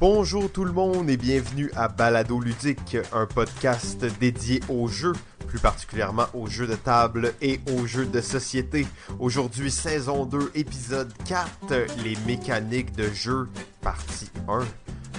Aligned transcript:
Bonjour 0.00 0.50
tout 0.50 0.64
le 0.64 0.72
monde 0.72 1.10
et 1.10 1.18
bienvenue 1.18 1.70
à 1.76 1.88
Balado 1.88 2.40
Ludique, 2.40 2.96
un 3.12 3.26
podcast 3.26 4.02
dédié 4.18 4.62
aux 4.70 4.88
jeux, 4.88 5.12
plus 5.46 5.58
particulièrement 5.58 6.24
aux 6.32 6.46
jeux 6.46 6.66
de 6.66 6.74
table 6.74 7.34
et 7.42 7.60
aux 7.70 7.84
jeux 7.84 8.06
de 8.06 8.22
société. 8.22 8.86
Aujourd'hui, 9.18 9.70
saison 9.70 10.24
2, 10.24 10.52
épisode 10.54 11.12
4, 11.26 12.02
les 12.02 12.16
mécaniques 12.26 12.96
de 12.96 13.10
jeu, 13.10 13.46
partie 13.82 14.30
1. 14.48 14.60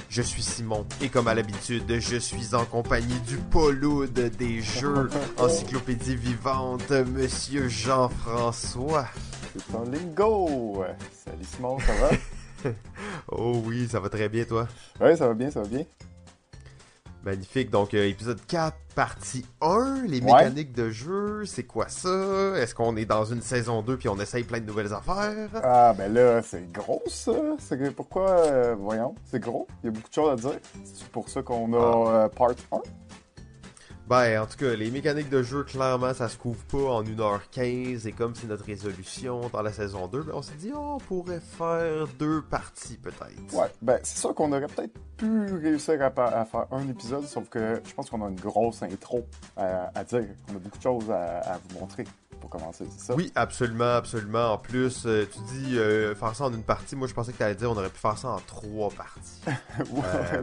Je 0.10 0.24
suis 0.24 0.42
Simon 0.42 0.88
et 1.00 1.10
comme 1.10 1.28
à 1.28 1.36
l'habitude, 1.36 2.00
je 2.00 2.18
suis 2.18 2.56
en 2.56 2.66
compagnie 2.66 3.20
du 3.28 3.38
Pauloud 3.38 4.12
des 4.12 4.64
jeux, 4.64 5.12
encyclopédie 5.38 6.16
vivante, 6.16 6.90
Monsieur 6.90 7.68
Jean-François. 7.68 9.06
C'est 9.54 9.72
ton 9.72 9.84
lingo! 9.84 10.84
Salut 11.24 11.46
Simon, 11.56 11.78
ça 11.82 11.94
va? 12.02 12.72
oh 13.32 13.62
oui, 13.66 13.88
ça 13.88 14.00
va 14.00 14.10
très 14.10 14.30
bien 14.30 14.44
toi? 14.46 14.68
Oui, 15.00 15.16
ça 15.18 15.28
va 15.28 15.34
bien, 15.34 15.52
ça 15.52 15.62
va 15.62 15.68
bien. 15.68 15.86
Magnifique. 17.24 17.70
Donc, 17.70 17.94
euh, 17.94 18.08
épisode 18.08 18.40
4, 18.48 18.76
partie 18.96 19.46
1, 19.62 20.06
les 20.08 20.22
mécaniques 20.22 20.74
de 20.74 20.90
jeu, 20.90 21.46
c'est 21.46 21.64
quoi 21.64 21.88
ça? 21.88 22.54
Est-ce 22.58 22.74
qu'on 22.74 22.98
est 22.98 23.06
dans 23.06 23.26
une 23.26 23.42
saison 23.42 23.84
2 23.84 23.98
puis 23.98 24.10
on 24.10 24.20
essaye 24.20 24.44
plein 24.44 24.60
de 24.60 24.66
nouvelles 24.66 24.92
affaires? 24.92 25.50
Ah, 25.64 25.94
ben 25.96 26.12
là, 26.12 26.42
c'est 26.42 26.72
gros 26.72 27.04
ça. 27.06 27.32
C'est 27.60 27.96
pourquoi, 27.96 28.30
euh, 28.32 28.76
voyons, 28.76 29.14
c'est 29.26 29.40
gros. 29.40 29.68
Il 29.84 29.88
y 29.88 29.90
a 29.90 29.92
beaucoup 29.92 30.10
de 30.10 30.14
choses 30.14 30.32
à 30.32 30.36
dire. 30.50 30.60
C'est 30.84 31.10
pour 31.10 31.30
ça 31.30 31.44
qu'on 31.44 31.74
a 31.74 31.78
ah. 31.78 32.24
euh, 32.24 32.28
part 32.30 32.56
1. 32.72 32.78
Ben, 34.12 34.42
en 34.42 34.46
tout 34.46 34.58
cas, 34.58 34.76
les 34.76 34.92
mécaniques 34.92 35.30
de 35.30 35.42
jeu, 35.42 35.64
clairement, 35.64 36.14
ça 36.14 36.28
se 36.28 36.36
couvre 36.36 36.62
pas 36.66 36.96
en 36.96 37.02
1h15. 37.02 38.06
Et 38.06 38.12
comme 38.12 38.36
c'est 38.36 38.48
notre 38.48 38.66
résolution 38.66 39.50
dans 39.54 39.62
la 39.62 39.72
saison 39.72 40.08
2, 40.08 40.24
ben, 40.24 40.34
on 40.36 40.42
s'est 40.42 40.58
dit, 40.60 40.74
oh, 40.76 40.96
on 40.96 40.98
pourrait 40.98 41.40
faire 41.40 42.08
deux 42.20 42.42
parties, 42.42 42.98
peut-être. 42.98 43.54
Ouais, 43.54 43.72
ben, 43.82 44.02
c'est 44.04 44.18
sûr 44.18 44.36
qu'on 44.36 44.52
aurait 44.52 44.68
peut-être 44.68 45.00
pu 45.16 45.54
réussir 45.54 46.02
à, 46.02 46.12
faire 46.44 46.68
un 46.72 46.90
épisode, 46.90 47.24
sauf 47.26 47.48
que 47.48 47.82
je 47.88 47.94
pense 47.94 48.10
qu'on 48.10 48.22
a 48.26 48.28
une 48.28 48.36
grosse 48.36 48.84
intro 48.84 49.26
à, 49.56 50.04
dire. 50.04 50.26
On 50.50 50.58
a 50.58 50.60
beaucoup 50.60 50.78
de 50.78 50.84
choses 50.84 51.10
à, 51.10 51.58
vous 51.70 51.80
montrer 51.80 52.04
pour 52.42 52.50
commencer, 52.50 52.84
c'est 52.90 53.06
ça? 53.06 53.16
Oui, 53.16 53.32
absolument, 53.36 53.96
absolument. 53.96 54.54
En 54.54 54.58
plus, 54.58 55.06
euh, 55.06 55.26
tu 55.32 55.40
dis 55.54 55.78
euh, 55.78 56.16
faire 56.16 56.36
ça 56.36 56.46
en 56.46 56.54
une 56.54 56.64
partie. 56.64 56.98
Moi, 56.98 57.08
je 57.08 57.14
pensais 57.14 57.32
que 57.32 57.38
tu 57.38 57.44
allais 57.44 57.56
dire 57.56 57.72
on 57.72 57.78
aurait 57.78 57.90
pu 57.90 58.00
faire 58.00 58.18
ça 58.18 58.30
en 58.30 58.40
trois 58.40 58.90
parties. 58.90 59.42
ouais, 59.92 60.02
euh, 60.34 60.42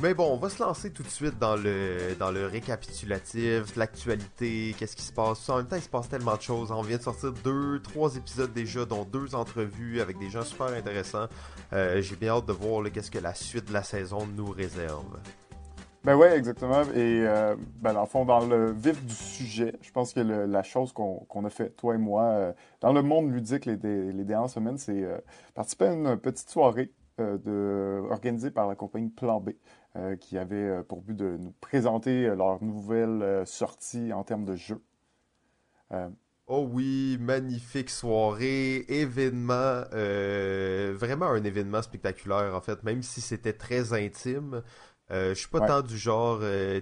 mais 0.00 0.14
bon, 0.14 0.32
on 0.32 0.36
va 0.36 0.48
se 0.48 0.62
lancer 0.62 0.90
tout 0.90 1.02
de 1.02 1.08
suite 1.08 1.38
dans 1.38 1.56
le, 1.56 2.14
dans 2.18 2.30
le 2.30 2.46
récapitulatif, 2.46 3.76
l'actualité, 3.76 4.74
qu'est-ce 4.78 4.96
qui 4.96 5.02
se 5.02 5.12
passe. 5.12 5.48
En 5.48 5.58
même 5.58 5.66
temps, 5.66 5.76
il 5.76 5.82
se 5.82 5.88
passe 5.88 6.08
tellement 6.08 6.36
de 6.36 6.42
choses. 6.42 6.70
On 6.72 6.82
vient 6.82 6.96
de 6.96 7.02
sortir 7.02 7.32
deux, 7.44 7.80
trois 7.80 8.14
épisodes 8.16 8.52
déjà, 8.52 8.84
dont 8.84 9.04
deux 9.04 9.34
entrevues 9.34 10.00
avec 10.00 10.18
des 10.18 10.30
gens 10.30 10.42
super 10.42 10.66
intéressants. 10.66 11.26
Euh, 11.72 12.00
j'ai 12.00 12.16
bien 12.16 12.32
hâte 12.32 12.46
de 12.46 12.52
voir 12.52 12.84
qu'est-ce 12.92 13.10
que 13.10 13.18
la 13.18 13.34
suite 13.34 13.68
de 13.68 13.72
la 13.72 13.82
saison 13.82 14.26
nous 14.26 14.50
réserve. 14.50 15.18
Ben 16.02 16.16
ouais, 16.16 16.36
exactement. 16.36 16.82
Et 16.94 17.26
euh, 17.26 17.56
ben 17.80 17.94
dans 17.94 18.02
le 18.02 18.06
fond, 18.06 18.26
dans 18.26 18.44
le 18.44 18.72
vif 18.72 19.02
du 19.06 19.14
sujet, 19.14 19.74
je 19.80 19.90
pense 19.90 20.12
que 20.12 20.20
la 20.20 20.62
chose 20.62 20.92
qu'on 20.92 21.44
a 21.44 21.50
fait, 21.50 21.70
toi 21.70 21.94
et 21.94 21.98
moi, 21.98 22.24
euh, 22.24 22.52
dans 22.80 22.92
le 22.92 23.00
monde 23.00 23.32
ludique 23.32 23.64
les 23.64 23.76
dernières 23.76 24.50
semaines, 24.50 24.76
c'est 24.76 25.02
participer 25.54 25.86
à 25.86 25.92
une 25.92 26.16
petite 26.18 26.50
soirée 26.50 26.90
de, 27.18 28.02
organisée 28.10 28.50
par 28.50 28.66
la 28.66 28.74
compagnie 28.74 29.10
Plan 29.10 29.40
B. 29.40 29.50
Euh, 29.96 30.16
qui 30.16 30.38
avait 30.38 30.56
euh, 30.56 30.82
pour 30.82 31.02
but 31.02 31.14
de 31.16 31.36
nous 31.38 31.54
présenter 31.60 32.26
euh, 32.26 32.34
leur 32.34 32.60
nouvelle 32.64 33.46
sortie 33.46 34.12
en 34.12 34.24
termes 34.24 34.44
de 34.44 34.56
jeu. 34.56 34.82
Oh 36.48 36.68
oui, 36.68 37.16
magnifique 37.20 37.90
soirée, 37.90 38.84
événement, 38.88 39.82
vraiment 39.92 41.26
un 41.26 41.44
événement 41.44 41.80
spectaculaire 41.80 42.56
en 42.56 42.60
fait, 42.60 42.82
même 42.82 43.04
si 43.04 43.20
c'était 43.20 43.52
très 43.52 43.92
intime. 43.92 44.64
je 45.10 45.34
suis 45.34 45.48
pas 45.48 45.60
tant 45.60 45.82
du 45.82 45.96
genre 45.96 46.40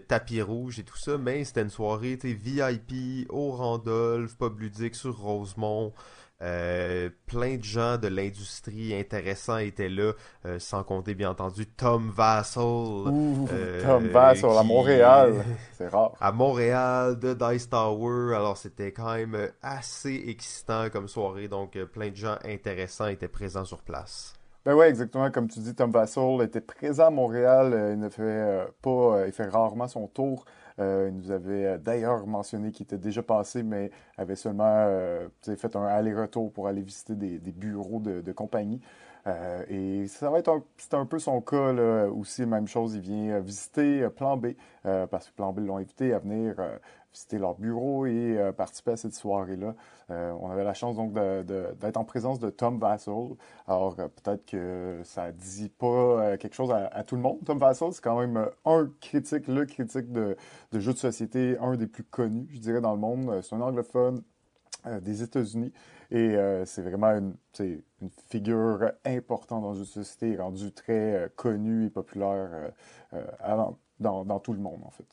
tapis 0.09 0.41
rouge 0.41 0.79
et 0.79 0.85
tout 0.85 0.97
ça, 0.97 1.19
mais 1.19 1.45
c'était 1.45 1.61
une 1.61 1.69
soirée 1.69 2.17
VIP 2.23 3.29
au 3.29 3.51
Randolph, 3.51 4.39
pub 4.39 4.59
ludique 4.59 4.95
sur 4.95 5.19
Rosemont. 5.19 5.93
Euh, 6.43 7.09
plein 7.27 7.57
de 7.57 7.63
gens 7.63 7.99
de 7.99 8.09
l'industrie 8.09 8.95
intéressants 8.95 9.59
étaient 9.59 9.89
là, 9.89 10.13
euh, 10.45 10.59
sans 10.59 10.83
compter 10.83 11.15
bien 11.15 11.31
entendu 11.31 11.67
Tom 11.67 12.11
Vassell. 12.11 12.63
Euh, 12.63 13.83
Tom 13.85 14.09
Vassell 14.09 14.51
à 14.59 14.65
Montréal, 14.65 15.45
c'est 15.73 15.89
rare. 15.89 16.13
À 16.21 16.33
Montréal, 16.33 17.19
de 17.19 17.33
Dice 17.35 17.69
Tower, 17.69 18.35
alors 18.35 18.57
c'était 18.57 18.91
quand 18.91 19.15
même 19.15 19.51
assez 19.63 20.25
excitant 20.27 20.91
comme 20.91 21.07
soirée, 21.07 21.47
donc 21.47 21.79
plein 21.93 22.11
de 22.11 22.17
gens 22.17 22.37
intéressants 22.45 23.07
étaient 23.07 23.29
présents 23.29 23.65
sur 23.65 23.83
place. 23.83 24.35
Ben 24.65 24.75
ouais, 24.75 24.89
exactement 24.89 25.31
comme 25.31 25.49
tu 25.49 25.59
dis, 25.59 25.75
Tom 25.75 25.91
Vassell 25.91 26.41
était 26.43 26.61
présent 26.61 27.07
à 27.07 27.11
Montréal, 27.11 27.93
il 27.95 27.99
ne 27.99 28.09
fait 28.09 28.65
pas, 28.81 29.27
il 29.27 29.33
fait 29.33 29.49
rarement 29.49 29.89
son 29.89 30.07
tour 30.07 30.45
euh, 30.79 31.11
il 31.11 31.17
nous 31.17 31.31
avait 31.31 31.67
euh, 31.67 31.79
d'ailleurs 31.79 32.27
mentionné 32.27 32.71
qu'il 32.73 32.85
était 32.85 32.99
déjà 32.99 33.23
passé, 33.23 33.63
mais 33.63 33.91
avait 34.17 34.37
seulement 34.37 34.65
euh, 34.67 35.29
fait 35.41 35.77
un 35.77 35.85
aller-retour 35.85 36.53
pour 36.53 36.69
aller 36.69 36.83
visiter 36.83 37.15
des, 37.15 37.39
bureaux 37.53 38.01
de, 38.01 38.33
compagnie. 38.33 38.81
et 39.69 40.07
ça 40.09 40.31
va 40.31 40.39
être 40.39 40.49
un, 40.49 40.63
c'est 40.77 40.95
un 40.95 41.07
peu 41.07 41.19
son 41.19 41.41
cas 41.41 41.73
là, 41.73 42.09
aussi, 42.09 42.47
même 42.47 42.67
chose, 42.67 42.95
il 42.95 43.01
vient 43.01 43.41
visiter 43.41 44.09
Plan 44.17 44.37
B, 44.37 44.49
parce 44.83 45.29
que 45.29 45.35
Plan 45.35 45.53
B 45.53 45.61
l'ont 45.61 45.77
invité 45.77 46.13
à 46.15 46.19
venir 46.19 46.57
visiter 47.13 47.39
leur 47.39 47.55
bureau 47.55 48.07
et 48.07 48.39
euh, 48.39 48.53
participer 48.53 48.93
à 48.93 48.97
cette 48.97 49.15
soirée-là. 49.15 49.75
Euh, 50.11 50.33
on 50.41 50.51
avait 50.51 50.65
la 50.65 50.75
chance 50.75 50.97
donc 50.97 51.13
d'être 51.13 51.97
en 51.97 52.05
présence 52.05 52.39
de 52.39 52.51
Tom 52.51 52.79
Vassell. 52.79 53.37
Alors 53.67 53.97
euh, 53.99 54.09
peut-être 54.09 54.47
que 54.47 55.01
ça 55.05 55.33
dit 55.33 55.69
pas 55.69 56.37
quelque 56.39 56.55
chose 56.55 56.73
à, 56.73 57.05
tout 57.05 57.17
le 57.17 57.23
monde. 57.23 57.39
Tom 57.45 57.59
Vassell, 57.59 57.93
c'est 57.93 58.03
quand 58.03 58.19
même 58.19 58.49
un 58.65 58.91
critique, 59.01 59.49
le 59.49 59.67
critique 59.67 60.11
de, 60.11 60.37
jeux 60.73 60.93
de 60.93 60.99
société, 60.99 61.57
un 61.61 61.77
des 61.77 61.87
plus 61.87 62.05
connus, 62.05 62.49
je 62.51 62.59
dirais, 62.59 62.81
dans 62.81 62.93
le 62.93 63.01
monde. 63.01 63.41
C'est 63.43 63.55
un 63.55 63.61
anglophone 63.61 64.23
des 65.01 65.23
États-Unis. 65.23 65.73
Et 66.11 66.37
c'est 66.67 66.83
vraiment 66.83 67.09
une, 67.09 67.35
figure 68.29 68.91
importante 69.05 69.63
dans 69.63 69.75
une 69.75 69.85
société, 69.85 70.37
rendue 70.37 70.73
très 70.73 71.31
connue 71.37 71.87
et 71.87 71.91
populaire 71.91 72.73
dans, 74.01 74.41
tout 74.41 74.53
le 74.53 74.59
monde, 74.59 74.83
en 74.85 74.91
fait. 74.91 75.07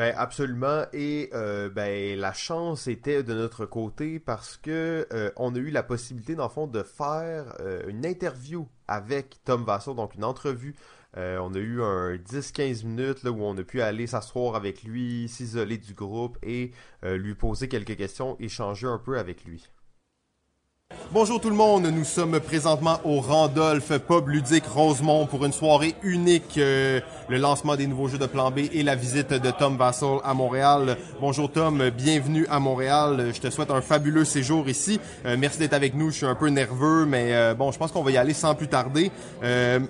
Ben 0.00 0.14
absolument 0.16 0.86
et 0.94 1.28
euh, 1.34 1.68
ben 1.68 2.18
la 2.18 2.32
chance 2.32 2.86
était 2.86 3.22
de 3.22 3.34
notre 3.34 3.66
côté 3.66 4.18
parce 4.18 4.56
que 4.56 5.06
euh, 5.12 5.30
on 5.36 5.54
a 5.54 5.58
eu 5.58 5.68
la 5.68 5.82
possibilité 5.82 6.34
dans 6.34 6.44
le 6.44 6.48
fond 6.48 6.66
de 6.66 6.82
faire 6.82 7.54
euh, 7.60 7.82
une 7.86 8.06
interview 8.06 8.66
avec 8.88 9.44
Tom 9.44 9.62
Vassar, 9.62 9.94
donc 9.94 10.14
une 10.14 10.24
entrevue. 10.24 10.74
on 11.16 11.52
a 11.52 11.58
eu 11.58 11.82
un 11.82 12.14
10-15 12.14 12.86
minutes 12.86 13.24
là, 13.24 13.30
où 13.30 13.42
on 13.42 13.54
a 13.58 13.62
pu 13.62 13.82
aller 13.82 14.06
s'asseoir 14.06 14.54
avec 14.54 14.84
lui, 14.84 15.28
s'isoler 15.28 15.76
du 15.76 15.92
groupe 15.92 16.38
et 16.42 16.72
lui 17.02 17.34
poser 17.34 17.68
quelques 17.68 17.98
questions, 17.98 18.38
échanger 18.40 18.86
un 18.86 18.96
peu 18.96 19.18
avec 19.18 19.44
lui. 19.44 19.68
Bonjour 21.12 21.40
tout 21.40 21.50
le 21.50 21.56
monde, 21.56 21.88
nous 21.88 22.04
sommes 22.04 22.38
présentement 22.38 23.00
au 23.04 23.18
Randolph 23.18 23.98
Pub 23.98 24.28
Ludique 24.28 24.66
Rosemont 24.66 25.26
pour 25.26 25.44
une 25.44 25.52
soirée 25.52 25.96
unique, 26.04 26.56
euh, 26.56 27.00
le 27.28 27.36
lancement 27.36 27.74
des 27.74 27.88
nouveaux 27.88 28.06
jeux 28.06 28.16
de 28.16 28.26
plan 28.26 28.52
B 28.52 28.60
et 28.72 28.84
la 28.84 28.94
visite 28.94 29.32
de 29.32 29.50
Tom 29.50 29.76
Vassell 29.76 30.18
à 30.22 30.34
Montréal. 30.34 30.96
Bonjour 31.20 31.50
Tom, 31.50 31.90
bienvenue 31.90 32.46
à 32.48 32.60
Montréal. 32.60 33.32
Je 33.34 33.40
te 33.40 33.50
souhaite 33.50 33.72
un 33.72 33.80
fabuleux 33.80 34.24
séjour 34.24 34.68
ici. 34.68 35.00
Euh, 35.26 35.34
merci 35.36 35.58
d'être 35.58 35.72
avec 35.74 35.96
nous, 35.96 36.10
je 36.10 36.18
suis 36.18 36.26
un 36.26 36.36
peu 36.36 36.46
nerveux, 36.46 37.06
mais 37.06 37.34
euh, 37.34 37.54
bon, 37.54 37.72
je 37.72 37.78
pense 37.78 37.90
qu'on 37.90 38.04
va 38.04 38.12
y 38.12 38.16
aller 38.16 38.32
sans 38.32 38.54
plus 38.54 38.68
tarder. 38.68 39.10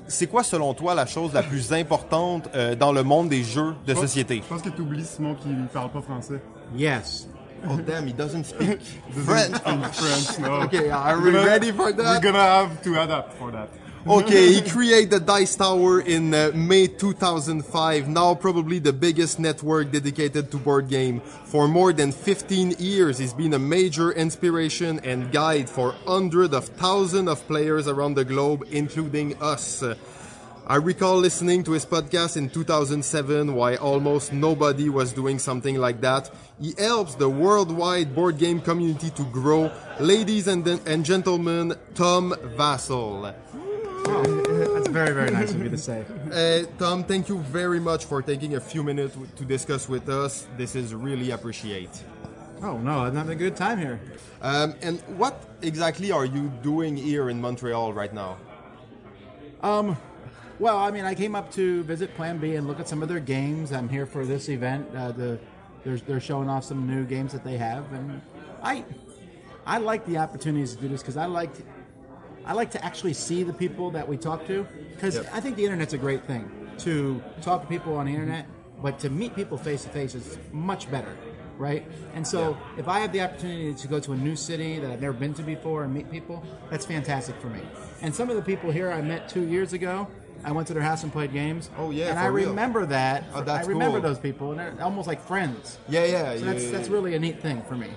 C'est 0.08 0.26
quoi 0.26 0.42
selon 0.42 0.72
toi 0.72 0.94
la 0.94 1.04
chose 1.04 1.34
la 1.34 1.42
plus 1.42 1.70
importante 1.74 2.48
dans 2.78 2.92
le 2.92 3.02
monde 3.02 3.28
des 3.28 3.44
jeux 3.44 3.74
de 3.86 3.94
société? 3.94 4.36
Je 4.42 4.54
pense 4.54 4.62
que 4.62 4.70
tu 4.70 4.80
oublies 4.80 5.04
Simon 5.04 5.34
qui 5.34 5.48
ne 5.48 5.66
parle 5.66 5.90
pas 5.90 6.00
français. 6.00 6.40
Yes. 6.74 7.28
Oh 7.64 7.78
damn, 7.78 8.06
he 8.06 8.12
doesn't 8.12 8.44
speak 8.44 8.80
French. 9.24 9.58
French, 9.58 10.38
no. 10.38 10.62
Okay, 10.62 10.90
are 10.90 11.20
we 11.20 11.30
ready 11.30 11.72
for 11.72 11.92
that? 11.92 12.22
We're 12.22 12.32
gonna 12.32 12.38
have 12.38 12.82
to 12.82 13.02
adapt 13.02 13.34
for 13.34 13.50
that. 13.50 13.68
okay, 14.06 14.54
he 14.54 14.62
created 14.62 15.10
the 15.10 15.20
Dice 15.20 15.56
Tower 15.56 16.00
in 16.00 16.32
uh, 16.32 16.52
May 16.54 16.86
2005, 16.86 18.08
now 18.08 18.34
probably 18.34 18.78
the 18.78 18.94
biggest 18.94 19.38
network 19.38 19.92
dedicated 19.92 20.50
to 20.50 20.56
board 20.56 20.88
game. 20.88 21.20
For 21.20 21.68
more 21.68 21.92
than 21.92 22.10
15 22.10 22.76
years, 22.78 23.18
he's 23.18 23.34
been 23.34 23.52
a 23.52 23.58
major 23.58 24.10
inspiration 24.12 25.00
and 25.04 25.30
guide 25.30 25.68
for 25.68 25.92
hundreds 26.06 26.54
of 26.54 26.64
thousands 26.64 27.28
of 27.28 27.46
players 27.46 27.88
around 27.88 28.14
the 28.14 28.24
globe, 28.24 28.64
including 28.70 29.36
us. 29.42 29.84
I 30.66 30.76
recall 30.76 31.16
listening 31.16 31.64
to 31.64 31.72
his 31.72 31.84
podcast 31.84 32.36
in 32.36 32.48
2007 32.48 33.54
why 33.54 33.76
almost 33.76 34.32
nobody 34.32 34.88
was 34.88 35.12
doing 35.12 35.38
something 35.38 35.76
like 35.76 36.00
that. 36.02 36.30
He 36.60 36.74
helps 36.78 37.16
the 37.16 37.28
worldwide 37.28 38.14
board 38.14 38.38
game 38.38 38.60
community 38.60 39.10
to 39.10 39.24
grow. 39.24 39.72
Ladies 39.98 40.46
and, 40.46 40.66
and 40.66 41.04
gentlemen, 41.04 41.74
Tom 41.94 42.32
Vassell. 42.56 43.34
That's 44.04 44.88
very, 44.88 45.12
very 45.12 45.30
nice 45.30 45.52
of 45.52 45.62
you 45.62 45.70
to 45.70 45.78
say. 45.78 46.04
Uh, 46.32 46.70
Tom, 46.78 47.04
thank 47.04 47.28
you 47.28 47.38
very 47.38 47.80
much 47.80 48.04
for 48.04 48.22
taking 48.22 48.54
a 48.54 48.60
few 48.60 48.82
minutes 48.82 49.16
to 49.36 49.44
discuss 49.44 49.88
with 49.88 50.08
us. 50.08 50.46
This 50.56 50.76
is 50.76 50.94
really 50.94 51.32
appreciate. 51.32 51.90
Oh 52.62 52.76
no, 52.78 53.00
I'm 53.00 53.16
having 53.16 53.32
a 53.32 53.36
good 53.36 53.56
time 53.56 53.78
here. 53.78 54.00
Um, 54.42 54.74
and 54.82 55.00
what 55.16 55.42
exactly 55.62 56.12
are 56.12 56.24
you 56.24 56.52
doing 56.62 56.96
here 56.96 57.30
in 57.30 57.40
Montreal 57.40 57.92
right 57.92 58.12
now? 58.12 58.36
Um, 59.62 59.96
well, 60.60 60.76
I 60.76 60.90
mean, 60.90 61.06
I 61.06 61.14
came 61.14 61.34
up 61.34 61.50
to 61.52 61.82
visit 61.84 62.14
Plan 62.14 62.38
B 62.38 62.54
and 62.54 62.68
look 62.68 62.78
at 62.78 62.86
some 62.88 63.02
of 63.02 63.08
their 63.08 63.18
games. 63.18 63.72
I'm 63.72 63.88
here 63.88 64.04
for 64.06 64.26
this 64.26 64.48
event. 64.50 64.94
Uh, 64.94 65.10
the 65.10 65.38
they're, 65.82 65.96
they're 65.96 66.20
showing 66.20 66.50
off 66.50 66.64
some 66.64 66.86
new 66.86 67.04
games 67.04 67.32
that 67.32 67.42
they 67.42 67.56
have, 67.56 67.90
and 67.92 68.20
I 68.62 68.84
I 69.66 69.78
like 69.78 70.04
the 70.04 70.18
opportunities 70.18 70.74
to 70.74 70.80
do 70.82 70.88
this 70.88 71.00
because 71.00 71.16
I 71.16 71.24
like 71.24 71.54
to, 71.54 71.62
I 72.44 72.52
like 72.52 72.70
to 72.72 72.84
actually 72.84 73.14
see 73.14 73.42
the 73.42 73.54
people 73.54 73.90
that 73.92 74.06
we 74.06 74.18
talk 74.18 74.46
to 74.48 74.66
because 74.94 75.16
Yep. 75.16 75.30
I 75.32 75.40
think 75.40 75.56
the 75.56 75.64
internet's 75.64 75.94
a 75.94 75.98
great 75.98 76.24
thing 76.26 76.50
to 76.78 77.22
talk 77.40 77.62
to 77.62 77.66
people 77.66 77.96
on 77.96 78.06
the 78.06 78.12
internet, 78.12 78.46
but 78.82 78.98
to 79.00 79.08
meet 79.10 79.34
people 79.34 79.56
face 79.56 79.84
to 79.84 79.88
face 79.90 80.14
is 80.14 80.38
much 80.52 80.90
better, 80.90 81.16
right? 81.56 81.86
And 82.14 82.26
so 82.26 82.56
if 82.76 82.86
I 82.88 83.00
have 83.00 83.12
the 83.12 83.22
opportunity 83.22 83.72
to 83.74 83.88
go 83.88 83.98
to 84.00 84.12
a 84.12 84.16
new 84.16 84.36
city 84.36 84.78
that 84.78 84.90
I've 84.90 85.00
never 85.00 85.14
been 85.14 85.32
to 85.34 85.42
before 85.42 85.84
and 85.84 85.94
meet 85.94 86.10
people, 86.10 86.44
that's 86.70 86.84
fantastic 86.84 87.36
for 87.40 87.48
me. 87.48 87.60
And 88.02 88.14
some 88.14 88.28
of 88.28 88.36
the 88.36 88.42
people 88.42 88.70
here 88.70 88.90
I 88.92 89.00
met 89.00 89.28
two 89.28 89.46
years 89.46 89.72
ago. 89.72 90.06
I 90.44 90.52
went 90.52 90.66
to 90.68 90.74
their 90.74 90.82
house 90.82 91.02
and 91.02 91.12
played 91.12 91.32
games. 91.32 91.70
Oh, 91.78 91.90
yeah, 91.90 92.08
and 92.10 92.18
for 92.18 92.24
I 92.24 92.26
real. 92.28 92.48
remember 92.50 92.86
that. 92.86 93.24
Oh, 93.34 93.42
that's 93.42 93.66
I 93.66 93.70
remember 93.70 94.00
cool. 94.00 94.08
those 94.08 94.18
people, 94.18 94.50
and 94.52 94.58
they're 94.58 94.84
almost 94.84 95.06
like 95.08 95.20
friends. 95.20 95.78
Yeah, 95.88 96.04
yeah. 96.06 96.36
So 96.36 96.44
that's 96.44 96.64
yeah, 96.64 96.70
that's 96.72 96.88
yeah. 96.88 96.94
really 96.94 97.14
a 97.14 97.18
neat 97.18 97.40
thing 97.40 97.62
for 97.62 97.76
me. 97.76 97.88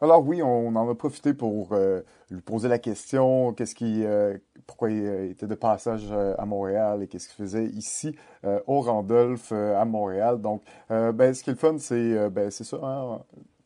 Alors 0.00 0.26
oui, 0.26 0.42
on 0.42 0.74
en 0.76 0.88
a 0.90 0.94
profité 0.94 1.32
pour 1.32 1.72
euh, 1.72 2.02
lui 2.30 2.42
poser 2.42 2.68
la 2.68 2.78
question, 2.78 3.54
qu'est-ce 3.54 3.74
qui, 3.74 4.04
euh, 4.04 4.36
pourquoi 4.66 4.90
il 4.90 5.02
euh, 5.06 5.30
était 5.30 5.46
de 5.46 5.54
passage 5.54 6.08
euh, 6.10 6.34
à 6.36 6.44
Montréal 6.44 7.02
et 7.02 7.06
qu'est-ce 7.06 7.28
qu'il 7.28 7.36
faisait 7.42 7.66
ici 7.66 8.14
euh, 8.44 8.60
au 8.66 8.80
Randolph 8.82 9.50
euh, 9.52 9.80
à 9.80 9.84
Montréal. 9.86 10.40
Donc, 10.42 10.62
euh, 10.90 11.12
ben, 11.12 11.32
ce 11.32 11.42
qui 11.42 11.50
est 11.50 11.54
le 11.54 11.58
fun, 11.58 11.78
c'est 11.78 11.94
euh, 11.94 12.28
ben, 12.28 12.50
c'est 12.50 12.64
ça. 12.64 12.76
hein, 12.82 13.22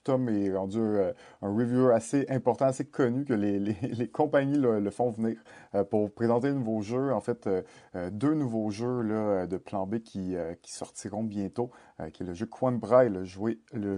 Est 0.08 0.56
rendu 0.56 0.78
euh, 0.78 1.12
un 1.42 1.54
reviewer 1.54 1.94
assez 1.94 2.26
important, 2.30 2.66
assez 2.66 2.86
connu 2.86 3.24
que 3.24 3.34
les, 3.34 4.08
compagnies 4.12 4.58
le, 4.58 4.90
font 4.90 5.10
venir 5.10 5.36
euh, 5.74 5.84
pour 5.84 6.10
présenter 6.10 6.48
de 6.48 6.54
nouveaux 6.54 6.80
jeux. 6.80 7.12
En 7.12 7.20
fait, 7.20 7.46
euh, 7.46 8.10
deux 8.10 8.34
nouveaux 8.34 8.70
jeux 8.70 9.02
là, 9.02 9.46
de 9.46 9.56
plan 9.58 9.86
B 9.86 9.98
qui, 9.98 10.36
sortiront 10.64 11.22
bientôt, 11.22 11.70
qui 12.12 12.22
est 12.22 12.26
le 12.26 12.34
jeu 12.34 12.46
Quanbra 12.46 13.04
et 13.04 13.10
le, 13.10 13.24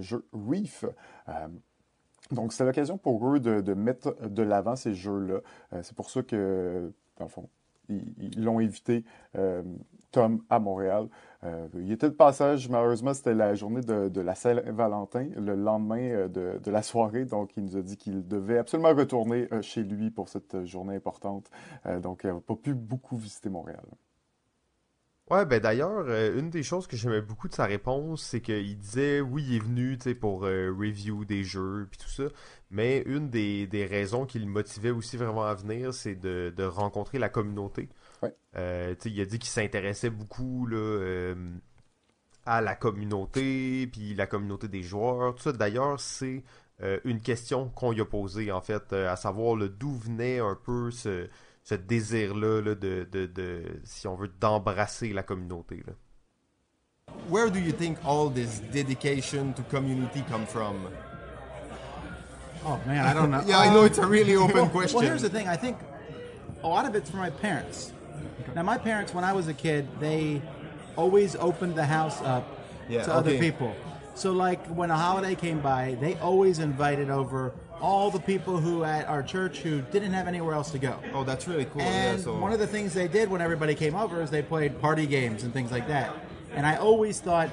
jeu 0.00 0.26
Reef. 0.32 0.84
Donc, 2.32 2.52
c'est 2.52 2.64
l'occasion 2.64 2.98
pour 2.98 3.26
eux 3.28 3.40
de, 3.40 3.60
de 3.60 3.74
mettre 3.74 4.16
de 4.28 4.42
l'avant 4.42 4.76
ces 4.76 4.94
jeux-là. 4.94 5.40
C'est 5.82 5.94
pour 5.94 6.10
ça 6.10 6.22
que, 6.22 6.92
dans 7.18 7.24
le 7.24 7.30
fond, 7.30 7.48
ils 7.90 8.42
l'ont 8.44 8.60
euh, 8.60 9.62
Tom, 10.10 10.42
à 10.50 10.58
Montréal. 10.58 11.08
Euh, 11.42 11.68
il 11.74 11.90
était 11.90 12.08
de 12.08 12.14
passage, 12.14 12.68
malheureusement, 12.68 13.14
c'était 13.14 13.34
la 13.34 13.54
journée 13.54 13.80
de, 13.80 14.20
la 14.20 14.34
Saint-Valentin, 14.34 15.28
le 15.36 15.54
lendemain 15.54 16.00
euh, 16.00 16.28
de, 16.28 16.70
la 16.70 16.82
soirée. 16.82 17.24
Donc, 17.24 17.56
il 17.56 17.64
nous 17.64 17.76
a 17.76 17.82
dit 17.82 17.96
qu'il 17.96 18.26
devait 18.26 18.58
absolument 18.58 18.94
retourner 18.94 19.48
euh, 19.52 19.62
chez 19.62 19.82
lui 19.82 20.10
pour 20.10 20.28
cette 20.28 20.64
journée 20.66 20.96
importante. 20.96 21.50
Donc, 22.02 22.22
il 22.24 22.30
n'a 22.30 22.40
pas 22.40 22.56
pu 22.56 22.74
beaucoup 22.74 23.16
visiter 23.16 23.48
Montréal. 23.48 23.84
Ouais, 25.30 25.46
ben 25.46 25.60
d'ailleurs, 25.60 26.08
une 26.36 26.50
des 26.50 26.64
choses 26.64 26.88
que 26.88 26.96
j'aimais 26.96 27.20
beaucoup 27.20 27.46
de 27.46 27.54
sa 27.54 27.64
réponse, 27.64 28.22
c'est 28.22 28.40
qu'il 28.40 28.76
disait, 28.76 29.20
oui, 29.20 29.44
il 29.48 29.56
est 29.56 29.58
venu, 29.60 29.96
pour 30.20 30.40
review 30.40 31.24
des 31.24 31.44
jeux, 31.44 31.86
puis 31.88 31.98
tout 31.98 32.08
ça, 32.10 32.24
mais 32.70 33.04
une 33.06 33.30
des, 33.30 33.68
des 33.68 33.86
raisons 33.86 34.26
qui 34.26 34.40
le 34.40 34.46
motivait 34.46 34.90
aussi 34.90 35.16
vraiment 35.16 35.44
à 35.44 35.54
venir, 35.54 35.94
c'est 35.94 36.16
de 36.16 36.64
rencontrer 36.64 37.20
la 37.20 37.28
communauté. 37.28 37.88
Ouais. 38.22 38.34
Euh, 38.56 38.94
il 39.04 39.20
a 39.20 39.24
dit 39.24 39.38
qu'il 39.38 39.48
s'intéressait 39.48 40.10
beaucoup, 40.10 40.66
là, 40.66 40.76
euh, 40.76 41.34
à 42.46 42.60
la 42.60 42.74
communauté, 42.74 43.86
puis 43.86 44.14
la 44.14 44.26
communauté 44.26 44.68
des 44.68 44.82
joueurs, 44.82 45.34
tout 45.34 45.42
ça. 45.42 45.52
D'ailleurs, 45.52 46.00
c'est 46.00 46.42
euh, 46.82 46.98
une 47.04 47.20
question 47.20 47.68
qu'on 47.68 47.92
lui 47.92 48.00
a 48.00 48.04
posée, 48.04 48.50
en 48.50 48.60
fait, 48.60 48.92
euh, 48.92 49.12
à 49.12 49.16
savoir 49.16 49.54
le 49.54 49.68
d'où 49.68 49.92
venait 49.92 50.38
un 50.38 50.54
peu 50.56 50.90
ce, 50.90 51.28
ce 51.62 51.74
désir-là 51.74 52.62
là, 52.62 52.74
de, 52.74 53.06
de, 53.10 53.26
de, 53.26 53.62
si 53.84 54.06
on 54.06 54.16
veut, 54.16 54.30
d'embrasser 54.40 55.12
la 55.12 55.22
communauté. 55.22 55.82
Là. 55.86 55.92
Where 57.28 57.50
do 57.50 57.58
you 57.58 57.72
think 57.72 57.98
all 58.04 58.30
this 58.30 58.62
dedication 58.72 59.52
to 59.54 59.62
community 59.64 60.22
come 60.28 60.46
from? 60.46 60.88
Oh 62.64 62.78
man, 62.86 63.04
I 63.04 63.14
don't 63.14 63.30
know. 63.30 63.42
Yeah, 63.46 63.58
I 63.58 63.70
know 63.70 63.84
it's 63.84 63.98
a 63.98 64.06
really 64.06 64.36
open 64.36 64.68
question. 64.70 65.00
Well, 65.00 65.08
here's 65.08 65.22
the 65.22 65.28
thing. 65.28 65.48
I 65.48 65.56
think 65.56 65.76
a 66.62 66.68
lot 66.68 66.86
of 66.86 66.94
it's 66.94 67.10
from 67.10 67.20
my 67.20 67.30
parents. 67.30 67.92
Now, 68.54 68.62
my 68.62 68.78
parents, 68.78 69.14
when 69.14 69.24
I 69.24 69.32
was 69.32 69.48
a 69.48 69.54
kid, 69.54 69.88
they 70.00 70.42
always 70.96 71.36
opened 71.36 71.74
the 71.76 71.84
house 71.84 72.20
up 72.22 72.46
Yeah, 72.88 73.04
to 73.04 73.14
other 73.14 73.38
people. 73.38 73.74
So, 74.14 74.32
like 74.32 74.66
when 74.66 74.90
a 74.90 74.96
holiday 74.96 75.34
came 75.34 75.60
by, 75.60 75.96
they 76.00 76.16
always 76.16 76.58
invited 76.58 77.10
over 77.10 77.52
all 77.80 78.10
the 78.10 78.20
people 78.20 78.58
who 78.58 78.84
at 78.84 79.08
our 79.08 79.22
church 79.22 79.58
who 79.58 79.80
didn't 79.82 80.12
have 80.12 80.28
anywhere 80.28 80.54
else 80.54 80.70
to 80.72 80.78
go. 80.78 80.98
Oh, 81.14 81.24
that's 81.24 81.48
really 81.48 81.64
cool. 81.64 81.80
And 81.80 82.18
yeah, 82.18 82.24
so 82.24 82.36
one 82.38 82.52
of 82.52 82.58
the 82.58 82.66
things 82.66 82.92
they 82.92 83.08
did 83.08 83.30
when 83.30 83.40
everybody 83.40 83.74
came 83.74 83.94
over 83.94 84.20
is 84.20 84.30
they 84.30 84.42
played 84.42 84.78
party 84.80 85.06
games 85.06 85.44
and 85.44 85.52
things 85.52 85.70
like 85.70 85.88
that. 85.88 86.14
And 86.52 86.66
I 86.66 86.76
always 86.76 87.20
thought 87.20 87.50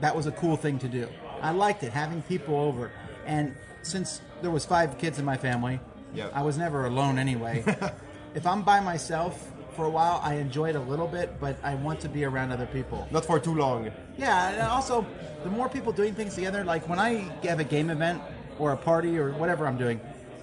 that 0.00 0.16
was 0.16 0.26
a 0.26 0.32
cool 0.32 0.56
thing 0.56 0.78
to 0.80 0.88
do. 0.88 1.06
I 1.40 1.52
liked 1.52 1.84
it, 1.84 1.92
having 1.92 2.22
people 2.22 2.56
over. 2.56 2.90
And 3.26 3.54
since 3.82 4.20
there 4.42 4.50
was 4.50 4.64
five 4.64 4.98
kids 4.98 5.18
in 5.18 5.24
my 5.24 5.36
family, 5.36 5.78
Yeah. 6.14 6.30
I 6.34 6.42
was 6.42 6.58
never 6.58 6.86
alone 6.86 7.18
anyway. 7.18 7.62
if 8.34 8.46
I'm 8.46 8.62
by 8.62 8.80
myself 8.80 9.52
for 9.72 9.84
a 9.84 9.90
while, 9.90 10.20
I 10.22 10.34
enjoy 10.34 10.70
it 10.70 10.76
a 10.76 10.80
little 10.80 11.06
bit, 11.06 11.40
but 11.40 11.56
I 11.62 11.74
want 11.74 12.00
to 12.00 12.08
be 12.08 12.24
around 12.24 12.52
other 12.52 12.66
people. 12.66 13.06
not 13.10 13.24
for 13.24 13.38
too 13.38 13.54
long. 13.54 13.90
Yeah, 14.16 14.50
and 14.50 14.62
also 14.62 15.06
the 15.44 15.50
more 15.50 15.68
people 15.68 15.92
doing 15.92 16.14
things 16.14 16.34
together, 16.34 16.64
like 16.64 16.88
when 16.88 16.98
I 16.98 17.30
have 17.44 17.60
a 17.60 17.64
game 17.64 17.90
event 17.90 18.20
or 18.58 18.72
a 18.72 18.76
party 18.76 19.18
or 19.18 19.32
whatever 19.32 19.66
I'm 19.66 19.78
doing, 19.78 20.00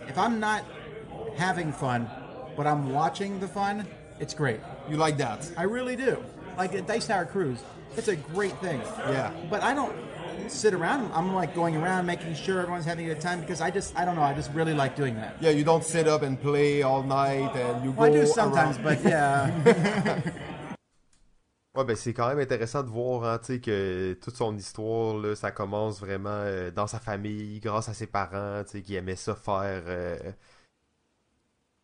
if 0.08 0.18
I'm 0.18 0.40
not 0.40 0.64
having 1.36 1.72
fun, 1.72 2.10
but 2.56 2.66
I'm 2.66 2.92
watching 2.92 3.40
the 3.40 3.48
fun, 3.48 3.86
it's 4.20 4.34
great. 4.34 4.60
You 4.90 4.98
like 4.98 5.18
that? 5.18 5.50
I 5.58 5.64
really 5.64 5.96
do. 5.96 6.24
Like 6.58 6.74
at 6.74 6.88
Dice 6.88 7.08
Tower 7.08 7.26
Cruise, 7.26 7.60
it's 7.96 8.08
a 8.08 8.16
great 8.16 8.58
thing. 8.60 8.82
Yeah. 9.00 9.32
But 9.50 9.62
I 9.62 9.74
don't 9.74 9.96
sit 10.52 10.74
around. 10.74 11.12
I'm 11.14 11.34
like 11.36 11.54
going 11.56 11.76
around 11.76 12.06
making 12.06 12.36
sure 12.36 12.60
everyone's 12.62 12.86
having 12.86 13.06
a 13.10 13.14
good 13.14 13.22
time 13.22 13.40
because 13.42 13.62
I 13.62 13.72
just 13.72 13.96
I 13.98 14.06
don't 14.06 14.16
know. 14.16 14.24
I 14.24 14.34
just 14.34 14.52
really 14.54 14.74
like 14.74 14.96
doing 14.96 15.16
that. 15.16 15.36
Yeah, 15.42 15.52
you 15.52 15.64
don't 15.64 15.84
sit 15.84 16.08
up 16.08 16.22
and 16.24 16.40
play 16.42 16.84
all 16.84 17.04
night 17.04 17.56
and 17.56 17.84
you 17.84 17.92
Well, 17.92 18.10
I 18.10 18.14
go 18.14 18.22
do 18.22 18.26
sometimes, 18.26 18.78
around. 18.78 19.04
but 19.04 19.04
yeah. 19.04 20.22
Ouais, 21.76 21.86
ben 21.86 21.96
c'est 21.96 22.12
quand 22.14 22.28
même 22.30 22.40
intéressant 22.40 22.82
de 22.82 22.90
voir 22.90 23.24
hein, 23.24 23.40
que 23.62 24.14
toute 24.20 24.36
son 24.36 24.58
histoire, 24.58 25.16
là, 25.20 25.36
ça 25.36 25.52
commence 25.52 26.00
vraiment 26.00 26.30
euh, 26.32 26.72
dans 26.72 26.88
sa 26.88 27.00
famille, 27.00 27.60
grâce 27.60 27.88
à 27.88 27.94
ses 27.94 28.08
parents, 28.08 28.64
qui 28.84 28.96
aimaient 28.96 29.16
ça 29.16 29.36
faire, 29.36 29.84
euh, 29.86 30.18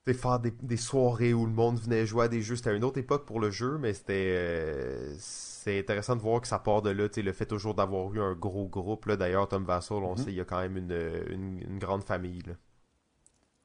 faire 0.07 0.39
des, 0.39 0.49
des 0.63 0.77
soirées 0.77 1.33
où 1.33 1.45
le 1.45 1.51
monde 1.51 1.79
venait 1.79 2.07
jouer 2.07 2.25
à 2.25 2.27
des 2.27 2.41
jeux. 2.41 2.55
C'était 2.55 2.75
une 2.75 2.83
autre 2.83 2.97
époque 2.97 3.25
pour 3.25 3.39
le 3.39 3.51
jeu, 3.51 3.77
mais 3.79 3.93
c'était 3.93 4.33
euh, 4.35 5.15
c'est 5.63 5.79
intéressant 5.79 6.15
de 6.15 6.21
voir 6.21 6.41
que 6.41 6.47
ça 6.47 6.59
part 6.59 6.81
de 6.81 6.89
là, 6.89 7.07
tu 7.07 7.15
sais, 7.15 7.21
le 7.21 7.31
fait 7.33 7.45
toujours 7.45 7.73
d'avoir 7.73 8.13
eu 8.13 8.21
un 8.21 8.33
gros 8.33 8.67
groupe. 8.67 9.05
Là, 9.05 9.15
d'ailleurs, 9.15 9.47
Tom 9.47 9.63
Vassal, 9.65 10.03
on 10.03 10.15
sait, 10.17 10.31
il 10.31 10.35
y 10.35 10.41
a 10.41 10.45
quand 10.45 10.59
même 10.59 10.77
une, 10.77 10.91
une, 11.29 11.61
une 11.61 11.79
grande 11.79 12.03
famille. 12.03 12.41
Là. 12.45 12.53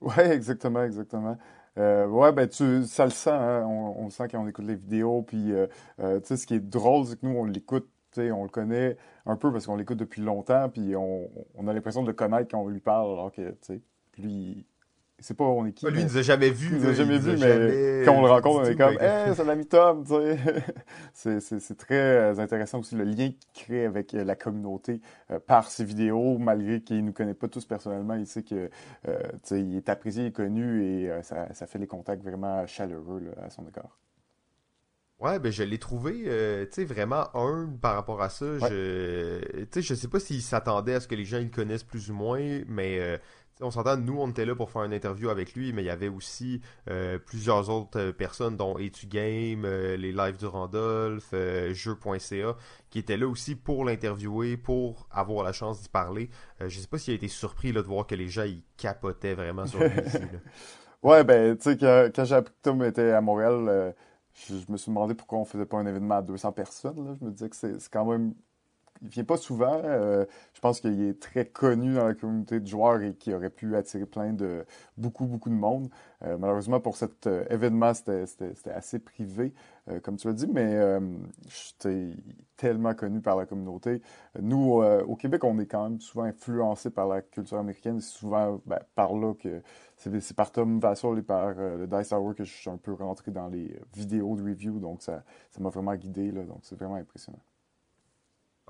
Ouais, 0.00 0.30
exactement, 0.32 0.84
exactement. 0.84 1.36
Euh, 1.78 2.06
ouais, 2.06 2.32
ben 2.32 2.48
tu, 2.48 2.84
ça 2.86 3.04
le 3.04 3.10
sent, 3.10 3.30
hein, 3.30 3.64
on, 3.66 4.02
on 4.02 4.04
le 4.04 4.10
sent 4.10 4.28
quand 4.30 4.42
on 4.42 4.48
écoute 4.48 4.64
les 4.66 4.74
vidéos, 4.76 5.22
puis 5.22 5.52
euh, 5.52 5.66
euh, 6.00 6.20
tu 6.20 6.28
sais, 6.28 6.36
ce 6.36 6.46
qui 6.46 6.54
est 6.54 6.60
drôle, 6.60 7.06
c'est 7.06 7.20
que 7.20 7.26
nous, 7.26 7.36
on 7.36 7.44
l'écoute, 7.44 7.88
tu 8.12 8.22
sais, 8.22 8.30
on 8.32 8.42
le 8.44 8.48
connaît 8.48 8.96
un 9.26 9.36
peu 9.36 9.52
parce 9.52 9.66
qu'on 9.66 9.76
l'écoute 9.76 9.98
depuis 9.98 10.22
longtemps, 10.22 10.68
puis 10.68 10.96
on, 10.96 11.30
on 11.54 11.68
a 11.68 11.72
l'impression 11.72 12.02
de 12.02 12.08
le 12.08 12.14
connaître 12.14 12.48
quand 12.50 12.60
on 12.60 12.68
lui 12.68 12.80
parle, 12.80 13.12
alors 13.12 13.32
que, 13.32 13.50
tu 13.50 13.56
sais, 13.62 13.82
lui, 14.18 14.66
c'est 15.20 15.36
pas 15.36 15.44
on 15.44 15.66
est 15.66 15.72
qui. 15.72 15.86
Lui, 15.86 15.94
mais- 15.94 16.00
il 16.00 16.04
nous 16.06 16.16
a 16.18 16.22
jamais 16.22 16.50
vu. 16.50 16.68
il 16.70 16.80
nous 16.80 16.88
a 16.88 16.92
jamais 16.92 17.18
vu, 17.18 17.32
mais 17.32 17.38
jamais 17.38 18.02
quand 18.04 18.12
on 18.12 18.22
le 18.22 18.30
rencontre, 18.30 18.60
on 18.60 18.64
est 18.64 18.76
comme, 18.76 18.94
ben, 18.96 19.28
hey, 19.28 19.34
c'est 19.34 19.44
l'ami 19.44 19.66
Tom, 19.66 20.04
tu 20.04 20.14
sais. 21.12 21.40
c'est, 21.58 21.76
très 21.76 21.96
euh, 21.96 22.38
intéressant 22.38 22.78
aussi 22.78 22.94
le 22.94 23.04
lien 23.04 23.30
qu'il 23.30 23.64
crée 23.64 23.84
avec 23.84 24.14
euh, 24.14 24.24
la 24.24 24.36
communauté 24.36 25.00
euh, 25.30 25.38
par 25.40 25.70
ses 25.70 25.84
vidéos, 25.84 26.38
malgré 26.38 26.80
qu'il 26.80 27.04
nous 27.04 27.12
connaît 27.12 27.34
pas 27.34 27.48
tous 27.48 27.64
personnellement. 27.64 28.14
Il 28.14 28.26
sait 28.26 28.42
que, 28.42 28.70
euh, 29.08 29.18
tu 29.32 29.38
sais, 29.42 29.60
il 29.60 29.76
est 29.76 29.88
apprécié, 29.88 30.22
il 30.22 30.26
est 30.28 30.32
connu 30.32 30.84
et 30.84 31.10
euh, 31.10 31.22
ça, 31.22 31.52
ça 31.52 31.66
fait 31.66 31.78
des 31.78 31.86
contacts 31.88 32.22
vraiment 32.22 32.66
chaleureux 32.66 33.20
là, 33.20 33.44
à 33.44 33.50
son 33.50 33.66
égard. 33.66 33.98
Ouais, 35.20 35.40
ben 35.40 35.50
je 35.50 35.64
l'ai 35.64 35.78
trouvé, 35.78 36.24
euh, 36.26 36.64
tu 36.66 36.74
sais, 36.74 36.84
vraiment 36.84 37.34
humble 37.34 37.76
par 37.78 37.96
rapport 37.96 38.22
à 38.22 38.28
ça. 38.28 38.56
Je, 38.60 39.40
tu 39.64 39.66
sais, 39.72 39.82
je 39.82 39.94
sais 39.94 40.06
pas 40.06 40.20
s'il 40.20 40.40
s'attendait 40.42 40.94
à 40.94 41.00
ce 41.00 41.08
que 41.08 41.16
les 41.16 41.24
gens 41.24 41.38
ils 41.38 41.46
le 41.46 41.50
connaissent 41.50 41.82
plus 41.82 42.08
ou 42.08 42.14
moins, 42.14 42.60
mais 42.68 43.00
euh, 43.00 43.18
on 43.60 43.70
s'entend, 43.70 43.96
nous, 43.96 44.18
on 44.18 44.28
était 44.30 44.44
là 44.44 44.54
pour 44.54 44.70
faire 44.70 44.84
une 44.84 44.92
interview 44.92 45.30
avec 45.30 45.54
lui, 45.54 45.72
mais 45.72 45.82
il 45.82 45.86
y 45.86 45.90
avait 45.90 46.08
aussi 46.08 46.60
euh, 46.88 47.18
plusieurs 47.18 47.70
autres 47.70 47.98
euh, 47.98 48.12
personnes, 48.12 48.56
dont 48.56 48.78
Etu 48.78 49.06
Game, 49.06 49.64
euh, 49.64 49.96
les 49.96 50.12
lives 50.12 50.36
du 50.36 50.46
Randolph, 50.46 51.30
euh, 51.32 51.72
jeux.ca, 51.74 52.56
qui 52.90 52.98
étaient 52.98 53.16
là 53.16 53.26
aussi 53.26 53.54
pour 53.54 53.84
l'interviewer, 53.84 54.56
pour 54.56 55.08
avoir 55.10 55.44
la 55.44 55.52
chance 55.52 55.82
d'y 55.82 55.88
parler. 55.88 56.30
Euh, 56.60 56.68
je 56.68 56.78
sais 56.78 56.86
pas 56.86 56.98
s'il 56.98 57.12
a 57.12 57.16
été 57.16 57.28
surpris 57.28 57.72
là, 57.72 57.82
de 57.82 57.86
voir 57.86 58.06
que 58.06 58.14
les 58.14 58.28
gens 58.28 58.44
ils 58.44 58.62
capotaient 58.76 59.34
vraiment 59.34 59.66
sur 59.66 59.80
lui 59.80 59.90
ici. 60.06 60.18
Ouais, 61.00 61.22
ben, 61.22 61.56
tu 61.56 61.62
sais, 61.62 61.76
quand, 61.78 62.08
quand 62.12 62.24
j'ai 62.24 62.88
était 62.88 63.12
à 63.12 63.20
Montréal, 63.20 63.94
je, 64.34 64.54
je 64.56 64.72
me 64.72 64.76
suis 64.76 64.90
demandé 64.90 65.14
pourquoi 65.14 65.38
on 65.38 65.44
faisait 65.44 65.64
pas 65.64 65.76
un 65.76 65.86
événement 65.86 66.16
à 66.16 66.22
200 66.22 66.50
personnes. 66.50 67.06
Là. 67.06 67.14
Je 67.20 67.24
me 67.24 67.30
disais 67.30 67.48
que 67.48 67.54
c'est 67.54 67.88
quand 67.88 68.04
même 68.04 68.34
il 69.02 69.08
vient 69.08 69.24
pas 69.24 69.36
souvent. 69.36 69.80
Euh, 69.84 70.24
je 70.54 70.60
pense 70.60 70.80
qu'il 70.80 71.02
est 71.02 71.20
très 71.20 71.46
connu 71.46 71.94
dans 71.94 72.06
la 72.06 72.14
communauté 72.14 72.60
de 72.60 72.66
joueurs 72.66 73.02
et 73.02 73.14
qu'il 73.14 73.34
aurait 73.34 73.50
pu 73.50 73.76
attirer 73.76 74.06
plein 74.06 74.32
de 74.32 74.64
beaucoup 74.96 75.26
beaucoup 75.26 75.50
de 75.50 75.54
monde. 75.54 75.88
Euh, 76.24 76.36
malheureusement 76.38 76.80
pour 76.80 76.96
cet 76.96 77.26
euh, 77.26 77.44
événement, 77.50 77.94
c'était 77.94 78.70
assez 78.70 78.98
privé, 78.98 79.52
comme 80.02 80.16
tu 80.16 80.26
l'as 80.26 80.34
dit, 80.34 80.46
mais 80.46 80.76
j'étais 81.48 82.10
tellement 82.56 82.94
connu 82.94 83.20
par 83.22 83.36
la 83.36 83.46
communauté. 83.46 84.02
Nous, 84.38 84.82
au 84.82 85.16
Québec, 85.16 85.44
on 85.44 85.58
est 85.58 85.66
quand 85.66 85.84
même 85.84 86.00
souvent 86.00 86.24
influencé 86.24 86.90
par 86.90 87.08
la 87.08 87.22
culture 87.22 87.56
américaine. 87.56 87.98
C'est 88.00 88.18
souvent 88.18 88.60
ben, 88.66 88.80
par 88.94 89.14
là 89.14 89.32
que 89.34 89.62
c'est 89.96 90.36
par 90.36 90.52
Tom 90.52 90.78
Vassal 90.78 91.18
et 91.18 91.22
par 91.22 91.54
le 91.54 91.86
Dice 91.86 92.12
Hour 92.12 92.34
que 92.34 92.44
je 92.44 92.52
suis 92.52 92.68
un 92.68 92.76
peu 92.76 92.92
rentré 92.92 93.30
dans 93.30 93.48
les 93.48 93.80
vidéos 93.94 94.36
de 94.36 94.42
review, 94.42 94.78
donc 94.78 95.00
ça 95.00 95.22
m'a 95.58 95.70
vraiment 95.70 95.94
guidé, 95.94 96.32
là, 96.32 96.42
donc 96.42 96.58
c'est 96.62 96.76
vraiment 96.76 96.96
impressionnant. 96.96 97.40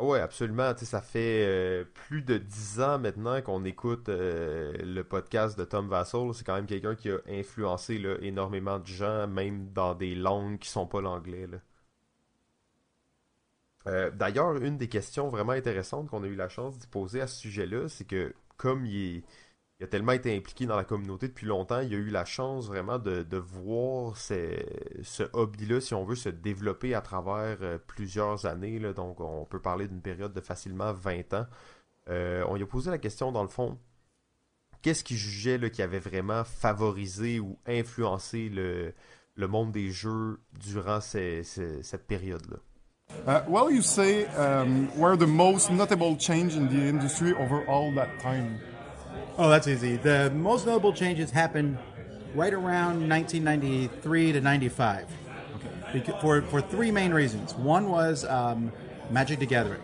Ah 0.00 0.04
oui, 0.04 0.18
absolument. 0.20 0.74
ça 0.76 1.02
fait 1.02 1.44
euh, 1.46 1.84
plus 1.92 2.22
de 2.22 2.38
dix 2.38 2.80
ans 2.80 2.98
maintenant 3.00 3.42
qu'on 3.42 3.64
écoute 3.64 4.08
euh, 4.08 4.72
le 4.78 5.02
podcast 5.02 5.58
de 5.58 5.64
Tom 5.64 5.88
Vassal. 5.88 6.32
C'est 6.34 6.44
quand 6.44 6.54
même 6.54 6.66
quelqu'un 6.66 6.94
qui 6.94 7.10
a 7.10 7.18
influencé 7.28 8.00
énormément 8.22 8.78
de 8.78 8.86
gens, 8.86 9.26
même 9.26 9.72
dans 9.72 9.94
des 9.94 10.14
langues 10.14 10.58
qui 10.60 10.68
sont 10.68 10.86
pas 10.86 11.00
l'anglais. 11.00 11.48
Euh, 13.86 14.10
d'ailleurs, 14.10 14.56
une 14.56 14.76
des 14.76 14.88
questions 14.88 15.28
vraiment 15.28 15.52
intéressantes 15.52 16.08
qu'on 16.10 16.22
a 16.22 16.26
eu 16.26 16.34
la 16.36 16.48
chance 16.48 16.78
de 16.78 16.86
poser 16.86 17.20
à 17.20 17.26
ce 17.26 17.36
sujet-là, 17.40 17.88
c'est 17.88 18.04
que 18.04 18.34
comme 18.56 18.86
il 18.86 19.16
est 19.16 19.24
il 19.80 19.84
a 19.84 19.86
tellement 19.86 20.12
été 20.12 20.36
impliqué 20.36 20.66
dans 20.66 20.76
la 20.76 20.84
communauté 20.84 21.28
depuis 21.28 21.46
longtemps, 21.46 21.80
il 21.80 21.94
a 21.94 21.98
eu 21.98 22.10
la 22.10 22.24
chance 22.24 22.66
vraiment 22.66 22.98
de, 22.98 23.36
voir 23.36 24.16
ce 24.16 25.22
hobby-là, 25.32 25.80
si 25.80 25.94
on 25.94 26.04
veut, 26.04 26.16
se 26.16 26.28
développer 26.28 26.94
à 26.94 27.00
travers 27.00 27.58
euh, 27.62 27.78
plusieurs 27.86 28.46
années. 28.46 28.80
donc, 28.92 29.20
on 29.20 29.44
peut 29.44 29.60
parler 29.60 29.86
d'une 29.86 30.00
période 30.00 30.32
de 30.32 30.40
facilement 30.40 30.92
20 30.92 31.34
ans. 31.34 31.46
Euh, 32.08 32.44
on 32.48 32.56
lui 32.56 32.64
a 32.64 32.66
posé 32.66 32.90
la 32.90 32.98
question, 32.98 33.30
dans 33.30 33.42
le 33.42 33.48
fond, 33.48 33.78
qu'est-ce 34.82 35.04
qu'il 35.04 35.16
jugeait 35.16 35.70
qui 35.70 35.82
avait 35.82 36.00
vraiment 36.00 36.42
favorisé 36.42 37.38
ou 37.38 37.56
influencé 37.66 38.48
le, 38.48 38.94
monde 39.46 39.70
des 39.70 39.92
jeux 39.92 40.40
durant 40.58 41.00
cette 41.00 42.06
période-là? 42.08 42.56
Uh, 43.26 43.40
well, 43.48 43.70
you 43.70 43.80
say 43.80 44.26
um, 44.36 44.88
were 44.98 45.16
the 45.16 45.26
most 45.26 45.70
notable 45.70 46.16
change 46.18 46.56
in 46.56 46.66
the 46.66 46.88
industry 46.88 47.32
over 47.32 47.64
all 47.66 47.90
that 47.94 48.08
time? 48.20 48.58
Oh, 49.38 49.48
that's 49.48 49.68
easy. 49.68 49.96
The 49.96 50.30
most 50.34 50.66
notable 50.66 50.92
changes 50.92 51.30
happened 51.30 51.78
right 52.34 52.52
around 52.52 53.08
1993 53.08 54.32
to 54.32 54.40
95. 54.40 55.06
Okay. 55.94 56.12
For, 56.20 56.42
for 56.42 56.60
three 56.60 56.90
main 56.90 57.12
reasons. 57.12 57.54
One 57.54 57.88
was 57.88 58.24
um, 58.24 58.72
Magic 59.10 59.38
the 59.38 59.46
Gathering. 59.46 59.80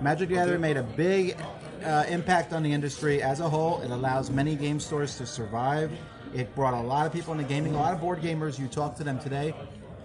Magic 0.00 0.28
the 0.28 0.34
Gathering 0.34 0.60
made 0.60 0.76
a 0.76 0.82
big 0.82 1.36
uh, 1.84 2.04
impact 2.08 2.52
on 2.52 2.64
the 2.64 2.72
industry 2.72 3.22
as 3.22 3.38
a 3.38 3.48
whole. 3.48 3.80
It 3.80 3.92
allows 3.92 4.28
many 4.28 4.56
game 4.56 4.80
stores 4.80 5.16
to 5.18 5.26
survive. 5.26 5.92
It 6.34 6.52
brought 6.56 6.74
a 6.74 6.80
lot 6.80 7.06
of 7.06 7.12
people 7.12 7.32
into 7.32 7.44
gaming. 7.44 7.76
A 7.76 7.78
lot 7.78 7.94
of 7.94 8.00
board 8.00 8.20
gamers, 8.20 8.58
you 8.58 8.66
talk 8.66 8.96
to 8.96 9.04
them 9.04 9.20
today, 9.20 9.54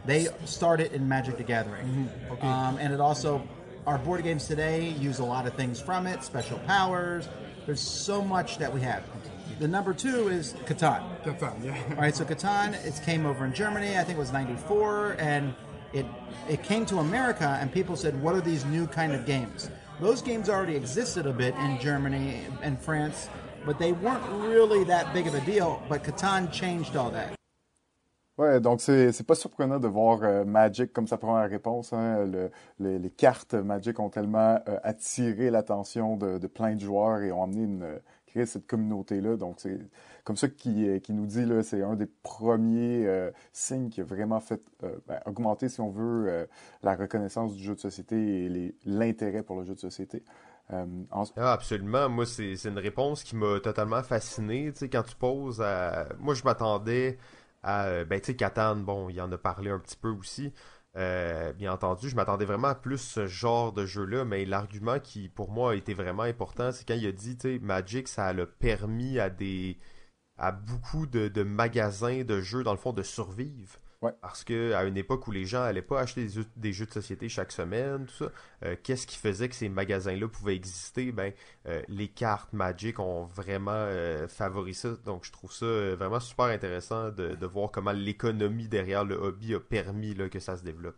they 0.06 0.28
started 0.46 0.94
in 0.94 1.08
Magic 1.10 1.38
the 1.38 1.44
Gathering. 1.44 1.88
Mm-hmm. 1.88 2.34
Okay. 2.34 2.48
Um, 2.48 2.78
and 2.78 2.94
it 2.94 3.02
also, 3.02 3.48
our 3.88 3.98
board 3.98 4.24
games 4.24 4.48
today 4.48 4.90
use 4.90 5.18
a 5.18 5.26
lot 5.26 5.48
of 5.48 5.56
things 5.56 5.82
from 5.82 6.06
it 6.06 6.24
special 6.24 6.60
powers, 6.60 7.28
there's 7.66 7.82
so 7.82 8.22
much 8.24 8.58
that 8.58 8.74
we 8.74 8.82
have. 8.82 9.04
The 9.60 9.68
number 9.68 9.94
two 9.94 10.28
is 10.28 10.54
Catan. 10.66 11.02
Catan, 11.24 11.64
yeah. 11.64 11.82
All 11.92 12.02
right, 12.02 12.16
so 12.16 12.26
Catan, 12.26 12.74
it 12.86 13.02
came 13.06 13.26
over 13.26 13.46
in 13.46 13.54
Germany. 13.54 13.98
I 13.98 14.04
think 14.04 14.18
it 14.18 14.20
was 14.20 14.32
'94, 14.32 15.16
and 15.18 15.54
it 15.94 16.06
it 16.50 16.62
came 16.64 16.86
to 16.88 16.98
America, 17.00 17.58
and 17.62 17.72
people 17.72 17.96
said, 17.96 18.22
"What 18.22 18.36
are 18.36 18.42
these 18.42 18.66
new 18.66 18.86
kind 18.88 19.14
of 19.14 19.26
games?" 19.26 19.70
Those 20.02 20.22
games 20.22 20.50
already 20.50 20.76
existed 20.76 21.26
a 21.26 21.32
bit 21.32 21.56
in 21.56 21.80
Germany 21.80 22.42
and 22.62 22.78
France, 22.78 23.30
but 23.66 23.80
they 23.80 23.94
weren't 23.94 24.26
really 24.30 24.84
that 24.86 25.14
big 25.14 25.26
of 25.26 25.36
a 25.36 25.42
deal. 25.42 25.82
But 25.88 26.04
Catan 26.04 26.52
changed 26.52 26.98
all 26.98 27.12
that. 27.12 27.34
Ouais, 28.38 28.60
donc 28.60 28.82
c'est 28.82 29.26
pas 29.26 29.36
surprenant 29.36 29.80
de 29.80 29.88
voir 29.88 30.20
euh, 30.24 30.44
Magic 30.44 30.92
comme 30.92 31.08
sa 31.08 31.18
première 31.18 31.50
réponse. 31.50 31.94
Hein. 31.94 32.26
Le, 32.26 32.98
les 32.98 33.10
cartes 33.10 33.54
Magic 33.54 33.98
ont 34.02 34.10
tellement 34.10 34.60
euh, 34.68 34.78
attiré 34.84 35.50
l'attention 35.50 36.18
de, 36.18 36.38
de, 36.38 36.48
plein 36.48 36.76
de 36.76 36.82
joueurs 36.82 37.22
et 37.22 37.32
ont 37.32 37.44
amené 37.44 37.64
une 37.64 37.84
euh, 37.84 37.98
créé 38.28 38.46
cette 38.46 38.68
communauté-là. 38.68 39.38
Donc 39.38 39.56
c'est 39.60 39.80
comme 40.26 40.36
ça 40.36 40.50
qui, 40.50 41.00
nous 41.10 41.26
dit 41.26 41.46
c'est 41.64 41.82
un 41.82 41.96
des 41.96 42.08
premiers 42.24 43.08
signes 43.54 43.90
qui 43.90 44.02
a 44.02 44.04
vraiment 44.04 44.40
fait 44.42 44.62
ben, 44.82 45.20
augmenter, 45.28 45.70
si 45.70 45.80
on 45.80 45.92
veut, 45.92 46.48
la 46.82 46.96
reconnaissance 46.96 47.54
du 47.54 47.64
jeu 47.64 47.76
de 47.76 47.80
société 47.80 48.46
et 48.46 48.76
l'intérêt 48.86 49.44
pour 49.44 49.56
le 49.58 49.66
jeu 49.66 49.76
de 49.76 49.80
société. 49.80 50.24
Ah, 50.72 51.54
absolument. 51.54 52.10
Moi, 52.10 52.26
c'est 52.26 52.56
une 52.66 52.80
réponse 52.80 53.24
qui 53.24 53.36
m'a 53.36 53.60
totalement 53.60 54.02
fasciné. 54.02 54.72
Tu 54.74 54.80
sais, 54.80 54.90
quand 54.90 55.04
tu 55.04 55.16
poses. 55.16 55.64
Moi, 56.20 56.34
je 56.34 56.44
m'attendais 56.44 57.20
euh, 57.66 58.06
ben 58.06 58.20
tu 58.22 58.36
sais 58.38 58.76
bon, 58.78 59.10
il 59.10 59.20
en 59.22 59.32
a 59.32 59.38
parlé 59.38 59.70
un 59.72 59.80
petit 59.80 59.98
peu 59.98 60.10
aussi. 60.10 60.54
Euh, 60.98 61.52
bien 61.54 61.74
entendu, 61.74 62.10
je 62.10 62.16
m'attendais 62.16 62.46
vraiment 62.46 62.70
à 62.70 62.76
plus 62.76 63.00
ce 63.00 63.28
genre 63.28 63.74
de 63.74 63.86
jeu-là, 63.86 64.24
mais 64.24 64.46
l'argument 64.46 65.00
qui 65.00 65.28
pour 65.28 65.52
moi 65.52 65.72
a 65.72 65.76
été 65.76 65.94
vraiment 65.94 66.24
important, 66.24 66.72
c'est 66.72 66.88
quand 66.88 66.94
il 66.96 67.06
a 67.06 67.12
dit, 67.12 67.38
tu 67.38 67.60
Magic, 67.60 68.08
ça 68.08 68.28
a 68.28 68.46
permis 68.46 69.20
à 69.20 69.30
des 69.30 69.78
à 70.38 70.52
beaucoup 70.52 71.06
de, 71.08 71.44
magasins 71.44 72.24
de 72.24 72.42
jeux, 72.42 72.64
dans 72.64 72.74
le 72.74 72.78
fond, 72.78 72.94
de 72.94 73.04
survivre. 73.04 73.80
Parce 74.22 74.44
que 74.44 74.74
à 74.74 74.84
une 74.86 74.98
époque 74.98 75.28
où 75.28 75.32
les 75.32 75.46
gens 75.46 75.62
n'allaient 75.62 75.82
pas 75.82 76.00
acheter 76.00 76.28
des, 76.56 76.74
jeux 76.74 76.86
de 76.86 76.92
société 76.92 77.30
chaque 77.30 77.52
semaine, 77.52 78.06
tout 78.06 78.26
ça, 78.26 78.32
euh, 78.64 78.76
qu'est-ce 78.82 79.08
qui 79.08 79.18
faisait 79.18 79.50
que 79.50 79.56
ces 79.56 79.70
magasins-là 79.70 80.28
pouvaient 80.28 80.56
exister? 80.56 81.12
Ben, 81.12 81.34
euh, 81.68 81.82
les 81.88 82.08
cartes 82.08 82.54
Magic 82.54 83.00
ont 83.00 83.26
vraiment 83.26 83.72
euh, 83.74 84.28
favorisé 84.28 84.80
ça. 84.80 84.90
Donc, 85.06 85.26
je 85.26 85.32
trouve 85.32 85.52
ça 85.52 85.66
vraiment 85.96 86.20
super 86.20 86.46
intéressant 86.46 87.10
de, 87.10 87.46
voir 87.46 87.72
comment 87.72 87.92
l'économie 87.92 88.68
derrière 88.68 89.06
le 89.06 89.16
hobby 89.16 89.54
a 89.54 89.60
permis 89.60 90.16
que 90.30 90.40
ça 90.40 90.58
se 90.58 90.64
développe. 90.64 90.98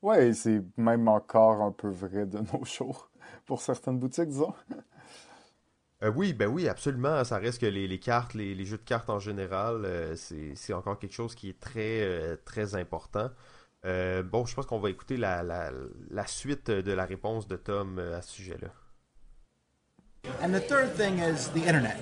Ouais, 0.00 0.32
c'est 0.32 0.62
même 0.76 1.06
encore 1.06 1.62
un 1.62 1.70
peu 1.70 1.88
vrai 1.88 2.26
de 2.26 2.38
nos 2.52 2.64
jours 2.64 3.10
pour 3.46 3.60
certaines 3.60 3.98
boutiques, 3.98 4.28
disons. 4.28 4.54
Euh, 6.02 6.10
oui, 6.14 6.32
ben 6.32 6.48
oui, 6.48 6.68
absolument. 6.68 7.22
Ça 7.24 7.38
reste 7.38 7.60
que 7.60 7.66
les, 7.66 7.98
cartes, 7.98 8.34
les, 8.34 8.64
jeux 8.64 8.78
de 8.78 8.82
cartes 8.82 9.10
en 9.10 9.18
général, 9.18 9.82
euh, 9.84 10.14
c'est 10.16 10.72
encore 10.72 10.98
quelque 10.98 11.14
chose 11.14 11.34
qui 11.34 11.48
est 11.48 11.60
très, 11.60 12.00
euh, 12.02 12.36
très 12.44 12.74
important. 12.74 13.30
bon, 13.84 14.44
je 14.46 14.54
pense 14.54 14.66
qu'on 14.66 14.80
va 14.80 14.90
écouter 14.90 15.16
la, 15.16 15.42
la, 15.42 15.70
la, 16.10 16.26
suite 16.26 16.70
de 16.70 16.92
la 16.92 17.04
réponse 17.04 17.46
de 17.46 17.56
Tom 17.56 17.98
à 17.98 18.22
ce 18.22 18.32
sujet-là. 18.32 18.68
And 20.40 20.52
the 20.52 20.60
third 20.60 20.94
thing 20.94 21.18
is 21.18 21.48
the 21.52 21.66
internet. 21.66 21.96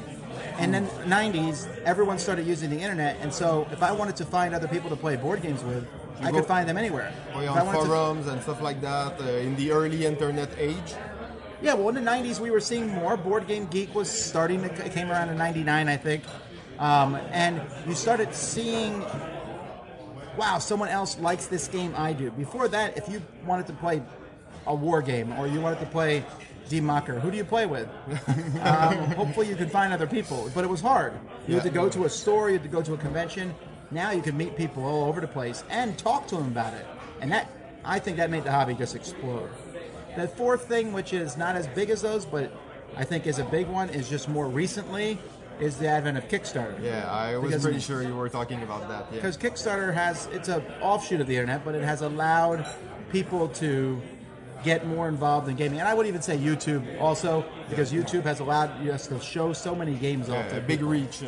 And 0.59 0.73
then 0.73 0.87
90s, 1.07 1.67
everyone 1.87 2.19
started 2.19 2.47
using 2.47 2.69
the 2.69 2.79
internet, 2.79 3.17
and 3.23 3.33
so 3.33 3.67
if 3.73 3.83
I 3.83 3.93
wanted 3.93 4.15
to 4.17 4.27
find 4.27 4.55
other 4.55 4.69
people 4.69 4.91
to 4.91 4.97
play 4.97 5.17
board 5.17 5.41
games 5.41 5.65
with, 5.65 5.87
I 6.23 6.31
could 6.31 6.45
find 6.45 6.69
them 6.69 6.77
anywhere. 6.77 7.13
on 7.35 7.73
forums 7.73 8.27
and 8.27 8.43
stuff 8.43 8.61
like 8.61 8.83
that 8.83 9.19
in 9.21 9.57
the 9.57 9.73
early 9.73 10.05
internet 10.05 10.51
age. 10.59 10.95
Yeah, 11.63 11.75
well, 11.75 11.91
in 11.91 11.95
the 11.95 12.01
'90s, 12.01 12.41
we 12.41 12.51
were 12.51 12.61
seeing 12.61 12.89
more. 12.89 13.17
Board 13.17 13.47
Game 13.47 13.67
Geek 13.67 13.95
was 13.95 14.11
starting. 14.11 14.63
To, 14.63 14.87
it 14.87 14.93
came 14.93 15.11
around 15.11 15.29
in 15.29 15.37
'99, 15.37 15.89
I 15.89 15.97
think, 15.97 16.25
um, 16.79 17.17
and 17.33 17.61
you 17.87 17.95
started 17.95 18.35
seeing, 18.35 19.05
wow, 20.39 20.59
someone 20.59 20.89
else 20.89 21.19
likes 21.19 21.47
this 21.47 21.69
game 21.69 21.95
I 21.97 22.15
do. 22.15 22.31
Before 22.31 22.67
that, 22.69 22.97
if 22.97 23.09
you 23.11 23.21
wanted 23.45 23.67
to 23.67 23.75
play 23.75 24.03
a 24.67 24.75
war 24.75 25.03
game 25.03 25.33
or 25.35 25.47
you 25.47 25.61
wanted 25.61 25.81
to 25.81 25.87
play 25.87 26.25
Democker, 26.71 27.21
who 27.21 27.31
do 27.31 27.37
you 27.37 27.45
play 27.45 27.67
with? 27.67 27.89
um, 28.63 28.97
hopefully, 29.13 29.47
you 29.47 29.57
could 29.57 29.71
find 29.71 29.93
other 29.93 30.07
people, 30.07 30.51
but 30.55 30.65
it 30.65 30.69
was 30.69 30.81
hard. 30.81 31.13
You 31.47 31.57
yeah. 31.57 31.61
had 31.61 31.65
to 31.65 31.71
go 31.71 31.91
to 31.91 32.05
a 32.05 32.09
store, 32.09 32.49
you 32.49 32.55
had 32.55 32.63
to 32.63 32.71
go 32.71 32.81
to 32.81 32.95
a 32.95 32.99
convention. 32.99 33.55
Now 33.91 34.13
you 34.13 34.23
can 34.23 34.37
meet 34.37 34.57
people 34.57 34.87
all 34.87 35.05
over 35.05 35.21
the 35.21 35.29
place 35.29 35.63
and 35.69 35.99
talk 35.99 36.27
to 36.29 36.37
them 36.37 36.47
about 36.47 36.73
it, 36.73 36.87
and 37.21 37.31
that 37.33 37.51
I 37.85 37.99
think 37.99 38.17
that 38.17 38.31
made 38.31 38.45
the 38.45 38.53
hobby 38.53 38.73
just 38.73 38.97
explode. 38.97 39.51
The 40.17 40.29
fourth 40.29 40.67
thing, 40.67 40.93
which 40.93 41.13
is 41.13 41.37
not 41.37 41.57
as 41.57 41.67
big 41.69 41.91
as 41.91 42.03
those, 42.03 42.25
but 42.25 42.53
I 42.97 43.05
think 43.05 43.27
is 43.27 43.39
a 43.39 43.45
big 43.45 43.69
one, 43.69 43.91
is 43.91 44.09
just 44.09 44.29
more 44.29 44.49
recently, 44.49 45.19
is 45.61 45.77
the 45.77 45.89
advent 45.89 46.19
of 46.19 46.27
Kickstarter. 46.29 46.83
Yeah, 46.83 47.11
I 47.11 47.37
was 47.37 47.51
because, 47.51 47.63
pretty 47.63 47.81
sure 47.81 48.03
you 48.03 48.17
were 48.17 48.29
talking 48.29 48.63
about 48.63 48.89
that. 48.89 49.13
Because 49.13 49.39
yeah. 49.41 49.51
Kickstarter 49.51 49.95
has 49.95 50.27
it's 50.33 50.49
an 50.49 50.65
offshoot 50.81 51.21
of 51.21 51.27
the 51.27 51.37
internet, 51.37 51.65
but 51.65 51.75
it 51.75 51.85
has 51.85 52.03
allowed 52.03 52.67
people 53.13 53.49
to 53.49 54.01
get 54.65 54.87
more 54.87 55.09
involved 55.09 55.49
in 55.49 55.57
gaming. 55.57 55.81
And 55.81 55.89
I 55.89 55.95
would 55.95 56.07
even 56.07 56.23
say 56.23 56.37
YouTube 56.37 57.01
also, 57.01 57.45
because 57.69 57.93
YouTube 57.93 58.25
has 58.25 58.41
allowed 58.41 58.87
us 58.89 59.07
to 59.07 59.21
show 59.21 59.53
so 59.53 59.75
many 59.75 59.95
games 59.95 60.29
yeah, 60.29 60.39
off. 60.39 60.53
A 60.53 60.61
big 60.61 60.83
reach. 60.83 61.23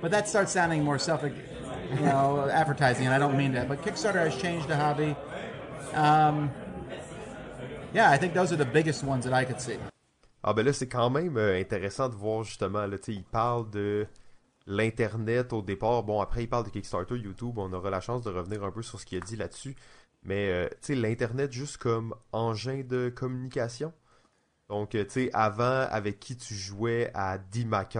But 0.00 0.10
that 0.12 0.28
starts 0.28 0.52
sounding 0.52 0.82
more 0.84 0.98
self, 0.98 1.22
you 1.22 2.00
know, 2.00 2.48
advertising, 2.50 3.06
and 3.06 3.14
I 3.14 3.18
don't 3.18 3.36
mean 3.36 3.52
that. 3.52 3.68
But 3.68 3.82
Kickstarter 3.82 4.30
has 4.30 4.40
changed 4.40 4.68
the 4.68 4.76
hobby. 4.76 5.14
Um, 5.94 6.50
yeah, 7.94 8.10
I 8.10 8.18
think 8.18 8.34
those 8.34 8.52
are 8.52 8.56
the 8.56 8.70
biggest 8.70 9.04
ones 9.04 9.24
that 9.24 9.32
I 9.32 9.44
could 9.44 9.60
see. 9.60 9.78
Ah 10.42 10.54
ben 10.54 10.64
là, 10.64 10.72
c'est 10.72 10.88
quand 10.88 11.10
même 11.10 11.36
euh, 11.36 11.60
intéressant 11.60 12.08
de 12.08 12.14
voir 12.14 12.44
justement, 12.44 12.86
là, 12.86 12.96
il 13.08 13.24
parle 13.24 13.68
de 13.70 14.06
l'Internet 14.66 15.52
au 15.52 15.62
départ. 15.62 16.02
Bon, 16.02 16.20
après, 16.20 16.44
il 16.44 16.48
parle 16.48 16.64
de 16.64 16.70
Kickstarter, 16.70 17.16
YouTube, 17.16 17.58
on 17.58 17.72
aura 17.72 17.90
la 17.90 18.00
chance 18.00 18.22
de 18.22 18.30
revenir 18.30 18.64
un 18.64 18.70
peu 18.70 18.82
sur 18.82 18.98
ce 18.98 19.06
qu'il 19.06 19.18
a 19.18 19.20
dit 19.20 19.36
là-dessus. 19.36 19.76
Mais, 20.22 20.50
euh, 20.50 20.68
tu 20.68 20.76
sais, 20.80 20.94
l'Internet 20.94 21.52
juste 21.52 21.76
comme 21.78 22.14
engin 22.32 22.82
de 22.86 23.12
communication. 23.14 23.92
Donc, 24.68 24.90
tu 24.90 25.04
sais, 25.08 25.30
avant, 25.32 25.86
avec 25.90 26.20
qui 26.20 26.36
tu 26.36 26.54
jouais 26.54 27.10
à 27.12 27.38
10 27.38 27.66
tu 27.90 27.98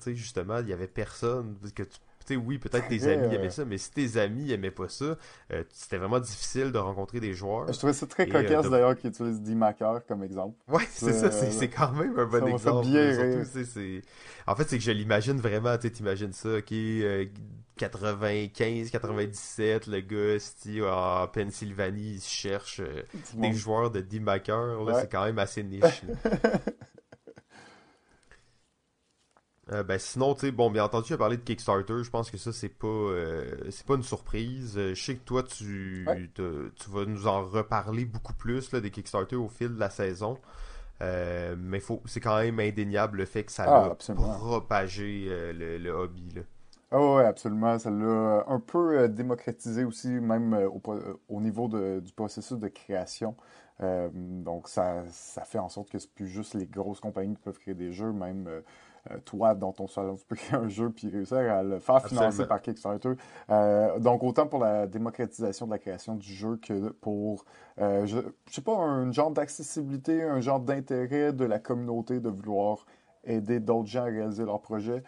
sais, 0.00 0.14
justement, 0.14 0.58
il 0.58 0.68
y 0.68 0.72
avait 0.72 0.86
personne 0.86 1.56
que 1.74 1.82
tu 1.82 1.98
oui, 2.36 2.58
peut-être 2.58 2.88
tes 2.88 3.06
amis 3.08 3.34
aimaient 3.34 3.50
ça, 3.50 3.64
mais 3.64 3.78
si 3.78 3.90
tes 3.90 4.18
amis 4.18 4.52
aimaient 4.52 4.70
pas 4.70 4.88
ça, 4.88 5.16
euh, 5.52 5.64
c'était 5.70 5.98
vraiment 5.98 6.20
difficile 6.20 6.72
de 6.72 6.78
rencontrer 6.78 7.20
des 7.20 7.34
joueurs. 7.34 7.72
Je 7.72 7.78
trouvais 7.78 7.92
ça 7.92 8.06
très 8.06 8.28
euh, 8.28 8.32
cocasse 8.32 8.70
d'ailleurs 8.70 8.96
qu'ils 8.96 9.10
utilisent 9.10 9.40
D-Macker 9.40 10.06
comme 10.06 10.22
exemple. 10.22 10.56
Ouais, 10.68 10.86
c'est 10.90 11.12
ça, 11.12 11.30
c'est 11.30 11.68
quand 11.68 11.92
même 11.92 12.18
un 12.18 12.26
bon 12.26 12.46
exemple. 12.46 12.86
En 14.46 14.56
fait, 14.56 14.68
c'est 14.68 14.78
que 14.78 14.84
je 14.84 14.90
l'imagine 14.90 15.38
vraiment, 15.38 15.76
tu 15.78 15.88
imagines 15.88 16.32
ça, 16.32 16.58
ok, 16.58 16.74
95, 17.76 18.86
euh, 18.86 18.90
97, 18.90 19.86
le 19.86 20.00
gars, 20.00 21.22
en 21.22 21.28
Pennsylvanie, 21.28 22.14
il 22.14 22.20
cherche 22.20 22.80
des 23.34 23.52
joueurs 23.52 23.90
de 23.90 24.00
D-Macker, 24.00 24.78
c'est 25.00 25.10
quand 25.10 25.24
même 25.24 25.38
assez 25.38 25.62
niche. 25.62 26.02
Euh, 29.72 29.84
ben 29.84 29.98
sinon, 29.98 30.34
tu 30.34 30.40
sais, 30.40 30.52
bon, 30.52 30.70
bien 30.70 30.84
entendu, 30.84 31.06
tu 31.06 31.12
as 31.12 31.18
parlé 31.18 31.36
de 31.36 31.42
Kickstarter. 31.42 32.02
Je 32.02 32.10
pense 32.10 32.30
que 32.30 32.38
ça, 32.38 32.52
c'est 32.52 32.68
pas, 32.68 32.88
euh, 32.88 33.44
c'est 33.70 33.86
pas 33.86 33.94
une 33.94 34.02
surprise. 34.02 34.76
Euh, 34.76 34.94
je 34.94 35.02
sais 35.02 35.14
que 35.14 35.24
toi, 35.24 35.42
tu, 35.44 36.06
tu 36.34 36.90
vas 36.90 37.04
nous 37.04 37.26
en 37.28 37.44
reparler 37.44 38.04
beaucoup 38.04 38.34
plus 38.34 38.72
là, 38.72 38.80
des 38.80 38.90
Kickstarter 38.90 39.36
au 39.36 39.48
fil 39.48 39.74
de 39.74 39.78
la 39.80 39.90
saison. 39.90 40.38
mais 41.00 41.78
faut, 41.78 42.02
c'est 42.06 42.20
quand 42.20 42.38
même 42.38 42.58
indéniable 42.58 43.18
le 43.18 43.24
fait 43.26 43.44
que 43.44 43.52
ça 43.52 43.64
ah, 43.66 43.84
a 43.84 44.14
propagé 44.14 45.28
le, 45.52 45.90
hobby. 45.90 46.32
Là. 46.34 46.42
Ah 46.90 47.00
oui, 47.00 47.22
absolument. 47.22 47.78
Ça 47.78 47.90
l'a 47.90 48.44
un 48.48 48.58
peu 48.58 49.08
démocratisé 49.08 49.84
aussi, 49.84 50.08
même 50.08 50.52
au, 50.52 50.82
au 51.28 51.40
niveau 51.40 51.68
de, 51.68 52.00
du 52.00 52.12
processus 52.12 52.58
de 52.58 52.66
création. 52.66 53.36
donc, 53.80 54.66
ça, 54.66 55.04
ça 55.10 55.44
fait 55.44 55.60
en 55.60 55.68
sorte 55.68 55.90
que 55.90 56.00
c'est 56.00 56.10
plus 56.10 56.26
juste 56.26 56.54
les 56.54 56.66
grosses 56.66 57.00
compagnies 57.00 57.36
qui 57.36 57.42
peuvent 57.42 57.58
créer 57.60 57.74
des 57.74 57.92
jeux, 57.92 58.12
même 58.12 58.48
toi, 59.24 59.54
dans 59.54 59.72
ton 59.72 59.86
salon, 59.86 60.16
tu 60.16 60.24
peux 60.26 60.36
créer 60.36 60.58
un 60.58 60.68
jeu 60.68 60.90
puis 60.90 61.08
réussir 61.08 61.38
à 61.38 61.62
le 61.62 61.78
faire 61.78 62.06
financer 62.06 62.46
par 62.46 62.60
Kickstarter. 62.60 63.12
Euh, 63.50 63.98
donc, 63.98 64.22
autant 64.22 64.46
pour 64.46 64.60
la 64.60 64.86
démocratisation 64.86 65.66
de 65.66 65.72
la 65.72 65.78
création 65.78 66.14
du 66.14 66.32
jeu 66.32 66.56
que 66.56 66.90
pour, 66.90 67.44
euh, 67.80 68.06
je, 68.06 68.18
je 68.46 68.54
sais 68.54 68.62
pas, 68.62 68.76
un 68.76 69.10
genre 69.12 69.30
d'accessibilité, 69.30 70.22
un 70.22 70.40
genre 70.40 70.60
d'intérêt 70.60 71.32
de 71.32 71.44
la 71.44 71.58
communauté 71.58 72.20
de 72.20 72.28
vouloir 72.28 72.84
aider 73.24 73.60
d'autres 73.60 73.88
gens 73.88 74.02
à 74.02 74.04
réaliser 74.04 74.44
leurs 74.44 74.60
projets. 74.60 75.02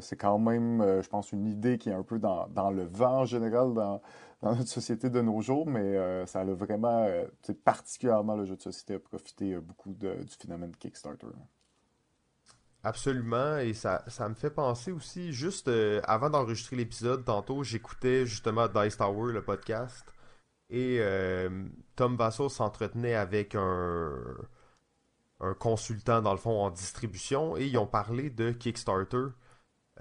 c'est 0.00 0.16
quand 0.16 0.38
même, 0.38 0.82
je 1.02 1.08
pense, 1.08 1.32
une 1.32 1.46
idée 1.46 1.78
qui 1.78 1.88
est 1.90 1.94
un 1.94 2.02
peu 2.02 2.18
dans, 2.18 2.46
dans 2.48 2.70
le 2.70 2.84
vent 2.84 3.20
en 3.20 3.24
général 3.24 3.72
dans, 3.74 4.00
dans, 4.42 4.54
notre 4.54 4.68
société 4.68 5.10
de 5.10 5.20
nos 5.20 5.40
jours, 5.40 5.66
mais 5.66 6.26
ça 6.26 6.40
a 6.40 6.44
vraiment, 6.44 7.06
particulièrement 7.64 8.36
le 8.36 8.44
jeu 8.44 8.56
de 8.56 8.62
société 8.62 8.94
a 8.94 8.98
profité 8.98 9.56
beaucoup 9.58 9.90
du 9.90 10.08
phénomène 10.38 10.72
Kickstarter. 10.76 11.28
Absolument, 12.84 13.56
et 13.56 13.72
ça, 13.72 14.04
ça 14.08 14.28
me 14.28 14.34
fait 14.34 14.50
penser 14.50 14.92
aussi, 14.92 15.32
juste 15.32 15.68
euh, 15.68 16.02
avant 16.04 16.28
d'enregistrer 16.28 16.76
l'épisode, 16.76 17.24
tantôt, 17.24 17.64
j'écoutais 17.64 18.26
justement 18.26 18.68
Dice 18.68 18.98
Tower, 18.98 19.32
le 19.32 19.42
podcast, 19.42 20.04
et 20.68 20.98
euh, 21.00 21.66
Tom 21.96 22.16
Vasso 22.16 22.50
s'entretenait 22.50 23.14
avec 23.14 23.54
un, 23.54 24.12
un 25.40 25.54
consultant, 25.54 26.20
dans 26.20 26.32
le 26.32 26.38
fond, 26.38 26.62
en 26.62 26.70
distribution, 26.70 27.56
et 27.56 27.64
ils 27.64 27.78
ont 27.78 27.86
parlé 27.86 28.28
de 28.28 28.50
Kickstarter. 28.50 29.28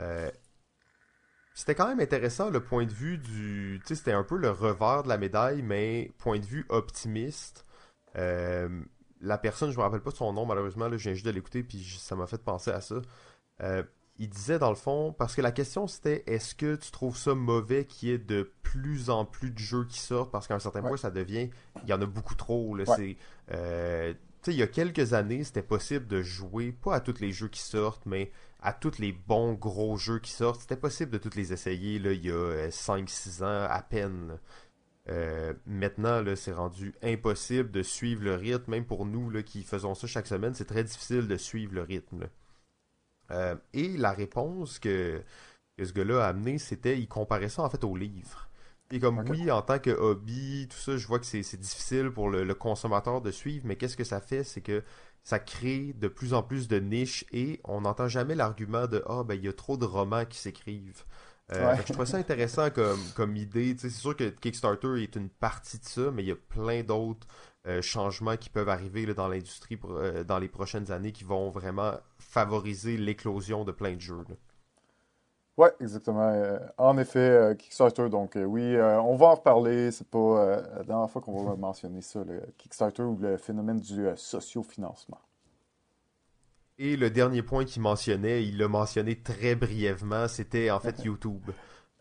Euh, 0.02 0.30
c'était 1.56 1.76
quand 1.76 1.88
même 1.88 2.02
intéressant 2.02 2.50
le 2.50 2.62
point 2.62 2.86
de 2.86 2.94
vue 2.94 3.18
du... 3.18 3.80
Tu 3.82 3.88
sais, 3.88 3.96
c'était 3.96 4.12
un 4.12 4.24
peu 4.24 4.36
le 4.36 4.50
revers 4.50 5.04
de 5.04 5.08
la 5.08 5.18
médaille, 5.18 5.62
mais 5.62 6.12
point 6.18 6.40
de 6.40 6.46
vue 6.46 6.66
optimiste 6.68 7.66
la 9.24 9.38
personne, 9.38 9.72
je 9.72 9.78
me 9.78 9.82
rappelle 9.82 10.02
pas 10.02 10.12
de 10.12 10.16
son 10.16 10.32
nom 10.34 10.46
malheureusement, 10.46 10.88
là, 10.88 10.98
je 10.98 11.04
viens 11.04 11.14
juste 11.14 11.26
de 11.26 11.32
l'écouter 11.32 11.64
puis 11.64 11.84
ça 12.00 12.16
m'a 12.16 12.28
fait 12.28 12.42
penser 12.44 12.72
à 12.72 12.82
ça. 12.82 12.96
Euh, 13.62 13.84
il 14.20 14.30
disait 14.30 14.60
dans 14.60 14.70
le 14.70 14.76
fond, 14.76 15.14
parce 15.18 15.36
que 15.36 15.42
la 15.42 15.52
question 15.52 15.88
c'était 15.88 16.24
est-ce 16.28 16.54
que 16.54 16.76
tu 16.76 16.92
trouves 16.92 17.18
ça 17.18 17.34
mauvais 17.34 17.86
qu'il 17.86 18.10
y 18.10 18.12
ait 18.12 18.20
de 18.20 18.52
plus 18.62 19.10
en 19.10 19.26
plus 19.26 19.52
de 19.52 19.58
jeux 19.58 19.86
qui 19.86 20.00
sortent? 20.00 20.32
Parce 20.32 20.48
qu'à 20.48 20.56
un 20.56 20.60
certain 20.60 20.82
point 20.82 20.98
ça 20.98 21.10
devient, 21.10 21.50
il 21.84 21.90
y 21.90 21.94
en 21.94 22.02
a 22.02 22.06
beaucoup 22.06 22.36
trop. 22.36 22.76
Là, 22.76 22.86
c'est, 22.86 23.18
euh, 23.52 24.14
il 24.48 24.54
y 24.54 24.62
a 24.62 24.68
quelques 24.68 25.14
années 25.14 25.44
c'était 25.44 25.64
possible 25.64 26.06
de 26.08 26.22
jouer 26.22 26.74
pas 26.74 26.96
à 26.96 27.00
tous 27.00 27.20
les 27.22 27.32
jeux 27.32 27.48
qui 27.48 27.62
sortent, 27.62 28.06
mais 28.06 28.32
à 28.62 28.72
tous 28.74 29.00
les 29.00 29.12
bons 29.12 29.54
gros 29.54 29.98
jeux 29.98 30.20
qui 30.20 30.32
sortent. 30.32 30.62
C'était 30.62 30.78
possible 30.78 31.12
de 31.12 31.18
tous 31.18 31.36
les 31.36 31.52
essayer 31.52 32.00
là, 32.00 32.12
il 32.14 32.26
y 32.26 32.32
a 32.32 32.70
5-6 32.70 33.42
euh, 33.42 33.46
ans 33.46 33.68
à 33.70 33.82
peine. 33.82 34.38
Euh, 35.10 35.54
maintenant, 35.66 36.24
c'est 36.36 36.54
rendu 36.54 36.96
impossible 37.02 37.72
de 37.72 37.84
suivre 37.84 38.24
le 38.24 38.36
rythme, 38.36 38.72
même 38.72 38.86
pour 38.86 39.06
nous 39.06 39.30
là, 39.30 39.44
qui 39.44 39.64
faisons 39.64 39.96
ça 39.96 40.08
chaque 40.08 40.28
semaine, 40.28 40.54
c'est 40.54 40.66
très 40.66 40.84
difficile 40.84 41.28
de 41.28 41.38
suivre 41.38 41.74
le 41.74 41.82
rythme. 41.82 42.30
Euh, 43.32 43.56
et 43.74 43.98
la 43.98 44.12
réponse 44.12 44.80
que, 44.80 45.22
ce 45.82 45.92
gars-là 45.92 46.26
a 46.26 46.30
amené, 46.30 46.58
c'était, 46.58 47.00
il 47.00 47.08
comparait 47.08 47.50
ça 47.50 47.64
en 47.64 47.70
fait 47.70 47.84
au 47.84 47.96
livre. 47.96 48.50
Et 48.92 49.00
comme 49.00 49.20
oui, 49.28 49.50
en 49.50 49.62
tant 49.62 49.80
que 49.80 49.90
hobby, 49.90 50.68
tout 50.70 50.78
ça, 50.78 50.98
je 50.98 51.08
vois 51.08 51.20
que 51.20 51.26
c'est 51.26 51.58
difficile 51.58 52.12
pour 52.12 52.30
le, 52.30 52.54
consommateur 52.54 53.22
de 53.22 53.32
suivre, 53.32 53.66
mais 53.66 53.76
qu'est-ce 53.76 53.98
que 53.98 54.04
ça 54.04 54.22
fait, 54.22 54.44
c'est 54.44 54.62
que 54.62 54.84
ça 55.24 55.40
crée 55.40 55.94
de 55.94 56.08
plus 56.08 56.34
en 56.34 56.44
plus 56.44 56.68
de 56.68 56.80
niches 56.80 57.26
et 57.32 57.60
on 57.64 57.82
n'entend 57.82 58.08
jamais 58.08 58.36
l'argument 58.36 58.88
de 58.88 59.02
ah 59.08 59.24
ben 59.24 59.36
il 59.36 59.46
y 59.46 59.48
a 59.48 59.54
trop 59.54 59.78
de 59.78 59.86
romans 59.86 60.26
qui 60.26 60.38
s'écrivent. 60.38 61.04
Euh, 61.52 61.76
je 61.86 61.94
trouve 61.94 62.06
ça 62.06 62.18
intéressant 62.18 62.70
comme, 62.70 63.02
comme 63.16 63.36
idée. 63.36 63.76
C'est 63.78 63.90
sûr 63.90 64.16
que 64.16 64.30
Kickstarter 64.30 65.04
est 65.04 65.16
une 65.16 65.30
partie 65.30 65.78
de 65.78 65.86
ça, 65.86 66.12
mais 66.12 66.24
il 66.24 66.28
y 66.28 66.32
a 66.32 66.36
plein 66.36 66.84
d'autres 66.84 67.28
euh, 67.68 67.82
changements 67.82 68.38
qui 68.38 68.50
peuvent 68.50 68.70
arriver 68.70 69.06
dans 69.14 69.28
l'industrie 69.28 69.78
euh, 69.86 70.24
dans 70.24 70.40
les 70.40 70.48
prochaines 70.48 70.92
années 70.92 71.12
qui 71.12 71.24
vont 71.24 71.50
vraiment 71.50 71.94
favoriser 72.18 72.98
l'éclosion 72.98 73.66
de 73.66 73.72
plein 73.72 73.96
de 73.96 74.02
jeux. 74.02 74.24
Oui, 75.58 75.68
exactement. 75.80 76.60
en 76.80 76.98
effet, 76.98 77.56
Kickstarter, 77.60 78.10
donc 78.10 78.36
oui, 78.36 78.76
on 78.76 79.16
va 79.16 79.28
en 79.28 79.36
reparler. 79.36 79.92
C'est 79.92 80.08
pas 80.08 80.62
la 80.76 80.84
dernière 80.84 81.10
fois 81.12 81.22
qu'on 81.22 81.44
va 81.44 81.56
mentionner 81.56 82.02
ça, 82.02 82.24
le 82.24 82.42
Kickstarter 82.58 83.04
ou 83.04 83.18
le 83.18 83.38
phénomène 83.38 83.80
du 83.80 84.08
sociofinancement. 84.16 85.20
Et 86.80 86.96
le 86.98 87.10
dernier 87.10 87.44
point 87.44 87.66
qu'il 87.66 87.82
mentionnait, 87.82 88.44
il 88.44 88.58
l'a 88.58 88.68
mentionné 88.68 89.16
très 89.16 89.56
brièvement, 89.56 90.28
c'était 90.28 90.72
en 90.72 90.80
fait 90.80 91.04
YouTube. 91.04 91.52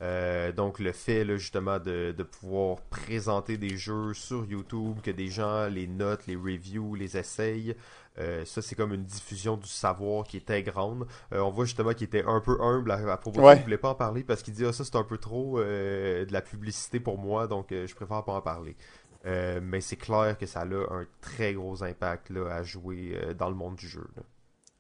Euh, 0.03 0.51
donc 0.51 0.81
le 0.81 0.91
fait 0.91 1.25
justement 1.39 1.79
de, 1.79 2.13
pouvoir 2.41 2.81
présenter 2.91 3.57
des 3.57 3.77
jeux 3.77 4.15
sur 4.15 4.45
YouTube, 4.45 4.99
que 5.03 5.13
des 5.13 5.29
gens 5.29 5.69
les 5.69 5.87
notent, 5.87 6.27
les 6.27 6.35
reviews, 6.35 6.97
les 6.97 7.17
essayent, 7.17 7.77
euh, 8.19 8.45
ça 8.45 8.63
c'est 8.63 8.75
comme 8.75 8.93
une 8.93 9.05
diffusion 9.05 9.57
du 9.57 9.69
savoir 9.69 10.25
qui 10.25 10.39
est 10.39 10.47
très 10.47 10.65
grande. 10.65 11.07
Euh, 11.33 11.41
on 11.41 11.51
voit 11.51 11.67
justement 11.67 11.93
qu'il 11.93 12.07
était 12.07 12.25
un 12.27 12.41
peu 12.41 12.61
humble 12.61 12.91
à, 12.91 13.17
propos 13.17 13.41
de 13.41 13.47
ça, 13.47 13.55
il 13.55 13.63
voulait 13.63 13.79
pas 13.79 13.91
en 13.91 13.95
parler 13.95 14.25
parce 14.25 14.43
qu'il 14.43 14.55
dit 14.55 14.65
ah, 14.65 14.73
ça 14.73 14.85
c'est 14.85 14.97
un 14.97 15.05
peu 15.05 15.19
trop 15.19 15.61
de 15.61 16.33
la 16.33 16.41
publicité 16.41 16.99
pour 16.99 17.19
moi, 17.19 17.47
donc 17.47 17.69
je 17.71 17.95
préfère 17.95 18.25
pas 18.25 18.33
en 18.33 18.43
parler. 18.43 18.77
mais 19.25 19.81
c'est 19.81 19.97
clair 19.97 20.37
que 20.37 20.47
ça 20.47 20.63
a 20.63 20.65
un 20.65 21.07
très 21.21 21.55
gros 21.55 21.85
impact 21.85 22.31
là, 22.31 22.49
à 22.53 22.65
jouer 22.65 23.17
dans 23.39 23.51
le 23.51 23.55
monde 23.55 23.77
du 23.77 23.87
jeu. 23.87 24.09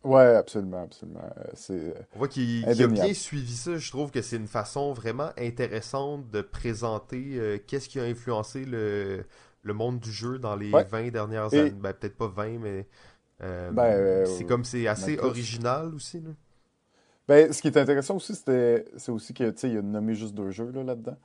Ouais, 0.05 0.35
absolument, 0.35 0.83
absolument. 0.83 1.21
Euh, 1.39 1.51
c'est 1.55 1.75
euh, 1.75 1.95
On 2.15 2.19
voit 2.19 2.29
qu'il 2.29 2.65
a 2.69 2.87
bien 2.87 3.15
suivi 3.15 3.55
ça. 3.55 3.77
Je 3.77 3.91
trouve 3.91 4.11
que 4.11 4.21
c'est 4.21 4.37
une 4.37 4.49
façon 4.49 4.93
vraiment 4.93 5.31
intéressante 5.39 6.29
de 6.31 6.43
présenter 6.43 7.35
euh, 7.37 7.59
qu'est-ce 7.67 7.89
qui 7.89 8.01
a 8.01 8.05
influencé 8.05 8.65
le, 8.65 9.25
le 9.63 9.75
monde 9.75 10.01
du 10.01 10.11
jeu 10.11 10.39
dans 10.39 10.57
les 10.57 10.71
20 10.71 11.11
dernières 11.11 11.55
années. 11.55 11.71
Ben, 11.71 11.93
peut-être 11.93 12.17
pas 12.17 12.27
20, 12.27 12.59
mais 12.59 12.87
ben, 13.41 14.27
c'est 14.27 14.45
comme 14.45 14.65
c'est 14.65 14.89
assez 14.89 15.19
original 15.19 15.95
aussi. 15.95 16.21
Là. 16.21 16.31
Ben, 17.29 17.53
ce 17.53 17.63
qui 17.63 17.69
est 17.69 17.77
intéressant 17.77 18.17
aussi, 18.17 18.35
c'est 18.35 19.09
aussi 19.09 19.35
que 19.35 19.53
il 19.67 19.79
a 19.79 19.83
nommé 19.83 20.15
juste 20.15 20.35
deux 20.35 20.51
jeux 20.51 20.73
là-dedans 20.73 21.17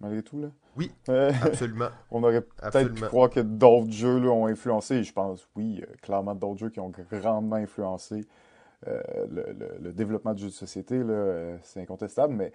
malgré 0.00 0.22
tout. 0.22 0.40
Là. 0.40 0.48
Oui, 0.76 0.92
euh, 1.08 1.32
absolument. 1.42 1.88
on 2.10 2.22
aurait 2.22 2.42
peut-être 2.42 2.94
pu 2.94 3.02
croire 3.02 3.30
que 3.30 3.40
d'autres 3.40 3.92
jeux 3.92 4.18
là, 4.18 4.28
ont 4.30 4.46
influencé. 4.46 5.02
Je 5.02 5.12
pense, 5.12 5.48
oui, 5.56 5.82
euh, 5.82 5.92
clairement 6.02 6.34
d'autres 6.34 6.58
jeux 6.58 6.70
qui 6.70 6.80
ont 6.80 6.92
grandement 7.10 7.56
influencé 7.56 8.26
euh, 8.86 9.00
le, 9.80 9.92
développement 9.92 10.34
du 10.34 10.42
jeu 10.42 10.48
de 10.48 10.54
société. 10.54 11.02
c'est 11.62 11.80
incontestable, 11.80 12.34
mais 12.34 12.52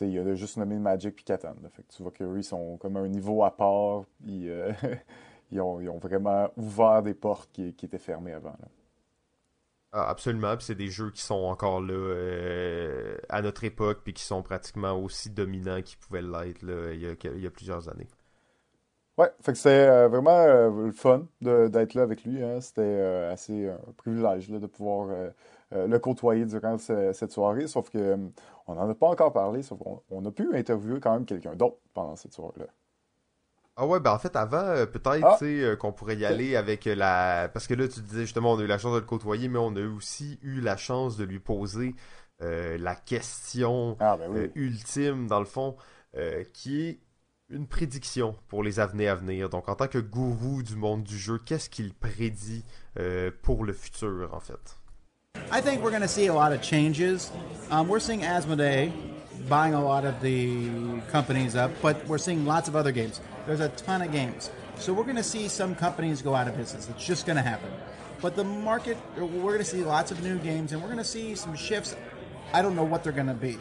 il 0.00 0.18
a 0.18 0.34
juste 0.34 0.56
nommé 0.56 0.78
Magic 0.78 1.20
et 1.20 1.24
Catan. 1.24 1.54
Fait 1.70 1.84
tu 1.88 2.02
vois 2.02 2.12
qu'eux, 2.12 2.36
ils 2.36 2.44
sont 2.44 2.76
comme 2.78 2.96
à 2.96 3.00
un 3.00 3.08
niveau 3.08 3.44
à 3.44 3.56
part. 3.56 4.04
Ils, 5.54 5.60
ont, 5.60 5.98
vraiment 5.98 6.48
ouvert 6.56 7.02
des 7.02 7.12
portes 7.12 7.50
qui, 7.52 7.74
qui 7.74 7.84
étaient 7.84 7.98
fermées 7.98 8.32
avant. 8.32 8.56
Là. 8.58 8.68
Ah, 9.94 10.08
absolument, 10.08 10.54
c'est 10.58 10.74
des 10.74 10.88
jeux 10.88 11.10
qui 11.10 11.20
sont 11.20 11.34
encore 11.34 11.82
là 11.82 11.92
euh, 11.92 13.18
à 13.28 13.42
notre 13.42 13.62
époque, 13.64 14.00
puis 14.02 14.14
qui 14.14 14.22
sont 14.22 14.42
pratiquement 14.42 14.92
aussi 14.98 15.28
dominants 15.28 15.82
qu'ils 15.82 15.98
pouvaient 15.98 16.22
l'être 16.22 16.62
il, 16.62 17.42
y 17.42 17.46
a, 17.46 17.50
plusieurs 17.50 17.90
années. 17.90 18.08
Ouais, 19.18 19.30
fait 19.42 19.52
que 19.52 19.58
c'était 19.58 19.86
euh, 19.88 20.08
vraiment 20.08 20.30
euh, 20.30 20.86
le 20.86 20.92
fun 20.92 21.26
d'être 21.42 21.92
là 21.92 22.02
avec 22.02 22.24
lui. 22.24 22.42
Hein. 22.42 22.62
C'était 22.62 23.02
assez 23.30 23.68
un 23.68 23.92
privilège 23.98 24.48
de 24.48 24.66
pouvoir 24.66 25.08
le 25.70 25.98
côtoyer 25.98 26.46
durant 26.46 26.78
cette 26.78 27.30
soirée, 27.30 27.66
sauf 27.66 27.90
que 27.90 28.16
on 28.66 28.74
n'en 28.74 28.88
a 28.88 28.94
pas 28.94 29.08
encore 29.08 29.32
parlé, 29.34 29.62
sauf 29.62 29.78
qu'on 29.78 30.02
on 30.10 30.24
a 30.24 30.30
pu 30.30 30.56
interviewer 30.56 31.00
quand 31.00 31.12
même 31.12 31.26
quelqu'un 31.26 31.54
d'autre 31.54 31.76
pendant 31.92 32.16
cette 32.16 32.32
soirée-là. 32.32 32.66
Ah 33.76 33.86
ouais, 33.86 34.00
ben 34.00 34.12
en 34.12 34.18
fait, 34.18 34.36
avant, 34.36 34.58
euh, 34.58 34.84
peut-être, 34.86 35.24
Ah. 35.24 35.36
tu 35.38 35.46
sais, 35.46 35.62
euh, 35.64 35.76
qu'on 35.76 35.92
pourrait 35.92 36.16
y 36.16 36.26
aller 36.26 36.56
avec 36.56 36.86
euh, 36.86 36.94
la... 36.94 37.48
Parce 37.52 37.66
que 37.66 37.72
là, 37.74 37.88
tu 37.88 38.00
disais, 38.00 38.22
justement, 38.22 38.52
on 38.52 38.58
a 38.58 38.62
eu 38.62 38.66
la 38.66 38.76
chance 38.78 38.94
de 38.94 39.00
le 39.00 39.06
côtoyer, 39.06 39.48
mais 39.48 39.58
on 39.58 39.74
a 39.76 39.80
aussi 39.86 40.38
eu 40.42 40.60
la 40.60 40.76
chance 40.76 41.16
de 41.16 41.24
lui 41.24 41.38
poser 41.38 41.94
euh, 42.42 42.76
la 42.78 42.94
question 42.94 43.96
Ah, 43.98 44.16
ben 44.18 44.30
euh, 44.30 44.48
oui. 44.54 44.62
ultime, 44.62 45.26
dans 45.26 45.38
le 45.38 45.46
fond, 45.46 45.76
euh, 46.18 46.44
qui 46.52 46.82
est 46.86 46.98
une 47.48 47.66
prédiction 47.66 48.36
pour 48.48 48.62
les 48.62 48.78
années 48.78 49.08
à 49.08 49.14
venir. 49.14 49.48
Donc, 49.48 49.68
en 49.70 49.74
tant 49.74 49.88
que 49.88 49.98
gourou 49.98 50.62
du 50.62 50.76
monde 50.76 51.02
du 51.02 51.16
jeu, 51.16 51.38
qu'est-ce 51.38 51.70
qu'il 51.70 51.94
prédit 51.94 52.64
euh, 52.98 53.30
pour 53.42 53.64
le 53.64 53.72
futur, 53.72 54.28
en 54.34 54.40
fait? 54.40 54.76
I 55.50 55.62
think 55.62 55.82
we're 55.82 55.90
going 55.90 56.02
to 56.02 56.08
see 56.08 56.28
a 56.28 56.34
lot 56.34 56.52
of 56.52 56.60
changes. 56.60 57.30
Um, 57.70 57.88
we're 57.88 58.00
seeing 58.00 58.20
Asmodee 58.22 58.92
buying 59.48 59.72
a 59.74 59.80
lot 59.82 60.04
of 60.04 60.20
the 60.20 60.68
companies 61.10 61.56
up, 61.56 61.70
but 61.82 61.96
we're 62.06 62.18
seeing 62.18 62.44
lots 62.44 62.68
of 62.68 62.76
other 62.76 62.92
games. 62.92 63.18
There's 63.46 63.60
a 63.60 63.68
ton 63.70 64.02
of 64.02 64.12
games. 64.12 64.50
So 64.76 64.92
we're 64.92 65.04
going 65.04 65.16
to 65.16 65.22
see 65.22 65.48
some 65.48 65.74
companies 65.74 66.22
go 66.22 66.34
out 66.34 66.48
of 66.48 66.56
business. 66.56 66.88
It's 66.88 67.04
just 67.04 67.26
going 67.26 67.36
to 67.36 67.42
happen. 67.42 67.70
But 68.20 68.36
the 68.36 68.44
market, 68.44 68.96
we're 69.16 69.26
going 69.26 69.58
to 69.58 69.64
see 69.64 69.82
lots 69.82 70.10
of 70.10 70.22
new 70.22 70.38
games 70.38 70.72
and 70.72 70.80
we're 70.80 70.88
going 70.88 70.98
to 70.98 71.04
see 71.04 71.34
some 71.34 71.56
shifts. 71.56 71.96
I 72.52 72.62
don't 72.62 72.76
know 72.76 72.84
what 72.84 73.02
they're 73.02 73.12
going 73.12 73.26
to 73.26 73.34
be. 73.34 73.58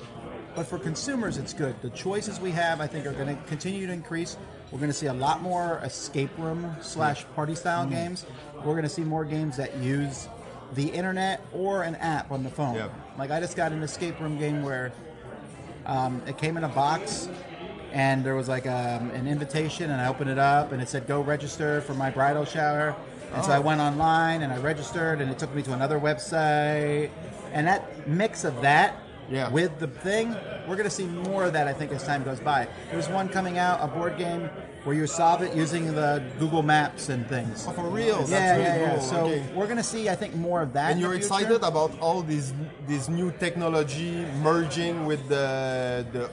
But 0.53 0.67
for 0.67 0.77
consumers, 0.77 1.37
it's 1.37 1.53
good. 1.53 1.81
The 1.81 1.89
choices 1.91 2.39
we 2.39 2.51
have, 2.51 2.81
I 2.81 2.87
think, 2.87 3.05
are 3.05 3.13
going 3.13 3.35
to 3.35 3.41
continue 3.43 3.87
to 3.87 3.93
increase. 3.93 4.37
We're 4.71 4.79
going 4.79 4.91
to 4.91 4.97
see 4.97 5.07
a 5.07 5.13
lot 5.13 5.41
more 5.41 5.79
escape 5.83 6.29
room 6.37 6.75
slash 6.81 7.25
party 7.35 7.55
style 7.55 7.85
games. 7.85 8.25
We're 8.55 8.73
going 8.73 8.83
to 8.83 8.89
see 8.89 9.03
more 9.03 9.25
games 9.25 9.57
that 9.57 9.75
use 9.77 10.27
the 10.73 10.87
internet 10.87 11.41
or 11.53 11.83
an 11.83 11.95
app 11.95 12.31
on 12.31 12.43
the 12.43 12.49
phone. 12.49 12.75
Yeah. 12.75 12.89
Like 13.17 13.31
I 13.31 13.39
just 13.39 13.55
got 13.55 13.71
an 13.71 13.83
escape 13.83 14.19
room 14.19 14.37
game 14.37 14.63
where 14.63 14.91
um, 15.85 16.21
it 16.27 16.37
came 16.37 16.57
in 16.57 16.63
a 16.63 16.69
box 16.69 17.27
and 17.91 18.23
there 18.23 18.35
was 18.35 18.47
like 18.47 18.65
um, 18.67 19.11
an 19.11 19.27
invitation 19.27 19.91
and 19.91 19.99
I 20.01 20.07
opened 20.07 20.29
it 20.29 20.39
up 20.39 20.71
and 20.71 20.81
it 20.81 20.89
said 20.89 21.07
go 21.07 21.21
register 21.21 21.81
for 21.81 21.93
my 21.93 22.09
bridal 22.09 22.45
shower. 22.45 22.95
And 23.33 23.43
so 23.45 23.51
I 23.51 23.59
went 23.59 23.79
online 23.79 24.41
and 24.41 24.51
I 24.51 24.57
registered 24.57 25.21
and 25.21 25.31
it 25.31 25.39
took 25.39 25.53
me 25.55 25.61
to 25.63 25.73
another 25.73 25.99
website. 25.99 27.09
And 27.53 27.67
that 27.67 28.07
mix 28.07 28.43
of 28.43 28.61
that 28.61 28.95
Yeah. 29.29 29.49
with 29.49 29.79
the 29.79 29.87
thing, 29.87 30.35
we're 30.67 30.75
going 30.75 30.89
to 30.89 30.89
see 30.89 31.05
more 31.07 31.45
of 31.45 31.53
that 31.53 31.67
I 31.67 31.73
think 31.73 31.91
as 31.93 32.03
time 32.03 32.23
goes 32.23 32.39
by. 32.41 32.67
There's 32.91 33.07
one 33.07 33.29
coming 33.29 33.57
out, 33.57 33.79
a 33.81 33.87
board 33.87 34.17
game 34.17 34.49
where 34.83 34.95
you 34.95 35.05
solve 35.07 35.41
it 35.43 35.53
using 35.55 35.93
the 35.93 36.21
Google 36.39 36.63
Maps 36.63 37.07
and 37.09 37.25
things. 37.27 37.65
Oh, 37.67 37.71
for 37.71 37.83
real? 37.89 38.17
That's 38.17 38.31
yeah, 38.31 38.51
really 38.51 38.63
yeah, 38.63 38.75
yeah. 38.81 38.89
cool. 38.95 39.01
So 39.01 39.17
Okay. 39.27 39.43
we're 39.55 39.65
going 39.71 39.77
to 39.77 39.83
see, 39.83 40.09
I 40.09 40.15
think, 40.15 40.35
more 40.35 40.61
of 40.61 40.73
that. 40.73 40.91
And 40.91 40.99
you're 40.99 41.13
excited 41.13 41.61
about 41.63 41.97
all 41.99 42.21
these 42.23 42.51
this 42.87 43.07
new 43.07 43.31
technology 43.39 44.25
merging 44.41 45.05
with 45.05 45.21
the 45.29 46.05
the 46.11 46.29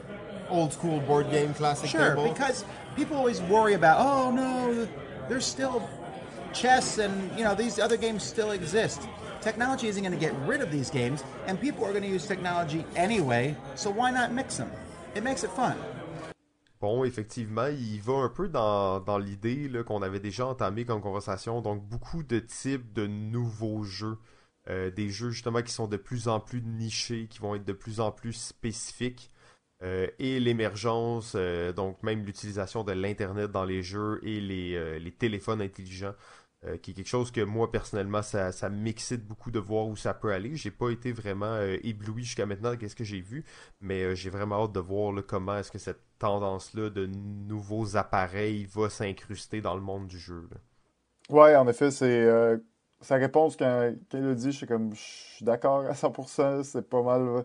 old 0.51 0.73
school 0.73 1.01
board 1.01 1.31
game 1.31 1.53
classic 1.55 1.89
Sure, 1.91 2.15
table? 2.15 2.29
because 2.33 2.65
people 2.97 3.17
always 3.17 3.41
worry 3.43 3.75
about, 3.75 3.99
oh 4.01 4.31
no, 4.31 4.87
there's 5.29 5.47
still 5.47 5.89
chess 6.53 6.99
and 6.99 7.13
you 7.39 7.45
know 7.45 7.55
these 7.55 7.79
other 7.79 7.97
games 7.97 8.23
still 8.23 8.51
exist. 8.53 9.01
Technology 9.41 9.87
isn't 9.89 10.03
going 10.03 10.13
to 10.13 10.19
get 10.19 10.35
rid 10.47 10.61
of 10.61 10.71
these 10.73 10.91
games, 10.91 11.23
and 11.47 11.61
people 11.61 11.85
are 11.85 11.93
going 11.93 12.03
to 12.03 12.09
use 12.09 12.27
technology 12.27 12.85
anyway. 12.97 13.55
So 13.77 13.89
why 13.91 14.11
not 14.11 14.33
mix 14.33 14.57
them? 14.57 14.71
It 15.15 15.23
makes 15.23 15.45
it 15.45 15.51
fun. 15.51 15.77
Bon, 16.81 17.05
effectivement, 17.05 17.67
il 17.67 18.01
va 18.01 18.15
un 18.15 18.29
peu 18.29 18.49
dans, 18.49 19.01
dans 19.01 19.19
l'idée 19.19 19.69
là, 19.69 19.83
qu'on 19.83 20.03
avait 20.03 20.21
déjà 20.21 20.47
entamé 20.47 20.85
comme 20.85 21.01
conversation. 21.01 21.61
Donc, 21.61 21.83
beaucoup 21.83 22.23
de 22.23 22.39
types 22.39 22.93
de 22.93 23.07
nouveaux 23.07 23.83
jeux. 23.83 24.19
Euh, 24.71 24.91
des 24.91 25.09
jeux 25.09 25.31
justement 25.31 25.63
qui 25.63 25.73
sont 25.73 25.87
de 25.87 25.97
plus 25.97 26.29
en 26.29 26.41
plus 26.41 26.61
nichés, 26.63 27.27
qui 27.29 27.39
vont 27.39 27.55
être 27.55 27.65
de 27.65 27.73
plus 27.73 28.01
en 28.01 28.13
plus 28.13 28.35
spécifiques. 28.35 29.31
Euh, 29.83 30.09
et 30.19 30.41
l'émergence, 30.41 31.35
euh, 31.37 31.73
donc 31.73 32.03
même 32.03 32.25
l'utilisation 32.25 32.83
de 32.83 32.93
l'Internet 32.93 33.53
dans 33.53 33.65
les 33.65 33.83
jeux 33.83 34.19
et 34.25 34.41
les, 34.41 34.75
euh, 34.75 34.99
les 34.99 35.13
téléphones 35.13 35.63
intelligents, 35.63 36.15
qui 36.83 36.91
est 36.91 36.95
quelque 36.95 37.09
chose 37.09 37.31
que 37.31 37.41
moi 37.41 37.71
personnellement, 37.71 38.21
ça, 38.21 38.51
ça 38.51 38.69
m'excite 38.69 39.25
beaucoup 39.25 39.53
de 39.53 39.61
voir 39.61 39.87
où 39.87 39.95
ça 39.95 40.13
peut 40.13 40.33
aller. 40.33 40.57
J'ai 40.57 40.73
pas 40.73 40.91
été 40.91 41.13
vraiment 41.13 41.57
ébloui 41.85 42.25
jusqu'à 42.25 42.47
maintenant 42.47 42.75
de 42.75 42.89
ce 42.89 42.97
que 42.97 43.05
j'ai 43.05 43.21
vu, 43.21 43.45
mais 43.81 44.17
j'ai 44.17 44.29
vraiment 44.29 44.65
hâte 44.65 44.73
de 44.73 44.81
voir 44.81 45.15
comment 45.25 45.57
est-ce 45.57 45.71
que 45.71 45.79
cette 45.79 46.01
tendance-là 46.19 46.91
de 46.91 47.07
nouveaux 47.07 47.97
appareils 47.97 48.65
va 48.65 48.91
s'incruster 48.91 49.61
dans 49.61 49.77
le 49.77 49.83
monde 49.83 50.09
du 50.09 50.19
jeu. 50.19 50.49
là. 50.51 50.57
Ouais, 51.31 51.55
en 51.55 51.69
effet, 51.69 51.93
c'est 51.93 52.27
sa 53.01 53.15
réponse 53.15 53.57
quand, 53.57 53.95
quand 54.11 54.19
a 54.19 54.35
dit, 54.35 54.51
je 54.51 54.57
suis 54.57 54.67
comme, 54.67 54.93
je 54.95 55.01
suis 55.01 55.45
d'accord 55.45 55.87
à 55.87 55.93
100%, 55.93 56.65
c'est 56.65 56.89
pas 56.89 57.03
mal. 57.05 57.45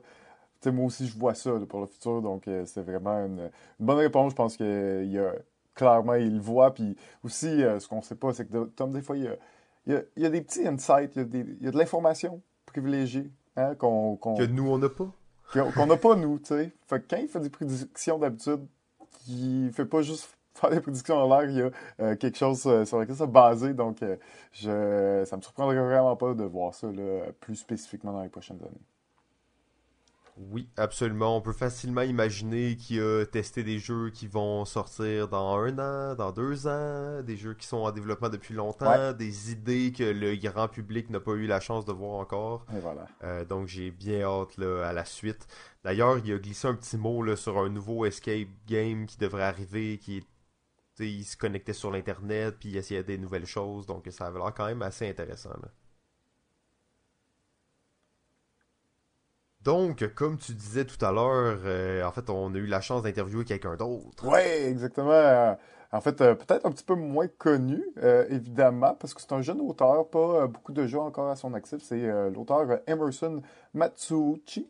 Sais, 0.63 0.71
moi 0.71 0.86
aussi, 0.86 1.08
je 1.08 1.17
vois 1.17 1.34
ça 1.34 1.52
là, 1.52 1.65
pour 1.67 1.80
le 1.82 1.88
futur, 1.88 2.21
donc 2.21 2.47
euh, 2.47 2.63
c'est 2.65 2.82
vraiment 2.82 3.26
une, 3.26 3.39
une 3.80 3.86
bonne 3.86 3.97
réponse. 3.97 4.32
Je 4.32 4.36
pense 4.36 4.58
qu'il 4.58 5.12
y 5.12 5.19
a 5.19 5.34
clairement, 5.76 6.15
il 6.15 6.36
le 6.36 6.41
voit. 6.41 6.73
Puis 6.73 6.95
aussi, 7.23 7.63
euh, 7.63 7.80
ce 7.80 7.88
qu'on 7.88 8.02
sait 8.02 8.15
pas, 8.15 8.34
c'est 8.34 8.45
que 8.45 8.65
Tom, 8.65 8.91
des 8.91 9.02
fois, 9.02 9.17
il 9.17 9.23
y 9.23 9.28
a, 9.28 9.36
il 9.88 9.93
y 9.93 9.95
a, 9.95 10.02
il 10.17 10.23
y 10.23 10.26
a 10.26 10.30
des 10.30 10.41
petits 10.41 10.67
insights, 10.67 11.12
il 11.15 11.19
y 11.19 11.21
a, 11.21 11.26
des, 11.26 11.39
il 11.60 11.65
y 11.65 11.67
a 11.67 11.71
de 11.71 11.78
l'information 11.78 12.41
privilégiée 12.65 13.30
hein, 13.56 13.76
qu'on 13.76 14.15
qu'on- 14.15 14.36
Que 14.36 14.43
nous, 14.43 14.69
on 14.69 14.78
n'a 14.78 14.89
pas. 14.89 15.08
qu'on 15.52 15.71
qu'on 15.71 15.86
n'a 15.88 15.97
pas, 15.97 16.15
nous, 16.15 16.39
tu 16.39 16.45
sais. 16.45 16.71
Fait 16.88 16.99
que 17.02 17.06
quand 17.15 17.21
il 17.21 17.28
fait 17.28 17.39
des 17.39 17.49
prédictions 17.49 18.17
d'habitude, 18.19 18.62
il 19.28 19.71
fait 19.73 19.86
pas 19.86 20.02
juste 20.02 20.30
faire 20.56 20.69
des 20.69 20.80
prédictions 20.82 21.15
en 21.15 21.28
l'air, 21.28 21.49
il 21.49 21.58
y 21.58 21.62
a 21.62 21.69
euh, 21.99 22.15
quelque 22.15 22.38
chose 22.38 22.63
euh, 22.67 22.86
sur 22.86 22.99
lequel 22.99 23.15
ça 23.15 23.26
basé. 23.26 23.73
Donc, 23.73 24.04
euh, 24.04 24.17
je, 24.52 25.23
ça 25.26 25.36
me 25.36 25.41
surprendrait 25.41 25.76
vraiment 25.78 26.15
pas 26.15 26.34
de 26.36 26.43
voir 26.43 26.73
ça 26.76 26.88
là, 26.91 27.23
plus 27.39 27.56
spécifiquement 27.56 28.13
dans 28.13 28.21
les 28.21 28.30
prochaines 28.30 28.60
années. 28.62 28.82
Oui, 30.35 30.67
absolument. 30.77 31.37
On 31.37 31.41
peut 31.41 31.53
facilement 31.53 32.01
imaginer 32.01 32.75
qu'il 32.75 33.01
a 33.01 33.23
testé 33.25 33.63
des 33.63 33.77
jeux 33.77 34.09
qui 34.09 34.25
vont 34.27 34.65
sortir 34.65 35.27
dans 35.27 35.55
un 35.57 35.77
an, 35.77 36.15
dans 36.15 36.31
deux 36.31 36.65
ans, 36.67 37.21
des 37.21 37.37
jeux 37.37 37.53
qui 37.53 37.67
sont 37.67 37.77
en 37.77 37.91
développement 37.91 38.29
depuis 38.29 38.55
longtemps, 38.55 38.89
Ouais. 38.89 39.13
des 39.13 39.51
idées 39.51 39.91
que 39.95 40.03
le 40.03 40.35
grand 40.35 40.67
public 40.67 41.09
n'a 41.11 41.19
pas 41.19 41.33
eu 41.33 41.45
la 41.45 41.59
chance 41.59 41.85
de 41.85 41.91
voir 41.91 42.13
encore. 42.19 42.65
Et 42.75 42.79
voilà. 42.79 43.05
Euh, 43.23 43.45
donc 43.45 43.67
j'ai 43.67 43.91
bien 43.91 44.21
hâte 44.23 44.57
là, 44.57 44.87
à 44.87 44.91
la 44.93 45.05
suite. 45.05 45.45
D'ailleurs, 45.83 46.17
il 46.17 46.33
a 46.33 46.37
glissé 46.39 46.67
un 46.67 46.73
petit 46.75 46.97
mot 46.97 47.21
là, 47.21 47.35
sur 47.35 47.57
un 47.59 47.69
nouveau 47.69 48.05
escape 48.05 48.47
game 48.67 49.05
qui 49.05 49.17
devrait 49.19 49.43
arriver, 49.43 49.99
qui 49.99 50.17
est- 50.17 50.25
il 50.99 51.23
se 51.25 51.37
connectait 51.37 51.73
sur 51.73 51.91
l'internet 51.91 52.55
puis 52.59 52.69
il 52.69 52.77
essayait 52.77 53.03
des 53.03 53.17
nouvelles 53.17 53.45
choses, 53.47 53.85
donc 53.85 54.07
ça 54.11 54.27
avait 54.27 54.39
l'air 54.39 54.53
quand 54.55 54.65
même 54.65 54.81
assez 54.81 55.07
intéressant. 55.07 55.49
là. 55.61 55.69
Donc, 59.63 60.06
comme 60.13 60.38
tu 60.38 60.54
disais 60.54 60.86
tout 60.86 61.04
à 61.06 61.12
l'heure, 61.12 61.60
euh, 61.65 62.04
en 62.04 62.12
fait, 62.12 62.30
on 62.30 62.54
a 62.54 62.58
eu 62.58 62.65
la 62.65 62.82
chance 62.82 63.02
d'interviewer 63.04 63.45
quelqu'un 63.45 63.76
d'autre. 63.76 64.26
Oui, 64.26 64.39
exactement. 64.39 65.12
Euh, 65.12 65.54
En 65.93 66.02
fait, 66.02 66.19
euh, 66.21 66.36
peut-être 66.36 66.65
un 66.65 66.71
petit 66.71 66.84
peu 66.84 66.95
moins 66.95 67.28
connu, 67.28 67.84
évidemment, 68.30 68.95
parce 68.95 69.13
que 69.13 69.21
c'est 69.21 69.32
un 69.32 69.41
jeune 69.41 69.62
auteur, 69.62 70.08
pas 70.10 70.47
beaucoup 70.47 70.73
de 70.73 70.88
jeux 70.88 70.99
encore 70.99 71.30
à 71.30 71.36
son 71.36 71.54
actif. 71.54 71.80
C'est 71.84 72.08
l'auteur 72.32 72.80
Emerson 72.88 73.41
Matsuuchi, 73.76 74.67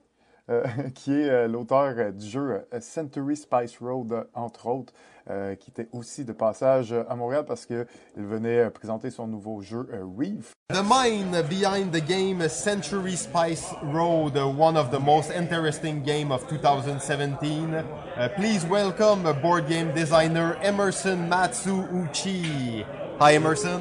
qui 0.95 1.13
est 1.13 1.29
euh, 1.29 1.47
l'auteur 1.47 1.93
euh, 1.97 2.11
du 2.11 2.27
jeu 2.27 2.65
euh, 2.73 2.79
Century 2.81 3.37
Spice 3.37 3.77
Road, 3.79 4.11
euh, 4.11 4.23
entre 4.33 4.67
autres, 4.67 4.93
euh, 5.29 5.55
qui 5.55 5.71
était 5.71 5.87
aussi 5.93 6.25
de 6.25 6.33
passage 6.33 6.91
euh, 6.91 7.03
à 7.09 7.15
Montréal 7.15 7.45
parce 7.47 7.65
qu'il 7.65 7.85
venait 8.17 8.59
euh, 8.59 8.69
présenter 8.69 9.09
son 9.09 9.25
nouveau 9.25 9.61
jeu 9.61 9.87
euh, 9.93 10.03
Reef. 10.17 10.51
The 10.73 10.83
mind 10.83 11.47
behind 11.47 11.93
the 11.93 12.05
game 12.05 12.45
Century 12.49 13.15
Spice 13.15 13.73
Road, 13.83 14.35
one 14.35 14.75
of 14.75 14.91
the 14.91 14.99
most 14.99 15.31
interesting 15.31 16.03
game 16.03 16.29
of 16.31 16.45
2017. 16.49 17.75
Uh, 17.75 18.27
please 18.35 18.65
welcome 18.65 19.23
board 19.41 19.69
game 19.69 19.93
designer 19.93 20.57
Emerson 20.61 21.29
Matsuuchi. 21.29 22.85
Hi 23.19 23.35
Emerson. 23.35 23.79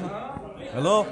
Hello. 0.71 1.05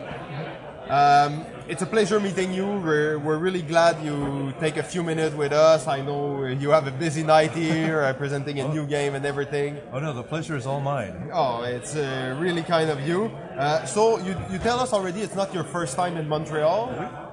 Um, 0.90 1.46
it's 1.67 1.82
a 1.82 1.86
pleasure 1.86 2.19
meeting 2.19 2.54
you. 2.54 2.65
We're, 2.65 3.17
we're 3.19 3.38
really 3.38 3.62
glad 3.62 4.04
you 4.04 4.54
take 4.60 4.78
a 4.78 4.84
few 4.84 5.04
minutes 5.04 5.36
with 5.36 5.54
us. 5.54 5.88
I 5.88 6.02
know 6.02 6.45
you 6.45 6.69
have 6.71 6.88
a 6.88 6.91
busy 6.91 7.24
night 7.24 7.52
here, 7.52 8.04
uh, 8.04 8.13
presenting 8.13 8.60
a 8.60 8.67
new 8.67 8.86
game 8.86 9.15
and 9.15 9.26
everything. 9.26 9.78
Oh 9.91 10.00
no, 10.00 10.13
the 10.13 10.24
pleasure 10.24 10.56
is 10.56 10.65
all 10.65 10.82
mine. 10.82 11.30
Oh, 11.34 11.63
it's 11.63 11.95
uh, 11.95 12.36
really 12.39 12.63
kind 12.63 12.89
of 12.89 13.00
you. 13.08 13.26
Uh, 13.58 13.86
so 13.86 14.17
you, 14.19 14.36
you 14.52 14.58
tell 14.60 14.80
us 14.80 14.93
already 14.93 15.21
it's 15.21 15.36
not 15.36 15.54
your 15.54 15.63
first 15.63 15.95
time 15.95 16.17
in 16.17 16.28
Montreal, 16.28 16.88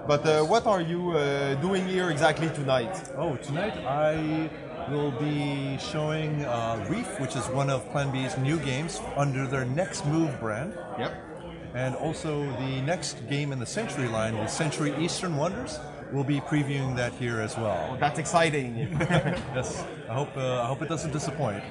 but 0.06 0.24
uh, 0.26 0.42
what 0.44 0.66
are 0.66 0.80
you 0.80 1.12
uh, 1.12 1.54
doing 1.56 1.86
here 1.86 2.10
exactly 2.10 2.48
tonight? 2.50 2.94
Oh, 3.16 3.36
tonight 3.36 3.76
I 3.86 4.50
will 4.90 5.10
be 5.12 5.76
showing 5.78 6.44
uh, 6.44 6.84
Reef, 6.88 7.20
which 7.20 7.36
is 7.36 7.46
one 7.48 7.68
of 7.70 7.88
Plan 7.90 8.10
B's 8.10 8.36
new 8.38 8.58
games 8.58 9.00
under 9.16 9.46
their 9.46 9.64
Next 9.64 10.06
Move 10.06 10.38
brand, 10.40 10.74
Yep. 10.98 11.27
And 11.74 11.94
also 11.96 12.42
the 12.58 12.80
next 12.82 13.28
game 13.28 13.52
in 13.52 13.58
the 13.58 13.66
Century 13.66 14.08
line 14.08 14.38
with 14.38 14.50
Century 14.50 14.92
Eastern 14.98 15.36
Wonders. 15.36 15.78
We'll 16.12 16.24
be 16.24 16.40
previewing 16.40 16.96
that 16.96 17.12
here 17.14 17.40
as 17.40 17.56
well. 17.56 17.96
That's 18.00 18.18
exciting. 18.18 18.98
Yes, 19.54 19.84
I 20.08 20.14
hope 20.14 20.34
uh, 20.36 20.62
I 20.62 20.66
hope 20.66 20.82
it 20.82 20.88
doesn't 20.88 21.12
disappoint. 21.12 21.62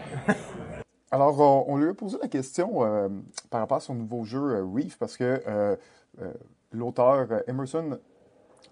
Alors, 1.12 1.40
on, 1.40 1.66
on 1.68 1.78
lui 1.78 1.90
a 1.90 1.94
posé 1.94 2.18
la 2.22 2.28
question 2.28 2.84
euh, 2.84 3.08
par 3.50 3.62
rapport 3.62 3.78
à 3.78 3.82
son 3.82 3.96
nouveau 3.96 4.26
jeu 4.26 4.58
euh, 4.58 4.64
Reef, 4.64 4.98
parce 5.00 5.16
que 5.18 5.42
euh, 5.48 5.76
euh, 6.22 6.34
l'auteur 6.72 7.28
euh, 7.32 7.40
Emerson 7.48 7.98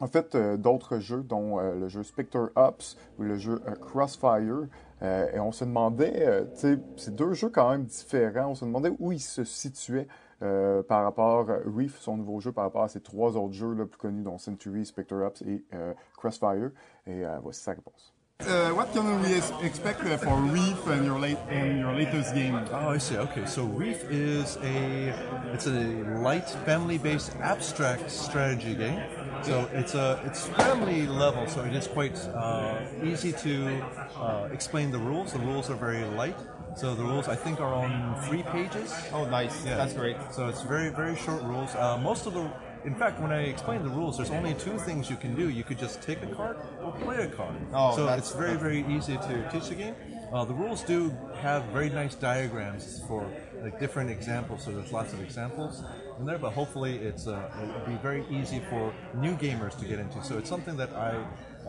en 0.02 0.08
fait 0.08 0.36
euh, 0.36 0.58
d'autres 0.58 1.00
jeux, 1.00 1.24
dont 1.24 1.60
euh, 1.60 1.76
le 1.76 1.88
jeu 1.88 2.04
Spectre 2.04 2.52
Ops 2.56 2.98
ou 3.18 3.24
le 3.24 3.38
jeu 3.38 3.62
euh, 3.68 3.76
Crossfire. 3.76 4.68
Euh, 5.02 5.28
et 5.34 5.40
on 5.40 5.52
se 5.52 5.66
demandait, 5.66 6.26
euh, 6.28 6.46
tu 6.54 6.60
sais, 6.60 6.80
c'est 6.98 7.16
deux 7.16 7.34
jeux 7.34 7.50
quand 7.50 7.70
même 7.72 7.86
différents. 7.86 8.52
On 8.52 8.56
se 8.56 8.66
demandait 8.66 8.92
où 9.00 9.12
ils 9.12 9.20
se 9.20 9.44
situaient 9.44 10.08
euh, 10.42 10.84
par 10.84 11.04
rapport 11.04 11.50
à 11.50 11.58
Reef, 11.66 12.00
son 12.00 12.18
nouveau 12.18 12.40
jeu, 12.40 12.52
par 12.52 12.66
rapport 12.66 12.84
à 12.84 12.90
ces 12.90 13.02
trois 13.02 13.38
autres 13.38 13.54
jeux 13.54 13.74
là, 13.74 13.86
plus 13.86 13.98
connus, 13.98 14.24
dont 14.24 14.38
Century, 14.38 14.86
Spectre 14.86 15.16
Ops 15.16 15.42
et 15.44 15.64
euh, 15.74 15.94
Crossfire. 16.18 16.72
Et 17.08 17.26
euh, 17.26 17.40
voici 17.42 17.62
sa 17.62 17.72
réponse. 17.72 18.16
Uh, 18.42 18.72
what 18.72 18.92
can 18.92 19.22
we 19.22 19.42
expect 19.64 20.02
uh, 20.02 20.18
for 20.18 20.36
Reef 20.36 20.86
and 20.88 21.06
your 21.06 21.18
late 21.18 21.38
and 21.50 21.80
your 21.80 21.94
latest 21.94 22.36
game? 22.36 22.60
Oh, 22.70 22.90
I 22.90 22.98
see. 22.98 23.16
Okay, 23.16 23.46
so 23.46 23.64
Reef 23.64 24.04
is 24.12 24.58
a 24.62 25.16
it's 25.54 25.68
a 25.68 26.04
light 26.22 26.50
family-based 26.66 27.38
abstract 27.42 28.12
strategy 28.12 28.76
game. 28.76 29.02
So 29.42 29.70
it's 29.72 29.96
a 29.96 30.20
it's 30.26 30.48
family 30.48 31.08
level, 31.08 31.48
so 31.48 31.62
it 31.62 31.74
is 31.74 31.88
quite 31.88 32.18
uh, 32.36 32.76
easy 33.02 33.32
to 33.32 33.82
uh, 34.20 34.50
explain 34.52 34.92
the 34.92 35.00
rules. 35.00 35.32
The 35.32 35.40
rules 35.40 35.70
are 35.70 35.78
very 35.78 36.04
light. 36.04 36.38
So 36.76 36.94
the 36.94 37.04
rules 37.04 37.28
I 37.28 37.36
think 37.36 37.62
are 37.62 37.74
on 37.74 38.16
three 38.24 38.44
pages. 38.44 38.94
Oh, 39.14 39.26
nice. 39.26 39.66
Yeah. 39.66 39.78
That's 39.78 39.94
great. 39.94 40.18
So 40.32 40.48
it's 40.48 40.62
very, 40.62 40.90
very 40.90 41.16
short 41.16 41.42
rules. 41.44 41.74
Uh, 41.76 41.98
most 41.98 42.26
of 42.28 42.34
the, 42.34 42.52
in 42.84 42.96
fact, 42.96 43.20
when 43.22 43.32
I 43.32 43.44
explain 43.44 43.82
the 43.84 43.90
rules, 43.90 44.18
there's 44.18 44.30
only 44.32 44.54
two 44.56 44.78
things 44.80 45.10
you 45.10 45.16
can 45.16 45.36
do. 45.36 45.50
You 45.50 45.64
could 45.64 45.80
just 45.80 46.02
take 46.02 46.22
a 46.22 46.28
card 46.28 46.58
or 46.84 46.92
play 46.92 47.18
a 47.24 47.28
card. 47.30 47.56
Oh, 47.74 47.96
so 47.96 48.06
that's- 48.06 48.28
it's 48.28 48.36
very, 48.36 48.58
very 48.58 48.86
easy 48.94 49.16
to 49.18 49.50
teach 49.52 49.70
the 49.70 49.76
game. 49.76 49.96
Uh, 50.34 50.44
the 50.44 50.54
rules 50.54 50.82
do 50.84 51.16
have 51.42 51.64
very 51.66 51.90
nice 51.90 52.16
diagrams 52.16 53.02
for 53.08 53.26
like 53.62 53.80
different 53.80 54.10
examples. 54.10 54.64
So 54.66 54.72
there's 54.72 54.92
lots 54.92 55.14
of 55.14 55.22
examples 55.22 55.84
in 56.20 56.26
there, 56.26 56.40
but 56.40 56.52
hopefully 56.52 56.98
it's 56.98 57.26
uh, 57.28 57.50
it'll 57.62 57.88
be 57.88 57.98
very 58.02 58.26
easy 58.30 58.60
for 58.70 58.92
new 59.14 59.36
gamers 59.38 59.78
to 59.80 59.86
get 59.86 60.00
into. 60.00 60.22
So 60.24 60.38
it's 60.40 60.50
something 60.50 60.76
that 60.78 60.92
I 60.94 61.12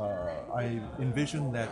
uh, 0.01 0.55
I 0.63 0.81
envision 0.99 1.53
that. 1.53 1.69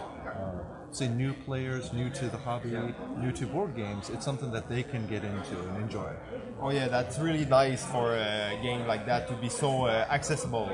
Say 0.95 1.09
new 1.09 1.33
players, 1.33 1.93
new 1.93 2.09
to 2.11 2.29
the 2.29 2.37
hobby, 2.37 2.71
new 3.19 3.33
to 3.33 3.47
board 3.47 3.75
games. 3.75 4.11
It's 4.11 4.25
something 4.25 4.53
that 4.53 4.69
they 4.69 4.85
can 4.85 5.09
get 5.09 5.25
into 5.25 5.59
and 5.59 5.77
enjoy. 5.83 6.13
Oh 6.61 6.71
yeah, 6.71 6.87
that's 6.87 7.19
really 7.19 7.45
nice 7.47 7.85
for 7.85 8.15
a 8.15 8.57
game 8.63 8.87
like 8.87 9.05
that 9.07 9.27
to 9.27 9.35
be 9.35 9.49
so 9.49 9.87
uh, 9.87 10.07
accessible. 10.09 10.71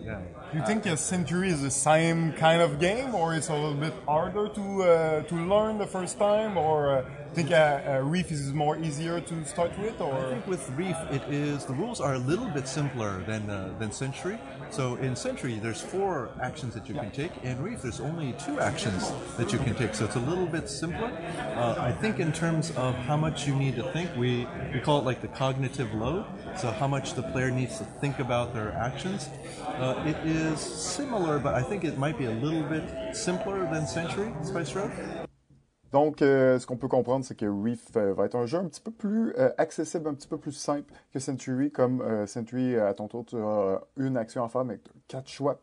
Yeah. 0.00 0.20
Do 0.52 0.58
you 0.58 0.64
think 0.64 0.86
a 0.86 0.96
Century 0.96 1.48
is 1.48 1.60
the 1.60 1.72
same 1.72 2.34
kind 2.34 2.62
of 2.62 2.78
game, 2.78 3.16
or 3.16 3.34
it's 3.34 3.48
a 3.48 3.54
little 3.54 3.74
bit 3.74 3.94
harder 4.06 4.48
to 4.48 4.82
uh, 4.84 5.22
to 5.22 5.34
learn 5.34 5.78
the 5.78 5.88
first 5.88 6.20
time, 6.20 6.56
or 6.56 6.98
uh, 6.98 7.04
think 7.34 7.50
uh, 7.50 7.80
uh, 7.86 8.00
Reef 8.02 8.30
is 8.30 8.52
more 8.52 8.76
easier 8.78 9.20
to 9.20 9.44
start 9.44 9.76
with, 9.78 10.00
Or 10.00 10.14
I 10.14 10.30
think 10.30 10.46
with 10.46 10.70
Reef, 10.70 10.96
it 11.10 11.22
is 11.30 11.64
the 11.64 11.74
rules 11.74 12.00
are 12.00 12.14
a 12.14 12.18
little 12.18 12.48
bit 12.48 12.66
simpler 12.68 13.22
than 13.26 13.50
uh, 13.50 13.74
than 13.78 13.90
Century. 13.92 14.38
So 14.70 14.96
in 14.96 15.16
Century, 15.16 15.58
there's 15.58 15.80
four 15.80 16.30
actions 16.40 16.74
that 16.74 16.88
you 16.88 16.94
can 16.94 17.10
take. 17.10 17.32
In 17.42 17.60
Reef, 17.62 17.82
there's 17.82 18.00
only 18.00 18.34
two 18.44 18.60
actions 18.60 19.12
that 19.36 19.52
you 19.52 19.58
can 19.58 19.74
take. 19.74 19.94
So 19.94 20.04
it's 20.04 20.16
a 20.16 20.20
little 20.20 20.46
bit 20.46 20.68
simpler. 20.68 21.10
Uh, 21.56 21.76
I 21.78 21.92
think 21.92 22.20
in 22.20 22.32
terms 22.32 22.70
of 22.72 22.94
how 22.94 23.16
much 23.16 23.46
you 23.46 23.54
need 23.54 23.76
to 23.76 23.82
think, 23.92 24.10
we 24.16 24.46
we 24.72 24.80
call 24.80 24.98
it 25.00 25.04
like 25.04 25.20
the 25.20 25.28
cognitive 25.28 25.92
load. 25.94 26.26
So 26.56 26.70
how 26.70 26.86
much 26.86 27.14
the 27.14 27.22
player 27.22 27.50
needs 27.50 27.78
to 27.78 27.84
think 27.84 28.18
about 28.18 28.54
their 28.54 28.72
actions. 28.72 29.28
Uh, 29.66 30.02
it 30.06 30.16
is 30.26 30.60
similar, 30.60 31.38
but 31.38 31.54
I 31.54 31.62
think 31.62 31.84
it 31.84 31.98
might 31.98 32.18
be 32.18 32.26
a 32.26 32.30
little 32.30 32.62
bit 32.62 33.16
simpler 33.16 33.60
than 33.72 33.86
Century 33.86 34.32
Spice 34.42 34.74
Road. 34.74 35.27
Donc, 35.92 36.20
euh, 36.20 36.58
ce 36.58 36.66
qu'on 36.66 36.76
peut 36.76 36.88
comprendre, 36.88 37.24
c'est 37.24 37.34
que 37.34 37.46
Reef 37.46 37.96
euh, 37.96 38.12
va 38.12 38.26
être 38.26 38.34
un 38.34 38.44
jeu 38.44 38.58
un 38.58 38.66
petit 38.66 38.80
peu 38.80 38.90
plus 38.90 39.32
euh, 39.38 39.50
accessible, 39.56 40.08
un 40.08 40.14
petit 40.14 40.28
peu 40.28 40.36
plus 40.36 40.52
simple 40.52 40.92
que 41.12 41.18
Century. 41.18 41.70
Comme 41.70 42.26
Century, 42.26 42.76
à 42.76 42.92
ton 42.94 43.08
tour, 43.08 43.24
tu 43.24 43.36
as 43.36 43.80
une 43.96 44.16
action 44.16 44.44
à 44.44 44.48
faire, 44.48 44.64
mais 44.64 44.78
tu 44.78 45.16
as 45.16 45.20
quatre 45.20 45.28
choix. 45.28 45.60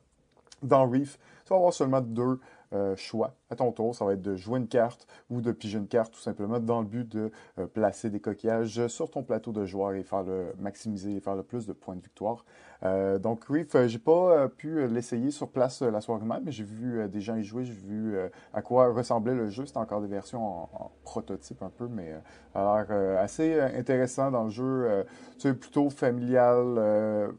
Dans 0.64 0.90
Reef, 0.90 1.20
tu 1.46 1.50
vas 1.50 1.58
avoir 1.58 1.74
seulement 1.74 2.02
deux 2.02 2.40
euh, 2.76 2.96
choix. 2.96 3.36
À 3.50 3.56
ton 3.56 3.72
tour, 3.72 3.96
ça 3.96 4.06
va 4.06 4.14
être 4.14 4.22
de 4.22 4.36
jouer 4.36 4.60
une 4.60 4.68
carte 4.68 5.08
ou 5.30 5.40
de 5.40 5.52
piger 5.52 5.78
une 5.78 5.88
carte, 5.88 6.14
tout 6.14 6.20
simplement, 6.20 6.60
dans 6.60 6.82
le 6.82 6.88
but 6.88 7.08
de 7.08 7.32
euh, 7.58 7.68
placer 7.68 8.10
des 8.10 8.20
coquillages 8.20 8.88
sur 8.88 9.10
ton 9.10 9.24
plateau 9.24 9.52
de 9.52 9.66
joueurs 9.66 9.94
et 9.94 10.04
faire 10.04 10.24
le 10.24 10.54
maximiser 10.60 11.16
et 11.16 11.20
faire 11.22 11.36
le 11.36 11.44
plus 11.44 11.66
de 11.68 11.74
points 11.74 11.96
de 11.96 12.02
victoire. 12.02 12.44
Euh, 12.84 13.18
donc 13.18 13.46
Reef, 13.46 13.76
j'ai 13.88 14.00
pas 14.00 14.50
pu 14.50 14.88
l'essayer 14.88 15.32
sur 15.32 15.50
place 15.50 15.82
la 15.82 16.02
soirée 16.02 16.26
même, 16.26 16.44
mais 16.44 16.52
j'ai 16.52 16.66
vu 16.66 17.08
des 17.08 17.22
gens 17.22 17.36
y 17.36 17.44
jouer, 17.44 17.64
j'ai 17.64 17.74
vu 17.74 18.18
à 18.54 18.62
quoi 18.62 18.92
ressemblait 18.92 19.36
le 19.36 19.50
jeu. 19.50 19.66
C'était 19.66 19.78
encore 19.78 20.02
des 20.02 20.08
versions 20.08 20.46
en, 20.46 20.92
prototype 21.04 21.62
un 21.64 21.70
peu, 21.70 21.88
mais 21.88 22.14
ça 22.54 22.60
a 22.60 22.84
l'air 22.84 22.88
euh, 22.92 23.24
assez 23.24 23.60
intéressant 23.60 24.32
dans 24.32 24.44
le 24.44 24.50
jeu. 24.50 25.06
sais, 25.38 25.54
plutôt 25.54 25.90
familial, 25.90 27.32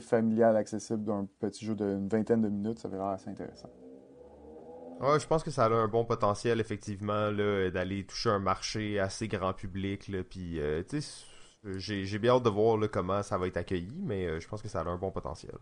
familial, 0.00 0.56
accessible 0.56 1.04
d'un 1.04 1.26
petit 1.40 1.64
jeu 1.64 1.74
d'une 1.74 2.08
vingtaine 2.08 2.42
de 2.42 2.48
minutes, 2.48 2.78
ça 2.78 2.88
va 2.88 2.96
l'air 2.96 3.06
assez 3.06 3.30
intéressant. 3.30 3.68
Ouais, 5.00 5.20
je 5.20 5.26
pense 5.28 5.44
que 5.44 5.50
ça 5.52 5.66
a 5.66 5.68
un 5.70 5.86
bon 5.86 6.04
potentiel, 6.04 6.58
effectivement, 6.60 7.30
d'aller 7.30 8.04
toucher 8.04 8.30
un 8.30 8.40
marché 8.40 8.98
assez 8.98 9.28
grand 9.28 9.52
public, 9.52 10.08
là, 10.08 10.24
puis, 10.24 10.60
euh, 10.60 10.82
tu 10.88 11.00
sais, 11.00 11.24
j'ai 11.76 12.18
bien 12.18 12.32
hâte 12.34 12.42
de 12.42 12.48
voir 12.48 12.76
là, 12.76 12.88
comment 12.88 13.22
ça 13.22 13.38
va 13.38 13.46
être 13.46 13.56
accueilli, 13.56 13.92
mais 14.02 14.26
euh, 14.26 14.40
je 14.40 14.48
pense 14.48 14.60
que 14.60 14.68
ça 14.68 14.80
a 14.80 14.84
un 14.84 14.96
bon 14.96 15.12
potentiel. 15.12 15.56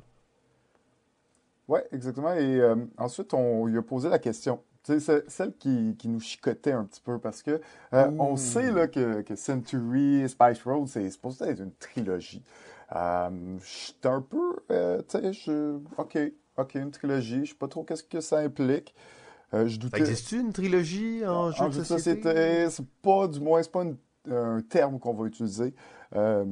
Oui, 1.68 1.81
exactement. 1.92 2.33
Et 2.33 2.61
euh, 2.61 2.77
ensuite, 2.96 3.35
on 3.35 3.66
lui 3.66 3.77
a 3.77 3.83
posé 3.83 4.09
la 4.09 4.18
question. 4.18 4.62
C'est 4.85 5.01
celle 5.29 5.53
qui, 5.57 5.96
qui 5.99 6.07
nous 6.09 6.20
chicotait 6.20 6.70
un 6.70 6.85
petit 6.85 7.01
peu 7.01 7.18
parce 7.18 7.42
que 7.42 7.61
on 7.92 8.37
sait 8.37 8.70
là, 8.70 8.87
que, 8.87 9.22
que 9.22 9.35
Century, 9.35 10.29
Spice 10.29 10.62
Road, 10.62 10.87
c'est 10.87 11.11
supposé 11.11 11.44
être 11.46 11.61
une 11.61 11.75
trilogie. 11.75 12.44
Euh, 12.94 13.59
J'étais 13.64 14.09
un 14.09 14.22
peu, 14.22 14.55
tu 14.68 15.05
sais, 15.09 15.33
je, 15.33 15.79
ok, 15.99 16.18
ok, 16.57 16.75
une 16.77 16.92
trilogie. 16.92 17.46
Je 17.46 17.51
sais 17.51 17.57
pas 17.57 17.66
trop 17.66 17.83
qu'est-ce 17.83 18.05
que 18.05 18.20
ça 18.20 18.38
implique. 18.38 18.94
Euh, 19.56 19.66
je 19.68 19.78
doutais. 19.78 20.00
existe-tu 20.00 20.40
une 20.40 20.52
trilogie 20.52 21.26
en 21.26 21.50
jeu 21.50 21.62
En 21.64 21.68
de 21.68 21.72
jeu 21.72 21.80
de 21.80 21.84
société? 21.84 22.68
c'est 22.70 22.86
pas, 23.02 23.28
du 23.28 23.40
moins, 23.40 23.62
c'est 23.62 23.72
pas 23.72 23.82
une- 23.84 23.96
un 24.30 24.60
terme 24.62 24.98
qu'on 24.98 25.14
va 25.14 25.26
utiliser. 25.26 25.74
Euh, 26.14 26.44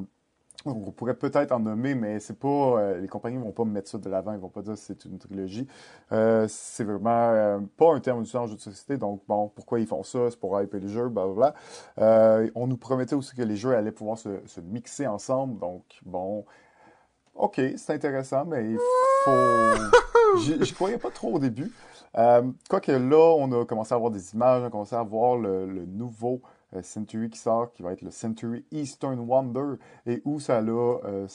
on 0.66 0.92
pourrait 0.92 1.14
peut-être 1.14 1.52
en 1.52 1.60
nommer, 1.60 1.94
mais 1.94 2.20
c'est 2.20 2.38
pas, 2.38 2.48
euh, 2.48 2.98
les 3.00 3.06
compagnies 3.08 3.36
vont 3.36 3.52
pas 3.52 3.64
mettre 3.66 3.90
ça 3.90 3.98
de 3.98 4.08
l'avant, 4.08 4.32
ils 4.32 4.38
vont 4.38 4.48
pas 4.48 4.62
dire 4.62 4.72
que 4.74 4.78
c'est 4.78 5.04
une 5.04 5.18
trilogie. 5.18 5.66
Euh, 6.12 6.46
c'est 6.48 6.84
vraiment 6.84 7.10
euh, 7.32 7.58
pas 7.76 7.92
un 7.94 8.00
terme 8.00 8.20
utilisé 8.20 8.38
en 8.38 8.46
jeu 8.46 8.54
de 8.56 8.60
société, 8.60 8.96
donc 8.96 9.20
bon, 9.28 9.48
pourquoi 9.54 9.78
ils 9.80 9.86
font 9.86 10.02
ça? 10.02 10.30
C'est 10.30 10.38
pour 10.40 10.58
hyper 10.62 10.80
les 10.80 10.88
jeux, 10.88 11.08
blablabla. 11.10 11.54
On 12.54 12.66
nous 12.66 12.78
promettait 12.78 13.14
aussi 13.14 13.36
que 13.36 13.42
les 13.42 13.56
jeux 13.56 13.74
allaient 13.74 13.92
pouvoir 13.92 14.16
se, 14.16 14.40
se 14.46 14.60
mixer 14.62 15.06
ensemble, 15.06 15.58
donc 15.58 15.82
bon, 16.06 16.46
ok, 17.34 17.60
c'est 17.76 17.92
intéressant, 17.92 18.44
mais 18.46 18.70
il 18.70 18.78
faut... 19.24 20.40
J'y 20.64 20.72
croyais 20.72 20.98
pas 20.98 21.10
trop 21.10 21.34
au 21.34 21.38
début. 21.38 21.70
Euh, 22.16 22.42
Quoique 22.68 22.92
là, 22.92 23.34
on 23.38 23.50
a 23.52 23.64
commencé 23.64 23.92
à 23.92 23.96
avoir 23.96 24.10
des 24.10 24.34
images, 24.34 24.62
on 24.62 24.66
a 24.66 24.70
commencé 24.70 24.94
à 24.94 25.02
voir 25.02 25.36
le, 25.36 25.66
nouveau 25.86 26.42
euh, 26.74 26.82
Century 26.82 27.28
qui 27.30 27.38
sort, 27.38 27.72
qui 27.72 27.82
va 27.82 27.92
être 27.92 28.02
le 28.02 28.10
Century 28.10 28.64
Eastern 28.70 29.18
Wonder, 29.18 29.74
et 30.06 30.22
où 30.24 30.38
ça 30.40 30.62
n'a 30.62 30.72
euh, 30.72 31.26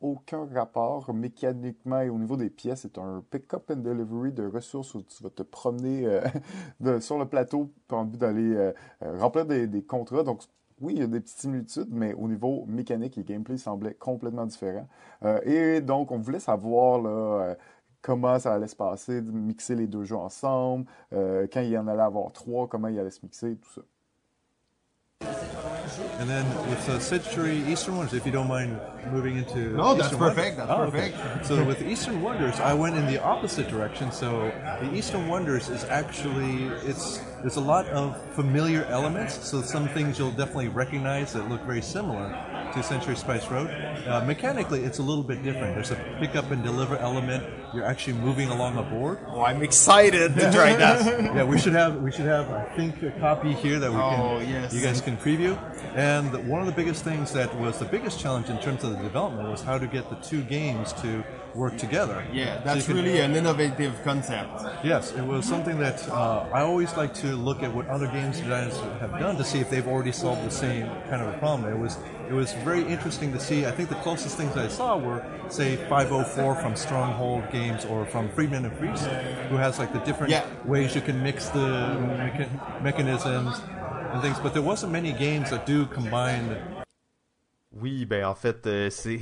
aucun 0.00 0.46
rapport 0.54 1.12
mécaniquement 1.14 2.00
et 2.00 2.10
au 2.10 2.18
niveau 2.18 2.36
des 2.36 2.50
pièces. 2.50 2.80
C'est 2.82 2.98
un 2.98 3.24
pick-up 3.30 3.70
and 3.70 3.76
delivery 3.76 4.32
de 4.32 4.46
ressources 4.46 4.94
où 4.94 5.02
tu 5.02 5.22
vas 5.22 5.30
te 5.30 5.42
promener 5.42 6.06
euh, 6.06 7.00
sur 7.00 7.18
le 7.18 7.26
plateau 7.26 7.70
le 7.90 8.04
but 8.04 8.18
d'aller 8.18 8.72
remplir 9.00 9.46
des, 9.46 9.66
des 9.66 9.82
contrats. 9.82 10.22
Donc, 10.22 10.42
oui, 10.80 10.94
il 10.96 11.00
y 11.00 11.02
a 11.02 11.06
des 11.06 11.20
petites 11.20 11.38
similitudes, 11.40 11.88
mais 11.90 12.14
au 12.14 12.26
niveau 12.28 12.64
mécanique 12.66 13.18
et 13.18 13.24
gameplay, 13.24 13.56
il 13.56 13.58
semblait 13.58 13.94
complètement 13.94 14.46
différent. 14.46 14.86
Et 15.44 15.80
donc, 15.82 16.10
on 16.10 16.18
voulait 16.18 16.40
savoir 16.40 17.02
là, 17.02 17.56
comment 18.02 18.38
ça 18.38 18.54
allait 18.54 18.66
se 18.68 18.76
passer, 18.76 19.20
de 19.20 19.30
mixer 19.30 19.74
les 19.74 19.86
deux 19.86 20.04
jeux 20.04 20.16
ensemble, 20.16 20.86
euh, 21.12 21.46
quand 21.52 21.60
il 21.60 21.70
y 21.70 21.78
en 21.78 21.86
allait 21.88 22.02
avoir 22.02 22.32
trois, 22.32 22.66
comment 22.68 22.88
il 22.88 22.98
allait 22.98 23.10
se 23.10 23.20
mixer, 23.22 23.56
tout 23.56 23.70
ça. 23.74 23.82
And 26.20 26.28
then 26.28 26.46
with 26.68 26.86
the 26.86 27.00
Century 27.00 27.62
Eastern 27.66 27.96
Wonders, 27.96 28.14
if 28.14 28.24
you 28.24 28.32
don't 28.32 28.46
mind 28.48 28.78
moving 29.10 29.36
into 29.38 29.70
No, 29.76 29.94
that's 29.94 30.06
Eastern 30.12 30.18
perfect, 30.18 30.58
Wonders. 30.58 30.68
that's 30.68 30.70
Oh, 30.70 30.82
okay. 30.84 31.12
perfect. 31.12 31.46
So 31.46 31.64
with 31.64 31.78
the 31.78 31.88
Eastern 31.90 32.22
Wonders, 32.22 32.60
I 32.60 32.72
went 32.74 32.96
in 32.96 33.06
the 33.06 33.22
opposite 33.22 33.68
direction. 33.68 34.12
So 34.12 34.50
the 34.80 34.94
Eastern 34.94 35.28
Wonders 35.28 35.68
is 35.68 35.84
actually 35.84 36.64
it's 36.86 37.18
there's 37.42 37.56
a 37.56 37.60
lot 37.60 37.86
of 37.88 38.16
familiar 38.34 38.84
elements. 38.84 39.34
So 39.46 39.60
some 39.62 39.88
things 39.88 40.18
you'll 40.18 40.30
definitely 40.30 40.68
recognize 40.68 41.32
that 41.32 41.48
look 41.48 41.62
very 41.64 41.82
similar 41.82 42.28
to 42.74 42.82
Century 42.82 43.16
Spice 43.16 43.46
Road. 43.50 43.68
Uh, 44.06 44.24
mechanically, 44.26 44.82
it's 44.84 44.98
a 44.98 45.02
little 45.02 45.22
bit 45.24 45.42
different. 45.42 45.74
There's 45.74 45.90
a 45.90 45.96
pick 46.18 46.36
up 46.36 46.50
and 46.50 46.62
deliver 46.62 46.96
element. 46.96 47.44
You're 47.74 47.84
actually 47.84 48.14
moving 48.14 48.48
along 48.48 48.76
a 48.78 48.82
board. 48.82 49.18
Oh, 49.28 49.42
I'm 49.42 49.62
excited 49.62 50.34
to 50.34 50.52
try 50.52 50.74
that. 50.76 51.20
Yeah, 51.40 51.44
we 51.44 51.58
should 51.58 51.72
have 51.74 51.96
we 52.02 52.10
should 52.10 52.26
have 52.26 52.50
I 52.50 52.64
think 52.76 53.02
a 53.02 53.10
copy 53.12 53.52
here 53.52 53.78
that 53.78 53.90
we 53.90 53.96
can 53.96 54.20
Oh, 54.20 54.38
yes. 54.40 54.72
you 54.74 54.80
guys 54.82 55.00
can 55.00 55.16
preview. 55.16 55.56
And 55.94 56.48
one 56.48 56.60
of 56.60 56.66
the 56.66 56.72
biggest 56.72 57.04
things 57.04 57.32
that 57.32 57.54
was 57.58 57.78
the 57.78 57.84
biggest 57.84 58.18
challenge 58.18 58.48
in 58.48 58.58
terms 58.60 58.82
of 58.84 58.90
the 58.90 58.96
development 58.98 59.48
was 59.48 59.62
how 59.62 59.78
to 59.78 59.86
get 59.86 60.10
the 60.10 60.16
two 60.16 60.42
games 60.42 60.92
to 60.94 61.22
work 61.54 61.76
together. 61.78 62.24
Yeah, 62.32 62.58
So 62.58 62.64
that's 62.64 62.86
can- 62.86 62.96
really 62.96 63.20
an 63.20 63.34
innovative 63.34 63.92
concept. 64.04 64.50
Yes, 64.84 65.12
it 65.12 65.22
was 65.24 65.44
something 65.46 65.78
that 65.80 66.06
uh, 66.08 66.46
I 66.52 66.60
always 66.62 66.96
like 66.96 67.12
to 67.22 67.28
look 67.36 67.62
at 67.62 67.72
what 67.74 67.86
other 67.88 68.06
games 68.06 68.38
designers 68.40 68.78
have 69.00 69.18
done 69.18 69.36
to 69.36 69.44
see 69.44 69.58
if 69.60 69.68
they've 69.70 69.86
already 69.88 70.12
solved 70.12 70.44
the 70.44 70.50
same 70.50 70.86
kind 71.08 71.22
of 71.22 71.28
a 71.34 71.38
problem. 71.38 71.72
It 71.72 71.78
was 71.78 71.96
it 72.28 72.32
was 72.34 72.52
very 72.64 72.84
interesting 72.84 73.32
to 73.32 73.40
see. 73.40 73.66
I 73.66 73.72
think 73.72 73.88
the 73.88 73.96
closest 74.06 74.36
things 74.36 74.56
I 74.56 74.68
saw 74.68 74.96
were 74.96 75.20
say 75.48 75.76
504 75.88 76.54
from 76.62 76.76
Stronghold 76.76 77.42
Games 77.50 77.84
or 77.84 78.06
from 78.06 78.28
Friedman 78.30 78.64
and 78.64 78.76
Fries, 78.78 79.04
who 79.50 79.56
has 79.56 79.78
like 79.80 79.92
the 79.92 79.98
different 80.00 80.30
Yeah. 80.30 80.44
ways 80.64 80.94
you 80.94 81.00
can 81.00 81.20
mix 81.22 81.48
the 81.48 81.58
mecha- 81.58 82.82
mechanisms 82.82 83.60
and 84.12 84.22
things. 84.22 84.38
But 84.38 84.52
there 84.52 84.62
wasn't 84.62 84.92
many 84.92 85.12
games 85.12 85.50
that 85.50 85.66
do 85.66 85.86
combine. 85.86 86.56
Oui, 87.72 88.04
ben 88.04 88.24
en 88.24 88.34
fait, 88.34 88.64
euh, 88.66 88.90
c'est 88.90 89.20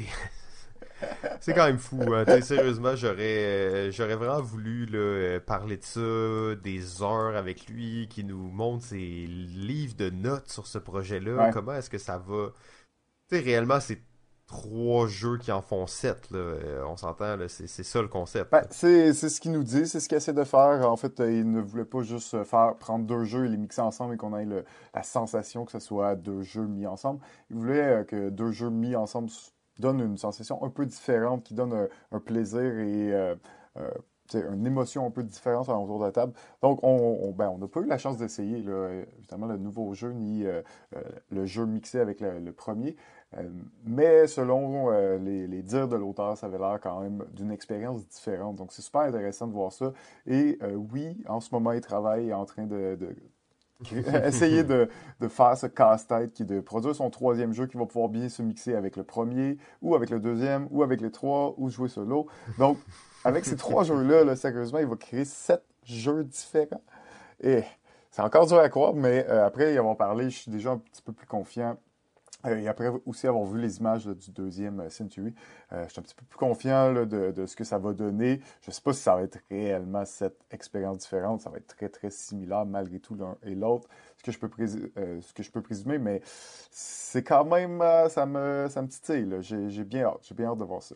c'est 1.41 1.55
quand 1.55 1.67
même 1.67 1.79
fou. 1.79 2.01
Hein. 2.13 2.41
Sérieusement, 2.43 2.97
j'aurais 2.97 3.19
euh, 3.19 3.91
j'aurais 3.91 4.17
vraiment 4.17 4.41
voulu 4.43 4.87
là, 4.87 4.99
euh, 4.99 5.41
parler 5.41 5.77
de 5.77 5.85
ça 5.85 6.61
des 6.63 7.03
heures 7.03 7.37
avec 7.37 7.69
lui, 7.69 8.09
qui 8.09 8.25
nous 8.25 8.49
montre 8.49 8.85
ses 8.85 8.97
livres 8.97 9.97
de 9.97 10.11
notes 10.11 10.49
sur 10.49 10.67
ce 10.67 10.79
projet-là. 10.79 11.47
Ouais. 11.47 11.51
Comment 11.53 11.75
est-ce 11.75 11.91
que 11.91 11.99
ça 11.99 12.19
va? 12.19 12.49
Tu 13.31 13.37
sais, 13.37 13.43
réellement, 13.43 13.81
c'est 13.81 14.01
trois 14.47 15.07
jeux 15.07 15.37
qui 15.37 15.53
en 15.53 15.61
font 15.61 15.87
sept. 15.87 16.31
Là. 16.31 16.39
Euh, 16.39 16.83
On 16.87 16.97
s'entend, 16.97 17.37
c'est 17.49 17.67
c'est 17.67 17.83
ça 17.83 18.01
le 18.01 18.09
concept. 18.09 18.51
Ben, 18.51 18.67
c'est 18.71 19.13
c'est 19.13 19.29
ce 19.29 19.41
qu'il 19.43 19.53
nous 19.53 19.63
dit, 19.63 19.87
c'est 19.87 20.01
ce 20.01 20.09
qu'il 20.09 20.17
essaie 20.17 20.33
de 20.33 20.45
faire. 20.45 20.91
En 20.91 20.97
fait, 20.97 21.19
il 21.21 21.51
ne 21.51 21.61
voulait 21.61 21.85
pas 21.85 22.01
juste 22.03 22.43
faire 22.45 22.75
prendre 22.79 23.05
deux 23.05 23.25
jeux 23.25 23.45
et 23.45 23.49
les 23.49 23.59
mixer 23.59 23.83
ensemble 23.83 24.15
et 24.15 24.17
qu'on 24.17 24.35
ait 24.37 24.47
le- 24.47 24.65
la 24.95 25.03
sensation 25.03 25.67
que 25.67 25.73
ce 25.73 25.79
soit 25.81 26.17
deux 26.17 26.41
jeux 26.41 26.67
mis 26.67 26.87
ensemble. 26.87 27.21
Il 27.51 27.57
voulait 27.57 28.07
que 28.09 28.31
deux 28.31 28.51
jeux 28.51 28.71
mis 28.71 28.97
ensemble 28.97 29.29
donnent 29.79 30.01
une 30.01 30.17
sensation 30.19 30.63
un 30.65 30.71
peu 30.71 30.87
différente, 30.87 31.45
qui 31.45 31.55
donne 31.55 31.73
un, 31.73 31.89
un 32.13 32.21
plaisir 32.21 32.61
et 32.79 33.13
euh, 33.13 33.35
euh, 33.79 33.91
une 34.35 34.67
émotion 34.67 35.07
un 35.07 35.11
peu 35.11 35.23
différente 35.23 35.69
autour 35.71 35.99
de 36.01 36.05
la 36.05 36.13
table. 36.13 36.33
Donc, 36.63 36.81
on 36.83 37.19
on- 37.23 37.33
ben, 37.33 37.57
n'a 37.59 37.67
pas 37.69 37.81
eu 37.81 37.87
la 37.87 37.97
chance 37.99 38.19
d'essayer, 38.19 38.63
euh, 38.67 39.05
évidemment, 39.19 39.47
le 39.47 39.57
nouveau 39.57 39.95
jeu 39.95 40.13
ni 40.13 40.45
euh, 40.47 40.63
euh, 40.97 41.03
le 41.31 41.47
jeu 41.47 41.65
mixé 41.67 41.99
avec 42.01 42.21
le, 42.21 42.53
premier. 42.53 42.97
Euh, 43.37 43.49
mais 43.85 44.27
selon 44.27 44.91
euh, 44.93 45.19
les, 45.19 45.63
dires 45.63 45.89
de 45.89 45.97
l'auteur, 45.97 46.37
ça 46.37 46.47
avait 46.47 46.59
l'air 46.59 46.79
quand 46.83 47.01
même 47.01 47.25
d'une 47.33 47.51
expérience 47.51 48.07
différente. 48.07 48.57
Donc 48.57 48.73
c'est 48.73 48.83
super 48.83 49.03
intéressant 49.03 49.47
de 49.47 49.53
voir 49.53 49.73
ça. 49.73 49.93
Et 50.27 50.59
euh, 50.63 50.75
oui, 50.75 51.23
en 51.29 51.41
ce 51.41 51.55
moment, 51.55 51.73
il 51.73 51.81
travaille 51.81 52.33
en 52.33 52.45
train 52.45 52.67
de- 52.67 52.97
essayer 54.25 54.65
de, 54.65 54.89
de 55.21 55.29
faire 55.29 55.57
ce 55.57 55.67
casse-tête 55.67 56.33
qui 56.33 56.43
est 56.43 56.47
de 56.47 56.61
produire 56.61 56.95
son 56.95 57.11
troisième 57.11 57.53
jeu 57.53 57.67
qui 57.67 57.77
va 57.77 57.87
pouvoir 57.87 58.09
bien 58.09 58.29
se 58.29 58.43
mixer 58.43 58.75
avec 58.75 58.97
le 58.97 59.05
premier, 59.05 59.57
ou 59.83 59.95
avec 59.95 60.11
le 60.11 60.19
deuxième, 60.19 60.67
ou 60.71 60.83
avec 60.83 61.01
les 61.01 61.11
trois, 61.11 61.55
ou 61.59 61.71
jouer 61.71 61.89
solo. 61.89 62.27
Donc, 62.59 62.79
avec 63.25 63.45
ces 63.45 63.57
trois 63.57 63.85
jeux-là, 63.85 64.25
là, 64.25 64.37
sérieusement, 64.37 64.79
il 64.79 64.87
va 64.87 64.97
créer 64.97 65.25
sept 65.25 65.63
jeux 65.85 66.25
différents. 66.25 66.83
Et 67.41 67.63
c'est 68.11 68.23
encore 68.23 68.47
dur 68.47 68.59
à 68.59 68.69
croire, 68.69 68.95
mais 68.95 69.25
euh, 69.29 69.47
après 69.47 69.73
y 69.75 69.79
avoir 69.79 69.97
parlé, 69.97 70.31
je 70.31 70.39
suis 70.39 70.51
déjà 70.51 70.73
un 70.73 70.79
petit 70.79 71.03
peu 71.03 71.13
plus 71.13 71.27
confiant. 71.27 71.79
Euh, 72.47 72.57
et 72.57 72.69
après 72.69 72.89
aussi 73.05 73.27
avoir 73.27 73.45
vu 73.45 73.61
les 73.61 73.79
images 73.79 74.07
là, 74.07 74.15
du 74.15 74.31
deuxième 74.31 74.79
euh, 74.81 74.91
Century, 74.91 75.35
euh, 75.73 75.85
je 75.87 75.91
suis 75.91 75.99
un 75.99 76.03
petit 76.03 76.15
peu 76.15 76.25
plus 76.25 76.39
confiant 76.39 76.93
là, 76.93 77.05
de, 77.05 77.47
ce 77.47 77.57
que 77.57 77.65
ça 77.65 77.79
va 77.79 77.93
donner. 77.93 78.41
Je 78.63 78.71
ne 78.71 78.73
sais 78.73 78.81
pas 78.81 78.93
si 78.93 79.03
ça 79.03 79.17
va 79.17 79.23
être 79.23 79.39
réellement 79.51 80.05
cette 80.05 80.39
expérience 80.51 80.99
différente. 80.99 81.41
Ça 81.41 81.51
va 81.51 81.59
être 81.59 81.67
très, 81.67 81.89
très 81.89 82.11
similaire 82.11 82.65
malgré 82.65 83.01
tout 83.01 83.17
l'un 83.17 83.37
et 83.43 83.57
l'autre, 83.57 83.89
ce, 84.19 84.23
que 84.23 84.33
je 84.33 84.39
peux 85.51 85.63
présumer. 85.63 85.99
Mais 85.99 86.21
c'est 86.71 87.25
quand 87.25 87.45
même, 87.45 87.83
ça 88.09 88.25
me, 88.25 88.69
ça 88.71 88.83
me 88.83 88.89
titille. 88.89 89.27
là. 89.27 89.41
J'ai 89.41 89.85
bien 89.85 90.05
hâte. 90.05 90.21
J'ai 90.23 90.35
bien 90.35 90.47
hâte 90.47 90.59
de 90.59 90.65
voir 90.65 90.83
ça. 90.83 90.95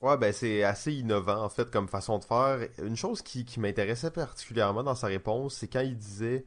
Ouais, 0.00 0.16
ben 0.16 0.32
c'est 0.32 0.64
assez 0.64 0.92
innovant 0.92 1.44
en 1.44 1.48
fait 1.48 1.70
comme 1.70 1.86
façon 1.86 2.18
de 2.18 2.24
faire. 2.24 2.58
Une 2.82 2.96
chose 2.96 3.22
qui 3.22 3.60
m'intéressait 3.60 4.10
particulièrement 4.10 4.82
dans 4.82 4.96
sa 4.96 5.06
réponse, 5.06 5.54
c'est 5.54 5.68
quand 5.68 5.80
il 5.80 5.96
disait 5.96 6.44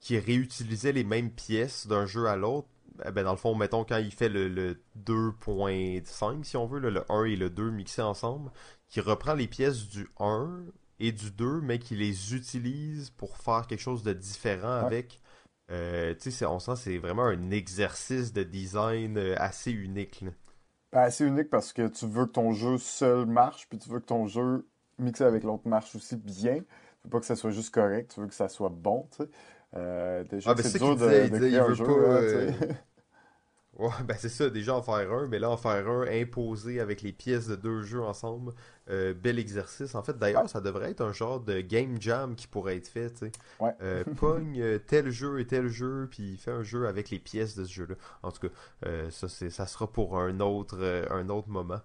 qu'il 0.00 0.18
réutilisait 0.18 0.92
les 0.92 1.04
mêmes 1.04 1.30
pièces 1.30 1.86
d'un 1.86 2.06
jeu 2.06 2.26
à 2.26 2.36
l'autre. 2.36 2.68
Eh 3.06 3.10
Ben 3.12 3.24
dans 3.24 3.32
le 3.32 3.36
fond, 3.36 3.54
mettons 3.54 3.84
quand 3.84 3.98
il 3.98 4.12
fait 4.12 4.28
le, 4.28 4.48
le 4.48 4.82
2.5 4.94 6.44
si 6.44 6.56
on 6.56 6.66
veut, 6.66 6.78
là, 6.80 6.90
le 6.90 7.04
1 7.12 7.24
et 7.24 7.36
le 7.36 7.50
2 7.50 7.70
mixés 7.70 8.02
ensemble, 8.02 8.50
qu'il 8.88 9.02
reprend 9.02 9.34
les 9.34 9.48
pièces 9.48 9.88
du 9.88 10.08
1 10.18 10.64
et 10.98 11.12
du 11.12 11.30
2, 11.30 11.60
mais 11.60 11.78
qu'il 11.78 11.98
les 11.98 12.34
utilise 12.34 13.10
pour 13.10 13.36
faire 13.38 13.66
quelque 13.66 13.80
chose 13.80 14.02
de 14.02 14.12
différent 14.12 14.80
Ouais. 14.80 14.88
avec. 14.88 15.20
Euh, 15.70 16.14
tu 16.20 16.30
sais, 16.30 16.46
on 16.46 16.58
sent 16.60 16.72
que 16.72 16.78
c'est 16.78 16.98
vraiment 16.98 17.24
un 17.24 17.50
exercice 17.50 18.32
de 18.32 18.42
design 18.44 19.18
euh, 19.18 19.34
assez 19.38 19.72
unique. 19.72 20.22
là. 20.22 20.30
Ben, 20.92 21.10
c'est 21.10 21.26
unique 21.26 21.50
parce 21.50 21.72
que 21.72 21.88
tu 21.88 22.06
veux 22.06 22.26
que 22.26 22.32
ton 22.32 22.52
jeu 22.52 22.78
seul 22.78 23.26
marche, 23.26 23.68
puis 23.68 23.78
tu 23.78 23.88
veux 23.90 24.00
que 24.00 24.06
ton 24.06 24.26
jeu 24.26 24.66
mixé 24.98 25.24
avec 25.24 25.42
l'autre 25.44 25.68
marche 25.68 25.94
aussi 25.94 26.16
bien. 26.16 26.56
Tu 26.60 26.64
veux 27.04 27.10
pas 27.10 27.20
que 27.20 27.26
ça 27.26 27.36
soit 27.36 27.50
juste 27.50 27.74
correct, 27.74 28.12
tu 28.14 28.20
veux 28.20 28.28
que 28.28 28.34
ça 28.34 28.48
soit 28.48 28.70
bon, 28.70 29.08
tu 29.10 29.24
sais. 29.24 29.30
Euh, 29.76 30.24
déjà, 30.24 30.50
Ah, 30.50 30.54
ben, 30.54 30.62
c'est 30.62 30.78
dur 30.78 30.96
de, 30.96 31.06
disait, 31.06 31.26
il 31.26 31.30
de 31.30 31.38
disait, 31.38 31.58
un 31.58 31.74
jeu, 31.74 31.84
pas, 31.84 31.92
euh. 31.92 32.52
Ouais, 33.78 33.90
ben 34.06 34.16
c'est 34.18 34.30
ça, 34.30 34.48
déjà 34.48 34.74
en 34.74 34.80
faire 34.82 35.12
un, 35.12 35.26
mais 35.28 35.38
là 35.38 35.50
en 35.50 35.58
faire 35.58 35.86
un 35.86 36.06
imposé 36.08 36.80
avec 36.80 37.02
les 37.02 37.12
pièces 37.12 37.46
de 37.46 37.56
deux 37.56 37.82
jeux 37.82 38.02
ensemble, 38.02 38.54
euh, 38.88 39.12
bel 39.12 39.38
exercice. 39.38 39.94
En 39.94 40.02
fait, 40.02 40.18
d'ailleurs, 40.18 40.48
ça 40.48 40.62
devrait 40.62 40.90
être 40.90 41.02
un 41.02 41.12
genre 41.12 41.40
de 41.40 41.60
game 41.60 42.00
jam 42.00 42.36
qui 42.36 42.46
pourrait 42.46 42.76
être 42.76 42.88
fait. 42.88 43.12
Ouais. 43.60 43.74
Euh, 43.82 44.02
pogne 44.16 44.60
euh, 44.62 44.78
tel 44.78 45.10
jeu 45.10 45.40
et 45.40 45.46
tel 45.46 45.68
jeu, 45.68 46.08
puis 46.10 46.38
fait 46.38 46.52
un 46.52 46.62
jeu 46.62 46.86
avec 46.88 47.10
les 47.10 47.18
pièces 47.18 47.54
de 47.54 47.64
ce 47.66 47.72
jeu-là. 47.72 47.96
En 48.22 48.32
tout 48.32 48.48
cas, 48.48 48.54
euh, 48.86 49.10
ça, 49.10 49.28
ça 49.28 49.66
sera 49.66 49.92
pour 49.92 50.18
un 50.18 50.40
autre, 50.40 50.78
euh, 50.80 51.04
un 51.10 51.28
autre 51.28 51.48
moment. 51.50 51.80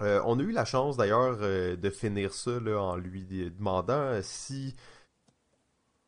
Euh, 0.00 0.20
on 0.24 0.38
a 0.38 0.42
eu 0.42 0.52
la 0.52 0.64
chance 0.64 0.96
d'ailleurs 0.96 1.38
euh, 1.42 1.76
de 1.76 1.90
finir 1.90 2.32
ça 2.32 2.58
là, 2.60 2.80
en 2.80 2.96
lui 2.96 3.24
demandant 3.24 3.92
euh, 3.94 4.20
si. 4.22 4.74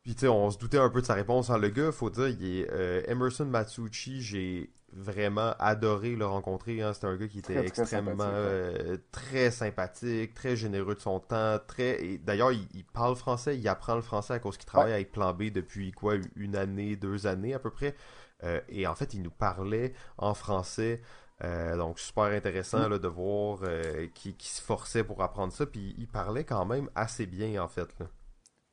Puis 0.05 0.13
tu 0.15 0.21
sais, 0.21 0.27
on 0.29 0.51
se 0.51 0.57
doutait 0.57 0.77
un 0.77 0.89
peu 0.89 1.01
de 1.01 1.05
sa 1.05 1.15
réponse. 1.15 1.49
hein. 1.49 1.57
Le 1.57 1.67
gars, 1.69 1.91
faut 1.91 2.09
dire, 2.11 2.29
il 2.29 2.45
est 2.59 2.71
euh, 2.71 3.01
Emerson 3.07 3.45
Matsuuchi. 3.45 4.21
J'ai 4.21 4.71
vraiment 4.93 5.53
adoré 5.59 6.15
le 6.15 6.25
rencontrer. 6.27 6.81
Hein. 6.81 6.93
C'était 6.93 7.07
un 7.07 7.17
gars 7.17 7.27
qui 7.27 7.39
était 7.39 7.55
Très, 7.55 7.69
très 7.69 7.81
extrêmement 7.81 8.11
sympathique, 8.23 8.37
euh, 8.37 8.97
très 9.11 9.51
sympathique, 9.51 10.33
très 10.35 10.55
généreux 10.55 10.95
de 10.95 10.99
son 11.01 11.19
temps, 11.19 11.57
très. 11.67 12.01
et 12.05 12.17
D'ailleurs, 12.19 12.51
il, 12.53 12.67
il 12.75 12.85
parle 12.85 13.15
français, 13.17 13.57
il 13.57 13.67
apprend 13.67 13.95
le 13.95 14.01
français 14.01 14.35
à 14.35 14.39
cause 14.39 14.57
qu'il 14.57 14.67
travaille 14.67 14.93
avec 14.93 15.11
Plan 15.11 15.33
B 15.33 15.45
depuis 15.51 15.91
quoi, 15.91 16.13
une 16.35 16.55
année, 16.55 16.95
deux 16.95 17.25
années 17.27 17.53
à 17.55 17.59
peu 17.59 17.71
près. 17.71 17.95
Euh, 18.43 18.61
et 18.69 18.85
en 18.87 18.95
fait, 18.95 19.13
il 19.15 19.23
nous 19.23 19.31
parlait 19.31 19.93
en 20.17 20.33
français. 20.35 21.01
Euh, 21.43 21.75
donc 21.75 21.99
super 21.99 22.25
intéressant 22.25 22.87
Mm. 22.87 22.91
là, 22.91 22.99
de 22.99 23.07
voir 23.09 23.59
euh, 23.63 24.07
qu'il 24.13 24.37
qu'il 24.37 24.49
se 24.51 24.61
forçait 24.61 25.03
pour 25.03 25.21
apprendre 25.23 25.51
ça. 25.51 25.65
Puis 25.65 25.93
il 25.97 26.07
parlait 26.07 26.45
quand 26.45 26.65
même 26.65 26.89
assez 26.95 27.25
bien 27.25 27.61
en 27.61 27.67
fait. 27.67 27.89
Là. 27.99 28.05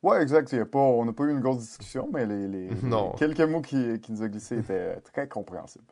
Ouais, 0.02 0.20
exact. 0.22 0.50
Il 0.52 0.58
y 0.58 0.60
a 0.60 0.66
pas, 0.66 0.78
on 0.78 1.04
n'a 1.04 1.12
pas 1.12 1.24
eu 1.24 1.30
une 1.30 1.40
grosse 1.40 1.58
discussion, 1.58 2.08
mais 2.12 2.26
les, 2.26 2.48
les- 2.48 2.70
Non. 2.82 3.12
les 3.12 3.18
quelques 3.18 3.40
mots 3.48 3.60
qui, 3.62 4.00
qui 4.00 4.12
nous 4.12 4.22
a 4.22 4.28
glissés 4.28 4.58
étaient 4.58 4.96
très 5.12 5.28
compréhensibles. 5.28 5.84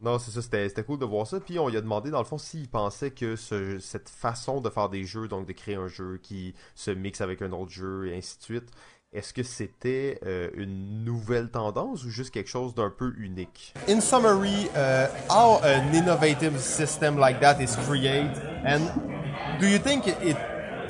Non, 0.00 0.18
c'est 0.18 0.30
ça, 0.32 0.42
c'était 0.42 0.68
c'était 0.68 0.82
cool 0.82 0.98
de 0.98 1.04
voir 1.04 1.26
ça. 1.26 1.40
Puis 1.40 1.58
on 1.58 1.68
lui 1.68 1.76
a 1.76 1.80
demandé, 1.80 2.10
dans 2.10 2.18
le 2.18 2.24
fond, 2.24 2.38
s'il 2.38 2.68
pensait 2.68 3.10
que 3.10 3.36
ce- 3.36 3.78
cette 3.78 4.08
façon 4.08 4.60
de 4.60 4.68
faire 4.70 4.88
des 4.88 5.04
jeux, 5.04 5.28
donc 5.28 5.46
de 5.46 5.52
créer 5.52 5.76
un 5.76 5.88
jeu 5.88 6.18
qui 6.22 6.54
se 6.74 6.90
mixe 6.90 7.20
avec 7.20 7.42
un 7.42 7.52
autre 7.52 7.70
jeu 7.70 8.08
et 8.08 8.16
ainsi 8.16 8.38
de 8.38 8.42
suite, 8.42 8.70
est-ce 9.12 9.32
que 9.32 9.44
c'était 9.44 10.18
euh, 10.26 10.50
une 10.54 11.04
nouvelle 11.04 11.48
tendance 11.48 12.04
ou 12.04 12.10
juste 12.10 12.32
quelque 12.34 12.50
chose 12.50 12.74
d'un 12.74 12.90
peu 12.90 13.14
unique? 13.18 13.72
In 13.88 14.00
summary, 14.00 14.66
uh, 14.74 15.06
how 15.30 15.58
an 15.62 15.92
innovative 15.94 16.58
system 16.58 17.16
like 17.18 17.38
that 17.40 17.60
is 17.62 17.76
created, 17.88 18.32
and 18.66 18.80
do 19.60 19.66
you 19.68 19.78
think 19.78 20.06
it, 20.08 20.36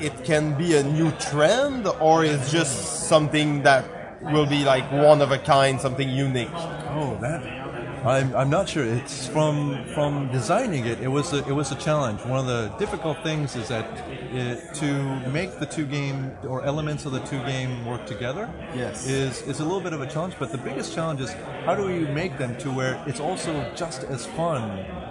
it 0.01 0.23
can 0.23 0.57
be 0.57 0.77
a 0.77 0.83
new 0.83 1.11
trend, 1.13 1.87
or 1.99 2.23
is 2.23 2.51
just 2.51 3.07
something 3.07 3.63
that 3.63 3.85
will 4.21 4.45
be 4.45 4.63
like 4.63 4.91
one 4.91 5.21
of 5.21 5.31
a 5.31 5.37
kind, 5.37 5.79
something 5.79 6.09
unique? 6.09 6.49
Oh, 6.53 7.17
that 7.21 7.64
I'm, 8.05 8.35
I'm 8.35 8.49
not 8.49 8.69
sure. 8.69 8.83
It's 8.83 9.27
from 9.27 9.83
from 9.95 10.31
designing 10.31 10.85
it. 10.85 10.99
It 11.01 11.07
was 11.07 11.33
a, 11.33 11.39
it 11.47 11.51
was 11.55 11.71
a 11.71 11.75
challenge. 11.75 12.21
One 12.25 12.39
of 12.39 12.45
the 12.45 12.67
difficult 12.77 13.17
things 13.23 13.55
is 13.55 13.67
that 13.69 13.85
it, 14.31 14.73
to 14.75 14.93
make 15.31 15.59
the 15.59 15.65
two 15.65 15.85
game 15.85 16.31
or 16.47 16.63
elements 16.63 17.05
of 17.05 17.13
the 17.13 17.21
two 17.21 17.39
game 17.45 17.83
work 17.85 18.05
together 18.05 18.49
Yes. 18.75 19.07
is 19.07 19.41
is 19.43 19.59
a 19.59 19.63
little 19.63 19.81
bit 19.81 19.93
of 19.93 20.01
a 20.01 20.07
challenge. 20.07 20.35
But 20.37 20.51
the 20.51 20.59
biggest 20.59 20.93
challenge 20.93 21.21
is 21.21 21.33
how 21.65 21.73
do 21.75 21.89
you 21.89 22.07
make 22.09 22.37
them 22.37 22.55
to 22.57 22.69
where 22.71 23.01
it's 23.07 23.19
also 23.19 23.51
just 23.75 24.03
as 24.03 24.25
fun 24.25 24.61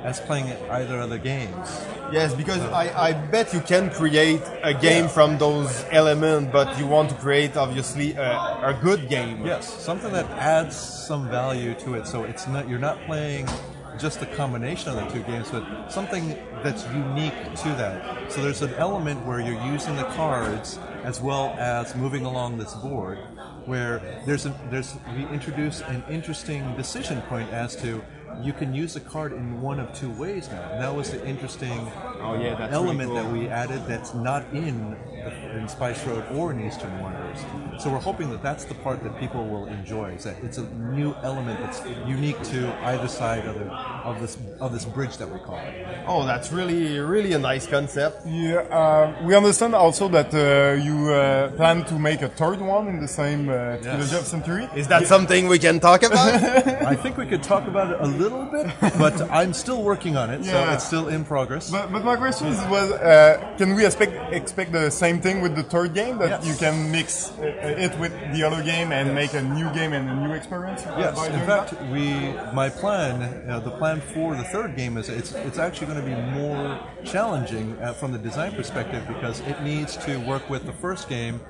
as 0.04 0.20
playing 0.20 0.52
either 0.70 0.98
of 1.00 1.10
the 1.10 1.18
games. 1.18 1.66
Yes, 2.12 2.34
because 2.34 2.60
uh, 2.60 2.70
I, 2.70 3.08
I 3.08 3.12
bet 3.14 3.54
you 3.54 3.60
can 3.60 3.88
create 3.90 4.42
a 4.62 4.74
game 4.74 5.08
from 5.08 5.38
those 5.38 5.84
elements, 5.90 6.50
but 6.52 6.78
you 6.78 6.86
want 6.86 7.08
to 7.08 7.14
create 7.16 7.56
obviously 7.56 8.12
a, 8.12 8.30
a 8.62 8.78
good 8.82 9.08
game. 9.08 9.44
Yes, 9.46 9.66
something 9.82 10.12
that 10.12 10.28
adds 10.32 10.76
some 10.76 11.28
value 11.30 11.72
to 11.76 11.94
it. 11.94 12.06
So 12.06 12.24
it's 12.24 12.46
not 12.46 12.68
you're 12.68 12.83
not 12.84 13.02
playing 13.06 13.48
just 13.98 14.20
the 14.20 14.26
combination 14.26 14.90
of 14.90 14.96
the 14.96 15.06
two 15.06 15.22
games, 15.22 15.48
but 15.50 15.88
something 15.88 16.36
that's 16.62 16.84
unique 16.88 17.38
to 17.54 17.68
that. 17.80 18.30
So 18.30 18.42
there's 18.42 18.60
an 18.60 18.74
element 18.74 19.24
where 19.24 19.40
you're 19.40 19.62
using 19.72 19.96
the 19.96 20.04
cards 20.20 20.78
as 21.02 21.20
well 21.20 21.54
as 21.58 21.94
moving 21.94 22.24
along 22.26 22.58
this 22.58 22.74
board, 22.74 23.18
where 23.64 24.02
there's 24.26 24.44
a, 24.46 24.54
there's 24.70 24.96
we 25.16 25.26
introduce 25.28 25.80
an 25.82 26.04
interesting 26.10 26.76
decision 26.76 27.22
point 27.22 27.50
as 27.52 27.74
to 27.76 28.02
you 28.42 28.52
can 28.52 28.74
use 28.74 28.96
a 28.96 29.00
card 29.00 29.32
in 29.32 29.60
one 29.60 29.78
of 29.78 29.94
two 29.94 30.10
ways 30.10 30.48
now. 30.50 30.72
And 30.72 30.82
that 30.82 30.94
was 30.94 31.10
the 31.10 31.24
interesting 31.24 31.90
Oh, 32.20 32.38
yeah, 32.40 32.56
that's 32.56 32.72
element 32.72 33.10
really 33.12 33.22
that 33.22 33.32
we 33.32 33.48
added 33.48 33.86
that's 33.86 34.12
not 34.12 34.42
in 34.52 34.96
in 35.56 35.68
Spice 35.68 36.04
Road 36.06 36.24
or 36.32 36.52
in 36.52 36.66
Eastern 36.66 36.98
Wonders. 37.00 37.44
So 37.78 37.90
we're 37.90 37.98
hoping 37.98 38.30
that 38.30 38.42
that's 38.42 38.64
the 38.64 38.74
part 38.74 39.02
that 39.02 39.18
people 39.18 39.46
will 39.46 39.66
enjoy. 39.66 40.10
Is 40.12 40.24
that 40.24 40.36
it's 40.42 40.58
a 40.58 40.68
new 40.74 41.14
element 41.22 41.60
that's 41.60 41.84
unique 42.06 42.40
to 42.44 42.72
either 42.84 43.08
side 43.08 43.46
of 43.46 43.58
the 43.58 43.66
of 44.04 44.20
this 44.20 44.36
of 44.60 44.72
this 44.72 44.84
bridge 44.84 45.16
that 45.16 45.30
we 45.30 45.38
call 45.38 45.58
it. 45.58 45.86
Oh, 46.06 46.26
that's 46.26 46.52
really, 46.52 46.98
really 46.98 47.32
a 47.32 47.38
nice 47.38 47.66
concept. 47.66 48.26
Yeah, 48.26 48.58
uh, 48.70 49.14
we 49.24 49.34
understand 49.34 49.74
also 49.74 50.08
that 50.08 50.32
uh, 50.34 50.82
you 50.82 51.12
uh, 51.12 51.50
plan 51.52 51.84
to 51.84 51.98
make 51.98 52.22
a 52.22 52.28
third 52.28 52.60
one 52.60 52.88
in 52.88 53.00
the 53.00 53.08
same 53.08 53.48
uh, 53.48 53.78
trilogy 53.78 54.16
of 54.16 54.26
Century. 54.26 54.68
Is 54.74 54.88
that 54.88 55.06
something 55.06 55.48
we 55.48 55.58
can 55.58 55.80
talk 55.80 56.02
about? 56.02 56.34
I 56.92 56.94
think 56.94 57.16
we 57.16 57.26
could 57.26 57.42
talk 57.42 57.66
about 57.66 57.92
it 57.92 57.98
a 58.00 58.06
little 58.06 58.44
bit, 58.44 58.66
but 58.98 59.20
I'm 59.30 59.52
still 59.52 59.82
working 59.82 60.16
on 60.16 60.30
it, 60.30 60.44
so 60.44 60.70
it's 60.70 60.84
still 60.84 61.08
in 61.08 61.24
progress. 61.24 61.70
But, 61.70 61.92
but 61.92 62.04
my 62.04 62.16
question 62.16 62.48
is, 62.48 62.58
was 62.66 62.92
uh, 62.92 63.54
can 63.58 63.74
we 63.74 63.86
expect 63.86 64.32
expect 64.32 64.72
the 64.72 64.90
same 64.90 65.13
thing 65.20 65.40
with 65.40 65.54
the 65.56 65.62
third 65.62 65.94
game 65.94 66.18
that 66.18 66.30
Yes. 66.30 66.46
you 66.46 66.54
can 66.54 66.90
mix 66.90 67.32
it 67.40 67.98
with 67.98 68.12
the 68.34 68.42
other 68.42 68.62
game 68.62 68.92
and 68.92 69.14
make 69.14 69.34
a 69.34 69.42
new 69.42 69.72
game 69.74 69.92
and 69.92 70.08
a 70.08 70.14
new 70.14 70.32
experience? 70.34 70.82
Yes, 70.98 71.16
in 71.26 71.40
fact, 71.46 71.70
that? 71.70 71.90
we 71.90 72.32
my 72.52 72.68
plan, 72.68 73.48
uh, 73.48 73.60
the 73.60 73.70
plan 73.70 74.00
for 74.00 74.34
the 74.36 74.44
third 74.44 74.76
game 74.76 74.96
is 74.96 75.08
it's 75.08 75.32
it's 75.32 75.58
actually 75.58 75.86
going 75.88 76.00
to 76.00 76.06
be 76.06 76.14
more 76.40 76.78
challenging 77.04 77.76
uh, 77.80 77.92
from 77.92 78.12
the 78.12 78.18
design 78.18 78.52
perspective 78.54 79.06
because 79.08 79.40
it 79.40 79.62
needs 79.62 79.96
to 79.98 80.16
work 80.18 80.48
with 80.50 80.64
the 80.66 80.72
first 80.72 81.08
game. 81.08 81.40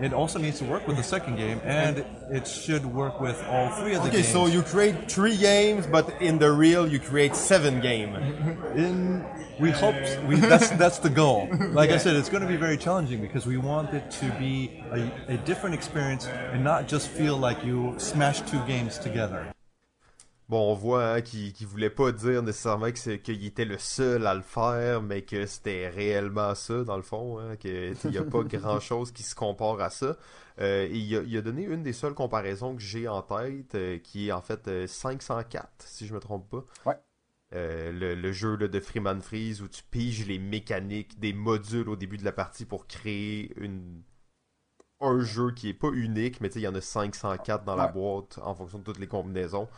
It 0.00 0.12
also 0.12 0.38
needs 0.40 0.58
to 0.58 0.64
work 0.64 0.88
with 0.88 0.96
the 0.96 1.04
second 1.04 1.36
game, 1.36 1.60
and 1.64 2.04
it 2.30 2.48
should 2.48 2.84
work 2.84 3.20
with 3.20 3.40
all 3.44 3.70
three 3.70 3.94
of 3.94 4.02
the 4.02 4.08
okay, 4.08 4.22
games. 4.22 4.34
Okay, 4.34 4.46
so 4.46 4.46
you 4.46 4.62
create 4.62 5.10
three 5.10 5.36
games, 5.36 5.86
but 5.86 6.20
in 6.20 6.38
the 6.38 6.50
real 6.50 6.86
you 6.86 6.98
create 6.98 7.36
seven 7.36 7.80
game. 7.80 8.14
in 8.74 9.24
we 9.60 9.70
hope 9.70 9.94
we, 10.26 10.34
that's 10.36 10.70
that's 10.70 10.98
the 10.98 11.10
goal. 11.10 11.48
Like 11.70 11.90
I 11.90 11.98
said, 11.98 12.16
it's 12.16 12.28
going 12.28 12.42
to 12.42 12.48
be 12.48 12.56
very 12.56 12.76
challenging 12.76 13.13
because 13.20 13.46
we 13.46 13.56
want 13.56 13.92
it 13.92 14.10
to 14.20 14.26
be 14.38 14.82
a, 14.92 15.32
a 15.32 15.36
different 15.44 15.74
experience 15.74 16.26
and 16.52 16.62
not 16.62 16.88
just 16.88 17.08
feel 17.08 17.36
like 17.36 17.64
you 17.64 17.94
smash 17.98 18.40
two 18.42 18.60
games 18.66 18.98
together. 18.98 19.46
Bon, 20.46 20.72
on 20.72 20.74
voit 20.74 21.14
hein, 21.14 21.20
qu'il 21.22 21.54
qu'il 21.54 21.66
voulait 21.66 21.88
pas 21.88 22.12
dire 22.12 22.42
nécessairement 22.42 22.90
qu'il 22.92 23.46
était 23.46 23.64
le 23.64 23.78
seul 23.78 24.26
à 24.26 24.34
le 24.34 24.42
faire, 24.42 25.00
mais 25.00 25.22
que 25.22 25.46
c'était 25.46 25.88
réellement 25.88 26.54
ça, 26.54 26.84
dans 26.84 26.96
le 26.96 27.02
fond, 27.02 27.38
hein, 27.38 27.56
qu'il 27.56 27.96
n'y 28.04 28.18
a 28.18 28.24
pas 28.24 28.42
grand-chose 28.44 29.10
qui 29.10 29.22
se 29.22 29.34
compare 29.34 29.80
à 29.80 29.88
ça. 29.88 30.16
Euh, 30.60 30.84
et 30.84 30.96
il 30.96 31.16
a, 31.16 31.22
il 31.22 31.36
a 31.38 31.40
donné 31.40 31.62
une 31.62 31.82
des 31.82 31.94
seules 31.94 32.14
comparaisons 32.14 32.76
que 32.76 32.82
j'ai 32.82 33.08
en 33.08 33.22
tête, 33.22 33.74
euh, 33.74 33.98
qui 33.98 34.28
est 34.28 34.32
en 34.32 34.42
fait 34.42 34.68
euh, 34.68 34.86
504, 34.86 35.66
si 35.78 36.06
je 36.06 36.12
me 36.12 36.20
trompe 36.20 36.48
pas. 36.50 36.64
Ouais. 36.90 36.98
Euh, 37.54 37.92
le, 37.92 38.14
le 38.14 38.32
jeu 38.32 38.56
là, 38.56 38.68
de 38.68 38.80
Freeman 38.80 39.20
Freeze 39.22 39.62
où 39.62 39.68
tu 39.68 39.82
piges 39.84 40.26
les 40.26 40.38
mécaniques 40.38 41.20
des 41.20 41.32
modules 41.32 41.88
au 41.88 41.96
début 41.96 42.16
de 42.18 42.24
la 42.24 42.32
partie 42.32 42.64
pour 42.64 42.86
créer 42.86 43.52
une 43.60 44.02
un 45.00 45.20
jeu 45.20 45.50
qui 45.52 45.68
est 45.68 45.74
pas 45.74 45.90
unique, 45.92 46.40
mais 46.40 46.48
tu 46.48 46.54
sais, 46.54 46.60
il 46.60 46.64
y 46.64 46.68
en 46.68 46.74
a 46.74 46.80
504 46.80 47.64
dans 47.64 47.76
la 47.76 47.86
Ouais. 47.86 47.92
boîte 47.92 48.38
en 48.42 48.54
fonction 48.54 48.78
de 48.78 48.84
toutes 48.84 48.98
les 48.98 49.06
combinaisons. 49.06 49.68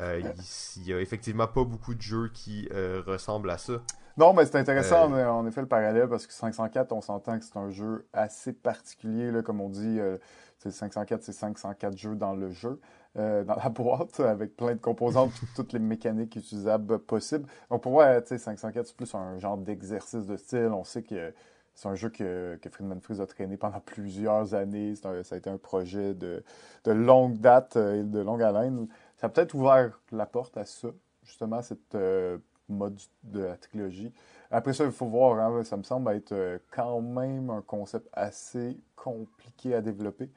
Euh, 0.00 0.20
il, 0.20 0.34
il 0.76 0.88
y 0.88 0.92
a 0.94 1.00
effectivement 1.00 1.48
pas 1.48 1.64
beaucoup 1.64 1.94
de 1.94 2.02
jeux 2.02 2.28
qui 2.32 2.68
euh, 2.72 3.02
ressemblent 3.06 3.50
à 3.50 3.58
ça. 3.58 3.82
Non, 4.16 4.34
mais 4.34 4.44
c'est 4.44 4.56
intéressant, 4.56 5.12
Euh, 5.14 5.26
en, 5.28 5.46
effet, 5.46 5.60
le 5.62 5.68
parallèle, 5.68 6.08
parce 6.08 6.26
que 6.26 6.32
504, 6.32 6.92
on 6.92 7.00
s'entend 7.00 7.38
que 7.38 7.44
c'est 7.44 7.56
un 7.56 7.70
jeu 7.70 8.06
assez 8.12 8.52
particulier, 8.52 9.30
là, 9.30 9.42
comme 9.42 9.60
on 9.60 9.68
dit. 9.68 9.98
euh, 10.00 10.18
c'est 10.58 10.70
504, 10.70 11.22
c'est 11.22 11.32
504 11.32 11.96
jeux 11.96 12.16
dans 12.16 12.34
le 12.34 12.50
jeu, 12.50 12.80
euh, 13.18 13.44
dans 13.44 13.56
la 13.56 13.68
boîte, 13.68 14.20
avec 14.20 14.56
plein 14.56 14.74
de 14.74 14.80
composantes, 14.80 15.34
tout- 15.34 15.46
toutes 15.54 15.72
les 15.72 15.78
mécaniques 15.78 16.36
utilisables 16.36 16.98
possibles. 17.00 17.46
Donc, 17.70 17.82
pour 17.82 17.92
moi, 17.92 18.20
tu 18.22 18.28
sais, 18.28 18.38
504, 18.38 18.86
c'est 18.86 18.96
plus 18.96 19.14
un 19.14 19.38
genre 19.38 19.56
d'exercice 19.58 20.26
de 20.26 20.36
style. 20.36 20.70
On 20.72 20.84
sait 20.84 21.02
que 21.02 21.32
c'est 21.74 21.88
un 21.88 21.94
jeu 21.94 22.10
que, 22.10 22.58
que 22.60 22.68
Friedman 22.70 23.00
Freeze 23.00 23.20
a 23.20 23.26
traîné 23.26 23.56
pendant 23.56 23.80
plusieurs 23.80 24.54
années. 24.54 24.94
Un- 25.04 25.22
ça 25.22 25.34
a 25.34 25.38
été 25.38 25.50
un 25.50 25.56
projet 25.58 26.14
de, 26.14 26.42
de 26.84 26.92
longue 26.92 27.38
date 27.38 27.76
euh, 27.76 28.00
et 28.00 28.04
de 28.04 28.20
longue 28.20 28.42
haleine. 28.42 28.86
Ça 29.16 29.26
a 29.26 29.30
peut-être 29.30 29.54
ouvert 29.54 29.98
la 30.12 30.26
porte 30.26 30.56
à 30.56 30.64
ça, 30.64 30.88
justement, 31.22 31.62
cette 31.62 31.94
euh, 31.94 32.38
mode 32.68 32.98
de 33.24 33.40
la 33.40 33.56
trilogie. 33.56 34.12
Après 34.50 34.72
ça, 34.72 34.84
il 34.84 34.90
faut 34.92 35.06
voir, 35.06 35.38
hein, 35.38 35.62
ça 35.64 35.76
me 35.76 35.82
semble 35.82 36.10
être 36.12 36.60
quand 36.70 37.00
même 37.00 37.50
un 37.50 37.62
concept 37.62 38.08
assez 38.12 38.78
compliqué 38.96 39.74
à 39.74 39.80
développer. 39.80 40.28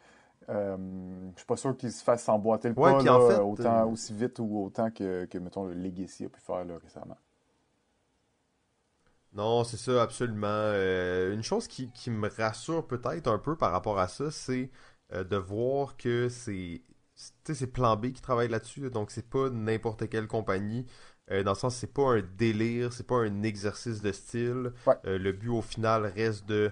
Euh, 0.50 0.78
je 1.34 1.38
suis 1.40 1.46
pas 1.46 1.58
sûr 1.58 1.76
qu'il 1.78 1.92
se 1.92 2.04
fasse 2.04 2.28
emboîter 2.30 2.70
le 2.70 2.76
Ouais, 2.76 2.96
pas 2.96 2.98
puis 2.98 3.10
là, 3.10 3.16
en 3.16 3.22
fait, 3.22 3.38
autant, 3.40 3.86
euh, 3.86 3.86
aussi 3.86 4.14
vite 4.14 4.40
ou 4.40 4.64
autant 4.66 4.92
que, 4.92 5.26
que, 5.26 5.38
mettons, 5.38 5.66
le 5.66 5.74
Legacy 5.74 6.26
a 6.26 6.30
pu 6.30 6.40
faire 6.42 6.66
là, 6.66 6.78
récemment. 6.82 7.18
Non, 9.34 9.64
c'est 9.64 9.78
ça, 9.78 10.02
absolument. 10.04 10.48
Euh, 10.48 11.34
une 11.34 11.42
chose 11.44 11.68
qui, 11.68 11.92
qui 11.92 12.12
me 12.12 12.30
rassure 12.30 12.86
peut-être 12.86 13.28
un 13.28 13.40
peu 13.40 13.56
par 13.56 13.72
rapport 13.72 13.98
à 14.00 14.08
ça, 14.08 14.30
c'est 14.32 14.70
euh, 15.14 15.24
de 15.24 15.36
voir 15.38 15.98
que 15.98 16.30
c'est 16.30 16.84
c'est- 17.44 17.68
Plan 17.68 17.96
B 17.96 18.12
qui 18.12 18.22
travaille 18.22 18.48
là-dessus, 18.50 18.82
là, 18.82 18.90
donc 18.90 19.12
c'est 19.12 19.28
pas 19.30 19.50
n'importe 19.50 20.10
quelle 20.10 20.28
compagnie. 20.28 20.86
Dans 21.30 21.52
le 21.54 21.56
sens, 21.58 21.76
c'est 21.78 21.94
pas 21.94 22.04
un 22.18 22.22
délire, 22.38 22.92
c'est 22.94 23.08
pas 23.08 23.16
un 23.16 23.44
exercice 23.44 24.02
de 24.02 24.12
style. 24.12 24.74
Ouais. 24.86 24.96
Le 25.06 25.32
but 25.32 25.50
au 25.50 25.62
final 25.62 26.06
reste 26.06 26.46
de 26.46 26.72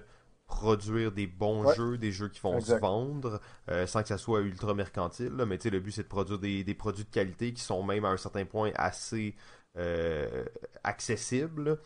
produire 0.52 1.12
des 1.12 1.26
bons 1.26 1.64
Ouais. 1.64 1.74
jeux, 1.74 1.98
des 1.98 2.12
jeux 2.12 2.28
qui 2.28 2.40
vont 2.40 2.58
Exact. 2.58 2.74
se 2.76 2.80
vendre, 2.80 3.40
euh, 3.70 3.86
sans 3.86 4.02
que 4.02 4.08
ça 4.08 4.18
soit 4.18 4.40
ultra 4.42 4.74
mercantile. 4.74 5.32
là. 5.36 5.46
mais 5.46 5.58
tu 5.58 5.64
sais, 5.64 5.70
le 5.70 5.80
but 5.80 5.92
c'est 5.92 6.02
de 6.04 6.08
produire 6.08 6.38
des, 6.38 6.64
des 6.64 6.74
produits 6.74 7.04
de 7.04 7.10
qualité 7.10 7.52
qui 7.54 7.62
sont 7.62 7.82
même 7.82 8.04
à 8.04 8.08
un 8.10 8.16
certain 8.16 8.44
point 8.44 8.70
assez 8.76 9.34
euh, 9.78 10.44
accessibles. 10.84 11.78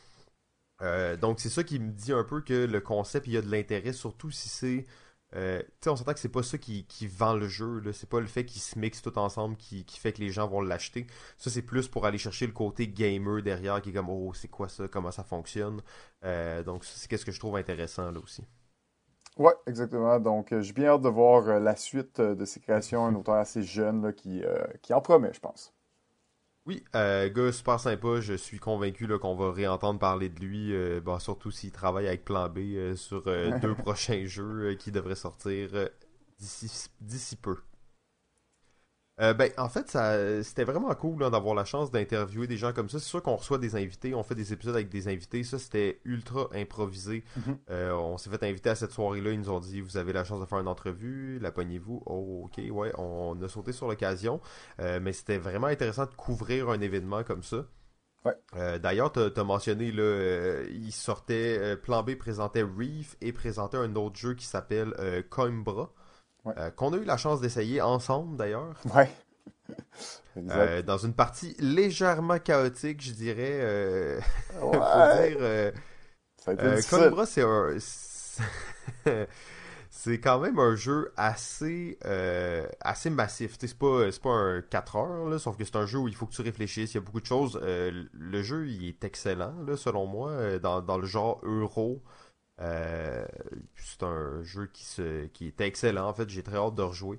Euh, 0.83 1.17
donc 1.17 1.41
c'est 1.41 1.49
ça 1.49 1.65
qui 1.65 1.79
me 1.79 1.91
dit 1.93 2.13
un 2.13 2.25
peu 2.25 2.43
que 2.43 2.67
le 2.67 2.81
concept 2.81 3.27
il 3.27 3.33
y 3.35 3.37
a 3.39 3.43
de 3.43 3.51
l'intérêt, 3.51 3.93
surtout 3.95 4.31
si 4.31 4.49
c'est 4.49 4.87
euh, 5.35 5.63
on 5.87 5.97
s'entend 5.97 6.15
que 6.15 6.21
c'est 6.21 6.29
pas 6.29 6.43
ça 6.43 6.57
qui, 6.59 6.87
qui 6.87 7.07
vend 7.07 7.35
le 7.35 7.49
jeu. 7.49 7.83
C'est 7.93 8.09
pas 8.09 8.21
le 8.21 8.27
fait 8.27 8.45
qu'ils 8.45 8.63
se 8.63 8.79
mixent 8.79 9.03
tout 9.03 9.19
ensemble 9.19 9.57
qui, 9.57 9.85
qui 9.85 9.99
fait 9.99 10.13
que 10.13 10.21
les 10.21 10.31
gens 10.31 10.47
vont 10.47 10.61
l'acheter. 10.61 11.07
Ça, 11.37 11.51
c'est 11.51 11.63
plus 11.63 11.89
pour 11.89 12.07
aller 12.07 12.19
chercher 12.19 12.47
le 12.47 12.53
côté 12.53 12.89
gamer 12.89 13.43
derrière 13.43 13.83
qui 13.83 13.91
est 13.91 13.93
comme, 13.93 14.11
oh, 14.11 14.33
c'est 14.35 14.49
quoi 14.49 14.69
ça, 14.69 14.89
comment 14.89 15.11
ça 15.11 15.25
fonctionne? 15.25 15.83
Euh, 16.25 16.63
donc, 16.63 16.85
c'est 16.85 17.09
qu'est-ce 17.09 17.25
que 17.25 17.33
je 17.33 17.41
trouve 17.41 17.57
intéressant 17.57 18.11
là 18.11 18.21
aussi. 18.21 18.45
Ouais, 19.37 19.55
exactement. 19.67 20.19
Donc, 20.21 20.53
euh, 20.53 20.63
j'ai 20.63 20.73
bien 20.73 20.89
hâte 20.89 21.03
de 21.03 21.09
voir 21.11 21.61
la 21.61 21.77
suite 21.77 22.21
de 22.21 22.45
ces 22.45 22.61
créations. 22.61 23.05
Un 23.05 23.15
auteur 23.15 23.35
assez 23.35 23.63
jeune 23.63 24.03
là, 24.03 24.13
qui, 24.13 24.43
qui 24.81 24.95
en 24.95 25.01
promet, 25.01 25.33
je 25.35 25.41
pense. 25.41 25.76
Oui, 26.67 26.83
euh, 26.97 27.31
gars 27.31 27.53
super 27.53 27.79
sympa, 27.79 28.21
je 28.21 28.35
suis 28.35 28.59
convaincu 28.59 29.07
qu'on 29.19 29.37
va 29.37 29.53
réentendre 29.53 30.01
parler 30.01 30.29
de 30.29 30.41
lui, 30.41 30.75
euh, 30.75 31.01
bah, 31.01 31.21
surtout 31.21 31.53
s'il 31.53 31.71
travaille 31.71 32.09
avec 32.09 32.25
Plan 32.25 32.49
B 32.49 32.59
euh, 32.59 32.97
sur 32.97 33.23
euh, 33.29 33.57
deux 33.63 33.77
prochains 33.77 34.27
jeux 34.27 34.71
euh, 34.71 34.75
qui 34.75 34.91
devraient 34.91 35.15
sortir 35.15 35.71
d'ici 36.41 37.37
peu. 37.37 37.57
Euh, 39.21 39.33
ben, 39.33 39.51
en 39.57 39.69
fait, 39.69 39.89
ça, 39.89 40.43
c'était 40.43 40.65
vraiment 40.65 40.95
cool 40.95 41.21
là, 41.21 41.31
d'avoir 41.31 41.55
la 41.55 41.65
chance 41.65 41.91
d'interviewer 41.91 42.47
des 42.47 42.59
gens 42.59 42.73
comme 42.73 42.89
ça. 42.89 42.99
C'est 42.99 43.07
sûr 43.07 43.23
qu'on 43.23 43.37
reçoit 43.37 43.59
des 43.59 43.75
invités, 43.75 44.15
on 44.15 44.23
fait 44.23 44.35
des 44.35 44.53
épisodes 44.53 44.75
avec 44.75 44.91
des 44.91 45.09
invités. 45.09 45.43
Ça, 45.43 45.59
c'était 45.59 46.01
ultra 46.05 46.49
improvisé. 46.53 47.25
Mhm. 47.37 47.59
Euh, 47.71 47.93
on 47.93 48.19
s'est 48.19 48.29
fait 48.29 48.43
inviter 48.43 48.71
à 48.71 48.75
cette 48.75 48.93
soirée-là. 48.93 49.31
Ils 49.31 49.41
nous 49.41 49.51
ont 49.51 49.61
dit 49.61 49.81
Vous 49.81 49.97
avez 49.97 50.13
la 50.13 50.25
chance 50.25 50.41
de 50.41 50.47
faire 50.47 50.59
une 50.59 50.69
entrevue, 50.69 51.39
la 51.39 51.51
pognez-vous 51.51 52.03
Oh, 52.07 52.43
ok, 52.45 52.63
ouais, 52.71 52.93
on 52.99 53.41
a 53.43 53.49
sauté 53.49 53.73
sur 53.73 53.89
l'occasion. 53.89 54.41
Euh, 54.81 55.01
mais 55.01 55.13
c'était 55.13 55.39
vraiment 55.39 55.69
intéressant 55.69 56.05
de 56.05 56.15
couvrir 56.15 56.69
un 56.69 56.81
événement 56.81 57.25
comme 57.25 57.43
ça. 57.43 57.65
Ouais. 58.27 58.35
Euh, 58.57 58.79
D'ailleurs, 58.79 59.13
tu 59.13 59.21
as 59.21 59.45
mentionné, 59.45 59.93
là, 59.93 60.03
euh, 60.03 60.67
il 60.71 60.93
sortait, 60.93 61.59
euh, 61.59 61.77
Plan 61.77 62.03
B 62.03 62.17
présentait 62.17 62.63
Reef 62.63 63.17
et 63.21 63.33
présentait 63.33 63.77
un 63.77 63.95
autre 63.95 64.17
jeu 64.19 64.35
qui 64.35 64.47
s'appelle 64.47 64.93
Coimbra, 65.31 65.93
Ouais. 66.47 66.55
euh, 66.59 66.71
qu'on 66.71 66.93
a 66.93 66.97
eu 66.97 67.05
la 67.05 67.17
chance 67.17 67.41
d'essayer 67.41 67.81
ensemble 67.81 68.37
d'ailleurs. 68.37 68.75
Ouais. 68.95 69.11
Euh, 70.37 70.83
dans 70.83 70.99
une 70.99 71.15
partie 71.15 71.57
légèrement 71.59 72.39
chaotique, 72.39 73.03
je 73.03 73.13
dirais. 73.13 73.59
Euh, 73.63 74.21
faut 74.61 74.71
ouais. 74.71 75.29
dire, 75.31 75.39
euh, 75.41 75.73
Ça 76.81 77.27
c'est 77.27 77.43
un. 77.43 77.77
c'est 79.91 80.21
quand 80.21 80.39
même 80.39 80.59
un 80.59 80.77
jeu 80.77 81.13
assez 81.17 81.99
euh, 82.05 82.67
assez 82.81 83.11
massif. 83.11 83.57
C'est 83.59 83.77
pas, 83.77 84.13
c'est 84.13 84.23
pas 84.23 84.31
un 84.31 84.63
4 84.63 84.97
heures, 84.97 85.29
là, 85.29 85.39
sauf 85.39 85.57
que 85.57 85.65
c'est 85.65 85.77
un 85.77 85.87
jeu 85.87 85.99
où 85.99 86.09
il 86.09 86.15
faut 86.15 86.27
que 86.27 86.35
tu 86.35 86.43
réfléchisses. 86.43 86.93
Il 86.93 86.97
y 86.97 86.99
a 86.99 87.01
beaucoup 87.01 87.21
de 87.21 87.27
choses. 87.27 87.59
Euh, 87.63 88.05
le 88.13 88.43
jeu, 88.43 88.69
il 88.69 88.87
est 88.87 89.03
excellent, 89.05 89.55
là, 89.67 89.77
selon 89.77 90.07
moi, 90.07 90.59
dans, 90.59 90.83
dans 90.83 90.99
le 90.99 91.07
genre 91.07 91.41
euro. 91.45 92.03
Euh, 92.61 93.27
c'est 93.77 94.03
un 94.03 94.43
jeu 94.43 94.71
qui, 94.73 95.47
est 95.47 95.61
excellent. 95.61 96.09
En 96.09 96.15
fait, 96.15 96.29
j'ai 96.29 96.43
très 96.43 96.57
hâte 96.57 96.75
de 96.75 96.83
rejouer. 96.83 97.19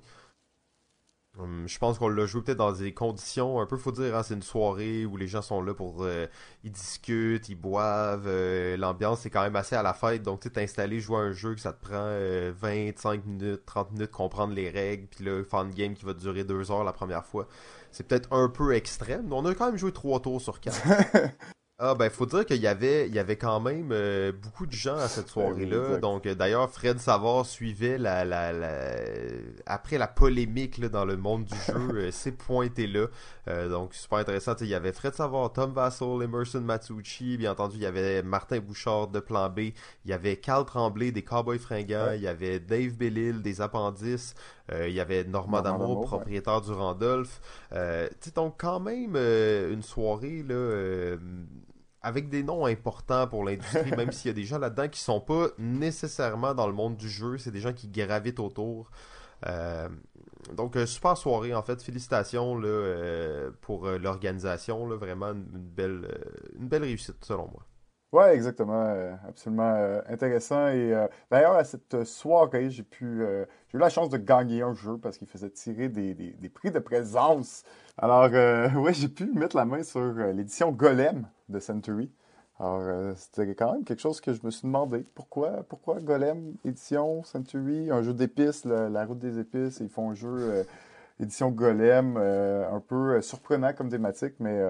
Hum, 1.38 1.68
je 1.68 1.78
pense 1.78 1.98
qu'on 1.98 2.08
l'a 2.08 2.26
joué 2.26 2.42
peut-être 2.42 2.58
dans 2.58 2.72
des 2.72 2.92
conditions 2.92 3.60
un 3.60 3.66
peu, 3.66 3.76
faut 3.76 3.92
dire, 3.92 4.16
hein, 4.16 4.24
c'est 4.24 4.34
une 4.34 4.42
soirée 4.42 5.06
où 5.06 5.16
les 5.16 5.28
gens 5.28 5.42
sont 5.42 5.62
là 5.62 5.72
pour, 5.72 6.02
euh, 6.02 6.26
ils 6.64 6.72
discutent, 6.72 7.48
ils 7.48 7.54
boivent, 7.54 8.26
euh, 8.26 8.76
l'ambiance 8.76 9.24
est 9.24 9.30
quand 9.30 9.42
même 9.42 9.54
assez 9.54 9.76
à 9.76 9.82
la 9.84 9.94
fête, 9.94 10.22
donc 10.22 10.40
tu 10.40 10.48
sais, 10.48 10.54
t'installer, 10.54 10.98
jouer 10.98 11.18
à 11.18 11.20
un 11.20 11.32
jeu 11.32 11.54
que 11.54 11.60
ça 11.60 11.72
te 11.72 11.80
prend 11.80 11.94
euh, 11.96 12.52
25 12.56 13.24
minutes, 13.24 13.64
30 13.66 13.92
minutes, 13.92 14.10
comprendre 14.10 14.52
les 14.52 14.68
règles, 14.68 15.06
puis 15.06 15.24
faire 15.48 15.60
une 15.60 15.70
game 15.70 15.94
qui 15.94 16.04
va 16.04 16.14
durer 16.14 16.42
deux 16.42 16.72
heures 16.72 16.82
la 16.82 16.92
première 16.92 17.24
fois, 17.24 17.46
c'est 17.92 18.04
peut-être 18.08 18.32
un 18.32 18.48
peu 18.48 18.74
extrême, 18.74 19.32
on 19.32 19.44
a 19.46 19.54
quand 19.54 19.66
même 19.66 19.78
joué 19.78 19.92
trois 19.92 20.20
tours 20.20 20.40
sur 20.40 20.58
quatre. 20.60 20.82
Ah 21.80 21.94
ben 21.94 22.10
faut 22.10 22.26
dire 22.26 22.44
qu'il 22.44 22.56
y 22.60 22.66
avait 22.66 23.06
il 23.06 23.14
y 23.14 23.20
avait 23.20 23.36
quand 23.36 23.60
même 23.60 23.90
euh, 23.92 24.32
beaucoup 24.32 24.66
de 24.66 24.72
gens 24.72 24.96
à 24.96 25.06
cette 25.06 25.28
soirée-là. 25.28 25.98
Donc 25.98 26.26
euh, 26.26 26.34
d'ailleurs 26.34 26.68
Fred 26.68 26.98
Savard 26.98 27.46
suivait 27.46 27.98
la, 27.98 28.24
la, 28.24 28.52
la 28.52 28.96
après 29.64 29.96
la 29.96 30.08
polémique 30.08 30.78
là, 30.78 30.88
dans 30.88 31.04
le 31.04 31.16
monde 31.16 31.44
du 31.44 31.54
jeu, 31.56 31.74
euh, 31.94 32.10
ces 32.10 32.32
pointés 32.32 32.88
là. 32.88 33.06
donc 33.68 33.94
super 33.94 34.18
intéressant. 34.18 34.56
il 34.60 34.66
y 34.66 34.74
avait 34.74 34.92
Fred 34.92 35.14
Savard, 35.14 35.52
Tom 35.52 35.72
Vassell, 35.72 36.20
Emerson 36.20 36.60
Matsucci, 36.62 37.36
bien 37.36 37.52
entendu 37.52 37.76
il 37.76 37.82
y 37.82 37.86
avait 37.86 38.24
Martin 38.24 38.58
Bouchard 38.58 39.06
de 39.06 39.20
Plan 39.20 39.48
B, 39.48 39.60
il 39.60 39.74
y 40.06 40.12
avait 40.12 40.36
Carl 40.36 40.64
Tremblay 40.64 41.12
des 41.12 41.22
Cowboys 41.22 41.60
fringants, 41.60 42.10
il 42.12 42.22
y 42.22 42.26
avait 42.26 42.58
Dave 42.58 42.96
Bellil 42.96 43.40
des 43.40 43.60
Appendices, 43.60 44.34
il 44.72 44.92
y 44.92 45.00
avait 45.00 45.24
Normand 45.24 45.62
Damour, 45.62 46.04
propriétaire 46.04 46.60
du 46.60 46.72
Randolph. 46.72 47.40
donc 48.34 48.54
quand 48.58 48.80
même 48.80 49.16
une 49.16 49.82
soirée 49.82 50.42
là 50.42 51.16
avec 52.02 52.28
des 52.28 52.42
noms 52.42 52.66
importants 52.66 53.26
pour 53.26 53.44
l'industrie, 53.44 53.90
même 53.96 54.12
s'il 54.12 54.28
y 54.28 54.30
a 54.30 54.34
des 54.34 54.44
gens 54.44 54.58
là-dedans 54.58 54.88
qui 54.88 55.00
sont 55.00 55.20
pas 55.20 55.48
nécessairement 55.58 56.54
dans 56.54 56.66
le 56.66 56.72
monde 56.72 56.96
du 56.96 57.08
jeu, 57.08 57.38
c'est 57.38 57.50
des 57.50 57.60
gens 57.60 57.72
qui 57.72 57.88
gravitent 57.88 58.40
autour. 58.40 58.90
Euh, 59.46 59.88
donc 60.54 60.76
euh, 60.76 60.86
super 60.86 61.16
soirée 61.16 61.54
en 61.54 61.62
fait, 61.62 61.82
félicitations 61.82 62.58
là, 62.58 62.68
euh, 62.68 63.50
pour 63.60 63.88
l'organisation, 63.88 64.86
vraiment 64.88 65.30
une 65.32 65.44
belle, 65.44 66.08
une 66.58 66.68
belle 66.68 66.82
réussite 66.82 67.24
selon 67.24 67.48
moi. 67.48 67.64
Ouais, 68.12 68.34
exactement, 68.34 68.86
absolument 69.28 70.00
intéressant. 70.08 70.68
Et 70.68 70.94
d'ailleurs 71.30 71.56
à 71.56 71.64
cette 71.64 72.04
soirée, 72.04 72.70
j'ai 72.70 72.82
pu, 72.82 73.22
j'ai 73.68 73.76
eu 73.76 73.80
la 73.80 73.90
chance 73.90 74.08
de 74.08 74.16
gagner 74.16 74.62
un 74.62 74.72
jeu 74.72 74.96
parce 74.96 75.18
qu'il 75.18 75.28
faisait 75.28 75.50
tirer 75.50 75.90
des, 75.90 76.14
des, 76.14 76.48
prix 76.48 76.70
de 76.70 76.78
présence. 76.78 77.64
Alors 77.98 78.30
ouais, 78.82 78.94
j'ai 78.94 79.08
pu 79.08 79.26
mettre 79.34 79.56
la 79.56 79.66
main 79.66 79.82
sur 79.82 80.00
l'édition 80.00 80.72
Golem 80.72 81.26
de 81.50 81.60
Century. 81.60 82.10
Alors, 82.60 82.80
euh, 82.82 83.12
c'était 83.16 83.54
quand 83.54 83.72
même 83.72 83.84
quelque 83.84 84.00
chose 84.00 84.20
que 84.20 84.32
je 84.32 84.40
me 84.42 84.50
suis 84.50 84.66
demandé. 84.66 85.04
Pourquoi, 85.14 85.62
pourquoi 85.68 86.00
Golem, 86.00 86.54
édition, 86.64 87.22
Century, 87.22 87.90
un 87.90 88.02
jeu 88.02 88.12
d'épices, 88.12 88.64
la 88.64 89.04
route 89.04 89.18
des 89.18 89.38
épices, 89.38 89.78
ils 89.80 89.88
font 89.88 90.10
un 90.10 90.14
jeu 90.14 90.28
euh, 90.28 90.64
édition 91.20 91.50
Golem, 91.50 92.16
euh, 92.18 92.68
un 92.70 92.80
peu 92.80 93.20
surprenant 93.22 93.72
comme 93.74 93.90
thématique, 93.90 94.34
mais 94.40 94.60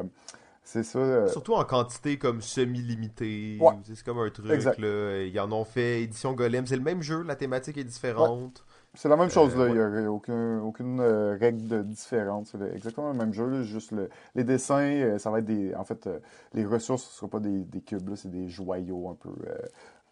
c'est 0.71 0.83
ça. 0.83 1.29
Surtout 1.29 1.55
en 1.55 1.65
quantité 1.65 2.19
comme 2.19 2.43
semi-limitée. 2.43 3.59
C'est 3.85 4.05
comme 4.05 4.19
un 4.19 4.29
truc, 4.29 4.47
là. 4.79 5.23
Ils 5.23 5.41
en 5.41 5.51
ont 5.51 5.65
fait 5.65 6.03
édition 6.03 6.35
Golem. 6.35 6.67
C'est 6.67 6.77
le 6.77 6.83
même 6.83 7.01
jeu, 7.01 7.23
la 7.23 7.37
thématique 7.37 7.79
est 7.79 7.85
différente. 7.85 8.63
C'est 8.93 9.09
la 9.09 9.17
même 9.17 9.31
chose, 9.31 9.57
là. 9.57 9.63
Euh, 9.63 9.69
il 9.95 10.01
n'y 10.01 10.07
a 10.07 10.13
aucun, 10.13 10.61
aucune 10.61 11.01
euh, 11.01 11.39
règle 11.41 11.67
de 11.69 11.83
différente. 11.83 12.49
C'est 12.49 12.61
exactement 12.75 13.13
le 13.13 13.17
même 13.17 13.33
jeu. 13.33 13.63
Juste 13.63 13.95
les 14.35 14.45
dessins, 14.45 14.83
euh, 14.83 15.17
ça 15.17 15.31
va 15.31 15.39
être 15.39 15.47
des. 15.47 15.75
En 15.75 15.85
fait, 15.85 16.07
les 16.53 16.67
ressources, 16.67 17.05
ce 17.05 17.09
ne 17.09 17.15
seront 17.15 17.29
pas 17.29 17.41
des, 17.41 17.65
des 17.65 17.81
cubes, 17.81 18.15
c'est 18.15 18.31
des 18.31 18.51
joyaux 18.51 19.09
un 19.09 19.15
peu 19.15 19.31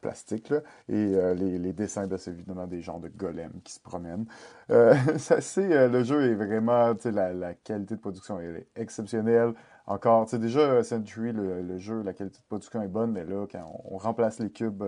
plastiques. 0.00 0.54
Et 0.88 1.16
les, 1.34 1.72
dessins, 1.74 2.06
ben, 2.06 2.16
c'est 2.16 2.30
évidemment 2.30 2.66
des 2.66 2.80
genres 2.80 3.00
de 3.00 3.08
golems 3.08 3.60
qui 3.62 3.74
se 3.74 3.80
promènent. 3.80 4.24
ça, 5.18 5.36
le 5.58 6.02
jeu 6.02 6.30
est 6.30 6.34
vraiment. 6.34 6.94
La, 7.04 7.34
la 7.34 7.52
qualité 7.52 7.96
de 7.96 8.00
production 8.00 8.40
est 8.40 8.66
exceptionnelle. 8.74 9.52
Encore, 9.86 10.24
tu 10.24 10.32
sais, 10.32 10.38
déjà, 10.38 10.82
Century, 10.82 11.32
le, 11.32 11.78
jeu, 11.78 12.02
la 12.02 12.12
qualité 12.12 12.38
de 12.38 12.44
production 12.48 12.82
est 12.82 12.88
bonne, 12.88 13.12
mais 13.12 13.24
là, 13.24 13.46
quand 13.50 13.64
on, 13.84 13.98
remplace 13.98 14.40
les 14.40 14.50
cubes 14.50 14.82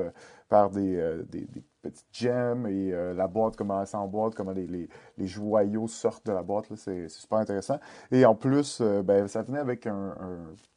par 0.49 0.71
des, 0.71 1.23
des 1.31 1.47
petites 1.83 2.07
gemmes 2.13 2.67
et 2.67 2.93
euh, 2.93 3.15
la 3.15 3.27
boîte, 3.27 3.57
comment 3.57 3.81
elle 3.81 3.87
s'emboîte, 3.87 4.35
comment 4.35 4.53
les, 4.53 4.67
les, 4.67 4.89
les, 5.17 5.27
joyaux 5.27 5.89
sortent 5.89 6.27
de 6.27 6.33
la 6.33 6.43
boîte. 6.43 6.67
C'est 6.77 7.09
super 7.09 7.39
intéressant. 7.39 7.79
Et 8.11 8.25
en 8.25 8.35
plus, 8.35 8.79
euh, 8.81 9.03
ben, 9.03 9.29
ça 9.29 9.43
venait 9.43 9.59
avec 9.59 9.87
un, 9.87 10.15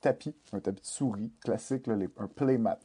tapis, 0.02 0.36
un 0.54 0.60
tapis 0.60 0.82
de 0.82 0.88
souris 0.88 1.32
classique, 1.44 1.88
là, 1.88 1.96
un 2.18 2.28
playmat. 2.28 2.80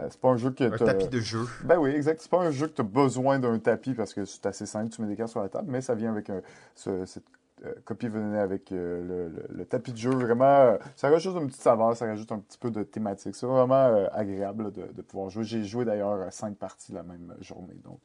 Euh, 0.00 0.06
c'est 0.10 0.20
pas 0.20 0.28
un 0.28 0.36
jeu 0.36 0.50
que 0.50 0.64
Un 0.64 0.86
tapis 0.86 1.08
de 1.08 1.20
jeu. 1.20 1.44
Ben 1.64 1.78
oui, 1.78 1.90
exact. 1.90 2.20
C'est 2.20 2.30
pas 2.30 2.40
un 2.40 2.50
jeu 2.50 2.68
que 2.68 2.74
tu 2.74 2.80
as 2.80 2.84
besoin 2.84 3.38
d'un 3.38 3.58
tapis 3.58 3.94
parce 3.94 4.14
que 4.14 4.24
c'est 4.24 4.46
assez 4.46 4.66
simple, 4.66 4.90
tu 4.90 5.02
mets 5.02 5.08
des 5.08 5.16
cartes 5.16 5.30
sur 5.30 5.42
la 5.42 5.48
table, 5.48 5.70
mais 5.70 5.80
ça 5.80 5.94
vient 5.94 6.10
avec 6.10 6.30
un, 6.30 6.42
ce, 6.74 7.04
cette 7.06 7.24
euh, 7.24 7.39
copie 7.84 8.08
venait 8.08 8.38
avec 8.38 8.72
euh, 8.72 9.28
le, 9.48 9.64
tapis 9.64 9.92
de 9.92 9.96
jeu. 9.96 10.10
Vraiment, 10.10 10.44
euh, 10.44 10.78
ça 10.96 11.08
rajoute 11.10 11.36
une 11.36 11.48
petite 11.48 11.60
saveur, 11.60 11.96
ça 11.96 12.06
rajoute 12.06 12.30
un 12.32 12.38
petit 12.38 12.58
peu 12.58 12.70
de 12.70 12.82
thématique. 12.82 13.34
C'est 13.34 13.46
vraiment 13.46 14.06
agréable 14.12 14.72
de, 14.72 15.02
pouvoir 15.02 15.30
jouer. 15.30 15.44
J'ai 15.44 15.64
joué 15.64 15.84
d'ailleurs 15.84 16.32
cinq 16.32 16.56
parties 16.56 16.92
la 16.92 17.02
même 17.02 17.34
journée. 17.40 17.74
Donc, 17.84 18.00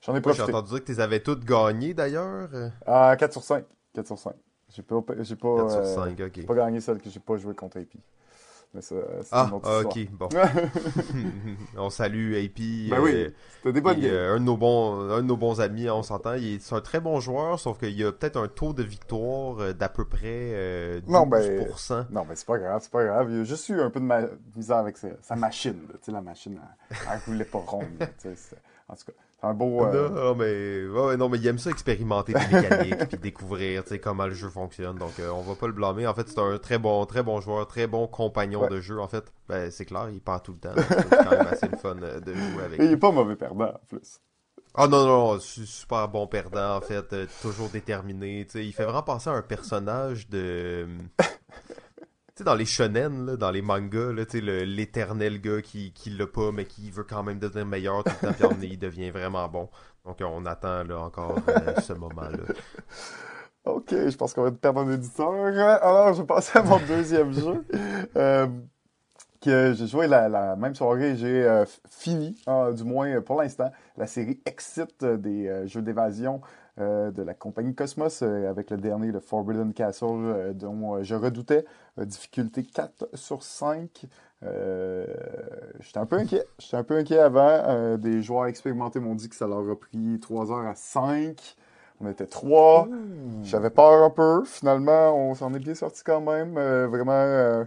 j'en 0.00 0.14
ai 0.14 0.20
profité. 0.20 0.46
J'ai 0.46 0.52
entendu 0.52 0.70
dire 0.70 0.80
que 0.80 0.84
tu 0.84 0.92
les 0.92 1.00
avais 1.00 1.20
toutes 1.20 1.44
gagnées 1.44 1.94
d'ailleurs. 1.94 2.48
Ah, 2.86 3.14
4 3.18 3.32
sur 3.32 3.42
5. 3.42 3.64
4 3.94 4.06
sur 4.06 4.18
5. 4.18 4.34
J'ai 4.68 4.82
pas, 4.82 4.96
j'ai 5.20 5.36
pas, 5.36 5.56
4 5.56 5.70
sur 5.70 5.86
5, 5.86 6.20
ok. 6.20 6.46
pas 6.46 6.54
gagné 6.54 6.80
celle 6.80 6.98
que 7.00 7.08
j'ai 7.08 7.20
pas 7.20 7.36
joué 7.36 7.54
contre 7.54 7.78
AP 7.78 7.96
ah, 9.32 9.50
ok, 9.52 10.10
bon. 10.12 10.28
on 11.76 11.90
salue 11.90 12.34
AP. 12.34 12.90
Ben 12.90 13.00
oui, 13.00 13.34
c'était 13.56 13.72
des 13.72 13.80
bonnes 13.80 13.98
euh, 14.02 14.36
un, 14.36 14.40
de 14.40 14.44
nos 14.44 14.56
bons, 14.56 15.10
un 15.10 15.18
de 15.18 15.26
nos 15.26 15.36
bons 15.36 15.60
amis, 15.60 15.88
on 15.90 16.02
s'entend. 16.02 16.36
C'est 16.60 16.74
un 16.74 16.80
très 16.80 17.00
bon 17.00 17.20
joueur, 17.20 17.58
sauf 17.58 17.78
qu'il 17.78 17.98
y 17.98 18.04
a 18.04 18.12
peut-être 18.12 18.36
un 18.36 18.48
taux 18.48 18.72
de 18.72 18.82
victoire 18.82 19.58
euh, 19.60 19.72
d'à 19.72 19.88
peu 19.88 20.04
près 20.04 20.20
euh, 20.24 21.00
12%. 21.00 21.10
Non, 21.10 21.26
ben, 21.26 22.06
non, 22.10 22.26
mais 22.28 22.36
c'est 22.36 22.46
pas 22.46 22.58
grave, 22.58 22.80
c'est 22.82 22.92
pas 22.92 23.04
grave. 23.04 23.28
Il 23.30 23.40
a 23.40 23.44
juste 23.44 23.68
eu 23.68 23.80
un 23.80 23.90
peu 23.90 24.00
de 24.00 24.38
misère 24.56 24.78
avec 24.78 24.96
sa, 24.96 25.36
machine. 25.36 25.80
La 26.08 26.20
machine, 26.20 26.60
elle, 26.90 26.96
elle 27.12 27.18
voulait 27.26 27.44
pas 27.44 27.58
ronde. 27.58 27.86
En 28.88 28.94
tout 28.94 29.04
cas. 29.06 29.12
Un 29.42 29.52
beau. 29.52 29.84
Euh, 29.84 30.08
non, 30.08 30.34
mais, 30.34 31.16
non, 31.16 31.28
mais 31.28 31.38
il 31.38 31.46
aime 31.46 31.58
ça 31.58 31.70
expérimenter 31.70 32.32
des 32.32 32.56
mécaniques 32.56 33.04
puis 33.08 33.18
découvrir 33.18 33.82
comment 34.02 34.26
le 34.26 34.34
jeu 34.34 34.48
fonctionne. 34.48 34.96
Donc, 34.96 35.18
euh, 35.20 35.30
on 35.30 35.42
va 35.42 35.54
pas 35.54 35.66
le 35.66 35.72
blâmer. 35.72 36.06
En 36.06 36.14
fait, 36.14 36.28
c'est 36.28 36.38
un 36.38 36.58
très 36.58 36.78
bon, 36.78 37.04
très 37.04 37.22
bon 37.22 37.40
joueur, 37.40 37.66
très 37.66 37.86
bon 37.86 38.06
compagnon 38.06 38.66
de 38.66 38.80
jeu. 38.80 38.98
En 39.00 39.08
fait, 39.08 39.32
ben, 39.48 39.70
c'est 39.70 39.84
clair, 39.84 40.08
il 40.10 40.20
part 40.20 40.42
tout 40.42 40.52
le 40.52 40.58
temps. 40.58 40.74
C'est 40.76 41.10
quand 41.10 41.30
même 41.30 41.46
assez 41.46 41.68
le 41.68 41.76
fun 41.76 41.96
euh, 42.02 42.20
de 42.20 42.32
jouer 42.32 42.64
avec. 42.64 42.80
Et 42.80 42.84
il 42.84 42.92
est 42.92 42.96
pas 42.96 43.10
mauvais 43.10 43.36
perdant 43.36 43.66
en 43.66 43.86
plus. 43.88 44.20
Ah 44.74 44.88
non, 44.88 45.06
non, 45.06 45.40
super 45.40 46.06
bon 46.08 46.26
perdant 46.26 46.76
en 46.76 46.80
fait, 46.82 47.14
toujours 47.40 47.70
déterminé. 47.70 48.46
il 48.54 48.72
fait 48.74 48.84
vraiment 48.84 49.02
penser 49.02 49.30
à 49.30 49.32
un 49.32 49.40
personnage 49.40 50.28
de 50.28 50.86
sais, 52.36 52.44
dans 52.44 52.54
les 52.54 52.66
shonen, 52.66 53.26
là, 53.26 53.36
dans 53.36 53.50
les 53.50 53.62
mangas, 53.62 54.12
là, 54.12 54.24
l'éternel 54.64 55.40
gars 55.40 55.62
qui, 55.62 55.92
qui 55.92 56.10
l'a 56.10 56.26
pas, 56.26 56.52
mais 56.52 56.64
qui 56.64 56.90
veut 56.90 57.04
quand 57.04 57.22
même 57.22 57.38
devenir 57.38 57.66
meilleur 57.66 58.04
tout 58.04 58.12
le 58.22 58.34
temps, 58.34 58.54
puis 58.54 58.68
il 58.72 58.78
devient 58.78 59.10
vraiment 59.10 59.48
bon. 59.48 59.68
Donc, 60.04 60.18
on 60.20 60.44
attend 60.46 60.84
là, 60.84 61.00
encore 61.00 61.36
euh, 61.48 61.80
ce 61.80 61.92
moment-là. 61.92 62.38
Ok, 63.64 63.90
je 63.90 64.16
pense 64.16 64.32
qu'on 64.32 64.44
va 64.44 64.52
perdre 64.52 64.82
un 64.82 64.92
éditeur. 64.92 65.28
Alors, 65.32 66.14
je 66.14 66.20
vais 66.20 66.26
passer 66.26 66.56
à 66.56 66.62
mon 66.62 66.78
deuxième 66.86 67.32
jeu. 67.32 67.64
Euh, 68.16 68.46
que 69.40 69.74
j'ai 69.74 69.86
joué 69.86 70.06
la, 70.06 70.54
même 70.56 70.74
soirée, 70.74 71.16
j'ai 71.16 71.44
euh, 71.44 71.64
fini, 71.90 72.40
hein, 72.46 72.70
du 72.72 72.84
moins 72.84 73.20
pour 73.20 73.40
l'instant, 73.42 73.70
la 73.96 74.06
série 74.06 74.40
Exit 74.46 75.04
des 75.04 75.66
jeux 75.66 75.82
d'évasion 75.82 76.40
de 76.78 77.22
la 77.22 77.32
compagnie 77.34 77.74
Cosmos 77.74 78.20
euh, 78.22 78.50
avec 78.50 78.70
le 78.70 78.76
dernier, 78.76 79.10
le 79.10 79.20
Forbidden 79.20 79.72
Castle, 79.72 80.06
euh, 80.10 80.52
dont 80.52 81.02
je 81.02 81.14
redoutais 81.14 81.64
difficulté 81.98 82.64
4 82.64 83.08
sur 83.14 83.42
5. 83.42 84.06
J'étais 84.42 85.98
un 85.98 86.06
peu 86.06 86.16
inquiet. 86.16 86.44
J'étais 86.58 86.76
un 86.76 86.84
peu 86.84 86.96
inquiet 86.98 87.18
avant. 87.18 87.96
des 87.96 88.20
joueurs 88.22 88.46
expérimentés 88.46 89.00
m'ont 89.00 89.14
dit 89.14 89.30
que 89.30 89.36
ça 89.36 89.46
leur 89.46 89.68
a 89.68 89.76
pris 89.76 90.20
3 90.20 90.52
heures 90.52 90.66
à 90.66 90.74
5. 90.74 91.56
On 92.00 92.10
était 92.10 92.26
3. 92.26 92.88
J'avais 93.42 93.70
peur 93.70 94.04
un 94.04 94.10
peu. 94.10 94.44
Finalement, 94.44 95.16
on 95.16 95.34
s'en 95.34 95.54
est 95.54 95.58
bien 95.58 95.74
sorti 95.74 96.02
quand 96.04 96.20
même. 96.20 96.54
vraiment 96.86 97.64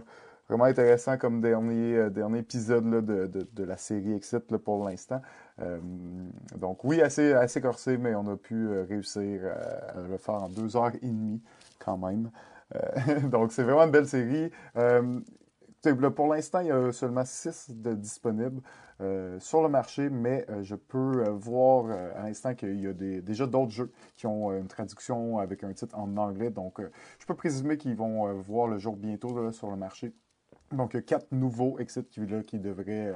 vraiment 0.50 0.64
intéressant 0.64 1.16
comme 1.16 1.40
dernier, 1.40 2.10
dernier 2.10 2.40
épisode 2.40 3.06
de, 3.06 3.26
de, 3.26 3.64
la 3.64 3.76
série 3.76 4.14
Exit 4.14 4.56
pour 4.56 4.84
l'instant. 4.84 5.22
Euh, 5.60 5.78
donc 6.56 6.82
oui, 6.82 7.00
assez, 7.00 7.32
assez 7.34 7.60
corsé, 7.60 7.98
mais 7.98 8.16
on 8.16 8.26
a 8.26 8.36
pu 8.36 8.54
euh, 8.54 8.84
réussir 8.88 9.42
à, 9.94 10.00
le 10.00 10.16
faire 10.16 10.34
en 10.34 10.48
deux 10.48 10.76
heures 10.76 10.90
et 11.00 11.06
demie 11.06 11.40
quand 11.78 11.98
même. 11.98 12.32
Euh, 12.74 13.20
donc 13.28 13.52
c'est 13.52 13.62
vraiment 13.62 13.84
une 13.84 13.92
belle 13.92 14.08
série. 14.08 14.50
pour 16.16 16.34
l'instant, 16.34 16.60
il 16.60 16.66
y 16.66 16.72
a 16.72 16.90
seulement 16.90 17.24
six 17.24 17.70
de 17.70 17.94
disponibles 17.94 18.60
sur 19.38 19.62
le 19.62 19.68
marché, 19.70 20.10
mais 20.10 20.46
je 20.60 20.74
peux 20.74 21.26
voir 21.30 21.86
à 22.16 22.24
l'instant 22.24 22.54
qu'il 22.54 22.80
y 22.80 22.86
a 22.86 22.92
déjà 22.92 23.46
d'autres 23.46 23.70
jeux 23.70 23.90
qui 24.16 24.26
ont 24.26 24.52
une 24.52 24.66
traduction 24.66 25.38
avec 25.38 25.64
un 25.64 25.72
titre 25.72 25.96
en 25.96 26.18
anglais. 26.18 26.50
Donc, 26.50 26.82
je 27.18 27.24
peux 27.24 27.34
présumer 27.34 27.78
qu'ils 27.78 27.96
vont 27.96 28.30
voir 28.42 28.66
le 28.66 28.76
jour 28.76 28.96
bientôt 28.96 29.52
sur 29.52 29.70
le 29.70 29.76
marché. 29.76 30.12
Donc, 30.72 30.94
il 30.94 30.98
y 30.98 31.00
a 31.00 31.02
quatre 31.02 31.32
nouveaux 31.32 31.78
exits 31.78 32.04
qui, 32.04 32.58
devraient 32.58 33.12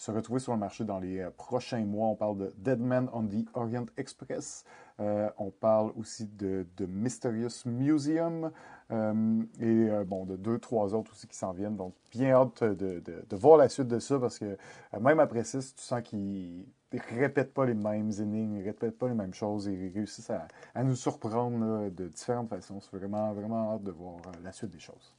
se 0.00 0.10
retrouver 0.10 0.40
sur 0.40 0.52
le 0.52 0.58
marché 0.58 0.84
dans 0.84 0.98
les 0.98 1.20
euh, 1.20 1.30
prochains 1.30 1.84
mois. 1.84 2.08
On 2.08 2.14
parle 2.14 2.38
de 2.38 2.52
Dead 2.56 2.80
Man 2.80 3.10
on 3.12 3.26
the 3.26 3.46
Orient 3.52 3.84
Express. 3.98 4.64
Euh, 4.98 5.28
on 5.36 5.50
parle 5.50 5.92
aussi 5.94 6.26
de, 6.26 6.66
Mysterious 6.88 7.66
Museum 7.66 8.50
euh, 8.90 9.42
et 9.60 9.88
bon, 10.06 10.24
de 10.24 10.36
deux, 10.36 10.58
trois 10.58 10.94
autres 10.94 11.12
aussi 11.12 11.26
qui 11.26 11.36
s'en 11.36 11.52
viennent. 11.52 11.76
Donc, 11.76 11.94
bien 12.10 12.30
hâte 12.30 12.64
de, 12.64 13.36
voir 13.36 13.58
la 13.58 13.68
suite 13.68 13.88
de 13.88 13.98
ça 13.98 14.18
parce 14.18 14.38
que 14.38 14.56
même 14.98 15.20
après 15.20 15.44
ça, 15.44 15.58
tu 15.58 15.68
sens 15.76 16.00
qu'ils 16.02 16.66
ne 16.92 17.18
répètent 17.18 17.52
pas 17.52 17.66
les 17.66 17.74
mêmes 17.74 18.10
énigmes, 18.10 18.56
ils 18.56 18.64
répètent 18.64 18.98
pas 18.98 19.08
les 19.08 19.14
mêmes 19.14 19.34
choses, 19.34 19.66
ils 19.66 19.92
réussissent 19.92 20.30
à, 20.30 20.48
à 20.74 20.82
nous 20.82 20.96
surprendre 20.96 21.90
de 21.90 22.08
différentes 22.08 22.48
façons. 22.48 22.80
C'est 22.80 22.96
vraiment, 22.96 23.34
vraiment 23.34 23.74
hâte 23.74 23.84
de 23.84 23.90
voir 23.90 24.16
la 24.42 24.52
suite 24.52 24.70
des 24.70 24.80
choses. 24.80 25.14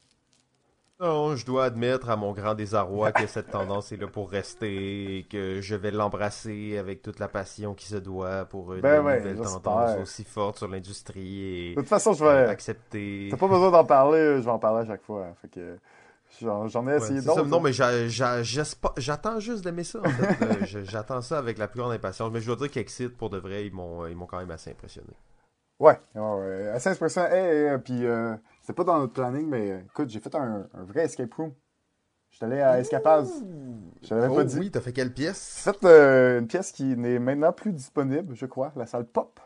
Non, 1.02 1.36
je 1.36 1.46
dois 1.48 1.66
admettre 1.66 2.12
à 2.12 2.16
mon 2.16 2.32
grand 2.32 2.54
désarroi 2.54 3.12
que 3.12 3.26
cette 3.26 3.50
tendance 3.50 3.92
est 3.92 3.98
là 3.98 4.06
pour 4.08 4.30
rester 4.30 5.18
et 5.18 5.24
que 5.24 5.60
je 5.60 5.76
vais 5.76 5.90
l'embrasser 5.90 6.78
avec 6.78 7.02
toute 7.02 7.18
la 7.18 7.28
passion 7.28 7.74
qui 7.74 7.88
se 7.88 7.96
doit 7.96 8.46
pour 8.46 8.76
une 8.76 8.82
Ben 8.82 9.04
ouais, 9.04 9.18
nouvelle 9.18 9.38
tendance 9.42 9.98
aussi 10.00 10.24
forte 10.24 10.60
sur 10.60 10.68
l'industrie 10.68 11.42
et 11.72 11.76
De 11.76 11.80
toute 11.82 11.90
façon, 11.90 12.14
je 12.14 12.24
vais. 12.24 12.48
accepter. 12.48 13.30
T'as 13.32 13.38
pas 13.38 13.48
besoin 13.48 13.72
d'en 13.72 13.84
parler, 13.84 14.36
je 14.38 14.42
vais 14.42 14.52
en 14.52 14.60
parler 14.60 14.82
à 14.82 14.86
chaque 14.86 15.02
fois. 15.02 15.26
hein. 15.26 15.34
Fait 15.42 15.48
que 15.48 15.78
j'en 16.40 16.88
ai 16.88 16.96
essayé 16.98 17.22
d'autres. 17.22 17.46
Non, 17.48 17.60
mais 17.60 17.74
j'a- 17.74 18.08
j'espa- 18.44 18.94
j'attends 18.98 19.40
juste 19.40 19.64
d'aimer 19.64 19.84
ça, 19.84 20.02
en 20.02 20.04
fait. 20.04 20.66
J'attends 20.86 21.22
ça 21.24 21.40
avec 21.40 21.58
la 21.58 21.68
plus 21.68 21.80
grande 21.80 21.94
impatience. 21.94 22.32
Mais 22.32 22.42
je 22.42 22.46
dois 22.46 22.56
dire 22.58 22.70
qu'Exit, 22.70 23.10
pour 23.18 23.32
de 23.32 23.40
vrai, 23.40 23.66
ils 23.66 23.74
m'ont 23.74 24.28
quand 24.28 24.38
même 24.38 24.52
assez 24.52 24.70
impressionné. 24.70 25.14
Ouais, 25.80 26.00
ouais, 26.14 26.22
ouais. 26.22 26.68
À 26.70 26.78
16%. 26.78 27.26
Hey, 27.32 27.72
hey, 27.74 27.78
puis 27.80 28.06
euh, 28.06 28.36
c'était 28.62 28.74
pas 28.74 28.84
dans 28.86 29.00
notre 29.00 29.14
planning, 29.14 29.48
mais 29.48 29.72
euh, 29.72 29.82
écoute, 29.86 30.10
j'ai 30.10 30.20
fait 30.20 30.36
un, 30.36 30.68
un 30.74 30.84
vrai 30.86 31.04
escape 31.06 31.34
room. 31.36 31.54
J'étais 32.32 32.46
allé 32.48 32.62
à 32.62 32.80
Escapaz. 32.80 33.46
Je 34.04 34.10
te 34.10 34.16
l'avais 34.16 34.30
Oh 34.30 34.36
pas 34.36 34.46
dit. 34.46 34.62
oui, 34.62 34.72
t'as 34.72 34.82
fait 34.82 34.94
quelle 34.94 35.14
pièce? 35.14 35.64
J'ai 35.66 35.72
fait 35.74 35.86
euh, 35.86 36.40
une 36.40 36.48
pièce 36.48 36.72
qui 36.72 36.84
n'est 36.98 37.20
maintenant 37.20 37.54
plus 37.54 37.74
disponible, 37.74 38.36
je 38.36 38.46
crois, 38.46 38.74
la 38.76 38.86
salle 38.86 39.08
Pop. 39.08 39.40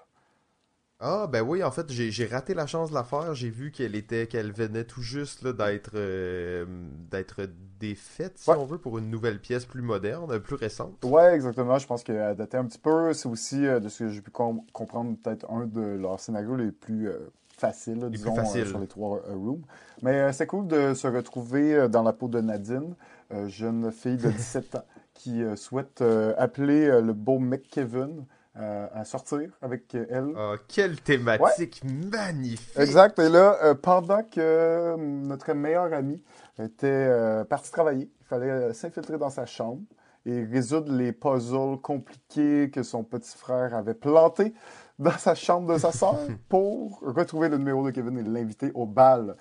Ah, 0.99 1.27
ben 1.27 1.41
oui, 1.41 1.63
en 1.63 1.71
fait, 1.71 1.89
j'ai 1.91 2.25
raté 2.25 2.53
la 2.53 2.67
chance 2.67 2.89
de 2.89 2.95
la 2.95 3.03
faire. 3.03 3.33
J'ai 3.35 3.49
vu 3.49 3.71
qu'elle 3.71 3.95
était, 3.95 4.27
qu'elle 4.27 4.51
venait 4.53 4.85
tout 4.85 5.01
juste 5.01 5.45
d'être 5.47 5.91
euh, 5.95 6.65
d'être 7.11 7.47
défaite, 7.79 8.37
si 8.37 8.53
Ouais. 8.53 8.55
on 8.55 8.65
veut, 8.65 8.77
pour 8.77 8.97
une 8.97 9.09
nouvelle 9.09 9.39
pièce 9.41 9.65
plus 9.65 9.81
moderne, 9.81 10.39
plus 10.39 10.55
récente. 10.55 11.05
Ouais, 11.05 11.35
exactement. 11.35 11.77
Je 11.77 11.85
pense 11.87 12.03
qu'elle 12.03 12.35
datait 12.35 12.57
un 12.57 12.65
petit 12.65 12.79
peu. 12.79 13.13
C'est 13.13 13.27
aussi, 13.29 13.59
de 13.61 13.87
ce 13.89 13.99
que 14.05 14.09
j'ai 14.09 14.21
pu 14.21 14.31
com- 14.31 14.61
comprendre, 14.73 15.15
peut-être 15.21 15.49
un 15.51 15.65
de 15.67 15.81
leurs 15.81 16.19
scénarios 16.19 16.55
les 16.55 16.71
plus 16.71 17.07
euh, 17.09 17.29
faciles, 17.67 17.99
là, 17.99 18.09
disons, 18.09 18.31
euh, 18.31 18.35
faciles. 18.35 18.67
sur 18.67 18.79
les 18.79 18.87
trois 18.87 19.17
euh, 19.29 19.33
rooms. 19.35 19.61
Mais 20.01 20.13
euh, 20.13 20.31
c'est 20.31 20.47
cool 20.47 20.67
de 20.67 20.93
se 20.93 21.07
retrouver 21.07 21.73
euh, 21.75 21.87
dans 21.87 22.03
la 22.03 22.13
peau 22.13 22.27
de 22.27 22.41
Nadine, 22.41 22.95
euh, 23.33 23.47
jeune 23.47 23.91
fille 23.91 24.17
de 24.17 24.29
17 24.31 24.75
ans, 24.75 24.83
qui 25.13 25.43
euh, 25.43 25.55
souhaite 25.55 26.01
euh, 26.01 26.33
appeler 26.37 26.87
euh, 26.87 27.01
le 27.01 27.13
beau 27.13 27.39
Mick 27.39 27.69
Kevin 27.69 28.25
euh, 28.57 28.87
à 28.93 29.03
sortir 29.03 29.49
avec 29.61 29.93
euh, 29.95 30.05
elle. 30.09 30.33
Ah, 30.37 30.53
quelle 30.67 30.99
thématique 31.01 31.83
magnifique! 31.83 32.77
Exact. 32.79 33.19
Et 33.19 33.29
là, 33.29 33.57
euh, 33.63 33.73
pendant 33.73 34.23
que 34.23 34.39
euh, 34.39 34.95
notre 34.97 35.51
meilleur 35.53 35.91
ami 35.93 36.23
était 36.57 36.87
euh, 36.87 37.43
parti 37.43 37.69
travailler, 37.71 38.09
il 38.21 38.25
fallait 38.25 38.49
euh, 38.49 38.73
s'infiltrer 38.73 39.17
dans 39.17 39.29
sa 39.29 39.45
chambre 39.45 39.81
et 40.25 40.43
résoudre 40.43 40.91
les 40.91 41.11
puzzles 41.11 41.77
compliqués 41.81 42.71
que 42.71 42.81
son 42.81 43.03
petit 43.03 43.37
frère 43.37 43.75
avait 43.75 43.93
plantés 43.93 44.53
dans 44.99 45.17
sa 45.17 45.35
chambre 45.35 45.73
de 45.73 45.79
sa 45.79 45.91
sœur 45.91 46.17
pour 46.49 46.99
retrouver 47.01 47.49
le 47.49 47.57
numéro 47.57 47.85
de 47.85 47.91
Kevin 47.91 48.17
et 48.17 48.23
l'inviter 48.23 48.71
au 48.73 48.85
bal. 48.85 49.35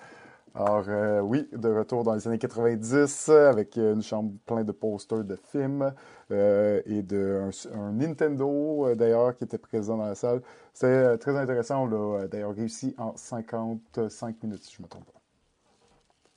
Alors 0.53 0.85
euh, 0.87 1.19
oui, 1.19 1.49
de 1.51 1.67
retour 1.67 2.05
dans 2.05 2.13
les 2.13 2.27
années 2.27 2.37
90 2.37 3.27
avec 3.29 3.75
une 3.75 4.01
chambre 4.01 4.31
pleine 4.45 4.63
de 4.63 4.71
posters 4.71 5.25
de 5.25 5.35
films 5.51 5.93
euh, 6.31 6.81
et 6.85 7.03
de 7.03 7.49
un, 7.73 7.77
un 7.77 7.91
Nintendo 7.91 8.87
euh, 8.87 8.95
d'ailleurs 8.95 9.35
qui 9.35 9.43
était 9.43 9.57
présent 9.57 9.97
dans 9.97 10.05
la 10.05 10.15
salle. 10.15 10.41
C'est 10.73 11.17
très 11.17 11.35
intéressant. 11.37 11.83
On 11.83 11.87
l'a 12.17 12.27
d'ailleurs 12.27 12.55
réussi 12.55 12.95
en 12.97 13.15
55 13.17 14.43
minutes, 14.43 14.63
si 14.63 14.75
je 14.75 14.81
me 14.81 14.87
trompe 14.87 15.05
pas. 15.05 15.24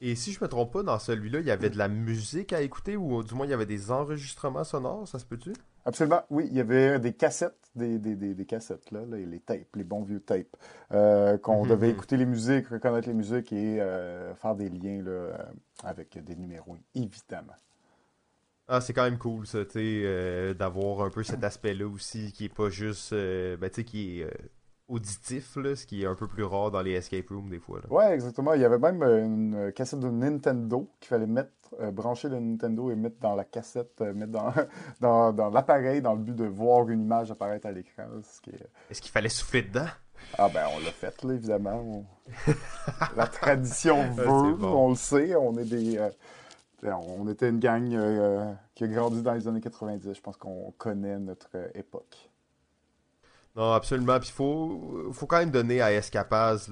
Et 0.00 0.14
si 0.14 0.32
je 0.32 0.42
me 0.42 0.48
trompe 0.48 0.72
pas, 0.72 0.82
dans 0.84 0.98
celui-là, 0.98 1.40
il 1.40 1.46
y 1.46 1.50
avait 1.50 1.70
de 1.70 1.78
la 1.78 1.88
musique 1.88 2.52
à 2.52 2.62
écouter, 2.62 2.96
ou 2.96 3.22
du 3.24 3.34
moins 3.34 3.46
il 3.46 3.50
y 3.50 3.54
avait 3.54 3.66
des 3.66 3.90
enregistrements 3.90 4.62
sonores, 4.64 5.08
ça 5.08 5.18
se 5.18 5.24
peut-tu? 5.24 5.52
Absolument, 5.84 6.22
oui. 6.30 6.46
Il 6.50 6.56
y 6.56 6.60
avait 6.60 7.00
des 7.00 7.12
cassettes, 7.14 7.58
des, 7.74 7.98
des, 7.98 8.14
des, 8.14 8.34
des 8.34 8.44
cassettes, 8.44 8.90
là, 8.92 9.00
les 9.10 9.40
tapes, 9.40 9.74
les 9.74 9.84
bons 9.84 10.02
vieux 10.02 10.20
tapes, 10.20 10.56
euh, 10.92 11.36
qu'on 11.38 11.64
Mhm. 11.64 11.70
devait 11.70 11.90
écouter 11.90 12.16
les 12.16 12.26
musiques, 12.26 12.68
reconnaître 12.68 13.08
les 13.08 13.14
musiques 13.14 13.52
et 13.52 13.80
euh, 13.80 14.34
faire 14.36 14.54
des 14.54 14.68
liens 14.68 15.02
là, 15.02 15.10
euh, 15.10 15.36
avec 15.82 16.22
des 16.22 16.36
numéros, 16.36 16.76
évidemment. 16.94 17.54
Ah, 18.68 18.80
c'est 18.82 18.92
quand 18.92 19.04
même 19.04 19.18
cool, 19.18 19.46
ça, 19.46 19.64
tu 19.64 19.72
sais, 19.72 20.02
euh, 20.04 20.52
d'avoir 20.52 21.00
un 21.06 21.10
peu 21.10 21.22
cet 21.22 21.42
aspect-là 21.42 21.88
aussi, 21.88 22.32
qui 22.32 22.44
est 22.44 22.54
pas 22.54 22.68
juste, 22.68 23.14
ben, 23.14 23.58
tu 23.70 23.76
sais, 23.76 23.84
qui 23.84 24.20
est 24.20 24.30
auditif, 24.88 25.56
là, 25.56 25.76
ce 25.76 25.86
qui 25.86 26.02
est 26.02 26.06
un 26.06 26.14
peu 26.14 26.26
plus 26.26 26.44
rare 26.44 26.70
dans 26.70 26.80
les 26.82 26.92
escape 26.92 27.28
rooms, 27.28 27.48
des 27.50 27.58
fois, 27.58 27.80
là. 27.80 27.92
Ouais, 27.92 28.14
exactement. 28.14 28.54
Il 28.54 28.60
y 28.60 28.64
avait 28.64 28.78
même 28.78 29.02
euh, 29.02 29.24
une 29.24 29.72
cassette 29.72 30.00
de 30.00 30.08
Nintendo 30.10 30.90
qu'il 31.00 31.08
fallait 31.08 31.26
mettre, 31.26 31.50
euh, 31.80 31.90
brancher 31.90 32.28
le 32.28 32.40
Nintendo 32.40 32.90
et 32.90 32.96
mettre 32.96 33.18
dans 33.20 33.34
la 33.36 33.44
cassette, 33.44 34.00
euh, 34.00 34.14
mettre 34.14 34.32
dans, 34.32 34.52
dans, 35.00 35.32
dans 35.32 35.50
l'appareil 35.50 36.00
dans 36.00 36.14
le 36.14 36.20
but 36.22 36.34
de 36.34 36.46
voir 36.46 36.88
une 36.88 37.02
image 37.02 37.30
apparaître 37.30 37.66
à 37.66 37.72
l'écran. 37.72 38.04
est- 38.18 38.52
Est-ce 38.90 39.02
qu'il 39.02 39.10
fallait 39.12 39.28
souffler 39.28 39.62
dedans? 39.62 39.86
Ah 40.36 40.48
ben 40.52 40.66
on 40.74 40.78
l'a 40.84 40.90
fait 40.90 41.22
là, 41.22 41.34
évidemment. 41.34 41.74
On- 41.80 42.04
La 43.16 43.26
tradition 43.28 43.96
c'est 44.16 44.22
veut, 44.22 44.54
bon. 44.56 44.86
on 44.86 44.88
le 44.90 44.96
sait. 44.96 45.36
On 45.36 45.56
est 45.58 45.64
des, 45.64 45.96
euh, 45.98 46.10
on 46.82 47.28
était 47.28 47.48
une 47.48 47.58
gang 47.60 47.92
euh, 47.94 48.52
qui 48.74 48.84
a 48.84 48.86
grandi 48.88 49.22
dans 49.22 49.34
les 49.34 49.46
années 49.46 49.60
90. 49.60 50.12
Je 50.14 50.20
pense 50.20 50.36
qu'on 50.36 50.72
connaît 50.76 51.18
notre 51.18 51.48
euh, 51.54 51.68
époque. 51.74 52.27
Non, 53.56 53.72
absolument. 53.72 54.18
Puis 54.20 54.30
faut, 54.30 55.10
faut 55.12 55.26
quand 55.26 55.38
même 55.38 55.50
donner 55.50 55.80
à 55.80 55.92
Escapaz 55.92 56.70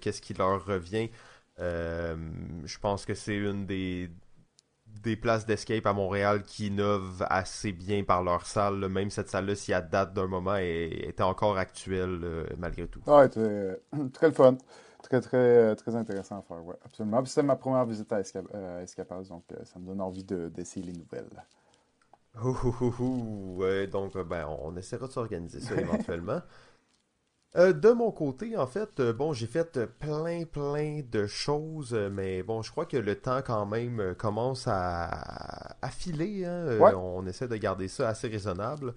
qu'est-ce 0.00 0.20
qui 0.22 0.34
leur 0.34 0.64
revient. 0.64 1.10
Euh, 1.58 2.16
je 2.64 2.78
pense 2.78 3.04
que 3.04 3.14
c'est 3.14 3.36
une 3.36 3.66
des, 3.66 4.10
des 4.86 5.16
places 5.16 5.46
d'escape 5.46 5.86
à 5.86 5.92
Montréal 5.94 6.42
qui 6.44 6.68
innovent 6.68 7.26
assez 7.30 7.72
bien 7.72 8.04
par 8.04 8.22
leur 8.24 8.46
salle. 8.46 8.88
Même 8.88 9.10
cette 9.10 9.30
salle-là, 9.30 9.56
si 9.56 9.72
elle 9.72 9.88
date 9.90 10.14
d'un 10.14 10.28
moment, 10.28 10.56
était 10.56 11.22
encore 11.24 11.58
actuelle 11.58 12.20
euh, 12.24 12.46
malgré 12.58 12.88
tout. 12.88 13.02
C'était 13.04 13.40
euh, 13.40 13.76
très 14.12 14.28
le 14.28 14.32
fun. 14.32 14.56
Très, 15.02 15.20
très, 15.20 15.74
très 15.76 15.96
intéressant 15.96 16.38
à 16.38 16.42
faire, 16.42 16.64
ouais, 16.64 16.76
absolument. 16.84 17.22
Puis 17.22 17.30
c'était 17.30 17.42
ma 17.46 17.56
première 17.56 17.84
visite 17.84 18.12
à, 18.12 18.20
Esca- 18.20 18.54
à 18.54 18.82
Escapaz, 18.82 19.28
donc 19.28 19.44
ça 19.64 19.78
me 19.80 19.86
donne 19.86 20.00
envie 20.00 20.22
de- 20.24 20.48
d'essayer 20.48 20.86
les 20.86 20.92
nouvelles. 20.92 21.28
Ouh, 22.34 22.48
ouh, 22.64 22.74
ouh, 22.80 22.94
ouh. 22.98 23.56
Ouais, 23.58 23.86
donc, 23.86 24.16
euh, 24.16 24.24
ben, 24.24 24.46
on 24.60 24.76
essaiera 24.76 25.06
de 25.06 25.12
s'organiser 25.12 25.60
ça 25.60 25.74
éventuellement. 25.76 26.40
Euh, 27.54 27.74
de 27.74 27.90
mon 27.90 28.10
côté, 28.12 28.56
en 28.56 28.66
fait, 28.66 28.98
euh, 28.98 29.12
bon, 29.12 29.34
j'ai 29.34 29.46
fait 29.46 29.78
plein, 30.00 30.44
plein 30.46 31.02
de 31.06 31.26
choses, 31.26 31.92
mais 31.92 32.42
bon, 32.42 32.62
je 32.62 32.70
crois 32.70 32.86
que 32.86 32.96
le 32.96 33.14
temps 33.14 33.42
quand 33.44 33.66
même 33.66 34.14
commence 34.16 34.66
à, 34.66 35.76
à 35.82 35.90
filer. 35.90 36.46
hein. 36.46 36.50
Euh. 36.66 36.92
On 36.96 37.26
essaie 37.26 37.48
de 37.48 37.56
garder 37.56 37.88
ça 37.88 38.08
assez 38.08 38.28
raisonnable. 38.28 38.94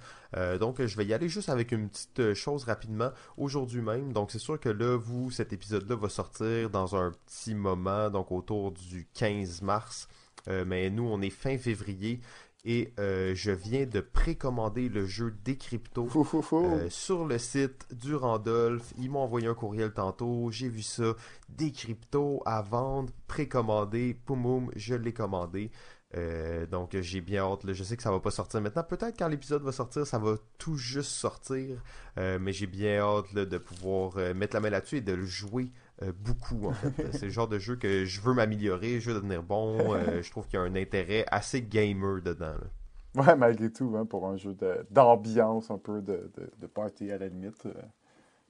Donc, 0.61 0.81
je 0.81 0.95
vais 0.95 1.05
y 1.05 1.13
aller 1.13 1.27
juste 1.27 1.49
avec 1.49 1.73
une 1.73 1.89
petite 1.89 2.33
chose 2.33 2.63
rapidement 2.63 3.11
aujourd'hui 3.35 3.81
même. 3.81 4.13
Donc, 4.13 4.31
c'est 4.31 4.39
sûr 4.39 4.57
que 4.57 4.69
là, 4.69 4.95
vous, 4.97 5.31
cet 5.31 5.51
épisode-là 5.51 5.97
va 5.97 6.07
sortir 6.07 6.69
dans 6.69 6.95
un 6.95 7.11
petit 7.11 7.55
moment, 7.55 8.09
donc 8.09 8.31
autour 8.31 8.71
du 8.71 9.05
15 9.13 9.63
mars. 9.63 10.07
Euh, 10.47 10.63
mais 10.65 10.89
nous, 10.89 11.03
on 11.03 11.21
est 11.21 11.29
fin 11.31 11.57
février 11.57 12.21
et 12.65 12.93
euh, 12.99 13.33
je 13.35 13.51
viens 13.51 13.85
de 13.85 14.01
précommander 14.01 14.89
le 14.89 15.05
jeu 15.05 15.31
Décrypto 15.43 16.09
euh, 16.53 16.89
sur 16.89 17.25
le 17.25 17.37
site 17.37 17.85
du 17.93 18.15
Randolph. 18.15 18.91
Ils 18.97 19.11
m'ont 19.11 19.19
envoyé 19.19 19.47
un 19.47 19.53
courriel 19.53 19.93
tantôt, 19.93 20.49
j'ai 20.49 20.67
vu 20.67 20.81
ça. 20.81 21.13
Décrypto 21.47 22.41
à 22.45 22.63
vendre, 22.63 23.13
précommandé, 23.27 24.19
poum 24.25 24.41
poum, 24.41 24.71
je 24.75 24.95
l'ai 24.95 25.13
commandé. 25.13 25.69
Euh, 26.17 26.65
donc 26.65 26.97
j'ai 26.99 27.21
bien 27.21 27.43
hâte, 27.43 27.65
là. 27.65 27.73
je 27.73 27.83
sais 27.83 27.97
que 27.97 28.03
ça 28.03 28.09
va 28.11 28.19
pas 28.19 28.31
sortir 28.31 28.61
maintenant. 28.61 28.83
Peut-être 28.83 29.17
quand 29.19 29.27
l'épisode 29.27 29.61
va 29.61 29.71
sortir, 29.71 30.07
ça 30.07 30.17
va 30.17 30.35
tout 30.57 30.75
juste 30.75 31.11
sortir. 31.11 31.83
Mais 32.17 32.51
j'ai 32.51 32.67
bien 32.67 32.99
hâte 32.99 33.31
là, 33.33 33.45
de 33.45 33.57
pouvoir 33.59 34.15
mettre 34.33 34.55
la 34.55 34.61
main 34.61 34.71
là-dessus 34.71 34.97
et 34.97 35.01
de 35.01 35.13
le 35.13 35.25
jouer 35.25 35.71
euh, 36.01 36.11
beaucoup 36.17 36.67
en 36.67 36.73
fait. 36.73 36.93
C'est 37.11 37.25
le 37.27 37.31
genre 37.31 37.47
de 37.47 37.59
jeu 37.59 37.75
que 37.77 38.05
je 38.05 38.21
veux 38.21 38.33
m'améliorer, 38.33 38.99
je 38.99 39.09
veux 39.11 39.15
devenir 39.15 39.43
bon. 39.43 39.93
euh, 39.93 40.21
je 40.21 40.29
trouve 40.31 40.47
qu'il 40.47 40.59
y 40.59 40.61
a 40.61 40.65
un 40.65 40.75
intérêt 40.75 41.25
assez 41.31 41.61
gamer 41.61 42.21
dedans. 42.21 42.53
là. 42.53 42.67
Ouais, 43.15 43.35
malgré 43.35 43.71
tout, 43.71 43.95
hein, 43.97 44.05
pour 44.05 44.27
un 44.27 44.35
jeu 44.37 44.55
d'ambiance, 44.91 45.71
un 45.71 45.77
peu 45.77 46.01
de, 46.01 46.29
de, 46.35 46.51
de 46.59 46.67
party 46.67 47.11
à 47.11 47.17
la 47.17 47.27
limite, 47.29 47.65
euh, 47.65 47.73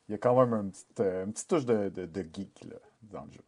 il 0.09 0.13
y 0.13 0.15
a 0.15 0.17
quand 0.19 0.39
même 0.39 0.53
un 0.53 0.69
petit, 0.69 0.85
euh, 1.01 1.25
une 1.25 1.33
petite 1.33 1.49
touche 1.49 1.65
de, 1.65 1.91
geek 2.33 2.65
là, 2.69 2.77
dans 3.03 3.25
le 3.25 3.31
jeu. 3.33 3.41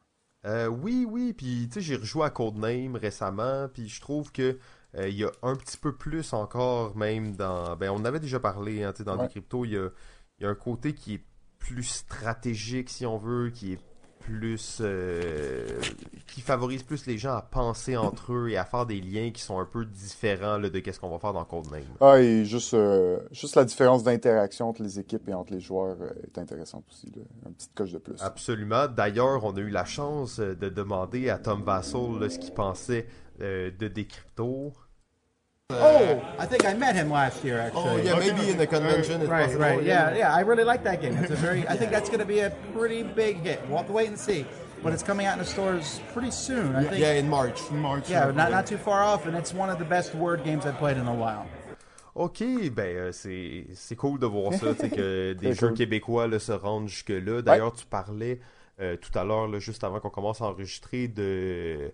Oui, 0.69 1.05
oui, 1.09 1.33
puis 1.33 1.67
tu 1.67 1.73
sais, 1.75 1.81
j'ai 1.81 1.95
rejoué 1.97 2.23
à 2.25 2.29
Codename 2.29 2.95
récemment, 2.95 3.67
puis 3.73 3.89
je 3.89 3.99
trouve 3.99 4.31
que 4.31 4.57
il 4.97 5.13
y 5.13 5.25
a 5.25 5.31
un 5.43 5.55
petit 5.55 5.77
peu 5.77 5.95
plus 5.95 6.31
encore, 6.33 6.95
même 6.95 7.35
dans. 7.35 7.75
Ben, 7.75 7.89
on 7.91 8.05
avait 8.05 8.19
déjà 8.21 8.39
parlé, 8.39 8.81
hein, 8.83 8.93
tu 8.93 8.99
sais, 8.99 9.03
dans 9.03 9.17
Ouais. 9.17 9.17
des 9.17 9.27
cryptos, 9.27 9.65
il 9.65 9.71
y 9.73 9.77
a, 9.77 9.89
il 10.39 10.43
y 10.43 10.45
a 10.45 10.49
un 10.49 10.55
côté 10.55 10.93
qui 10.95 11.15
est 11.15 11.25
plus 11.67 11.83
stratégique, 11.83 12.89
si 12.89 13.05
on 13.05 13.17
veut, 13.17 13.49
qui 13.49 13.73
est 13.73 13.79
plus. 14.19 14.79
euh, 14.81 15.65
qui 16.27 16.41
favorise 16.41 16.83
plus 16.83 17.05
les 17.05 17.17
gens 17.17 17.33
à 17.33 17.41
penser 17.41 17.95
entre 17.95 18.33
eux 18.33 18.49
et 18.49 18.57
à 18.57 18.65
faire 18.65 18.85
des 18.85 18.99
liens 18.99 19.31
qui 19.31 19.41
sont 19.41 19.59
un 19.59 19.65
peu 19.65 19.85
différents 19.85 20.57
là, 20.57 20.69
de 20.69 20.79
qu'est-ce 20.79 20.99
qu'on 20.99 21.09
va 21.09 21.19
faire 21.19 21.33
dans 21.33 21.45
Codename. 21.45 21.83
Ah, 22.01 22.19
et 22.19 22.43
juste, 22.45 22.73
euh, 22.73 23.19
juste 23.31 23.55
la 23.55 23.63
différence 23.63 24.03
d'interaction 24.03 24.69
entre 24.69 24.83
les 24.83 24.99
équipes 24.99 25.27
et 25.29 25.33
entre 25.33 25.53
les 25.53 25.61
joueurs 25.61 25.97
euh, 26.01 26.09
est 26.23 26.37
intéressante 26.37 26.83
aussi. 26.91 27.07
Là. 27.15 27.23
Une 27.45 27.53
petite 27.53 27.73
coche 27.73 27.91
de 27.91 27.97
plus. 27.97 28.21
Absolument. 28.21 28.87
D'ailleurs, 28.87 29.43
on 29.45 29.55
a 29.55 29.59
eu 29.59 29.69
la 29.69 29.85
chance 29.85 30.39
de 30.39 30.69
demander 30.69 31.29
à 31.29 31.37
Tom 31.37 31.63
Vassal 31.63 32.19
là, 32.19 32.29
ce 32.29 32.37
qu'il 32.37 32.53
pensait 32.53 33.07
euh, 33.41 33.71
de 33.71 33.87
Décrypto. 33.87 34.73
Oh, 35.69 36.25
I 36.39 36.45
think 36.45 36.63
I 36.65 36.73
met 36.73 36.95
him 36.95 37.09
last 37.09 37.43
year, 37.43 37.59
actually. 37.59 37.83
Oh, 37.83 37.97
yeah, 37.97 38.17
maybe 38.17 38.49
in 38.49 38.57
the 38.57 38.65
convention. 38.65 39.27
Right, 39.27 39.53
right, 39.53 39.79
oh, 39.79 39.81
yeah, 39.81 40.15
yeah. 40.15 40.33
I 40.33 40.39
really 40.39 40.63
like 40.63 40.81
that 40.85 41.01
game. 41.01 41.17
It's 41.17 41.29
a 41.29 41.35
very. 41.35 41.67
I 41.67 41.75
think 41.75 41.91
that's 41.91 42.07
going 42.07 42.21
to 42.21 42.25
be 42.25 42.39
a 42.39 42.51
pretty 42.73 43.03
big 43.03 43.37
hit. 43.39 43.61
We'll 43.67 43.79
have 43.79 43.87
to 43.87 43.91
wait 43.93 44.07
and 44.07 44.17
see. 44.17 44.45
but 44.81 44.93
it's 44.93 45.03
coming 45.03 45.25
out 45.25 45.33
in 45.33 45.39
the 45.39 45.45
stores 45.45 45.99
pretty 46.13 46.31
soon. 46.31 46.73
I 46.73 46.83
think. 46.83 47.01
Yeah, 47.01 47.13
in 47.13 47.29
March. 47.29 47.69
March. 47.71 48.09
Yeah, 48.09 48.27
uh, 48.27 48.31
not, 48.31 48.51
not 48.51 48.65
too 48.65 48.77
far 48.77 49.03
off, 49.03 49.25
and 49.25 49.35
it's 49.35 49.53
one 49.53 49.69
of 49.69 49.77
the 49.77 49.83
best 49.83 50.15
word 50.15 50.45
games 50.45 50.65
I've 50.65 50.77
played 50.77 50.95
in 50.95 51.07
a 51.07 51.13
while. 51.13 51.45
Ok, 52.15 52.39
ben 52.71 52.95
euh, 52.95 53.11
c'est 53.11 53.67
c'est 53.75 53.95
cool 53.97 54.19
de 54.19 54.25
voir 54.25 54.53
ça, 54.53 54.73
tu 54.73 54.79
sais, 54.79 54.89
que 54.89 55.33
des 55.39 55.53
jeux 55.53 55.67
cool. 55.67 55.77
québécois 55.77 56.27
là, 56.27 56.39
se 56.39 56.53
rendent 56.53 56.87
jusque-là. 56.87 57.41
D'ailleurs, 57.41 57.73
tu 57.73 57.85
parlais 57.85 58.39
euh, 58.79 58.95
tout 58.95 59.17
à 59.19 59.25
l'heure, 59.25 59.59
juste 59.59 59.83
avant 59.83 59.99
qu'on 59.99 60.09
commence 60.09 60.41
à 60.41 60.45
enregistrer, 60.45 61.09
de 61.09 61.91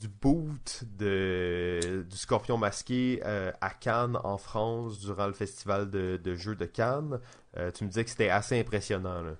du 0.00 0.08
boot 0.08 0.84
de, 0.98 2.04
du 2.08 2.16
Scorpion 2.16 2.56
masqué 2.56 3.20
euh, 3.24 3.52
à 3.60 3.70
Cannes, 3.70 4.18
en 4.24 4.38
France, 4.38 4.98
durant 5.00 5.26
le 5.26 5.34
festival 5.34 5.90
de, 5.90 6.16
de 6.16 6.34
jeux 6.34 6.56
de 6.56 6.64
Cannes. 6.64 7.20
Euh, 7.58 7.70
tu 7.70 7.84
me 7.84 7.88
disais 7.90 8.04
que 8.04 8.10
c'était 8.10 8.30
assez 8.30 8.58
impressionnant. 8.58 9.20
Là. 9.22 9.32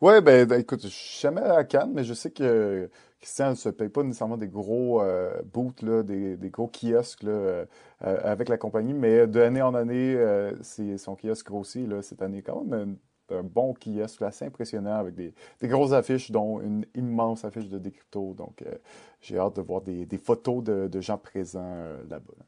Ouais, 0.00 0.20
ben, 0.20 0.46
ben, 0.46 0.60
écoute, 0.60 0.82
je 0.82 0.88
suis 0.88 1.20
jamais 1.20 1.42
à 1.42 1.64
Cannes, 1.64 1.92
mais 1.94 2.04
je 2.04 2.14
sais 2.14 2.30
que 2.30 2.90
Christian 3.20 3.50
ne 3.50 3.54
se 3.54 3.68
paye 3.70 3.88
pas 3.88 4.02
nécessairement 4.02 4.36
des 4.36 4.48
gros 4.48 5.02
euh, 5.02 5.40
booths, 5.52 5.82
là, 5.82 6.02
des, 6.02 6.36
gros 6.50 6.68
kiosques 6.68 7.22
là, 7.22 7.64
avec 8.00 8.48
la 8.48 8.58
compagnie, 8.58 8.92
mais 8.94 9.26
d'année 9.26 9.62
en 9.62 9.74
année, 9.74 10.16
c'est- 10.62 10.98
son 10.98 11.16
kiosque 11.16 11.46
grossit. 11.46 11.88
Cette 12.02 12.22
année, 12.22 12.42
quand 12.42 12.64
même, 12.64 12.96
un, 13.30 13.38
un 13.38 13.42
bon 13.42 13.74
kiosque 13.74 14.22
assez 14.22 14.44
impressionnant 14.44 14.96
avec 14.96 15.14
des, 15.14 15.34
des 15.60 15.68
grosses 15.68 15.92
affiches, 15.92 16.30
dont 16.30 16.60
une 16.60 16.86
immense 16.94 17.44
affiche 17.44 17.68
de 17.68 17.78
Décrypto. 17.78 18.34
Donc, 18.34 18.62
euh, 18.62 18.74
j'ai 19.20 19.38
hâte 19.38 19.56
de 19.56 19.62
voir 19.62 19.82
des, 19.82 20.06
des 20.06 20.18
photos 20.18 20.62
de, 20.62 20.88
de 20.88 21.00
gens 21.00 21.18
présents 21.18 21.62
euh, 21.64 22.02
là-bas. 22.08 22.34
là. 22.38 22.44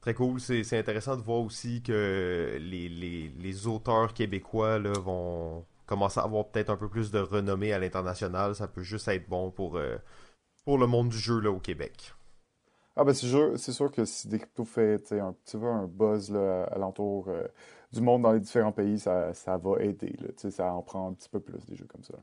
Très 0.00 0.14
cool. 0.14 0.40
C'est 0.40 0.78
intéressant 0.78 1.16
de 1.16 1.22
voir 1.22 1.40
aussi 1.40 1.82
que 1.82 2.56
les, 2.58 2.88
les, 2.88 3.28
les 3.28 3.66
auteurs 3.66 4.14
québécois 4.14 4.78
là, 4.78 4.92
vont 4.92 5.66
commencer 5.84 6.20
à 6.20 6.22
avoir 6.22 6.46
peut-être 6.48 6.70
un 6.70 6.76
peu 6.76 6.88
plus 6.88 7.10
de 7.10 7.18
renommée 7.18 7.74
à 7.74 7.78
l'international. 7.78 8.54
Ça 8.54 8.66
peut 8.66 8.82
juste 8.82 9.08
être 9.08 9.28
bon 9.28 9.50
pour, 9.50 9.76
euh, 9.76 9.98
pour 10.64 10.78
le 10.78 10.86
monde 10.86 11.10
du 11.10 11.18
jeu 11.18 11.38
là, 11.40 11.50
au 11.50 11.60
Québec. 11.60 12.14
Ah 12.96 13.04
ben 13.04 13.14
c'est 13.14 13.72
sûr, 13.72 13.92
que 13.92 14.04
si 14.04 14.28
Décrypto 14.28 14.64
fait 14.64 15.12
un 15.12 15.32
petit 15.32 15.56
peu 15.56 15.66
un 15.66 15.86
buzz 15.86 16.30
là, 16.30 16.64
alentour 16.64 17.28
du 17.92 18.00
monde 18.00 18.22
dans 18.22 18.32
les 18.32 18.40
différents 18.40 18.72
pays, 18.72 18.98
ça, 18.98 19.32
ça 19.34 19.56
va 19.58 19.80
aider. 19.82 20.16
Là, 20.20 20.28
Tu 20.28 20.34
sais, 20.38 20.50
ça 20.50 20.72
en 20.72 20.82
prend 20.82 21.08
un 21.10 21.14
petit 21.14 21.28
peu 21.28 21.40
plus 21.40 21.64
des 21.66 21.76
jeux 21.76 21.86
comme 21.86 22.04
ça. 22.04 22.14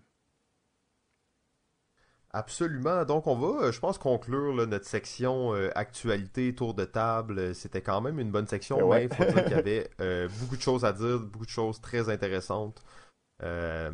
Absolument. 2.32 3.06
Donc, 3.06 3.26
on 3.28 3.36
va, 3.36 3.66
euh, 3.68 3.72
je 3.72 3.80
pense, 3.80 3.98
conclure 3.98 4.54
là, 4.54 4.66
notre 4.66 4.86
section 4.86 5.54
euh, 5.54 5.70
actualité, 5.76 6.54
tour 6.54 6.74
de 6.74 6.86
table. 6.86 7.40
Euh, 7.40 7.54
C'était 7.54 7.82
quand 7.82 8.02
même 8.02 8.20
une 8.20 8.32
bonne 8.32 8.48
section, 8.48 8.80
Eh 8.80 8.84
ouais. 8.84 9.00
mais 9.00 9.06
il 9.06 9.12
faut 9.12 9.26
dire 9.26 9.44
qu'il 9.46 9.52
y 9.54 9.60
avait 9.60 9.90
euh, 10.02 10.28
beaucoup 10.42 10.58
de 10.58 10.62
choses 10.62 10.84
à 10.86 10.92
dire, 10.94 11.20
beaucoup 11.20 11.46
de 11.46 11.50
choses 11.50 11.80
très 11.82 12.10
intéressantes. 12.10 12.84
Euh, 13.44 13.92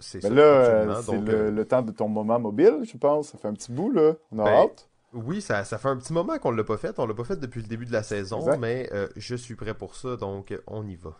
c'est 0.00 0.22
Mais 0.22 0.30
ça, 0.30 0.34
là, 0.34 1.02
c'est 1.02 1.18
le 1.50 1.64
temps 1.66 1.82
de 1.82 1.92
ton 1.92 2.08
moment 2.08 2.38
mobile, 2.40 2.80
je 2.84 2.96
pense. 2.96 3.28
Ça 3.30 3.38
fait 3.38 3.48
un 3.48 3.54
petit 3.54 3.72
bout, 3.72 3.90
là. 3.90 4.14
On 4.32 4.38
a 4.40 4.44
Ben, 4.44 4.50
hâte. 4.50 4.87
Oui, 5.14 5.40
ça, 5.40 5.64
ça 5.64 5.78
fait 5.78 5.88
un 5.88 5.96
petit 5.96 6.12
moment 6.12 6.38
qu'on 6.38 6.50
l'a 6.50 6.64
pas 6.64 6.76
fait. 6.76 6.98
On 6.98 7.06
l'a 7.06 7.14
pas 7.14 7.24
fait 7.24 7.40
depuis 7.40 7.62
le 7.62 7.66
début 7.68 7.86
de 7.86 7.92
la 7.92 8.02
saison, 8.02 8.40
Exact. 8.40 8.58
mais 8.58 8.88
euh, 8.92 9.08
je 9.16 9.34
suis 9.34 9.54
prêt 9.54 9.74
pour 9.74 9.94
ça, 9.94 10.16
donc 10.16 10.54
on 10.66 10.86
y 10.86 10.96
va. 10.96 11.16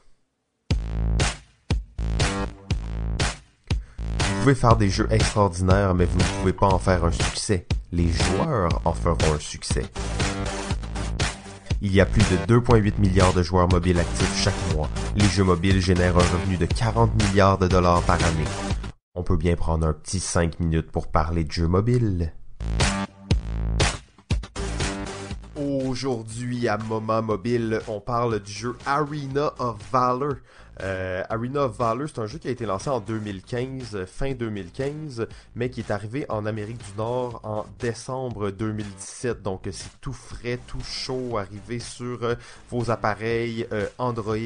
Vous 4.20 4.42
pouvez 4.42 4.54
faire 4.54 4.76
des 4.76 4.88
jeux 4.90 5.08
extraordinaires, 5.10 5.94
mais 5.94 6.04
vous 6.04 6.18
ne 6.18 6.38
pouvez 6.40 6.52
pas 6.52 6.66
en 6.66 6.78
faire 6.78 7.04
un 7.04 7.10
succès. 7.12 7.66
Les 7.92 8.08
joueurs 8.08 8.80
en 8.84 8.92
feront 8.92 9.34
un 9.34 9.38
succès. 9.38 9.84
Il 11.80 11.94
y 11.94 12.00
a 12.00 12.06
plus 12.06 12.22
de 12.22 12.36
2,8 12.60 12.98
milliards 12.98 13.32
de 13.32 13.42
joueurs 13.42 13.68
mobiles 13.68 13.98
actifs 14.00 14.36
chaque 14.36 14.74
mois. 14.74 14.88
Les 15.16 15.24
jeux 15.26 15.44
mobiles 15.44 15.80
génèrent 15.80 16.16
un 16.16 16.20
revenu 16.20 16.56
de 16.56 16.66
40 16.66 17.14
milliards 17.22 17.56
de 17.58 17.68
dollars 17.68 18.02
par 18.02 18.16
année. 18.24 18.44
On 19.14 19.22
peut 19.22 19.36
bien 19.36 19.56
prendre 19.56 19.86
un 19.86 19.92
petit 19.92 20.20
5 20.20 20.60
minutes 20.60 20.90
pour 20.90 21.06
parler 21.08 21.44
de 21.44 21.52
jeux 21.52 21.68
mobiles. 21.68 22.32
Aujourd'hui, 25.98 26.68
à 26.68 26.78
Moment 26.78 27.22
Mobile, 27.22 27.80
on 27.88 27.98
parle 27.98 28.38
du 28.38 28.52
jeu 28.52 28.76
Arena 28.86 29.52
of 29.58 29.78
Valor. 29.90 30.34
Euh, 30.80 31.24
Arena 31.28 31.64
of 31.64 31.76
Valor, 31.76 32.06
c'est 32.06 32.20
un 32.20 32.26
jeu 32.26 32.38
qui 32.38 32.46
a 32.46 32.52
été 32.52 32.66
lancé 32.66 32.88
en 32.88 33.00
2015, 33.00 33.96
euh, 33.96 34.06
fin 34.06 34.32
2015, 34.32 35.26
mais 35.56 35.70
qui 35.70 35.80
est 35.80 35.90
arrivé 35.90 36.24
en 36.28 36.46
Amérique 36.46 36.78
du 36.78 36.96
Nord 36.96 37.40
en 37.42 37.66
décembre 37.80 38.52
2017. 38.52 39.42
Donc, 39.42 39.66
euh, 39.66 39.72
c'est 39.72 40.00
tout 40.00 40.12
frais, 40.12 40.60
tout 40.68 40.84
chaud, 40.84 41.36
arrivé 41.36 41.80
sur 41.80 42.36
vos 42.70 42.92
appareils 42.92 43.66
Android, 43.98 44.36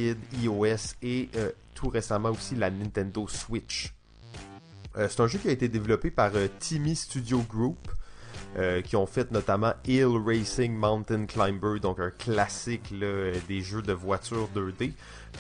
iOS 0.41 0.95
et 1.03 1.29
tout 1.75 1.91
récemment 1.91 2.31
aussi 2.31 2.55
la 2.55 2.71
Nintendo 2.71 3.29
Switch. 3.29 3.93
C'est 4.95 5.21
un 5.21 5.27
jeu 5.27 5.39
qui 5.39 5.49
a 5.49 5.53
été 5.53 5.69
développé 5.69 6.11
par 6.11 6.31
Timmy 6.61 6.97
Studio 6.97 7.45
Group. 7.47 7.91
Euh, 8.59 8.83
qui 8.83 8.97
ont 8.97 9.07
fait 9.07 9.31
notamment 9.31 9.73
Hill 9.87 10.21
Racing 10.27 10.75
Mountain 10.75 11.25
Climber, 11.25 11.81
donc 11.81 11.99
un 11.99 12.11
classique 12.11 12.93
des 13.49 13.61
jeux 13.63 13.81
de 13.81 13.95
voitures 13.95 14.49
2D. 14.55 14.93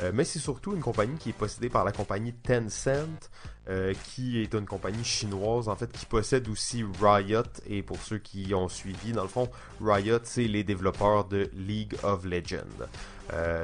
Euh, 0.02 0.12
mais 0.14 0.24
c'est 0.24 0.38
surtout 0.38 0.72
une 0.72 0.80
compagnie 0.80 1.18
qui 1.18 1.28
est 1.28 1.34
possédée 1.34 1.68
par 1.68 1.84
la 1.84 1.92
compagnie 1.92 2.32
Tencent, 2.32 3.28
euh, 3.68 3.92
qui 4.04 4.40
est 4.40 4.54
une 4.54 4.64
compagnie 4.64 5.04
chinoise 5.04 5.68
en 5.68 5.76
fait 5.76 5.92
qui 5.92 6.06
possède 6.06 6.48
aussi 6.48 6.84
Riot. 7.02 7.42
Et 7.66 7.82
pour 7.82 7.98
ceux 7.98 8.16
qui 8.16 8.54
ont 8.54 8.68
suivi, 8.68 9.12
dans 9.12 9.22
le 9.22 9.28
fond, 9.28 9.50
Riot 9.82 10.20
c'est 10.22 10.48
les 10.48 10.64
développeurs 10.64 11.26
de 11.26 11.50
League 11.54 11.94
of 12.04 12.24
Legends. 12.24 12.86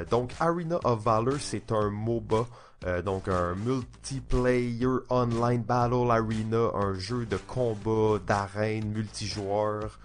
Donc 0.09 0.31
Arena 0.39 0.79
of 0.83 1.03
Valor 1.03 1.37
c'est 1.39 1.71
un 1.71 1.89
MOBA. 1.89 2.47
Euh, 2.85 3.01
donc 3.01 3.27
un 3.27 3.55
multiplayer 3.55 4.87
online 5.09 5.63
battle 5.63 6.09
arena, 6.09 6.71
un 6.75 6.93
jeu 6.93 7.25
de 7.25 7.37
combat, 7.37 8.19
d'arène, 8.25 8.91
multijoueur 8.91 9.99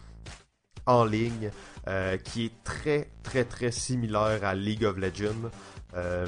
en 0.87 1.05
ligne, 1.05 1.51
euh, 1.87 2.17
qui 2.19 2.47
est 2.47 2.65
très 2.65 3.09
très 3.23 3.45
très 3.45 3.71
similaire 3.71 4.45
à 4.45 4.55
League 4.55 4.85
of 4.85 4.97
Legends. 4.97 5.51
Euh, 5.95 6.27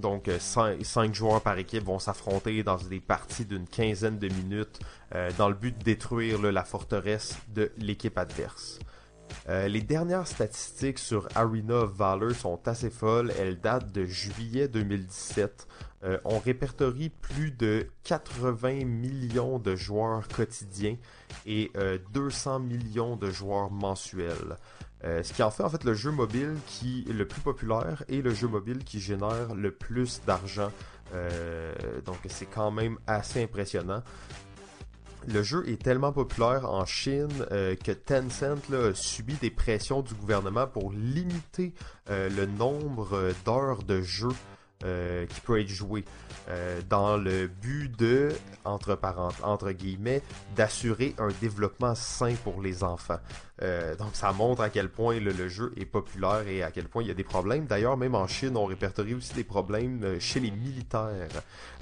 donc 0.00 0.30
5 0.38 1.12
joueurs 1.12 1.40
par 1.40 1.58
équipe 1.58 1.84
vont 1.84 1.98
s'affronter 1.98 2.62
dans 2.62 2.76
des 2.76 3.00
parties 3.00 3.44
d'une 3.44 3.66
quinzaine 3.66 4.18
de 4.18 4.28
minutes 4.28 4.78
dans 5.36 5.48
le 5.48 5.56
but 5.56 5.76
de 5.76 5.82
détruire 5.82 6.40
la 6.40 6.62
forteresse 6.62 7.36
de 7.48 7.72
l'équipe 7.78 8.16
adverse. 8.16 8.78
Euh, 9.48 9.68
les 9.68 9.80
dernières 9.80 10.26
statistiques 10.26 10.98
sur 10.98 11.28
Arena 11.34 11.74
of 11.74 11.92
Valor 11.92 12.32
sont 12.32 12.60
assez 12.66 12.90
folles. 12.90 13.32
Elles 13.38 13.60
datent 13.60 13.92
de 13.92 14.04
juillet 14.04 14.68
2017. 14.68 15.66
Euh, 16.04 16.18
on 16.24 16.38
répertorie 16.38 17.08
plus 17.08 17.50
de 17.50 17.88
80 18.04 18.84
millions 18.84 19.58
de 19.58 19.74
joueurs 19.74 20.28
quotidiens 20.28 20.96
et 21.44 21.72
euh, 21.76 21.98
200 22.12 22.60
millions 22.60 23.16
de 23.16 23.30
joueurs 23.30 23.70
mensuels. 23.70 24.56
Euh, 25.04 25.22
ce 25.22 25.32
qui 25.32 25.44
en 25.44 25.50
fait 25.50 25.62
en 25.62 25.68
fait 25.68 25.84
le 25.84 25.94
jeu 25.94 26.10
mobile 26.10 26.56
qui 26.66 27.04
le 27.04 27.26
plus 27.26 27.40
populaire 27.40 28.02
et 28.08 28.20
le 28.20 28.34
jeu 28.34 28.48
mobile 28.48 28.82
qui 28.82 29.00
génère 29.00 29.54
le 29.54 29.70
plus 29.70 30.20
d'argent. 30.26 30.72
Euh, 31.14 31.72
donc 32.04 32.18
c'est 32.28 32.46
quand 32.46 32.70
même 32.70 32.98
assez 33.06 33.42
impressionnant. 33.42 34.02
Le 35.26 35.42
jeu 35.42 35.68
est 35.68 35.82
tellement 35.82 36.12
populaire 36.12 36.70
en 36.70 36.84
Chine 36.84 37.28
euh, 37.50 37.74
que 37.74 37.92
Tencent 37.92 38.70
là, 38.70 38.88
a 38.88 38.94
subi 38.94 39.34
des 39.34 39.50
pressions 39.50 40.00
du 40.02 40.14
gouvernement 40.14 40.66
pour 40.66 40.92
limiter 40.92 41.72
euh, 42.08 42.28
le 42.30 42.46
nombre 42.46 43.14
euh, 43.14 43.32
d'heures 43.44 43.82
de 43.82 44.00
jeu 44.00 44.30
euh, 44.84 45.26
qui 45.26 45.40
peut 45.40 45.60
être 45.60 45.68
joué 45.68 46.04
euh, 46.48 46.80
dans 46.88 47.16
le 47.16 47.48
but 47.48 47.88
de, 47.98 48.28
entre, 48.64 48.94
parent- 48.94 49.32
entre 49.42 49.72
guillemets, 49.72 50.22
d'assurer 50.56 51.14
un 51.18 51.28
développement 51.40 51.94
sain 51.94 52.34
pour 52.44 52.62
les 52.62 52.84
enfants. 52.84 53.18
Euh, 53.60 53.96
donc 53.96 54.10
ça 54.12 54.32
montre 54.32 54.62
à 54.62 54.70
quel 54.70 54.88
point 54.88 55.18
le 55.18 55.48
jeu 55.48 55.72
est 55.76 55.84
populaire 55.84 56.46
et 56.46 56.62
à 56.62 56.70
quel 56.70 56.84
point 56.84 57.02
il 57.02 57.08
y 57.08 57.10
a 57.10 57.14
des 57.14 57.24
problèmes. 57.24 57.66
D'ailleurs, 57.66 57.96
même 57.96 58.14
en 58.14 58.28
Chine, 58.28 58.56
on 58.56 58.66
répertorie 58.66 59.14
aussi 59.14 59.34
des 59.34 59.44
problèmes 59.44 60.04
euh, 60.04 60.20
chez 60.20 60.38
les 60.38 60.52
militaires. 60.52 61.28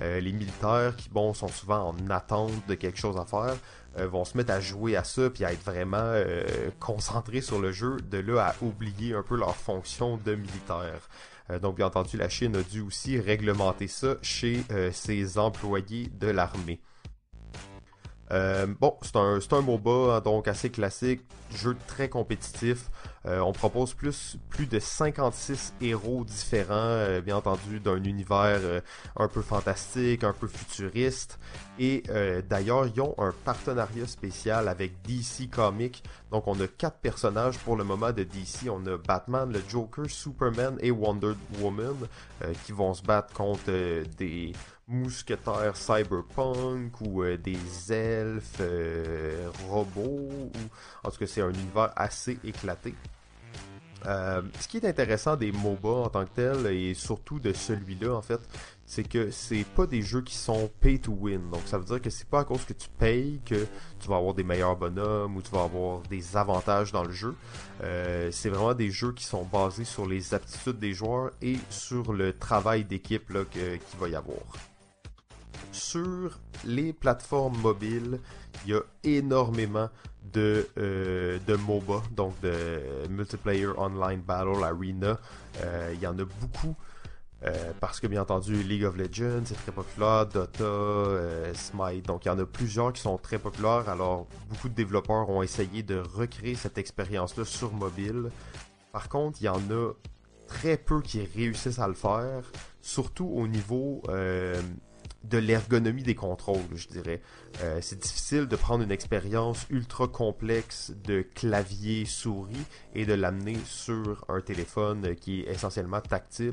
Euh, 0.01 0.21
les 0.21 0.33
militaires 0.33 0.97
qui, 0.97 1.11
bon, 1.11 1.35
sont 1.35 1.49
souvent 1.49 1.95
en 1.95 2.11
attente 2.11 2.53
de 2.67 2.75
quelque 2.75 2.99
chose 2.99 3.19
à 3.19 3.27
faire, 3.27 3.57
euh, 3.99 4.09
vont 4.09 4.25
se 4.25 4.37
mettre 4.39 4.53
à 4.53 4.61
jouer 4.61 4.97
à 4.97 5.05
ça 5.05 5.29
puis 5.29 5.45
à 5.45 5.53
être 5.53 5.65
vraiment 5.65 5.99
euh, 6.01 6.71
concentrés 6.81 7.43
sur 7.43 7.61
le 7.61 7.73
jeu, 7.73 7.99
de 8.11 8.19
là 8.19 8.47
à 8.49 8.65
oublier 8.65 9.15
un 9.15 9.23
peu 9.23 9.37
leur 9.37 9.55
fonction 9.55 10.19
de 10.25 10.35
militaire. 10.35 11.09
Euh, 11.51 11.59
donc, 11.59 11.77
bien 11.77 11.87
entendu, 11.87 12.17
la 12.17 12.29
Chine 12.29 12.57
a 12.57 12.63
dû 12.63 12.81
aussi 12.81 13.19
réglementer 13.19 13.87
ça 13.87 14.17
chez 14.23 14.63
euh, 14.71 14.91
ses 14.93 15.39
employés 15.39 16.09
de 16.21 16.29
l'armée. 16.29 16.81
Euh, 18.33 18.67
bon, 18.81 18.97
c'est 19.03 19.17
un, 19.17 19.39
un 19.39 19.61
MOBA, 19.61 20.17
hein, 20.17 20.21
donc 20.21 20.49
assez 20.49 20.71
classique, 20.71 21.23
jeu 21.55 21.77
très 21.87 22.09
compétitif. 22.09 22.91
Euh, 23.27 23.41
on 23.41 23.53
propose 23.53 23.93
plus, 23.95 24.39
plus 24.51 24.67
de 24.67 24.79
56 24.79 25.75
héros 25.81 26.25
différents, 26.25 26.75
euh, 26.75 27.21
bien 27.21 27.37
entendu, 27.37 27.81
d'un 27.81 28.03
univers 28.05 28.61
euh, 28.63 28.81
un 29.17 29.27
peu 29.27 29.43
fantastique, 29.43 30.23
un 30.23 30.33
peu 30.33 30.47
futuriste. 30.47 31.39
Et 31.79 32.05
d'ailleurs, 32.49 32.87
ils 32.87 32.99
ont 33.03 33.15
un 33.19 33.35
partenariat 33.45 34.07
spécial 34.07 34.69
avec 34.69 35.03
DC 35.03 35.51
Comics. 35.51 36.03
Donc, 36.31 36.47
on 36.47 36.59
a 36.61 36.67
quatre 36.67 36.99
personnages 37.01 37.59
pour 37.59 37.77
le 37.77 37.85
moment 37.85 38.13
de 38.13 38.23
DC. 38.23 38.71
On 38.71 38.87
a 38.87 38.97
Batman, 38.97 39.53
le 39.53 39.61
Joker, 39.69 40.09
Superman 40.09 40.79
et 40.81 40.91
Wonder 40.91 41.35
Woman 41.61 41.97
qui 42.65 42.73
vont 42.73 42.95
se 42.95 43.03
battre 43.03 43.35
contre 43.35 43.71
des 44.17 44.55
mousquetaires 44.89 45.77
cyberpunk 45.77 47.01
ou 47.01 47.25
des 47.37 47.93
elfes 47.93 48.63
robots. 49.69 50.29
Ou... 50.31 50.51
En 51.05 51.11
tout 51.11 51.19
cas, 51.19 51.27
c'est 51.27 51.43
un 51.43 51.51
univers 51.51 51.93
assez 51.97 52.39
éclaté. 52.45 52.95
Euh, 54.07 54.43
ce 54.61 54.69
qui 54.69 54.77
est 54.77 54.85
intéressant 54.85 55.37
des 55.37 55.51
MOBA 55.51 55.89
en 55.89 56.09
tant 56.09 56.25
que 56.25 56.31
tel, 56.35 56.67
et 56.67 56.95
surtout 56.95 57.41
de 57.41 57.53
celui-là 57.53 58.15
en 58.15 58.23
fait, 58.23 58.41
c'est 58.85 59.03
que 59.03 59.31
c'est 59.33 59.65
pas 59.65 59.87
des 59.87 60.03
jeux 60.03 60.23
qui 60.23 60.37
sont 60.37 60.71
pay 60.81 61.01
to 61.01 61.13
win. 61.13 61.51
Donc 61.51 61.63
ça 61.67 61.79
veut 61.79 61.85
dire 61.85 62.01
que 62.01 62.11
c'est 62.11 62.29
pas 62.29 62.41
à 62.41 62.45
cause 62.45 62.65
que 62.65 62.73
tu 62.73 62.89
payes 62.89 63.41
que 63.45 63.67
tu 63.99 64.09
vas 64.09 64.17
avoir 64.17 64.35
des 64.35 64.45
meilleurs 64.45 64.77
bonhommes 64.77 65.37
ou 65.37 65.43
tu 65.43 65.51
vas 65.51 65.65
avoir 65.65 66.03
des 66.03 66.37
avantages 66.37 66.93
dans 66.93 67.03
le 67.03 67.13
jeu. 67.13 67.35
Euh, 67.83 68.31
c'est 68.31 68.51
vraiment 68.51 68.75
des 68.75 68.91
jeux 68.91 69.13
qui 69.13 69.25
sont 69.25 69.45
basés 69.45 69.85
sur 69.85 70.07
les 70.07 70.35
aptitudes 70.35 70.79
des 70.79 70.93
joueurs 70.93 71.33
et 71.43 71.57
sur 71.71 72.13
le 72.13 72.33
travail 72.33 72.85
d'équipe 72.85 73.33
qu'il 73.51 73.99
va 73.99 74.09
y 74.09 74.15
avoir. 74.15 74.39
Sur 75.73 76.39
les 76.65 76.93
plateformes 76.93 77.59
mobiles, 77.59 78.21
il 78.65 78.73
y 78.73 78.75
a 78.75 78.81
énormément 79.05 79.89
de, 80.33 80.69
euh, 80.79 81.39
de 81.47 81.55
MOBA, 81.57 82.03
donc 82.13 82.39
de 82.41 83.09
Multiplayer 83.09 83.69
Online 83.77 84.21
Battle 84.21 84.63
Arena. 84.65 85.19
Euh, 85.63 85.93
il 85.95 86.01
y 86.01 86.07
en 86.07 86.19
a 86.19 86.25
beaucoup. 86.41 86.75
Euh, 87.45 87.73
parce 87.81 88.01
que 88.01 88.07
bien 88.07 88.23
entendu 88.23 88.63
League 88.63 88.85
of 88.85 88.97
Legends 88.97 89.43
c'est 89.45 89.57
très 89.57 89.71
populaire, 89.71 90.25
Dota, 90.25 91.53
Smite, 91.55 92.07
donc 92.07 92.25
il 92.25 92.29
y 92.29 92.31
en 92.31 92.39
a 92.39 92.47
plusieurs 92.47 92.95
qui 92.95 93.03
sont 93.03 93.19
très 93.19 93.39
populaires. 93.39 93.89
Alors 93.89 94.27
beaucoup 94.49 94.71
de 94.71 94.75
développeurs 94.75 95.29
ont 95.29 95.43
essayé 95.43 95.83
de 95.83 95.99
recréer 95.99 96.55
cette 96.55 96.79
expérience-là 96.79 97.45
sur 97.45 97.73
mobile. 97.73 98.31
Par 98.91 99.11
contre, 99.11 99.39
il 99.43 99.45
y 99.45 99.49
en 99.51 99.61
a 99.71 99.93
très 100.49 100.79
peu 100.79 101.03
qui 101.03 101.29
réussissent 101.37 101.79
à 101.79 101.89
le 101.89 101.95
faire, 101.95 102.51
surtout 102.81 103.27
au 103.27 103.47
niveau 103.47 104.03
de 105.29 105.39
l'ergonomie 105.39 106.03
des 106.03 106.15
contrôles, 106.15 106.61
je 106.75 106.89
dirais. 106.89 107.21
Euh, 107.63 107.79
c'est 107.81 107.99
difficile 107.99 108.47
de 108.47 108.57
prendre 108.57 108.85
une 108.85 108.91
expérience 108.91 109.67
ultra 109.71 110.09
complexe 110.09 110.93
de 111.05 111.23
clavier 111.23 112.05
souris 112.05 112.65
et 112.95 113.07
de 113.07 113.15
l'amener 113.15 113.57
sur 113.65 114.25
un 114.29 114.41
téléphone 114.41 115.15
qui 115.17 115.41
est 115.41 115.51
essentiellement 115.51 116.01
tactile. 116.01 116.53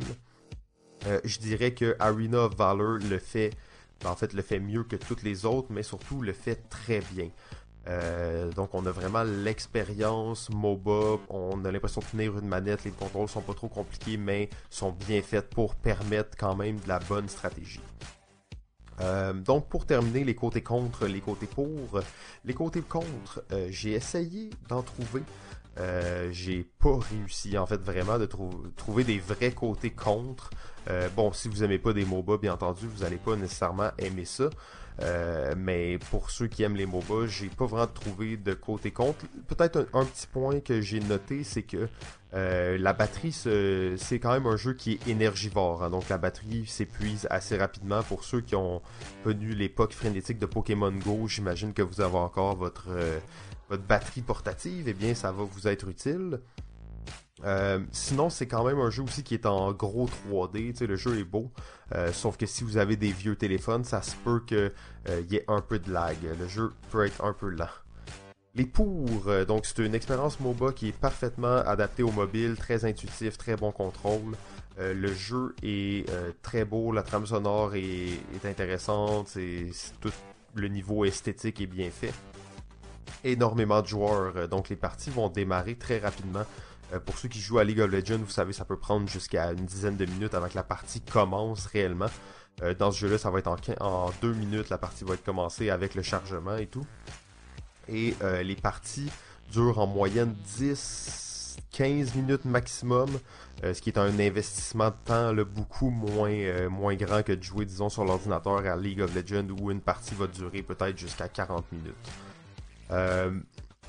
Euh, 1.08 1.20
je 1.24 1.40
dirais 1.40 1.74
que 1.74 1.96
Arena 2.00 2.48
Valor 2.48 3.00
le 3.10 3.20
fait, 3.20 3.52
ben, 4.02 4.12
en 4.12 4.16
fait, 4.16 4.34
le 4.34 4.42
fait 4.42 4.60
mieux 4.60 4.84
que 4.84 4.96
toutes 4.96 5.24
les 5.24 5.46
autres, 5.46 5.68
mais 5.72 5.84
surtout 5.84 6.22
le 6.22 6.34
fait 6.34 6.70
très 6.70 7.02
bien. 7.14 7.30
Euh, 7.88 8.50
donc 8.54 8.74
on 8.74 8.86
a 8.86 8.92
vraiment 8.92 9.24
l'expérience 9.24 10.50
MOBA, 10.50 11.20
on 11.30 11.66
a 11.66 11.72
l'impression 11.72 12.00
de 12.00 12.06
tenir 12.06 12.38
une 12.40 12.48
manette, 12.48 12.86
les 12.86 12.92
contrôles 12.92 13.28
sont 13.28 13.42
pas 13.42 13.54
trop 13.54 13.68
compliqués 13.68 14.16
mais 14.16 14.50
sont 14.70 14.92
bien 14.92 15.22
faits 15.22 15.50
pour 15.50 15.76
permettre 15.76 16.38
quand 16.38 16.56
même 16.56 16.80
de 16.80 16.88
la 16.88 17.00
bonne 17.00 17.28
stratégie. 17.28 17.82
Euh, 19.02 19.34
donc 19.34 19.68
pour 19.70 19.86
terminer 19.86 20.24
les 20.24 20.36
côtés 20.36 20.62
contre, 20.62 21.08
les 21.08 21.22
côtés 21.22 21.48
pour, 21.48 22.00
les 22.46 22.54
côtés 22.54 22.82
contre, 22.82 23.44
euh, 23.52 23.68
j'ai 23.70 23.94
essayé 23.94 24.50
d'en 24.70 24.82
trouver. 24.84 25.24
Euh, 25.80 26.30
j'ai 26.32 26.64
pas 26.64 27.00
réussi 27.00 27.58
en 27.58 27.66
fait 27.66 27.82
vraiment 27.82 28.20
de 28.20 28.30
trouver 28.76 29.04
des 29.04 29.18
vrais 29.18 29.52
côtés 29.52 29.90
contre. 29.90 30.52
bon, 31.16 31.34
si 31.34 31.48
vous 31.48 31.64
aimez 31.64 31.80
pas 31.80 31.94
des 31.94 32.06
MOBA, 32.06 32.38
bien 32.38 32.54
entendu, 32.54 32.88
vous 32.88 33.04
allez 33.04 33.18
pas 33.18 33.36
nécessairement 33.36 33.90
aimer 33.98 34.26
ça. 34.26 34.50
Euh, 35.02 35.54
mais 35.58 35.98
pour 35.98 36.30
ceux 36.30 36.48
qui 36.48 36.64
aiment 36.64 36.76
les 36.76 36.86
MOBA, 36.86 37.28
j'ai 37.28 37.48
pas 37.48 37.66
vraiment 37.66 37.88
trouvé 37.88 38.38
de 38.38 38.54
côté 38.54 38.92
contre. 38.92 39.26
Peut-être 39.48 39.88
un, 39.94 40.06
petit 40.06 40.28
point 40.28 40.60
que 40.60 40.82
j'ai 40.82 41.00
noté, 41.00 41.44
c'est 41.44 41.64
que 41.64 41.88
euh, 42.34 42.78
la 42.78 42.94
batterie, 42.94 43.32
c'est 43.32 44.20
quand 44.20 44.32
même 44.32 44.48
un 44.48 44.58
jeu 44.58 44.74
qui 44.74 44.94
est 44.94 45.08
énergivore. 45.08 45.84
Hein. 45.84 45.90
donc 45.90 46.10
la 46.10 46.18
batterie 46.18 46.66
s'épuise 46.68 47.28
assez 47.30 47.58
rapidement. 47.58 48.04
Pour 48.04 48.24
ceux 48.24 48.42
qui 48.42 48.56
ont 48.56 48.82
connu 49.24 49.54
l'époque 49.54 49.94
frénétique 49.94 50.40
de 50.40 50.46
Pokémon 50.46 50.92
Go, 50.92 51.28
j'imagine 51.28 51.74
que 51.74 51.82
vous 51.82 52.02
avez 52.02 52.18
encore 52.18 52.56
votre, 52.56 52.88
euh, 52.90 53.20
votre 53.70 53.84
batterie 53.84 54.22
portative. 54.22 54.88
Eh 54.88 54.94
bien, 54.94 55.16
ça 55.16 55.32
va 55.32 55.44
vous 55.44 55.68
être 55.68 55.88
utile. 55.88 56.40
Euh, 57.44 57.80
sinon, 57.92 58.30
c'est 58.30 58.48
quand 58.48 58.64
même 58.64 58.80
un 58.80 58.90
jeu 58.90 59.04
aussi 59.04 59.24
qui 59.24 59.34
est 59.34 59.46
en 59.46 59.72
gros 59.74 60.08
3D. 60.08 60.86
le 60.86 60.96
jeu 60.96 61.20
est 61.20 61.24
beau. 61.24 61.52
Euh, 61.94 62.12
sauf 62.14 62.38
que 62.38 62.46
si 62.46 62.64
vous 62.64 62.78
avez 62.78 62.96
des 62.96 63.12
vieux 63.12 63.36
téléphones, 63.36 63.84
ça 63.84 64.02
se 64.02 64.16
peut 64.18 64.42
qu'il 64.46 64.72
euh, 65.10 65.22
y 65.30 65.38
ait 65.38 65.46
un 65.48 65.62
peu 65.62 65.80
de 65.80 65.92
lag. 65.92 66.18
Le 66.40 66.48
jeu 66.48 66.72
peut 66.92 67.06
être 67.06 67.24
un 67.24 67.34
peu 67.34 67.50
lent. 67.50 67.68
Les 68.56 68.68
pour, 68.68 69.26
donc 69.48 69.66
c'est 69.66 69.80
une 69.80 69.96
expérience 69.96 70.40
MOBA 70.40 70.74
qui 70.74 70.90
est 70.90 70.96
parfaitement 70.96 71.58
adaptée 71.66 72.04
au 72.04 72.12
mobile, 72.12 72.56
très 72.56 72.86
intuitif, 72.86 73.36
très 73.36 73.56
bon 73.56 73.72
contrôle. 73.72 74.36
le 74.78 75.12
jeu 75.12 75.56
est 75.64 76.08
très 76.44 76.64
beau, 76.64 76.92
la 76.92 77.02
trame 77.02 77.26
sonore 77.26 77.74
est, 77.74 78.46
intéressante, 78.46 79.30
c'est 79.30 79.72
tout 80.02 80.12
le 80.54 80.68
niveau 80.68 81.04
esthétique 81.04 81.62
est 81.62 81.66
bien 81.66 81.90
fait. 81.90 82.14
Énormément 83.24 83.82
de 83.82 83.88
joueurs, 83.88 84.48
donc 84.48 84.70
les 84.70 84.76
parties 84.76 85.10
vont 85.10 85.30
démarrer 85.30 85.74
très 85.74 85.98
rapidement. 85.98 86.46
Euh, 86.94 87.00
pour 87.00 87.18
ceux 87.18 87.28
qui 87.28 87.40
jouent 87.40 87.60
à 87.60 87.64
League 87.64 87.80
of 87.80 87.92
Legends, 87.92 88.20
vous 88.20 88.30
savez, 88.30 88.54
ça 88.54 88.66
peut 88.66 88.78
prendre 88.78 89.08
jusqu'à 89.08 89.52
une 89.52 89.66
dizaine 89.66 89.98
de 89.98 90.06
minutes 90.06 90.34
avant 90.34 90.48
que 90.48 90.56
la 90.56 90.64
partie 90.64 91.02
commence 91.02 91.66
réellement. 91.68 92.10
Euh, 92.62 92.74
dans 92.74 92.92
ce 92.92 93.00
jeu-là, 93.00 93.18
ça 93.18 93.32
va 93.32 93.40
être 93.40 93.48
en, 93.48 93.58
en 93.80 94.12
deux 94.22 94.34
minutes, 94.34 94.70
la 94.70 94.78
partie 94.78 95.04
va 95.04 95.16
être 95.16 95.24
commencée 95.24 95.70
avec 95.70 95.96
le 95.96 96.02
chargement 96.02 96.56
et 96.56 96.68
tout. 96.68 96.86
Et 97.90 98.16
euh, 98.22 98.44
les 98.44 98.56
parties 98.56 99.10
durent 99.52 99.80
en 99.80 99.88
moyenne 99.88 100.36
10, 100.58 101.58
15 101.72 102.16
minutes 102.16 102.46
maximum, 102.46 103.10
ce 103.62 103.80
qui 103.82 103.90
est 103.90 103.98
un 103.98 104.20
investissement 104.20 104.90
de 104.90 104.96
temps 105.06 105.34
beaucoup 105.34 105.90
moins, 105.90 106.68
moins 106.70 106.96
grand 106.96 107.24
que 107.24 107.32
de 107.32 107.42
jouer, 107.42 107.66
disons, 107.66 107.88
sur 107.88 108.04
l'ordinateur 108.04 108.66
à 108.66 108.76
League 108.76 109.00
of 109.00 109.16
Legends 109.16 109.48
où 109.60 109.72
une 109.72 109.80
partie 109.80 110.16
va 110.16 110.28
durer 110.28 110.64
peut-être 110.64 110.98
jusqu'à 110.98 111.30
40 111.30 111.72
minutes 111.72 112.10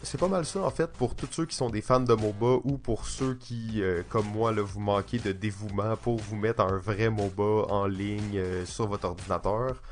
c'est 0.05 0.19
pas 0.19 0.29
mal 0.29 0.45
ça 0.45 0.61
en 0.61 0.71
fait 0.71 0.91
pour 0.93 1.15
tous 1.15 1.29
ceux 1.31 1.47
qui 1.47 1.57
sont 1.57 1.71
des 1.71 1.81
fans 1.81 2.01
de 2.01 2.15
MOBA 2.15 2.61
ou 2.65 2.79
pour 2.79 3.07
ceux 3.07 3.35
qui, 3.35 3.83
euh, 3.83 4.03
comme 4.09 4.27
moi, 4.27 4.53
vous 4.53 4.81
manquez 4.81 5.19
de 5.19 5.33
dévouement 5.33 5.97
pour 5.97 6.19
vous 6.19 6.37
mettre 6.37 6.61
un 6.61 6.77
vrai 6.77 7.09
MOBA 7.09 7.73
en 7.73 7.87
ligne 7.87 8.37
euh, 8.37 8.65
sur 8.67 8.87
votre 8.87 9.07
ordinateur. 9.07 9.83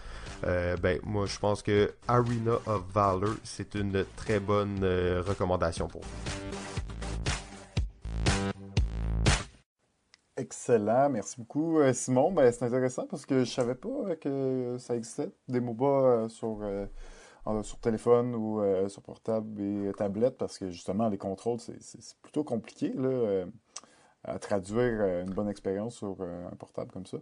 Euh, 0.44 0.76
ben 0.76 0.98
moi 1.04 1.26
je 1.26 1.38
pense 1.38 1.62
que 1.62 1.94
Arena 2.08 2.58
of 2.66 2.82
Valor 2.92 3.36
c'est 3.44 3.76
une 3.76 4.04
très 4.16 4.40
bonne 4.40 4.84
recommandation 5.26 5.86
pour 5.86 6.00
vous. 6.00 6.08
Excellent, 10.36 11.10
merci 11.10 11.36
beaucoup 11.38 11.78
Simon. 11.92 12.32
Ben, 12.32 12.50
c'est 12.50 12.64
intéressant 12.64 13.06
parce 13.06 13.24
que 13.24 13.44
je 13.44 13.50
savais 13.50 13.76
pas 13.76 14.16
que 14.20 14.76
ça 14.78 14.96
existait 14.96 15.30
des 15.48 15.60
MOBA 15.60 16.28
sur 16.28 16.58
sur 17.62 17.78
téléphone 17.80 18.34
ou 18.34 18.60
euh, 18.60 18.88
sur 18.88 19.02
portable 19.02 19.60
et 19.60 19.92
tablette 19.96 20.36
parce 20.38 20.58
que 20.58 20.70
justement, 20.70 21.08
les 21.08 21.18
contrôles, 21.18 21.58
c'est 21.60 22.16
plutôt 22.22 22.44
compliqué 22.44 22.92
là, 22.94 23.08
euh, 23.08 23.46
à 24.24 24.38
traduire 24.38 25.00
euh, 25.00 25.22
une 25.22 25.32
bonne 25.32 25.48
expérience 25.48 25.96
sur 25.96 26.20
un 26.22 26.54
portable 26.56 26.92
comme 26.92 27.06
ça. 27.06 27.18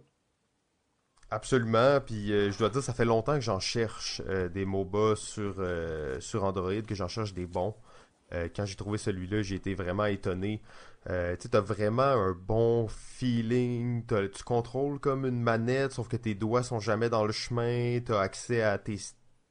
Absolument, 1.31 1.99
puis 2.05 2.27
je 2.27 2.57
dois 2.57 2.69
dire, 2.69 2.83
ça 2.83 2.93
fait 2.93 3.05
longtemps 3.05 3.35
que 3.35 3.41
j'en 3.41 3.61
cherche 3.61 4.21
des 4.53 4.65
MOBA 4.65 5.15
sur, 5.15 5.65
sur 6.19 6.43
Android, 6.43 6.81
que 6.81 6.93
j'en 6.93 7.07
cherche 7.07 7.33
des 7.33 7.45
bons. 7.45 7.73
quand 8.53 8.65
j'ai 8.65 8.75
trouvé 8.75 8.97
celui-là, 8.97 9.41
j'ai 9.41 9.55
été 9.55 9.73
vraiment 9.73 10.07
étonné. 10.07 10.61
tu 11.05 11.47
as 11.53 11.61
vraiment 11.61 12.01
un 12.01 12.33
bon 12.33 12.89
feeling, 12.89 14.05
tu 14.05 14.43
contrôles 14.43 14.99
comme 14.99 15.25
une 15.25 15.41
manette, 15.41 15.93
sauf 15.93 16.09
que 16.09 16.17
tes 16.17 16.35
doigts 16.35 16.63
sont 16.63 16.81
jamais 16.81 17.09
dans 17.09 17.23
le 17.23 17.31
chemin, 17.31 18.01
tu 18.05 18.13
as 18.13 18.19
accès 18.19 18.61
à 18.61 18.77
tes, 18.77 18.97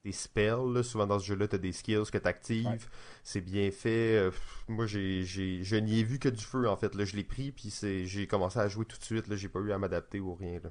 des 0.04 0.12
spells. 0.12 0.82
Souvent 0.82 1.06
dans 1.06 1.18
ce 1.18 1.26
jeu-là, 1.26 1.48
tu 1.48 1.56
as 1.56 1.58
des 1.58 1.72
skills 1.72 2.10
que 2.10 2.18
tu 2.18 2.28
actives. 2.28 2.88
C'est 3.22 3.40
bien 3.40 3.70
fait. 3.70 4.16
Euh, 4.16 4.30
moi, 4.68 4.86
j'ai, 4.86 5.22
je 5.24 5.76
n'y 5.76 6.00
ai 6.00 6.02
vu 6.02 6.18
que 6.18 6.28
du 6.28 6.44
feu, 6.44 6.68
en 6.68 6.76
fait. 6.76 6.94
Là, 6.94 7.04
je 7.04 7.16
l'ai 7.16 7.24
pris, 7.24 7.52
puis 7.52 7.72
j'ai 8.04 8.26
commencé 8.26 8.58
à 8.58 8.68
jouer 8.68 8.84
tout 8.84 8.98
de 8.98 9.04
suite. 9.04 9.28
Là, 9.28 9.36
j'ai 9.36 9.48
pas 9.48 9.60
eu 9.60 9.72
à 9.72 9.78
m'adapter 9.78 10.20
ou 10.20 10.34
rien. 10.34 10.60
Là. 10.62 10.70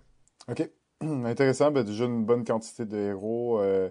OK. 0.50 0.70
Intéressant. 1.02 1.72
Ben, 1.72 1.84
déjà, 1.84 2.06
une 2.06 2.26
bonne 2.26 2.44
quantité 2.44 2.86
de 2.86 2.98
héros. 2.98 3.60
Euh, 3.60 3.90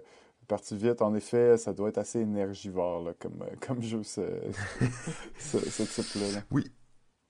partie 0.49 0.75
vite, 0.75 1.01
en 1.01 1.15
effet, 1.15 1.57
ça 1.57 1.73
doit 1.73 1.89
être 1.89 1.99
assez 1.99 2.19
énergivore 2.19 3.13
comme, 3.19 3.43
euh, 3.43 3.55
comme 3.65 3.81
jeu, 3.81 4.03
ce, 4.03 4.21
ce, 5.37 5.83
type-là. 5.83 6.41
Oui, 6.51 6.65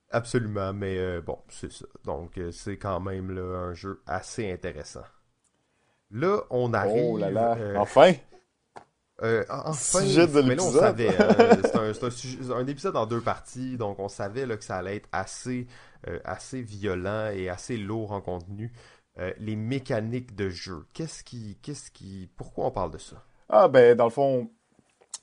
absolument. 0.09 0.73
Mais 0.73 0.97
euh, 0.97 1.21
bon, 1.21 1.37
c'est 1.49 1.71
ça. 1.71 1.85
Donc, 2.05 2.39
c'est 2.51 2.77
quand 2.77 2.99
même 2.99 3.29
là, 3.29 3.59
un 3.59 3.73
jeu 3.73 4.01
assez 4.07 4.51
intéressant. 4.51 5.03
Là, 6.11 6.41
on 6.49 6.73
arrive. 6.73 7.05
Oh 7.05 7.17
là 7.17 7.29
là, 7.29 7.55
euh, 7.57 7.75
enfin! 7.77 8.13
Euh, 9.21 9.43
enfin, 9.49 10.01
Sujet 10.01 10.27
de 10.27 10.41
mais 10.41 10.55
là, 10.55 10.63
on 10.63 10.71
savait. 10.71 11.09
euh, 11.19 11.55
c'est 11.63 11.75
un, 11.75 11.93
c'est 11.93 12.51
un 12.53 12.67
épisode 12.67 12.95
en 12.95 13.05
deux 13.05 13.19
parties, 13.21 13.77
donc 13.77 13.99
on 13.99 14.07
savait 14.07 14.45
là, 14.45 14.55
que 14.55 14.63
ça 14.63 14.77
allait 14.77 14.95
être 14.97 15.09
assez, 15.11 15.67
assez 16.23 16.61
violent 16.61 17.29
et 17.33 17.49
assez 17.49 17.75
lourd 17.77 18.13
en 18.13 18.21
contenu. 18.21 18.71
Les 19.37 19.57
mécaniques 19.57 20.33
de 20.35 20.47
jeu. 20.47 20.85
Qu'est-ce 20.93 21.25
qui, 21.25 21.57
qu'est-ce 21.61 21.91
qui, 21.91 22.29
pourquoi 22.37 22.67
on 22.67 22.71
parle 22.71 22.91
de 22.91 22.97
ça? 22.97 23.17
Ah, 23.49 23.67
ben, 23.67 23.93
dans 23.93 24.05
le 24.05 24.09
fond, 24.11 24.49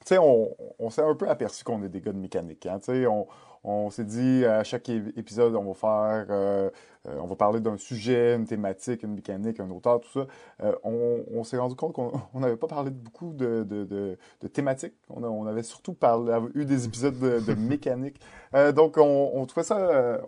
tu 0.01 0.09
sais, 0.09 0.19
on, 0.19 0.55
on 0.79 0.91
s'est 0.91 1.01
un 1.03 1.15
peu 1.15 1.31
aperçu 1.31 1.65
qu'on 1.65 1.83
est 1.83 1.89
des 1.89 2.03
gars 2.03 2.13
de 2.13 2.19
mécanique. 2.19 2.67
Hein, 2.67 2.79
tu 2.79 2.93
sais, 2.93 3.07
on, 3.07 3.27
on 3.65 3.89
s'est 3.91 4.05
dit 4.05 4.45
à 4.45 4.63
chaque 4.65 4.89
épisode, 4.91 5.55
on 5.57 5.73
va 5.73 5.75
faire, 5.75 6.27
euh, 6.29 6.71
euh, 7.09 7.19
on 7.21 7.27
va 7.27 7.37
parler 7.37 7.61
d'un 7.61 7.77
sujet, 7.77 8.35
une 8.35 8.47
thématique, 8.47 9.03
une 9.03 9.15
mécanique, 9.15 9.61
un 9.61 9.71
auteur, 9.71 10.01
tout 10.01 10.11
ça. 10.13 10.27
Euh, 10.63 10.75
on 10.85 11.25
on 11.35 11.45
s'est 11.45 11.59
rendu 11.59 11.75
compte 11.77 11.93
qu'on 11.95 12.13
on 12.35 12.41
n'avait 12.41 12.57
pas 12.57 12.67
parlé 12.69 12.91
de 12.91 12.97
beaucoup 12.97 13.33
de, 13.33 13.63
de, 13.65 13.85
de, 13.85 14.19
de 14.41 14.49
thématiques. 14.49 14.95
On, 15.11 15.23
a- 15.25 15.29
on 15.29 15.47
avait 15.47 15.63
surtout 15.63 15.95
parlé, 15.95 16.33
eu 16.55 16.65
des 16.65 16.87
épisodes 16.87 17.19
de, 17.19 17.55
mécanique. 17.59 18.21
Euh, 18.55 18.73
donc, 18.73 18.97
on, 18.99 19.31
on 19.35 19.47
trouvait 19.47 19.65
ça 19.65 20.21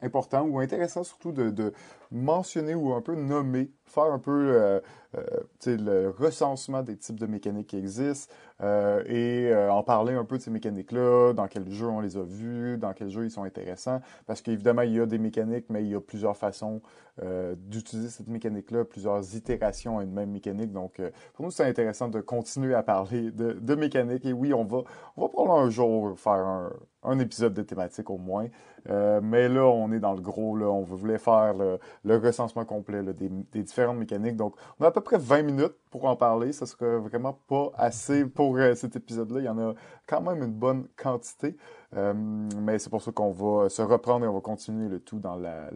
important 0.00 0.42
ou 0.42 0.58
intéressant 0.58 1.02
surtout 1.02 1.32
de, 1.32 1.50
de 1.50 1.72
mentionner 2.10 2.74
ou 2.74 2.92
un 2.92 3.00
peu 3.00 3.14
nommer, 3.14 3.70
faire 3.86 4.04
un 4.04 4.18
peu 4.18 4.30
euh, 4.54 4.80
euh, 5.16 5.22
le 5.66 6.10
recensement 6.10 6.82
des 6.82 6.96
types 6.96 7.18
de 7.18 7.26
mécaniques 7.26 7.68
qui 7.68 7.76
existent 7.78 8.32
euh, 8.62 9.02
et 9.06 9.52
euh, 9.52 9.72
en 9.72 9.82
parler 9.82 10.14
un 10.14 10.24
peu 10.24 10.38
de 10.38 10.42
ces 10.42 10.50
mécaniques-là, 10.50 11.32
dans 11.32 11.48
quel 11.48 11.68
jeu 11.70 11.86
on 11.86 12.00
les 12.00 12.16
a 12.16 12.22
vus, 12.22 12.78
dans 12.78 12.92
quel 12.92 13.10
jeu 13.10 13.24
ils 13.24 13.30
sont 13.30 13.42
intéressants. 13.42 14.00
Parce 14.26 14.42
qu'évidemment, 14.42 14.82
il 14.82 14.92
y 14.92 15.00
a 15.00 15.06
des 15.06 15.18
mécaniques, 15.18 15.66
mais 15.70 15.82
il 15.82 15.90
y 15.90 15.94
a 15.94 16.00
plusieurs 16.00 16.36
façons 16.36 16.80
euh, 17.22 17.56
d'utiliser 17.58 18.10
cette 18.10 18.28
mécanique-là, 18.28 18.84
plusieurs 18.84 19.34
itérations 19.34 19.98
à 19.98 20.04
une 20.04 20.12
même 20.12 20.30
mécanique. 20.30 20.72
Donc, 20.72 21.02
pour 21.32 21.44
nous, 21.44 21.50
c'est 21.50 21.64
intéressant 21.64 22.08
de 22.08 22.20
continuer 22.20 22.74
à 22.74 22.84
parler 22.84 23.32
de, 23.32 23.52
de 23.52 23.74
mécanique. 23.74 24.24
Et 24.24 24.32
oui, 24.32 24.54
on 24.54 24.64
va, 24.64 24.82
on 25.16 25.22
va 25.22 25.28
probablement 25.28 25.60
un 25.60 25.70
jour 25.70 26.18
faire 26.18 26.70
un, 27.02 27.18
épisode 27.18 27.54
de 27.54 27.62
thématique 27.62 28.08
au 28.08 28.18
moins. 28.18 28.48
Mais 28.88 29.48
là, 29.48 29.64
on 29.66 29.92
est 29.92 30.00
dans 30.00 30.14
le 30.14 30.20
gros. 30.20 30.56
Là, 30.56 30.66
on 30.66 30.82
voulait 30.82 31.18
faire 31.18 31.54
le, 31.54 32.16
recensement 32.16 32.64
complet 32.64 33.02
des 33.02 33.62
différentes 33.62 33.98
mécaniques. 33.98 34.36
Donc, 34.36 34.54
on 34.78 34.84
a 34.84 34.88
à 34.88 34.90
peu 34.90 35.00
près 35.00 35.18
20 35.18 35.42
minutes 35.42 35.74
pour 35.94 36.06
en 36.06 36.16
parler. 36.16 36.52
Ça 36.52 36.66
serait 36.66 36.98
vraiment 36.98 37.34
pas 37.46 37.70
assez 37.76 38.24
pour 38.26 38.56
euh, 38.56 38.74
cet 38.74 38.96
épisode-là. 38.96 39.38
Il 39.38 39.44
y 39.44 39.48
en 39.48 39.60
a 39.60 39.74
quand 40.08 40.20
même 40.20 40.42
une 40.42 40.52
bonne 40.52 40.88
quantité. 40.96 41.56
Euh, 41.94 42.12
mais 42.14 42.80
c'est 42.80 42.90
pour 42.90 43.00
ça 43.00 43.12
qu'on 43.12 43.30
va 43.30 43.68
se 43.68 43.80
reprendre 43.80 44.24
et 44.24 44.28
on 44.28 44.34
va 44.34 44.40
continuer 44.40 44.88
le 44.88 44.98
tout 44.98 45.20
dans 45.20 45.36
la, 45.36 45.70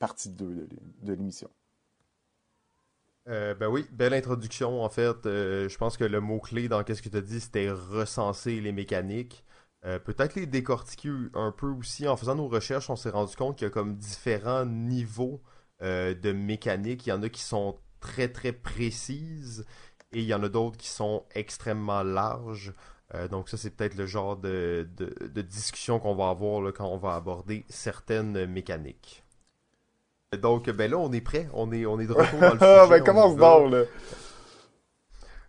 partie 0.00 0.30
2 0.30 0.44
de 0.44 0.60
l'é- 0.62 0.66
de 1.02 1.12
l'émission. 1.12 1.48
Euh, 3.28 3.54
ben 3.54 3.68
oui, 3.68 3.86
belle 3.92 4.12
introduction 4.12 4.82
en 4.82 4.88
fait. 4.88 5.24
Euh, 5.24 5.68
je 5.68 5.78
pense 5.78 5.96
que 5.96 6.02
le 6.02 6.20
mot-clé 6.20 6.66
dans 6.66 6.82
qu'est-ce 6.82 7.00
que 7.00 7.08
tu 7.08 7.16
as 7.16 7.20
dit, 7.20 7.38
c'était 7.40 7.70
recenser 7.70 8.60
les 8.60 8.72
mécaniques. 8.72 9.44
Peut-être 9.82 10.34
les 10.34 10.46
décortiquer 10.46 11.10
un 11.34 11.52
peu 11.52 11.66
aussi. 11.68 12.08
En 12.08 12.16
faisant 12.16 12.34
nos 12.34 12.48
recherches, 12.48 12.88
on 12.88 12.96
s'est 12.96 13.10
rendu 13.10 13.36
compte 13.36 13.56
qu'il 13.58 13.66
y 13.66 13.70
a 13.70 13.70
comme 13.70 13.96
différents 13.96 14.64
niveaux 14.64 15.42
de 15.82 16.32
mécaniques. 16.32 17.06
Il 17.06 17.10
y 17.10 17.12
en 17.12 17.22
a 17.22 17.28
qui 17.28 17.42
sont 17.42 17.76
très 18.04 18.28
très 18.28 18.52
précises 18.52 19.64
et 20.12 20.18
il 20.20 20.26
y 20.26 20.34
en 20.34 20.42
a 20.42 20.48
d'autres 20.50 20.76
qui 20.76 20.88
sont 20.88 21.24
extrêmement 21.34 22.02
larges. 22.02 22.74
Euh, 23.14 23.28
donc 23.28 23.48
ça, 23.48 23.56
c'est 23.56 23.70
peut-être 23.70 23.96
le 23.96 24.06
genre 24.06 24.36
de, 24.36 24.86
de, 24.96 25.14
de 25.26 25.42
discussion 25.42 25.98
qu'on 25.98 26.14
va 26.14 26.28
avoir 26.28 26.60
là, 26.60 26.70
quand 26.70 26.86
on 26.86 26.98
va 26.98 27.14
aborder 27.14 27.64
certaines 27.68 28.46
mécaniques. 28.46 29.22
Donc, 30.40 30.68
ben 30.70 30.90
là, 30.90 30.98
on 30.98 31.10
est 31.12 31.20
prêt. 31.20 31.48
On 31.54 31.72
est, 31.72 31.86
on 31.86 31.98
est 32.00 32.06
de 32.06 32.12
retour 32.12 32.40
dans 32.40 32.52
le 32.54 32.58
sujet. 32.58 32.78
Ah, 32.80 32.86
ben 32.88 33.00
on 33.00 33.04
commence 33.04 33.34
y 33.34 33.38
va. 33.38 33.68
là. 33.70 33.84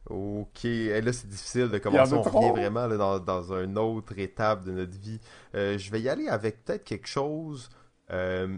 Ok, 0.10 0.66
Eh, 0.66 1.02
là 1.02 1.12
c'est 1.14 1.28
difficile 1.28 1.70
de 1.70 1.78
commencer. 1.80 2.14
On 2.14 2.22
revient 2.22 2.52
vraiment 2.52 2.86
là, 2.88 2.96
dans, 2.98 3.20
dans 3.20 3.54
une 3.54 3.78
autre 3.78 4.18
étape 4.20 4.64
de 4.64 4.72
notre 4.72 4.98
vie. 4.98 5.20
Euh, 5.56 5.78
je 5.78 5.92
vais 5.92 6.00
y 6.02 6.10
aller 6.10 6.28
avec 6.28 6.64
peut-être 6.64 6.84
quelque 6.84 7.08
chose. 7.08 7.70
Euh... 8.12 8.56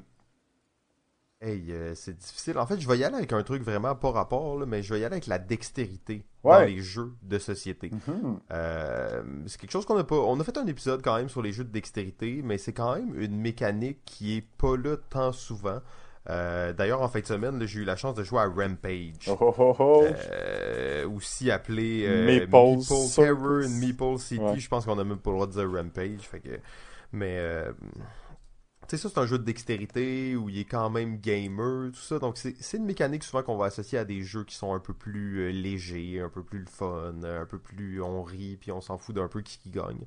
Hey, 1.40 1.72
euh, 1.72 1.94
c'est 1.94 2.18
difficile. 2.18 2.58
En 2.58 2.66
fait, 2.66 2.80
je 2.80 2.88
vais 2.88 2.98
y 2.98 3.04
aller 3.04 3.16
avec 3.16 3.32
un 3.32 3.44
truc 3.44 3.62
vraiment 3.62 3.94
pas 3.94 4.10
rapport, 4.10 4.58
là, 4.58 4.66
mais 4.66 4.82
je 4.82 4.92
vais 4.92 5.02
y 5.02 5.06
aller 5.06 5.14
avec 5.14 5.28
la 5.28 5.38
dextérité 5.38 6.26
dans 6.44 6.62
les 6.62 6.80
jeux 6.80 7.14
de 7.22 7.38
société. 7.38 7.92
Mhm. 7.92 8.40
Euh, 8.52 9.24
c'est 9.46 9.62
quelque 9.62 9.72
chose 9.72 9.86
qu'on 9.86 9.98
a 9.98 10.04
pas. 10.04 10.16
On 10.16 10.40
a 10.40 10.44
fait 10.44 10.58
un 10.58 10.66
épisode 10.66 11.04
quand 11.04 11.16
même 11.16 11.30
sur 11.30 11.44
les 11.44 11.52
jeux 11.52 11.64
de 11.64 11.72
dextérité, 11.72 12.42
mais 12.44 12.58
c'est 12.58 12.74
quand 12.74 12.96
même 12.96 13.20
une 13.22 13.40
mécanique 13.40 14.00
qui 14.06 14.38
est 14.38 14.48
pas 14.58 14.76
là 14.78 14.98
tant 15.10 15.32
souvent. 15.32 15.80
Euh, 16.30 16.74
D'ailleurs, 16.74 17.04
en 17.04 17.08
fin 17.08 17.20
de 17.20 17.26
semaine, 17.26 17.64
j'ai 17.66 17.82
eu 17.82 17.86
la 17.86 17.96
chance 17.96 18.16
de 18.16 18.24
jouer 18.24 18.40
à 18.40 18.48
Rampage. 18.48 19.28
Oh, 19.28 19.38
oh, 19.40 19.56
oh, 19.60 19.76
oh. 19.78 20.06
Euh, 20.32 21.08
aussi 21.08 21.52
appelé 21.52 22.04
euh, 22.08 22.26
Maple 22.26 22.76
Meeple 22.76 22.82
Circus. 22.82 23.16
Terror 23.16 23.64
and 23.64 23.80
Meeple 23.80 24.20
City. 24.20 24.42
Ouais. 24.42 24.60
Je 24.60 24.68
pense 24.68 24.86
qu'on 24.86 24.98
a 24.98 25.04
même 25.04 25.20
pas 25.20 25.30
le 25.30 25.36
droit 25.36 25.48
de 25.48 25.52
dire 25.52 25.72
Rampage. 25.72 26.22
Fait 26.22 26.40
que... 26.40 26.60
Mais, 27.14 27.40
tu 28.88 28.96
sais, 28.96 29.02
ça, 29.04 29.10
c'est 29.10 29.20
un 29.20 29.26
jeu 29.26 29.38
de 29.38 29.44
dextérité 29.44 30.36
où 30.36 30.50
il 30.50 30.60
est 30.60 30.66
quand 30.66 30.90
même 30.90 31.18
gamer, 31.20 31.92
tout 31.92 32.00
ça. 32.00 32.20
Donc, 32.20 32.38
c'est 32.38 32.78
une 32.78 32.86
mécanique 32.86 33.24
souvent 33.24 33.44
qu'on 33.44 33.58
va 33.58 33.66
associer 33.66 33.98
à 33.98 34.06
des 34.06 34.22
jeux 34.22 34.44
qui 34.46 34.56
sont 34.56 34.74
un 34.74 34.80
peu 34.80 34.94
plus 34.94 35.40
euh, 35.42 35.52
légers, 35.52 36.22
un 36.22 36.30
peu 36.30 36.44
plus 36.44 36.60
le 36.60 36.66
fun, 36.68 37.16
euh, 37.24 37.42
un 37.42 37.46
peu 37.46 37.60
plus 37.60 38.02
on 38.02 38.24
rit, 38.24 38.58
puis 38.58 38.72
on 38.72 38.82
s'en 38.82 38.98
fout 38.98 39.16
d'un 39.16 39.28
peu 39.28 39.42
qui, 39.42 39.58
qui 39.60 39.70
gagne. 39.72 40.06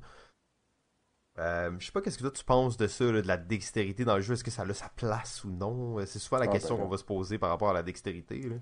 Euh, 1.39 1.71
je 1.79 1.85
sais 1.85 1.91
pas 1.91 2.01
qu'est-ce 2.01 2.17
que 2.17 2.23
toi 2.23 2.31
tu 2.31 2.43
penses 2.43 2.77
de 2.77 2.87
ça, 2.87 3.05
là, 3.11 3.21
de 3.21 3.27
la 3.27 3.37
dextérité 3.37 4.03
dans 4.05 4.15
le 4.15 4.21
jeu. 4.21 4.33
Est-ce 4.33 4.43
que 4.43 4.51
ça 4.51 4.63
a 4.63 4.73
sa 4.73 4.89
place 4.89 5.43
ou 5.43 5.51
non? 5.51 5.97
C'est 6.05 6.19
souvent 6.19 6.39
la 6.39 6.47
Ah, 6.47 6.47
question 6.47 6.75
ben, 6.75 6.83
qu'on 6.83 6.89
va 6.89 6.97
se 6.97 7.03
poser 7.05 7.37
par 7.37 7.49
rapport 7.49 7.69
à 7.69 7.73
la 7.73 7.83
dextérité. 7.83 8.41
là. 8.41 8.55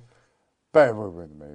Ben, 0.72 0.94
oui, 0.96 1.08
oui, 1.16 1.26
mais 1.40 1.48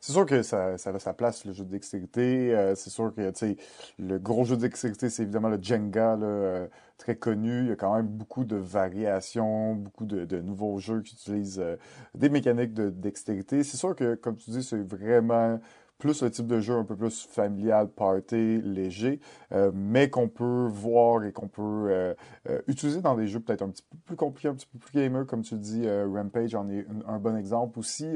c'est 0.00 0.12
sûr 0.12 0.24
que 0.24 0.42
ça, 0.44 0.78
ça 0.78 0.90
a 0.90 0.98
sa 1.00 1.12
place, 1.12 1.44
le 1.44 1.52
jeu 1.52 1.64
de 1.64 1.70
dextérité. 1.70 2.54
Euh, 2.54 2.76
c'est 2.76 2.90
sûr 2.90 3.12
que, 3.12 3.30
tu 3.30 3.36
sais, 3.36 3.56
le 3.98 4.18
gros 4.20 4.44
jeu 4.44 4.54
de 4.56 4.60
dextérité, 4.60 5.10
c'est 5.10 5.24
évidemment 5.24 5.48
le 5.48 5.58
Jenga, 5.60 6.14
là, 6.16 6.26
euh, 6.26 6.68
très 6.98 7.16
connu. 7.16 7.62
Il 7.62 7.68
y 7.68 7.72
a 7.72 7.76
quand 7.76 7.96
même 7.96 8.06
beaucoup 8.06 8.44
de 8.44 8.54
variations, 8.54 9.74
beaucoup 9.74 10.04
de, 10.06 10.24
de 10.24 10.40
nouveaux 10.40 10.78
jeux 10.78 11.02
qui 11.02 11.14
utilisent 11.14 11.58
euh, 11.58 11.76
des 12.14 12.28
mécaniques 12.28 12.74
de 12.74 12.90
dextérité. 12.90 13.64
C'est 13.64 13.76
sûr 13.76 13.96
que, 13.96 14.14
comme 14.14 14.36
tu 14.36 14.50
dis, 14.50 14.62
c'est 14.62 14.82
vraiment 14.82 15.58
plus 15.98 16.22
un 16.22 16.30
type 16.30 16.46
de 16.46 16.60
jeu 16.60 16.74
un 16.74 16.84
peu 16.84 16.96
plus 16.96 17.26
familial, 17.26 17.88
party, 17.88 18.60
léger, 18.62 19.20
euh, 19.52 19.70
mais 19.74 20.08
qu'on 20.10 20.28
peut 20.28 20.68
voir 20.70 21.24
et 21.24 21.32
qu'on 21.32 21.48
peut 21.48 21.62
euh, 21.62 22.14
euh, 22.48 22.60
utiliser 22.68 23.00
dans 23.02 23.16
des 23.16 23.26
jeux 23.26 23.40
peut-être 23.40 23.62
un 23.62 23.70
petit 23.70 23.82
peu 23.82 23.96
plus 24.06 24.16
compliqués, 24.16 24.48
un 24.48 24.54
petit 24.54 24.66
peu 24.66 24.78
plus 24.78 24.92
gamer, 24.92 25.26
comme 25.26 25.42
tu 25.42 25.56
dis, 25.56 25.88
Rampage 25.88 26.54
en 26.54 26.68
est 26.68 26.86
un, 27.06 27.14
un 27.14 27.18
bon 27.18 27.36
exemple 27.36 27.78
aussi. 27.78 28.06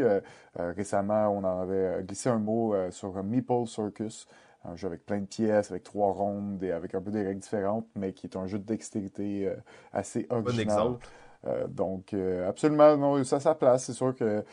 Récemment, 0.56 1.28
on 1.28 1.44
en 1.44 1.60
avait 1.60 2.02
glissé 2.04 2.28
un 2.28 2.38
mot 2.38 2.74
sur 2.90 3.22
Meeple 3.22 3.66
Circus, 3.66 4.26
un 4.64 4.76
jeu 4.76 4.86
avec 4.86 5.04
plein 5.04 5.20
de 5.20 5.26
pièces, 5.26 5.70
avec 5.70 5.82
trois 5.82 6.12
rondes 6.12 6.62
et 6.62 6.70
avec 6.70 6.94
un 6.94 7.02
peu 7.02 7.10
des 7.10 7.22
règles 7.22 7.40
différentes, 7.40 7.86
mais 7.96 8.12
qui 8.12 8.26
est 8.26 8.36
un 8.36 8.46
jeu 8.46 8.58
de 8.58 8.64
dextérité 8.64 9.52
assez 9.92 10.26
Bon 10.44 10.52
original. 10.52 10.60
exemple. 10.60 11.06
Euh, 11.44 11.66
donc, 11.66 12.14
absolument, 12.46 12.96
non, 12.96 13.24
ça 13.24 13.36
a 13.36 13.40
sa 13.40 13.54
place. 13.54 13.84
C'est 13.84 13.92
sûr 13.92 14.14
que 14.14 14.44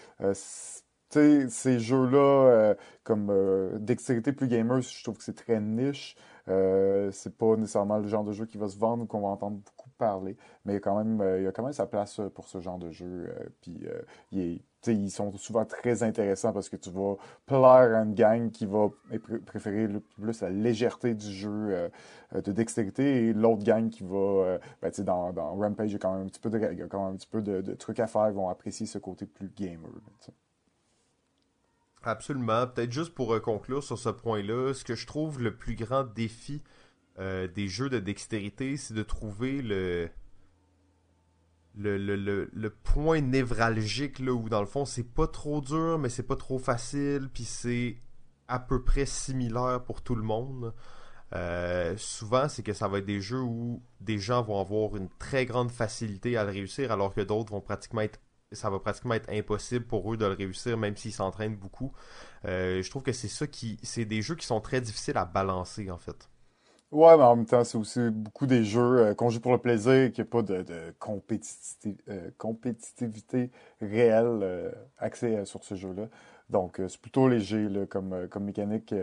ces 1.13 1.79
jeux-là, 1.79 2.17
euh, 2.17 2.75
comme 3.03 3.29
euh, 3.31 3.77
dextérité 3.79 4.31
plus 4.33 4.47
gamer, 4.47 4.81
je 4.81 5.03
trouve 5.03 5.17
que 5.17 5.23
c'est 5.23 5.33
très 5.35 5.59
niche. 5.59 6.15
Euh, 6.47 7.11
c'est 7.11 7.37
pas 7.37 7.55
nécessairement 7.55 7.97
le 7.99 8.07
genre 8.07 8.23
de 8.23 8.31
jeu 8.31 8.45
qui 8.45 8.57
va 8.57 8.67
se 8.67 8.77
vendre 8.77 9.03
ou 9.03 9.05
qu'on 9.05 9.21
va 9.21 9.27
entendre 9.27 9.57
beaucoup 9.57 9.89
parler, 9.97 10.35
mais 10.65 10.79
quand 10.79 10.97
même, 10.97 11.21
euh, 11.21 11.39
il 11.39 11.43
y 11.43 11.47
a 11.47 11.51
quand 11.51 11.63
même 11.63 11.73
sa 11.73 11.85
place 11.85 12.21
pour 12.33 12.47
ce 12.47 12.59
genre 12.59 12.79
de 12.79 12.89
jeu. 12.91 13.29
puis, 13.61 13.85
ils 14.87 15.11
sont 15.11 15.31
souvent 15.37 15.65
très 15.65 16.03
intéressants 16.03 16.53
parce 16.53 16.69
que 16.69 16.75
tu 16.75 16.89
vas 16.89 17.15
plaire 17.45 17.61
à 17.95 18.01
une 18.03 18.13
gang 18.15 18.49
qui 18.49 18.65
va 18.65 18.89
pr- 19.11 19.39
préférer 19.45 19.87
le 19.87 19.99
plus 19.99 20.41
la 20.41 20.49
légèreté 20.49 21.13
du 21.13 21.31
jeu 21.31 21.89
de 22.33 22.51
dextérité 22.51 23.27
et 23.27 23.33
l'autre 23.33 23.63
gang 23.63 23.89
qui 23.89 24.03
va, 24.03 24.57
ben, 24.81 24.91
dans, 24.99 25.33
dans 25.33 25.55
Rampage, 25.55 25.89
il 25.89 25.93
y 25.93 25.95
a 25.95 25.99
quand 25.99 26.13
même 26.13 26.23
un 26.25 26.29
petit 26.29 26.39
peu 26.39 26.49
de, 26.49 26.57
quand 26.85 27.03
même 27.05 27.13
un 27.13 27.17
petit 27.17 27.27
peu 27.27 27.41
de, 27.41 27.73
trucs 27.75 27.99
à 27.99 28.07
faire, 28.07 28.29
ils 28.29 28.33
vont 28.35 28.49
apprécier 28.49 28.85
ce 28.85 28.97
côté 28.97 29.25
plus 29.25 29.51
gamer. 29.55 29.89
Absolument. 32.03 32.67
Peut-être 32.67 32.91
juste 32.91 33.13
pour 33.13 33.33
euh, 33.33 33.39
conclure 33.39 33.83
sur 33.83 33.97
ce 33.97 34.09
point-là, 34.09 34.73
ce 34.73 34.83
que 34.83 34.95
je 34.95 35.05
trouve 35.05 35.41
le 35.41 35.55
plus 35.55 35.75
grand 35.75 36.03
défi 36.03 36.61
euh, 37.19 37.47
des 37.47 37.67
jeux 37.67 37.89
de 37.89 37.99
dextérité, 37.99 38.77
c'est 38.77 38.93
de 38.93 39.03
trouver 39.03 39.61
le, 39.61 40.09
point 42.83 43.19
névralgique 43.19 44.19
là 44.19 44.31
où 44.31 44.47
dans 44.47 44.61
le 44.61 44.67
fond 44.67 44.85
c'est 44.85 45.03
pas 45.03 45.27
trop 45.27 45.59
dur, 45.59 45.99
mais 45.99 46.09
c'est 46.09 46.23
pas 46.23 46.37
trop 46.37 46.59
facile, 46.59 47.29
puis 47.33 47.43
c'est 47.43 47.97
à 48.47 48.59
peu 48.59 48.83
près 48.83 49.05
similaire 49.05 49.83
pour 49.83 50.01
tout 50.01 50.15
le 50.15 50.23
monde. 50.23 50.73
Euh, 51.35 51.95
souvent, 51.97 52.49
c'est 52.49 52.63
que 52.63 52.73
ça 52.73 52.87
va 52.87 52.99
être 52.99 53.05
des 53.05 53.21
jeux 53.21 53.41
où 53.41 53.83
des 54.01 54.17
gens 54.17 54.41
vont 54.41 54.59
avoir 54.59 54.95
une 54.95 55.09
très 55.19 55.45
grande 55.45 55.71
facilité 55.71 56.37
à 56.37 56.43
le 56.43 56.51
réussir, 56.51 56.91
alors 56.91 57.13
que 57.13 57.21
d'autres 57.21 57.51
vont 57.51 57.61
pratiquement 57.61 58.01
être 58.01 58.19
ça 58.51 58.69
va 58.69 58.79
pratiquement 58.79 59.13
être 59.13 59.29
impossible 59.29 59.85
pour 59.85 60.11
eux 60.11 60.17
de 60.17 60.25
le 60.25 60.33
réussir, 60.33 60.77
même 60.77 60.95
s'ils 60.95 61.13
s'entraînent 61.13 61.55
beaucoup. 61.55 61.91
Euh, 62.45 62.81
je 62.81 62.89
trouve 62.89 63.03
que 63.03 63.11
c'est 63.11 63.27
ça 63.27 63.47
qui. 63.47 63.77
C'est 63.83 64.05
des 64.05 64.21
jeux 64.21 64.35
qui 64.35 64.45
sont 64.45 64.61
très 64.61 64.81
difficiles 64.81 65.17
à 65.17 65.25
balancer, 65.25 65.91
en 65.91 65.97
fait. 65.97 66.29
Ouais, 66.91 67.15
mais 67.17 67.23
en 67.23 67.35
même 67.35 67.45
temps, 67.45 67.63
c'est 67.63 67.77
aussi 67.77 68.09
beaucoup 68.09 68.47
des 68.47 68.63
jeux 68.63 68.99
euh, 68.99 69.13
qu'on 69.13 69.29
joue 69.29 69.39
pour 69.39 69.51
le 69.51 69.59
plaisir, 69.59 70.11
qu'il 70.11 70.23
n'y 70.23 70.27
a 70.27 70.31
pas 70.31 70.41
de, 70.41 70.65
euh, 70.67 72.31
compétitivité 72.39 73.51
réelle 73.79 74.73
axée 74.97 75.45
sur 75.45 75.63
ce 75.63 75.75
jeu-là. 75.75 76.07
Donc, 76.49 76.81
c'est 76.87 76.99
plutôt 76.99 77.27
léger 77.27 77.67
comme, 77.91 78.27
comme 78.27 78.45
mécanique. 78.45 78.95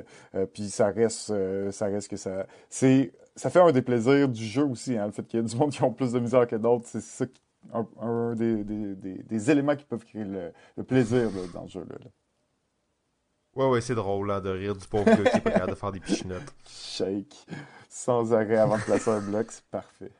puis 0.53 0.69
ça 0.69 0.89
reste, 0.89 1.33
ça 1.71 1.87
reste 1.87 2.09
que 2.09 2.17
ça. 2.17 2.45
C'est, 2.69 3.13
ça 3.37 3.51
fait 3.51 3.61
un 3.61 3.71
des 3.71 3.83
plaisirs 3.83 4.29
du 4.29 4.45
jeu 4.45 4.65
aussi, 4.65 4.99
hein, 4.99 5.07
le 5.07 5.13
fait 5.13 5.23
qu'il 5.23 5.39
y 5.39 5.43
ait 5.45 5.47
du 5.47 5.55
monde 5.55 5.71
qui 5.71 5.81
ont 5.85 5.93
plus 5.93 6.11
de 6.11 6.19
misère 6.19 6.49
que 6.49 6.57
d'autres. 6.57 6.87
C'est 6.89 7.01
ça 7.01 7.25
un, 7.73 8.35
des, 8.35 8.65
des, 8.65 8.95
des, 8.95 9.51
éléments 9.51 9.77
qui 9.77 9.85
peuvent 9.85 10.05
créer 10.05 10.25
le, 10.25 10.53
plaisir 10.85 11.31
dans 11.53 11.67
ce 11.67 11.79
jeu-là. 11.79 12.11
Ouais, 13.55 13.69
ouais, 13.71 13.81
c'est 13.81 13.95
drôle 13.95 14.29
là, 14.29 14.41
de 14.41 14.51
rire 14.51 14.77
du 14.77 14.87
pauvre 14.87 15.05
gars 15.05 15.31
qui 15.31 15.37
est 15.39 15.41
pas 15.41 15.51
capable 15.51 15.71
de 15.71 15.77
faire 15.77 15.93
des 15.93 16.01
pichinottes. 16.01 16.55
Shake. 16.67 17.47
Sans 17.89 18.35
arrêt 18.35 18.57
avant 18.57 18.77
de 18.77 18.83
placer 18.83 19.11
un 19.11 19.21
bloc, 19.21 19.51
c'est 19.51 19.65
parfait. 19.65 20.13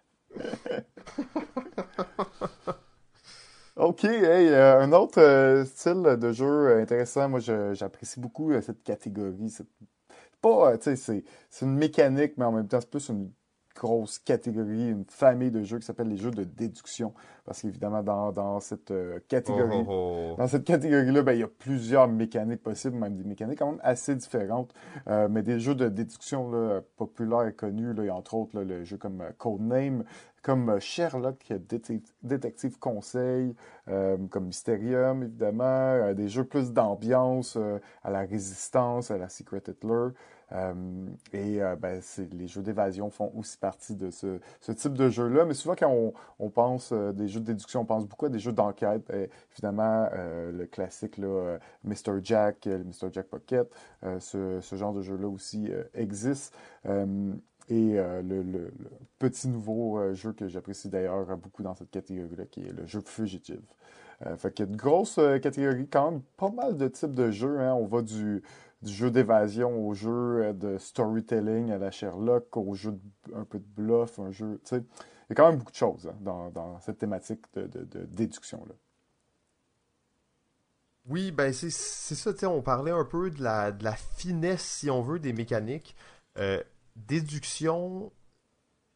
ok, 3.77 4.05
hey, 4.05 4.49
euh, 4.49 4.81
un 4.81 4.93
autre 4.93 5.21
euh, 5.21 5.65
style 5.67 6.03
de 6.03 6.33
jeu 6.33 6.81
intéressant. 6.81 7.29
Moi, 7.29 7.41
j'apprécie 7.41 8.19
beaucoup 8.21 8.53
euh, 8.53 8.63
cette 8.63 8.83
catégorie. 8.83 9.51
C'est 9.51 9.67
pas, 10.41 10.79
tu 10.79 10.97
sais, 10.97 11.25
c'est 11.51 11.65
une 11.67 11.77
mécanique, 11.77 12.35
mais 12.39 12.47
en 12.47 12.53
même 12.53 12.69
temps, 12.69 12.81
c'est 12.81 12.91
plus 12.91 13.09
une 13.11 13.31
grosse 13.77 14.19
catégorie, 14.19 14.91
une 14.91 15.05
famille 15.09 15.51
de 15.51 15.63
jeux 15.63 15.79
qui 15.79 15.87
s'appelle 15.87 16.09
les 16.09 16.17
jeux 16.17 16.31
de 16.31 16.45
déduction. 16.45 17.13
Parce 17.45 17.63
qu'évidemment, 17.63 18.03
dans, 18.03 18.33
dans, 18.33 18.59
cette 18.59 18.91
euh, 18.91 19.21
catégorie, 19.29 19.85
oh, 19.87 19.89
oh, 19.89 20.31
oh. 20.33 20.35
dans 20.37 20.49
cette 20.49 20.65
catégorie-là, 20.65 21.23
ben, 21.23 21.33
il 21.33 21.41
y 21.41 21.45
a 21.45 21.49
plusieurs 21.49 22.09
mécaniques 22.09 22.63
possibles, 22.63 22.97
même 22.97 23.17
des 23.17 23.23
mécaniques 23.23 23.61
quand 23.61 23.71
même 23.71 23.81
assez 23.85 24.17
différentes. 24.17 24.75
Euh, 25.07 25.29
mais 25.31 25.43
des 25.43 25.61
jeux 25.61 25.77
de 25.77 25.89
déduction 25.89 26.51
là, 26.51 26.81
populaires 26.97 27.47
et 27.47 27.53
connus, 27.53 27.93
là, 27.95 28.13
entre 28.15 28.35
autres 28.35 28.61
le 28.61 28.83
jeu 28.83 28.97
comme 28.97 29.21
euh, 29.21 29.31
Codename, 29.39 30.03
comme 30.43 30.79
Sherlock, 30.81 31.53
Détective 32.23 32.79
Conseil, 32.79 33.57
comme 33.87 34.45
Mysterium, 34.45 35.25
évidemment, 35.25 36.15
des 36.15 36.29
jeux 36.29 36.45
plus 36.45 36.73
d'ambiance, 36.73 37.59
à 38.05 38.11
la 38.13 38.21
Résistance, 38.21 39.11
à 39.11 39.19
la 39.19 39.29
Secret 39.29 39.65
Hitler. 39.67 40.11
Euh, 40.53 41.07
et 41.33 41.61
euh, 41.61 41.75
ben, 41.77 42.01
les 42.33 42.47
jeux 42.47 42.63
d'évasion 42.63 43.11
font 43.11 43.33
aussi 43.35 43.59
partie 43.59 43.97
de 43.97 44.11
ce, 44.11 44.39
type 44.73 44.95
de 44.95 45.09
jeu-là. 45.09 45.45
Mais 45.45 45.55
souvent, 45.55 45.75
quand 45.77 46.13
on, 46.39 46.51
pense 46.51 46.91
euh, 46.93 47.13
des 47.13 47.29
jeux 47.29 47.41
de 47.41 47.47
déduction, 47.47 47.81
on 47.81 47.85
pense 47.85 48.07
beaucoup 48.07 48.27
à 48.27 48.29
des 48.29 48.39
jeux 48.39 48.53
d'enquête. 48.53 49.11
Évidemment, 49.53 50.09
le 50.15 50.67
classique 50.67 51.19
là, 51.19 51.59
Mr. 51.85 52.21
Jack, 52.23 52.67
Mr. 52.67 53.09
Jack 53.13 53.27
Pocket, 53.27 53.69
ce, 54.21 54.61
genre 54.73 54.93
de 54.93 55.03
jeu-là 55.03 55.29
aussi 55.29 55.71
existe. 55.95 56.55
Et 57.69 57.97
le, 57.97 58.73
petit 59.19 59.49
nouveau 59.49 60.15
jeu 60.15 60.33
que 60.33 60.47
j'apprécie 60.49 60.89
d'ailleurs 60.89 61.37
beaucoup 61.37 61.63
dans 61.63 61.75
cette 61.75 61.91
catégorie-là, 61.91 62.45
qui 62.47 62.61
est 62.61 62.73
le 62.73 62.87
jeu 62.87 63.01
Fugitive. 63.05 63.63
fait 64.37 64.53
qu'il 64.53 64.67
y 64.67 64.69
a 64.69 64.73
de 64.73 64.77
grosses 64.77 65.21
catégories, 65.43 65.89
quand 65.89 66.11
même 66.11 66.23
pas 66.37 66.51
mal 66.51 66.77
de 66.77 66.89
types 66.89 67.15
de 67.15 67.31
jeux. 67.31 67.61
Hein. 67.61 67.75
On 67.75 67.87
va 67.87 68.03
du, 68.03 68.43
du 68.83 68.93
jeu 68.93 69.11
d'évasion 69.11 69.87
au 69.87 69.95
jeu 69.95 70.45
euh, 70.45 70.53
de 70.53 70.79
storytelling 70.79 71.71
à 71.71 71.79
la 71.79 71.91
Sherlock, 71.91 72.57
au 72.57 72.75
jeu 72.75 72.99
un 73.35 73.45
peu 73.45 73.59
de 73.59 73.65
bluff, 73.65 74.19
un 74.19 74.31
jeu. 74.31 74.61
Il 74.73 74.77
y 74.77 75.33
a 75.33 75.35
quand 75.35 75.49
même 75.49 75.59
beaucoup 75.59 75.73
de 75.73 75.77
choses 75.77 76.09
hein, 76.09 76.51
dans, 76.53 76.79
cette 76.81 76.99
thématique 76.99 77.45
de, 77.55 77.87
déduction-là. 78.07 78.75
Oui, 81.09 81.31
ben 81.31 81.53
c'est 81.53 81.71
ça, 81.71 82.33
on 82.51 82.63
parlait 82.63 82.91
un 82.91 83.05
peu 83.05 83.31
de 83.31 83.43
la, 83.43 83.71
de 83.71 83.85
la 83.85 83.95
finesse, 83.95 84.63
si 84.63 84.91
on 84.91 85.03
veut, 85.03 85.21
des 85.21 85.33
mécaniques. 85.33 85.95
Euh, 86.37 86.61
déduction, 86.97 88.13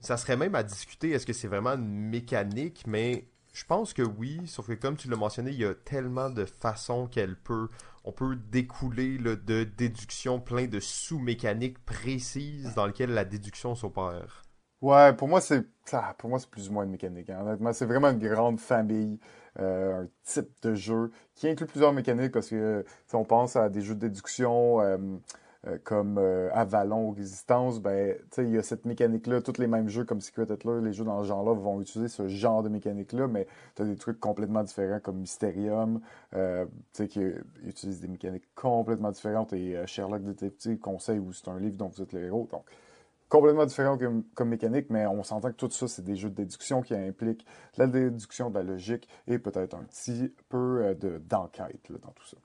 ça 0.01 0.17
serait 0.17 0.37
même 0.37 0.57
à 0.57 0.65
discuter, 0.65 1.11
est-ce 1.11 1.25
que 1.25 1.33
c'est 1.33 1.47
vraiment 1.47 1.75
une 1.75 2.09
mécanique, 2.09 2.85
mais 2.87 3.29
je 3.53 3.65
pense 3.65 3.93
que 3.93 4.03
oui, 4.03 4.41
sauf 4.47 4.67
que 4.67 4.73
comme 4.73 4.97
tu 4.97 5.09
l'as 5.09 5.17
mentionné, 5.17 5.51
il 5.51 5.59
y 5.59 5.65
a 5.65 5.75
tellement 5.75 6.31
de 6.31 6.45
façons 6.45 7.07
qu'elle 7.07 7.37
peut 7.37 7.69
on 8.05 8.13
peut 8.13 8.37
découler 8.37 9.19
de 9.19 9.65
déduction 9.65 10.41
plein 10.41 10.67
de 10.67 10.81
sous-mécaniques 10.81 11.85
précises 11.85 12.75
dans 12.75 12.87
lesquelles 12.87 13.13
la 13.13 13.25
déduction 13.25 13.75
s'opère. 13.75 14.43
Ouais, 14.81 15.13
pour 15.13 15.29
moi, 15.29 15.43
c'est 15.43 15.67
pour 16.19 16.31
moi 16.31 16.39
c'est 16.39 16.49
plus 16.49 16.71
ou 16.71 16.73
moins 16.73 16.85
une 16.85 16.91
mécanique. 16.91 17.29
Hein. 17.29 17.41
Honnêtement, 17.43 17.73
c'est 17.73 17.85
vraiment 17.85 18.11
une 18.11 18.19
grande 18.19 18.59
famille, 18.59 19.19
euh, 19.59 20.05
un 20.05 20.09
type 20.25 20.49
de 20.63 20.75
jeu 20.75 21.11
qui 21.35 21.49
inclut 21.49 21.67
plusieurs 21.67 21.93
mécaniques 21.93 22.33
parce 22.33 22.49
que 22.49 22.85
si 23.07 23.15
on 23.15 23.25
pense 23.25 23.57
à 23.57 23.69
des 23.69 23.83
jeux 23.83 23.95
de 23.95 24.01
déduction, 24.01 24.81
euh, 24.81 24.97
euh, 25.67 25.77
comme 25.85 26.17
euh, 26.17 26.49
Avalon 26.55 27.09
ou 27.09 27.13
Résistance, 27.13 27.81
ben, 27.81 28.17
il 28.39 28.51
y 28.51 28.57
a 28.57 28.63
cette 28.63 28.87
mécanique-là. 28.87 29.43
Tous 29.43 29.61
les 29.61 29.67
mêmes 29.67 29.91
jeux 29.91 30.05
comme 30.05 30.23
Secret 30.23 30.47
Hitler, 30.49 30.81
les 30.83 30.95
jeux 30.95 31.05
dans 31.05 31.23
ce 31.23 31.29
genre-là 31.29 31.53
vont 31.53 31.83
utiliser 31.83 32.09
ce 32.09 32.29
genre 32.29 32.63
de 32.63 32.71
mécanique-là, 32.71 33.27
mais 33.27 33.47
tu 33.77 33.83
as 33.83 33.85
des 33.85 33.97
trucs 33.97 34.19
complètement 34.19 34.63
différents 34.63 35.01
comme 35.01 35.19
Mysterium, 35.19 36.01
euh, 36.35 36.65
qui 36.95 37.21
utilise 37.67 38.01
des 38.01 38.09
mécaniques 38.09 38.49
complètement 38.55 39.11
différentes, 39.11 39.53
et 39.53 39.77
Sherlock 39.87 40.23
Detective 40.23 40.79
conseille 40.79 41.19
où 41.19 41.31
c'est 41.33 41.49
un 41.49 41.59
livre 41.59 41.77
dont 41.77 41.89
vous 41.89 42.03
êtes 42.03 42.15
le 42.15 42.25
héros. 42.25 42.49
Donc, 42.51 42.65
complètement 43.29 43.67
différent 43.67 43.99
comme, 43.99 44.25
comme, 44.35 44.49
mécanique, 44.49 44.87
mais 44.89 45.07
on 45.07 45.23
s'entend 45.23 45.51
que 45.51 45.57
tout 45.57 45.71
ça, 45.71 45.89
c'est 45.89 46.05
des 46.05 46.17
jeux 46.17 46.31
de 46.31 46.37
déduction 46.37 46.81
qui 46.81 46.95
impliquent 46.95 47.45
la 47.77 47.87
déduction 47.87 48.49
de 48.49 48.55
la 48.55 48.63
logique 48.63 49.07
et 49.27 49.39
peut-être 49.39 49.75
un 49.75 49.85
petit 49.85 50.33
peu 50.49 50.97
d'enquête 51.29 51.93
dans 52.03 52.13
tout 52.13 52.27
ça. 52.27 52.39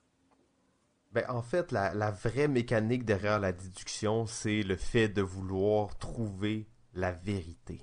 Ben, 1.16 1.24
en 1.30 1.40
fait, 1.40 1.72
la, 1.72 2.10
vraie 2.10 2.46
mécanique 2.46 3.06
derrière 3.06 3.40
la 3.40 3.50
déduction, 3.50 4.26
c'est 4.26 4.62
le 4.62 4.76
fait 4.76 5.08
de 5.08 5.22
vouloir 5.22 5.96
trouver 5.96 6.66
la 6.92 7.10
vérité. 7.10 7.80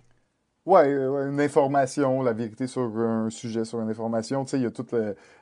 Ouais, 0.67 0.87
une 0.91 1.41
information, 1.41 2.21
la 2.21 2.33
vérité 2.33 2.67
sur 2.67 2.83
un 2.83 3.31
sujet, 3.31 3.65
sur 3.65 3.81
une 3.81 3.89
information. 3.89 4.45
Tu 4.45 4.51
sais, 4.51 4.57
il 4.59 4.61
y 4.61 4.67
a 4.67 4.71
tous 4.71 4.95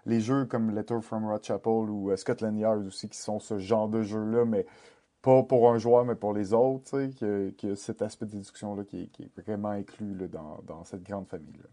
les 0.05 0.21
jeux 0.21 0.45
comme 0.45 0.73
Letter 0.73 1.01
from 1.01 1.25
Rochapel 1.25 1.89
ou 1.89 2.11
euh, 2.11 2.15
Scotland 2.15 2.57
Yard 2.57 2.87
aussi 2.87 3.09
qui 3.09 3.17
sont 3.17 3.39
ce 3.39 3.59
genre 3.59 3.89
de 3.89 4.03
jeu-là, 4.03 4.45
mais 4.45 4.65
pas 5.21 5.43
pour 5.43 5.69
un 5.69 5.77
joueur, 5.77 6.05
mais 6.05 6.15
pour 6.15 6.31
les 6.31 6.53
autres, 6.53 6.97
tu 6.97 7.11
sais, 7.19 7.53
que, 7.57 7.75
cet 7.75 8.01
aspect 8.01 8.25
de 8.25 8.31
déduction-là 8.31 8.85
qui, 8.85 9.11
est 9.19 9.41
vraiment 9.41 9.71
inclus 9.71 10.29
dans, 10.29 10.61
dans 10.65 10.85
cette 10.85 11.03
grande 11.03 11.27
famille-là. 11.27 11.67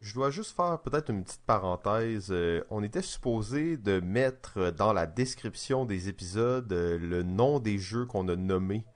Je 0.00 0.14
dois 0.14 0.30
juste 0.30 0.56
faire 0.56 0.80
peut-être 0.80 1.10
une 1.10 1.24
petite 1.24 1.44
parenthèse. 1.44 2.28
Euh, 2.30 2.64
on 2.70 2.82
était 2.82 3.02
supposé 3.02 3.76
de 3.76 4.00
mettre 4.00 4.70
dans 4.70 4.94
la 4.94 5.06
description 5.06 5.84
des 5.84 6.08
épisodes 6.08 6.72
euh, 6.72 6.98
le 6.98 7.22
nom 7.22 7.60
des 7.60 7.78
jeux 7.78 8.06
qu'on 8.06 8.26
a 8.28 8.36
nommés 8.36 8.86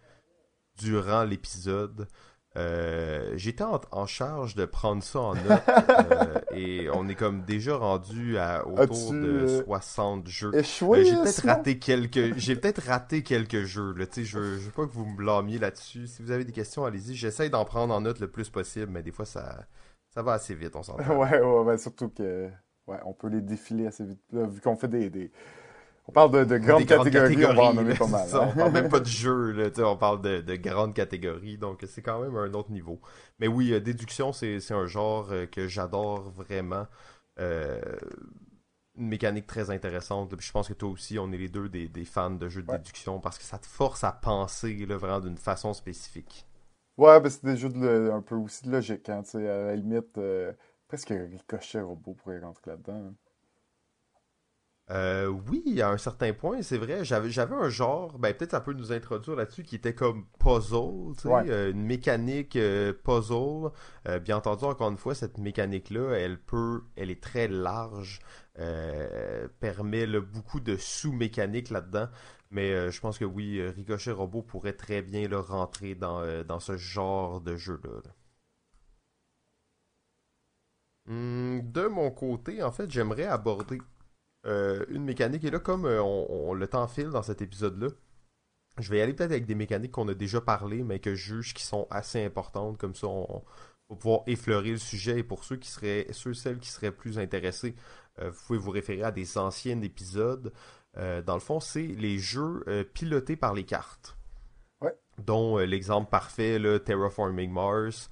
durant 0.79 1.25
l'épisode. 1.25 2.09
Euh, 2.57 3.33
j'étais 3.37 3.65
en, 3.65 4.07
charge 4.07 4.55
de 4.55 4.65
prendre 4.65 5.03
ça 5.03 5.19
en 5.19 5.35
note 5.35 5.63
et 6.55 6.89
on 6.95 7.09
est 7.09 7.17
comme 7.17 7.43
déjà 7.43 7.77
rendu 7.77 8.39
à 8.39 8.65
autour 8.67 9.13
de 9.13 9.65
60 9.65 10.29
jeux. 10.29 10.53
j'ai 10.53 11.17
peut-être 11.17 11.47
raté 11.47 11.79
quelques 11.81 12.39
j'ai 12.39 12.55
peut-être 12.55 12.87
raté 12.87 13.25
quelques 13.25 13.65
jeux 13.65 13.93
là, 13.95 14.05
je, 14.15 14.23
je 14.23 14.39
veux 14.39 14.71
pas 14.71 14.87
que 14.87 14.93
vous 14.93 15.05
me 15.05 15.17
blâmiez 15.17 15.59
là-dessus. 15.59 16.07
Si 16.07 16.23
vous 16.23 16.31
avez 16.31 16.45
des 16.45 16.53
questions, 16.53 16.85
allez-y, 16.85 17.17
j'essaye 17.17 17.51
d'en 17.51 17.65
prendre 17.65 17.93
en 17.93 18.03
note 18.03 18.21
le 18.21 18.29
plus 18.29 18.49
possible 18.51 18.87
mais 18.93 19.03
des 19.03 19.11
fois 19.11 19.27
ça 19.27 19.67
ça 20.15 20.23
va 20.23 20.35
assez 20.35 20.55
vite, 20.55 20.77
on 20.77 20.83
s'entend. 20.83 21.17
ouais, 21.19 21.41
ouais, 21.41 21.79
surtout 21.79 22.09
que 22.09 22.49
ouais, 22.87 22.99
on 23.05 23.12
peut 23.12 23.29
les 23.29 23.41
défiler 23.41 23.87
assez 23.87 24.05
vite. 24.05 24.21
vu 24.33 24.61
qu'on 24.61 24.77
fait 24.77 24.89
des, 24.89 25.11
des, 25.11 25.33
On 26.07 26.12
parle 26.12 26.31
de, 26.31 26.45
de 26.45 26.59
grandes, 26.59 26.87
catégories, 26.87 27.45
on 27.47 27.55
va 27.55 27.62
en 27.65 27.75
nommer 27.75 27.95
pas 27.95 28.07
mal. 28.07 28.29
on 28.33 28.55
parle 28.55 28.73
même 28.73 28.89
pas 28.89 29.01
de 29.01 29.07
jeu, 29.07 29.51
là, 29.51 29.71
on 29.79 29.97
parle 29.97 30.23
de, 30.23 30.41
de 30.41 30.55
grandes 30.55 30.95
catégories, 30.95 31.59
donc 31.59 31.85
c'est 31.89 32.03
quand 32.03 32.21
même 32.21 32.37
un 32.37 32.55
autre 32.55 32.71
niveau. 32.71 33.01
Mais 33.41 33.49
oui, 33.49 33.73
euh, 33.73 33.81
déduction, 33.81 34.33
c'est 34.33 34.61
un 34.71 34.87
genre 34.87 35.29
euh, 35.33 35.47
que 35.47 35.67
j'adore 35.67 36.31
vraiment. 36.31 36.87
Euh, 37.41 37.81
une 38.97 39.09
mécanique 39.09 39.49
très 39.49 39.71
intéressante. 39.71 40.37
Puis 40.37 40.47
je 40.47 40.53
pense 40.53 40.69
que 40.69 40.73
toi 40.73 40.89
aussi, 40.89 41.19
on 41.19 41.33
est 41.33 41.37
les 41.37 41.49
deux 41.49 41.69
des, 41.69 41.89
des 41.89 42.05
fans 42.05 42.31
de 42.31 42.49
jeux 42.49 42.62
de 42.62 42.71
déduction 42.71 43.19
parce 43.19 43.39
que 43.39 43.45
ça 43.45 43.59
te 43.59 43.67
force 43.67 44.05
à 44.05 44.12
penser 44.12 44.87
là, 44.87 44.97
vraiment 44.97 45.19
d'une 45.19 45.37
façon 45.37 45.75
spécifique. 45.75 46.47
Ouais, 46.97 47.21
ben 47.21 47.29
c'est 47.29 47.45
des 47.45 47.57
jeux 47.57 47.71
de, 47.71 48.11
un 48.13 48.23
peu 48.23 48.37
aussi 48.37 48.65
de 48.67 48.71
logique, 48.73 49.09
hein, 49.09 49.23
à 49.35 49.39
la 49.39 49.77
limite, 49.77 50.17
euh, 50.19 50.53
presque 50.89 51.09
ricochet 51.11 51.81
robot 51.81 52.15
pourrait 52.15 52.41
rentrer 52.41 52.71
là-dedans. 52.73 53.09
Hein. 53.09 53.15
Euh, 54.91 55.29
oui, 55.29 55.81
à 55.81 55.89
un 55.89 55.97
certain 55.97 56.35
point, 56.35 56.61
c'est 56.61 56.77
vrai. 56.77 57.05
J'avais, 57.05 57.31
j'avais 57.31 57.55
un 57.55 57.71
genre, 57.71 58.19
ben 58.19 58.35
peut-être 58.35 58.51
ça 58.51 58.61
peut 58.61 58.75
nous 58.75 58.93
introduire 58.93 59.35
là-dessus, 59.35 59.63
qui 59.63 59.77
était 59.77 59.95
comme 59.95 60.27
puzzle, 60.39 61.15
tu 61.17 61.23
sais, 61.23 61.51
euh, 61.51 61.71
une 61.71 61.85
mécanique 61.85 62.57
euh, 62.57 62.93
puzzle. 62.93 63.71
bien 64.21 64.37
entendu, 64.37 64.65
encore 64.65 64.91
une 64.91 64.99
fois, 64.99 65.15
cette 65.15 65.39
mécanique-là, 65.39 66.19
elle 66.19 66.39
peut, 66.39 66.83
elle 66.97 67.11
est 67.11 67.23
très 67.23 67.49
large, 67.49 68.21
permet 69.61 70.07
beaucoup 70.21 70.61
de 70.61 70.77
sous-mécaniques 70.77 71.71
là-dedans. 71.71 72.09
Mais 72.55 72.72
euh, 72.72 72.90
je 72.93 73.01
pense 73.01 73.18
que 73.18 73.24
oui, 73.24 73.59
euh, 73.59 73.70
Ricochet 73.70 74.12
Robot 74.12 74.43
pourrait 74.43 74.74
très 74.74 75.02
bien 75.02 75.26
le 75.26 75.40
rentrer 75.40 75.97
dans, 75.97 76.20
euh, 76.20 76.44
dans 76.44 76.60
ce 76.60 76.76
genre 76.76 77.40
de 77.40 77.56
jeu-là. 77.56 78.01
Hmm, 81.06 81.60
de 81.72 81.86
mon 81.89 82.10
côté, 82.12 82.62
en 82.62 82.70
fait, 82.70 82.90
j'aimerais 82.90 83.26
aborder 83.26 83.81
une 84.44 85.05
mécanique. 85.05 85.44
Et 85.44 85.51
là, 85.51 85.59
comme 85.59 85.86
on, 85.86 86.55
le 86.55 86.66
temps 86.68 86.86
file 86.86 87.09
dans 87.10 87.22
cet 87.22 87.43
épisode-là, 87.43 87.89
je 88.78 88.90
vais 88.90 88.98
y 88.98 89.01
aller 89.01 89.14
peut-être 89.14 89.31
avec 89.32 89.47
des 89.47 89.55
mécaniques 89.55 89.93
qu'on 89.93 90.09
a 90.09 90.14
déjà 90.14 90.40
parlé, 90.40 90.85
mais 90.85 91.01
que 91.01 91.14
je 91.14 91.36
juge 91.36 91.55
qui 91.55 91.64
sont 91.64 91.86
assez 91.90 92.22
importantes. 92.24 92.78
Comme 92.78 92.94
ça, 92.94 93.09
on, 93.09 93.43
va 93.89 93.97
pouvoir 93.97 94.22
effleurer 94.26 94.72
le 94.72 94.78
sujet. 94.78 95.20
Et 95.20 95.22
pour 95.24 95.44
ceux 95.44 95.56
qui 95.56 95.70
seraient, 95.70 96.06
ceux 96.12 96.35
celles 96.35 96.59
qui 96.59 96.68
seraient 96.68 96.93
plus 96.93 97.18
intéressés, 97.18 97.74
vous 98.20 98.40
pouvez 98.47 98.59
vous 98.59 98.70
référer 98.70 99.02
à 99.02 99.10
des 99.12 99.39
anciens 99.39 99.81
épisodes. 99.82 100.52
Dans 100.97 101.35
le 101.35 101.41
fond, 101.41 101.61
c'est 101.61 101.87
les 101.87 102.19
jeux 102.19 102.65
pilotés 102.95 103.37
par 103.37 103.55
les 103.55 103.65
cartes. 103.65 104.16
Ouais. 104.81 104.95
Dont 105.19 105.59
l'exemple 105.59 106.11
parfait, 106.11 106.59
le 106.59 106.79
Terraforming 106.79 107.51
Mars. 107.51 108.11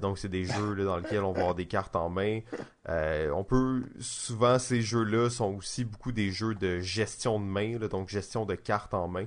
donc 0.00 0.18
c'est 0.18 0.28
des 0.28 0.44
jeux 0.44 0.84
dans 0.84 0.96
lesquels 0.96 1.22
on 1.22 1.32
va 1.32 1.40
avoir 1.40 1.54
des 1.54 1.66
cartes 1.66 1.96
en 1.96 2.10
main. 2.10 2.40
on 2.88 3.44
peut 3.44 3.84
souvent 3.98 4.58
ces 4.58 4.82
jeux-là 4.82 5.30
sont 5.30 5.54
aussi 5.56 5.84
beaucoup 5.84 6.12
des 6.12 6.30
jeux 6.30 6.54
de 6.54 6.80
gestion 6.80 7.40
de 7.40 7.44
main, 7.44 7.78
donc 7.78 8.08
gestion 8.08 8.44
de 8.44 8.54
cartes 8.54 8.94
en 8.94 9.08
main. 9.08 9.26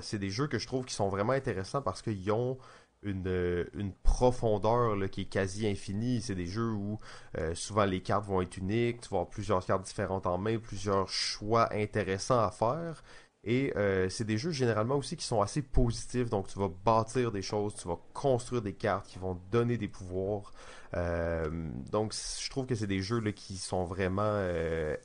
c'est 0.00 0.18
des 0.18 0.30
jeux 0.30 0.46
que 0.46 0.58
je 0.58 0.66
trouve 0.66 0.84
qui 0.84 0.94
sont 0.94 1.08
vraiment 1.08 1.32
intéressants 1.32 1.82
parce 1.82 2.02
qu'ils 2.02 2.30
ont 2.32 2.58
une, 3.02 3.66
une 3.74 3.92
profondeur 3.92 4.96
qui 5.10 5.22
est 5.22 5.24
quasi 5.26 5.66
infinie. 5.66 6.20
C'est 6.20 6.34
des 6.34 6.46
jeux 6.46 6.70
où 6.72 6.98
euh, 7.38 7.54
souvent 7.54 7.84
les 7.84 8.02
cartes 8.02 8.26
vont 8.26 8.42
être 8.42 8.56
uniques, 8.56 9.02
tu 9.02 9.08
vas 9.08 9.18
avoir 9.18 9.30
plusieurs 9.30 9.64
cartes 9.64 9.84
différentes 9.84 10.26
en 10.26 10.38
main, 10.38 10.58
plusieurs 10.58 11.08
choix 11.08 11.72
intéressants 11.72 12.40
à 12.40 12.50
faire. 12.50 13.02
Et 13.42 13.72
euh, 13.76 14.10
c'est 14.10 14.24
des 14.24 14.36
jeux 14.36 14.50
généralement 14.50 14.96
aussi 14.96 15.16
qui 15.16 15.24
sont 15.24 15.40
assez 15.40 15.62
positifs, 15.62 16.28
donc 16.28 16.48
tu 16.48 16.58
vas 16.58 16.68
bâtir 16.68 17.32
des 17.32 17.40
choses, 17.40 17.74
tu 17.74 17.88
vas 17.88 17.98
construire 18.12 18.60
des 18.60 18.74
cartes 18.74 19.06
qui 19.06 19.18
vont 19.18 19.40
donner 19.50 19.78
des 19.78 19.88
pouvoirs. 19.88 20.52
Euh, 20.94 21.70
donc 21.90 22.12
je 22.12 22.50
trouve 22.50 22.66
que 22.66 22.74
c'est 22.74 22.86
des 22.86 23.00
jeux 23.00 23.20
là, 23.20 23.32
qui 23.32 23.56
sont 23.56 23.84
vraiment 23.84 24.42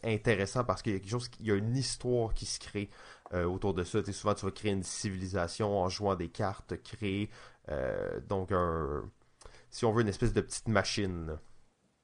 intéressants 0.04 0.66
parce 0.66 0.82
qu'il 0.82 0.94
y 0.94 0.96
a 0.98 1.00
quelque 1.00 1.10
chose, 1.10 1.30
il 1.40 1.50
a 1.50 1.56
une 1.56 1.78
histoire 1.78 2.34
qui 2.34 2.46
se 2.46 2.60
crée 2.60 2.90
autour 3.34 3.74
de 3.74 3.84
ça. 3.84 4.00
souvent 4.14 4.34
tu 4.34 4.46
vas 4.46 4.52
créer 4.52 4.72
une 4.72 4.84
civilisation 4.84 5.80
en 5.80 5.90
jouant 5.90 6.16
des 6.16 6.30
cartes, 6.30 6.82
créer 6.84 7.30
euh, 7.70 8.20
donc, 8.28 8.52
un, 8.52 9.04
si 9.70 9.86
on 9.86 9.92
veut, 9.92 10.02
une 10.02 10.08
espèce 10.08 10.34
de 10.34 10.42
petite 10.42 10.68
machine. 10.68 11.38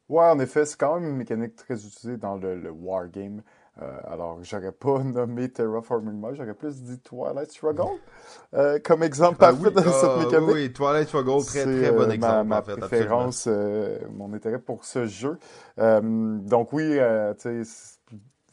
Ouais, 0.09 0.25
en 0.25 0.39
effet, 0.39 0.65
c'est 0.65 0.77
quand 0.77 0.99
même 0.99 1.09
une 1.09 1.17
mécanique 1.17 1.55
très 1.55 1.75
utilisée 1.75 2.17
dans 2.17 2.35
le, 2.35 2.59
le 2.59 2.69
wargame. 2.69 3.41
Euh, 3.81 3.97
alors, 4.03 4.39
j'aurais 4.43 4.73
pas 4.73 4.99
nommé 5.03 5.49
Terraforming 5.49 6.19
Mars, 6.19 6.35
j'aurais 6.35 6.53
plus 6.53 6.81
dit 6.81 6.99
Twilight 6.99 7.51
Struggle 7.51 7.97
euh, 8.53 8.79
comme 8.83 9.01
exemple 9.01 9.37
ah 9.39 9.53
parfait 9.53 9.71
de 9.71 9.79
cette 9.79 10.03
ah, 10.03 10.25
mécanique. 10.25 10.49
Oui, 10.53 10.73
Twilight 10.73 11.07
Struggle, 11.07 11.45
très 11.45 11.63
très 11.63 11.91
bon 11.91 12.11
exemple. 12.11 12.47
Ma, 12.49 12.59
en 12.59 12.63
fait, 12.63 12.75
préférence, 12.75 13.47
mon 13.47 14.33
intérêt 14.33 14.59
pour 14.59 14.83
ce 14.83 15.05
jeu. 15.05 15.37
donc 15.77 16.73
oui, 16.73 16.99
tu 17.39 17.63
sais 17.63 18.00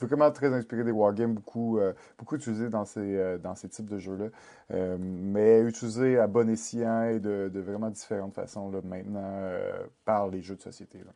vraiment 0.07 0.31
très 0.31 0.53
inspiré 0.53 0.85
des 0.85 0.91
wargames, 0.91 1.35
beaucoup, 1.35 1.79
euh, 1.79 1.93
beaucoup 2.19 2.37
utilisé 2.37 2.69
dans 2.69 2.85
ces, 2.85 3.17
euh, 3.17 3.39
dans 3.39 3.55
ces 3.55 3.69
types 3.69 3.89
de 3.89 3.99
jeux-là, 3.99 4.27
euh, 4.73 4.97
mais 5.01 5.61
utilisé 5.63 6.19
à 6.19 6.27
bon 6.27 6.49
escient 6.49 7.05
et 7.05 7.21
de, 7.21 7.51
de 7.53 7.61
vraiment 7.61 7.91
différentes 7.91 8.35
façons 8.35 8.71
là, 8.71 8.81
maintenant 8.85 9.49
par 10.05 10.29
les 10.29 10.43
jeux 10.43 10.57
de 10.57 10.63
société. 10.63 10.99
Là. 10.99 11.13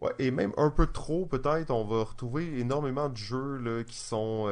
Ouais, 0.00 0.12
et 0.18 0.30
même 0.30 0.52
un 0.56 0.70
peu 0.70 0.86
trop, 0.86 1.26
peut-être, 1.26 1.70
on 1.70 1.84
va 1.84 2.04
retrouver 2.04 2.58
énormément 2.58 3.08
de 3.08 3.16
jeux 3.16 3.56
là, 3.58 3.84
qui 3.84 3.98
sont. 3.98 4.48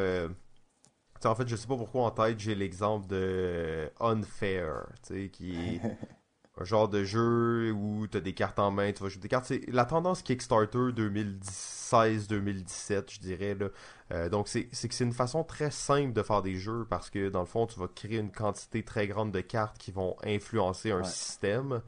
en 1.25 1.35
fait, 1.35 1.49
je 1.49 1.57
sais 1.57 1.67
pas 1.67 1.77
pourquoi 1.77 2.05
en 2.05 2.11
tête 2.11 2.39
j'ai 2.39 2.55
l'exemple 2.55 3.07
de 3.09 3.91
Unfair, 4.01 4.87
qui 5.33 5.81
un 6.61 6.65
genre 6.65 6.89
de 6.89 7.05
jeu 7.05 7.73
où 7.73 8.07
tu 8.07 8.19
as 8.19 8.21
des 8.21 8.35
cartes 8.35 8.59
en 8.59 8.71
main, 8.71 8.93
tu 8.93 9.03
vas 9.03 9.09
jouer 9.09 9.23
des 9.23 9.29
cartes. 9.29 9.47
C'est 9.47 9.67
la 9.69 9.87
tendance 9.87 10.21
Kickstarter 10.23 10.93
2016-2017, 10.93 13.15
je 13.15 13.21
dirais. 13.21 13.55
Là. 13.55 13.69
Euh, 14.13 14.29
donc, 14.29 14.47
c'est 14.47 14.67
que 14.67 14.95
c'est 14.95 15.05
une 15.05 15.15
façon 15.15 15.43
très 15.43 15.71
simple 15.71 16.13
de 16.13 16.23
faire 16.23 16.43
des 16.43 16.57
jeux 16.57 16.85
parce 16.89 17.09
que, 17.09 17.31
dans 17.31 17.41
le 17.41 17.47
fond, 17.47 17.67
tu 17.67 17.81
vas 17.81 17.89
créer 17.89 18.19
une 18.19 18.31
quantité 18.31 18.83
très 18.83 19.07
grande 19.07 19.33
de 19.33 19.41
cartes 19.41 19.79
qui 19.79 19.91
vont 19.91 20.17
influencer 20.23 20.91
un 20.91 21.03
système. 21.03 21.81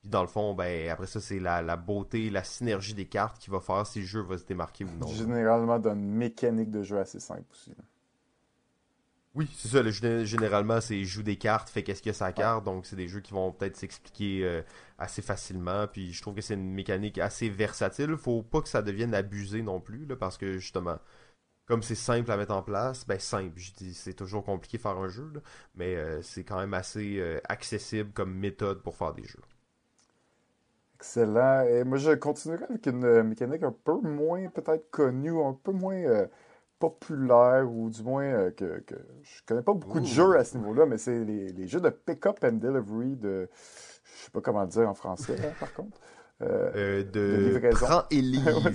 Puis, 0.00 0.08
dans 0.08 0.22
le 0.22 0.28
fond, 0.28 0.54
ben, 0.54 0.88
après 0.90 1.08
ça, 1.08 1.20
c'est 1.20 1.40
la, 1.40 1.60
la, 1.60 1.76
beauté, 1.76 2.30
la 2.30 2.44
synergie 2.44 2.94
des 2.94 3.06
cartes 3.06 3.36
qui 3.38 3.50
va 3.50 3.58
faire 3.58 3.84
si 3.84 3.98
le 3.98 4.06
jeu 4.06 4.22
va 4.22 4.38
se 4.38 4.44
démarquer 4.44 4.84
ou 4.84 4.92
non. 4.96 5.08
Généralement, 5.08 5.80
d'une 5.80 6.08
mécanique 6.08 6.70
de 6.70 6.84
jeu 6.84 6.98
assez 6.98 7.18
simple 7.18 7.46
aussi. 7.50 7.72
Oui, 9.34 9.48
c'est 9.56 9.68
ça. 9.68 9.82
Le, 9.82 10.24
généralement, 10.24 10.80
c'est 10.80 11.04
joue 11.04 11.22
des 11.22 11.36
cartes, 11.36 11.70
fait 11.70 11.84
qu'est-ce 11.84 12.02
qu'il 12.02 12.10
y 12.10 12.14
a 12.14 12.18
sa 12.18 12.32
carte. 12.32 12.64
Donc, 12.64 12.84
c'est 12.86 12.96
des 12.96 13.06
jeux 13.06 13.20
qui 13.20 13.32
vont 13.32 13.52
peut-être 13.52 13.76
s'expliquer 13.76 14.44
euh, 14.44 14.62
assez 14.98 15.22
facilement. 15.22 15.86
Puis, 15.86 16.12
je 16.12 16.20
trouve 16.20 16.34
que 16.34 16.40
c'est 16.40 16.54
une 16.54 16.72
mécanique 16.72 17.18
assez 17.18 17.48
versatile. 17.48 18.16
Faut 18.16 18.42
pas 18.42 18.60
que 18.60 18.68
ça 18.68 18.82
devienne 18.82 19.14
abusé 19.14 19.62
non 19.62 19.80
plus, 19.80 20.04
là, 20.06 20.16
parce 20.16 20.36
que 20.36 20.58
justement, 20.58 20.98
comme 21.66 21.82
c'est 21.82 21.94
simple 21.94 22.30
à 22.32 22.36
mettre 22.36 22.52
en 22.54 22.62
place, 22.62 23.06
ben 23.06 23.20
simple. 23.20 23.52
Je 23.56 23.72
dis, 23.72 23.94
c'est 23.94 24.14
toujours 24.14 24.44
compliqué 24.44 24.78
de 24.78 24.82
faire 24.82 24.98
un 24.98 25.08
jeu, 25.08 25.32
mais 25.76 25.94
euh, 25.96 26.22
c'est 26.22 26.44
quand 26.44 26.58
même 26.58 26.74
assez 26.74 27.18
euh, 27.20 27.38
accessible 27.48 28.10
comme 28.12 28.34
méthode 28.34 28.82
pour 28.82 28.96
faire 28.96 29.14
des 29.14 29.24
jeux. 29.24 29.42
Excellent. 30.96 31.62
Et 31.62 31.84
moi, 31.84 31.98
je 31.98 32.10
continuerai 32.12 32.64
avec 32.64 32.86
une 32.86 33.22
mécanique 33.22 33.62
un 33.62 33.72
peu 33.72 34.00
moins 34.00 34.48
peut-être 34.48 34.90
connue, 34.90 35.40
un 35.40 35.54
peu 35.54 35.72
moins 35.72 36.26
populaire, 36.80 37.70
ou 37.70 37.90
du 37.90 38.02
moins 38.02 38.24
euh, 38.24 38.50
que, 38.50 38.80
que, 38.80 38.94
je 39.22 39.42
connais 39.46 39.62
pas 39.62 39.74
beaucoup 39.74 40.00
de 40.00 40.06
jeux 40.06 40.36
à 40.36 40.44
ce 40.44 40.56
niveau-là, 40.58 40.86
mais 40.86 40.98
c'est 40.98 41.24
les, 41.24 41.52
les, 41.52 41.66
jeux 41.68 41.80
de 41.80 41.90
pick-up 41.90 42.38
and 42.42 42.54
delivery 42.54 43.14
de. 43.16 43.48
Je 44.04 44.24
sais 44.24 44.30
pas 44.32 44.40
comment 44.40 44.66
dire 44.66 44.88
en 44.88 44.94
français, 44.94 45.36
hein, 45.38 45.52
par 45.60 45.72
contre. 45.74 46.00
Euh, 46.42 46.70
euh, 46.74 47.04
de, 47.04 47.52
livraison. 47.52 47.86
Prends 47.86 48.02
et 48.10 48.16
livre. 48.22 48.70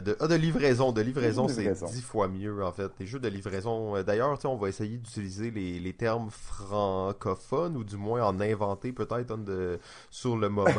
de, 0.00 0.16
ah, 0.20 0.26
de 0.26 0.34
livraison. 0.36 0.90
De 0.90 1.02
livraison, 1.02 1.48
c'est 1.48 1.70
dix 1.86 2.00
fois 2.00 2.28
mieux, 2.28 2.64
en 2.64 2.72
fait. 2.72 2.90
Les 2.98 3.06
jeux 3.06 3.18
de 3.18 3.28
livraison. 3.28 3.96
Euh, 3.96 4.02
d'ailleurs, 4.02 4.38
on 4.44 4.56
va 4.56 4.68
essayer 4.68 4.96
d'utiliser 4.96 5.50
les, 5.50 5.80
les, 5.80 5.92
termes 5.92 6.30
francophones, 6.30 7.76
ou 7.76 7.84
du 7.84 7.98
moins 7.98 8.26
en 8.26 8.40
inventer 8.40 8.92
peut-être 8.92 9.36
de, 9.36 9.78
sur 10.10 10.38
le 10.38 10.48
moment 10.48 10.70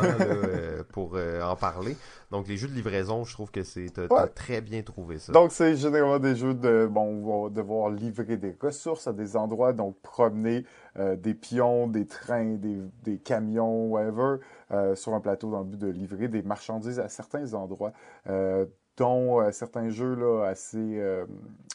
pour 0.93 1.15
en 1.15 1.55
parler. 1.55 1.95
Donc, 2.31 2.47
les 2.47 2.57
jeux 2.57 2.69
de 2.69 2.73
livraison, 2.73 3.23
je 3.23 3.33
trouve 3.33 3.51
que 3.51 3.63
c'est 3.63 3.93
très 4.33 4.61
bien 4.61 4.81
trouvé 4.81 5.19
ça. 5.19 5.33
Donc, 5.33 5.51
c'est 5.51 5.75
généralement 5.75 6.17
des 6.17 6.35
jeux 6.35 6.55
de. 6.55 6.87
Bon, 6.89 7.01
on 7.03 7.43
va 7.43 7.49
devoir 7.49 7.91
livrer 7.91 8.37
des 8.37 8.55
ressources 8.59 9.05
à 9.05 9.13
des 9.13 9.35
endroits, 9.35 9.73
donc 9.73 9.95
promener 10.01 10.65
des 10.97 11.35
pions, 11.35 11.87
des 11.87 12.07
trains, 12.07 12.55
des, 12.55 12.79
des 13.03 13.17
camions, 13.17 13.89
whatever. 13.89 14.37
Euh, 14.71 14.95
sur 14.95 15.13
un 15.13 15.19
plateau 15.19 15.51
dans 15.51 15.59
le 15.59 15.65
but 15.65 15.79
de 15.79 15.87
livrer 15.87 16.29
des 16.29 16.43
marchandises 16.43 16.99
à 16.99 17.09
certains 17.09 17.53
endroits, 17.53 17.91
euh, 18.29 18.65
dont 18.95 19.41
euh, 19.41 19.51
certains 19.51 19.89
jeux 19.89 20.15
là, 20.15 20.45
assez 20.45 21.01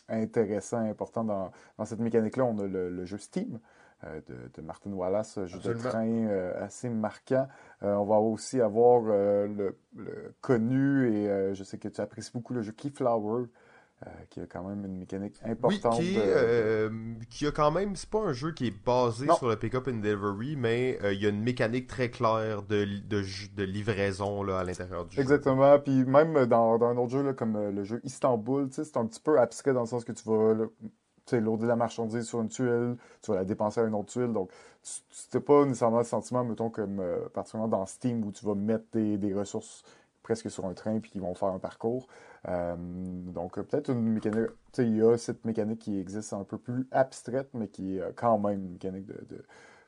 intéressants, 0.08 0.78
importants 0.78 1.24
dans, 1.24 1.50
dans 1.76 1.84
cette 1.84 2.00
mécanique-là. 2.00 2.44
On 2.44 2.58
a 2.58 2.66
le, 2.66 3.04
jeu 3.04 3.18
Steam. 3.18 3.58
de, 4.02 4.62
Martin 4.62 4.92
Wallace, 4.92 5.38
jeu 5.44 5.74
de 5.74 5.78
train 5.78 6.26
assez 6.58 6.88
marquant. 6.88 7.48
on 7.82 8.04
va 8.04 8.16
aussi 8.16 8.60
avoir 8.60 9.02
le, 9.02 9.76
connu 10.40 11.12
et 11.12 11.54
je 11.54 11.64
sais 11.64 11.78
que 11.78 11.88
tu 11.88 12.00
apprécies 12.00 12.32
beaucoup 12.32 12.54
le 12.54 12.62
jeu 12.62 12.72
Keyflower, 12.72 13.46
euh, 14.04 14.10
qui 14.28 14.40
a 14.40 14.46
quand 14.46 14.62
même 14.62 14.84
une 14.84 14.98
mécanique 14.98 15.40
importante. 15.42 15.98
Oui, 16.00 16.16
euh, 16.18 16.90
qui, 17.30 17.46
a 17.46 17.50
quand 17.50 17.70
même, 17.70 17.96
c'est 17.96 18.10
pas 18.10 18.20
un 18.20 18.34
jeu 18.34 18.52
qui 18.52 18.66
est 18.66 18.84
basé 18.84 19.26
sur 19.38 19.48
le 19.48 19.56
pick-up 19.56 19.88
and 19.88 20.00
delivery, 20.02 20.54
mais 20.54 20.98
euh, 21.02 21.14
il 21.14 21.22
y 21.22 21.24
a 21.24 21.30
une 21.30 21.42
mécanique 21.42 21.86
très 21.86 22.10
claire 22.10 22.62
de, 22.62 22.84
de, 22.84 23.24
de 23.56 23.62
livraison 23.62 24.42
là, 24.42 24.58
à 24.58 24.64
l'intérieur 24.64 25.06
du 25.06 25.16
jeu. 25.16 25.22
Exactement, 25.22 25.78
puis 25.78 26.04
même 26.04 26.44
dans, 26.44 26.76
dans, 26.76 26.88
un 26.88 26.96
autre 26.98 27.12
jeu 27.12 27.22
là, 27.22 27.32
comme 27.32 27.58
le 27.70 27.84
jeu 27.84 28.02
Istanbul, 28.04 28.68
c'est 28.70 28.98
un 28.98 29.06
petit 29.06 29.20
peu 29.20 29.40
abstrait 29.40 29.72
dans 29.72 29.80
le 29.80 29.86
sens 29.86 30.04
que 30.04 30.12
tu 30.12 30.28
vas 30.28 30.52
là, 30.52 31.40
loader 31.40 31.66
la 31.66 31.76
marchandise 31.76 32.26
sur 32.26 32.42
une 32.42 32.50
tuile, 32.50 32.96
tu 33.22 33.30
vas 33.30 33.38
la 33.38 33.44
dépenser 33.46 33.80
à 33.80 33.84
une 33.84 33.94
autre 33.94 34.12
tuile, 34.12 34.34
donc 34.34 34.50
c'était 34.82 35.40
pas 35.40 35.64
nécessairement 35.64 35.98
le 35.98 36.04
sentiment, 36.04 36.44
mettons, 36.44 36.68
comme 36.68 37.02
particulièrement 37.32 37.78
dans 37.78 37.86
Steam 37.86 38.22
où 38.26 38.30
tu 38.30 38.44
vas 38.44 38.54
mettre 38.54 38.84
des, 38.92 39.16
des 39.16 39.32
ressources 39.32 39.84
presque 40.26 40.50
sur 40.50 40.66
un 40.66 40.74
train 40.74 40.98
puis 40.98 41.10
qui 41.12 41.20
vont 41.20 41.34
faire 41.34 41.48
un 41.48 41.60
parcours. 41.60 42.08
Euh, 42.48 42.76
donc 42.78 43.54
peut-être 43.54 43.90
une 43.90 44.02
mécanique, 44.02 44.50
il 44.78 44.96
y 44.96 45.02
a 45.02 45.16
cette 45.16 45.44
mécanique 45.44 45.80
qui 45.80 45.98
existe 45.98 46.32
un 46.32 46.44
peu 46.44 46.58
plus 46.58 46.86
abstraite, 46.92 47.48
mais 47.54 47.68
qui 47.68 47.98
est 47.98 48.02
quand 48.14 48.38
même 48.38 48.60
une 48.60 48.72
mécanique 48.72 49.06
de, 49.06 49.44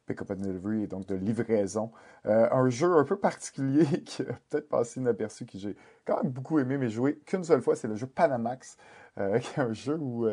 pick-up 0.06 0.30
and 0.30 0.36
delivery 0.36 0.85
et 0.85 0.86
donc 0.86 1.06
de 1.06 1.14
livraison. 1.14 1.93
Euh, 2.26 2.48
un 2.51 2.68
jeu 2.70 2.97
un 2.97 3.05
peu 3.05 3.16
particulier 3.16 3.85
qui 4.06 4.22
a 4.22 4.26
peut-être 4.48 4.68
passé 4.68 5.01
inaperçu, 5.01 5.44
que 5.44 5.59
j'ai 5.59 5.76
quand 6.05 6.22
même 6.22 6.32
beaucoup 6.32 6.59
aimé, 6.59 6.78
mais 6.78 6.89
joué 6.89 7.18
qu'une 7.26 7.44
seule 7.44 7.60
fois, 7.60 7.76
c'est 7.76 7.89
le 7.89 7.97
jeu 7.97 8.06
Panamax. 8.06 8.76
Euh, 9.18 9.39
qui 9.40 9.48
est 9.59 9.62
un 9.62 9.72
jeu 9.72 9.98
où, 10.01 10.28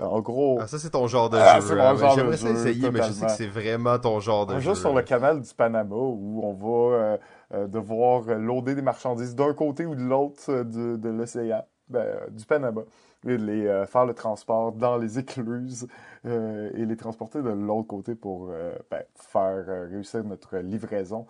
en 0.00 0.20
gros... 0.20 0.58
Ah, 0.60 0.66
ça, 0.66 0.78
c'est 0.78 0.90
ton 0.90 1.06
genre 1.06 1.28
de 1.28 1.36
ah, 1.36 1.60
jeu. 1.60 1.78
Hein. 1.78 1.94
J'aimerais 2.14 2.34
essayer, 2.50 2.90
mais 2.90 3.02
je 3.02 3.12
sais 3.12 3.26
que 3.26 3.32
c'est 3.32 3.46
vraiment 3.46 3.98
ton 3.98 4.20
genre 4.20 4.46
de 4.46 4.54
un 4.54 4.58
jeu. 4.58 4.70
Un 4.70 4.74
jeu 4.74 4.80
sur 4.80 4.94
le 4.94 5.02
canal 5.02 5.40
du 5.40 5.54
Panama 5.54 5.94
où 5.94 6.40
on 6.42 6.54
va 6.54 7.18
euh, 7.52 7.66
devoir 7.66 8.22
loader 8.38 8.74
des 8.74 8.82
marchandises 8.82 9.34
d'un 9.34 9.52
côté 9.52 9.84
ou 9.84 9.94
de 9.94 10.02
l'autre 10.02 10.50
euh, 10.50 10.64
de, 10.96 11.08
l'océan, 11.10 11.66
ben, 11.88 12.00
euh, 12.00 12.30
du 12.30 12.46
Panama, 12.46 12.82
et 13.26 13.36
les, 13.36 13.84
faire 13.86 14.06
le 14.06 14.14
transport 14.14 14.72
dans 14.72 14.96
les 14.96 15.18
écluses 15.18 15.86
et 16.24 16.86
les 16.86 16.96
transporter 16.96 17.42
de 17.42 17.50
l'autre 17.50 17.86
côté 17.86 18.16
pour 18.16 18.48
ben, 18.90 19.02
faire 19.14 19.88
réussir 19.90 20.24
notre 20.24 20.56
livraison. 20.58 21.26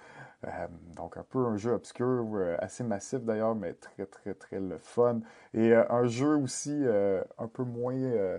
donc 0.97 1.19
un 1.19 1.25
peu 1.29 1.45
un 1.45 1.59
jeu 1.59 1.73
obscur, 1.73 2.25
assez 2.61 2.83
massif 2.83 3.21
d'ailleurs, 3.21 3.55
mais 3.55 3.75
très 3.75 4.07
très 4.07 4.33
très 4.33 4.59
le 4.59 4.79
fun. 4.79 5.21
Et 5.53 5.75
un 5.75 6.07
jeu 6.07 6.35
aussi 6.37 6.83
un 7.39 7.47
peu 7.49 7.65
moins 7.65 8.39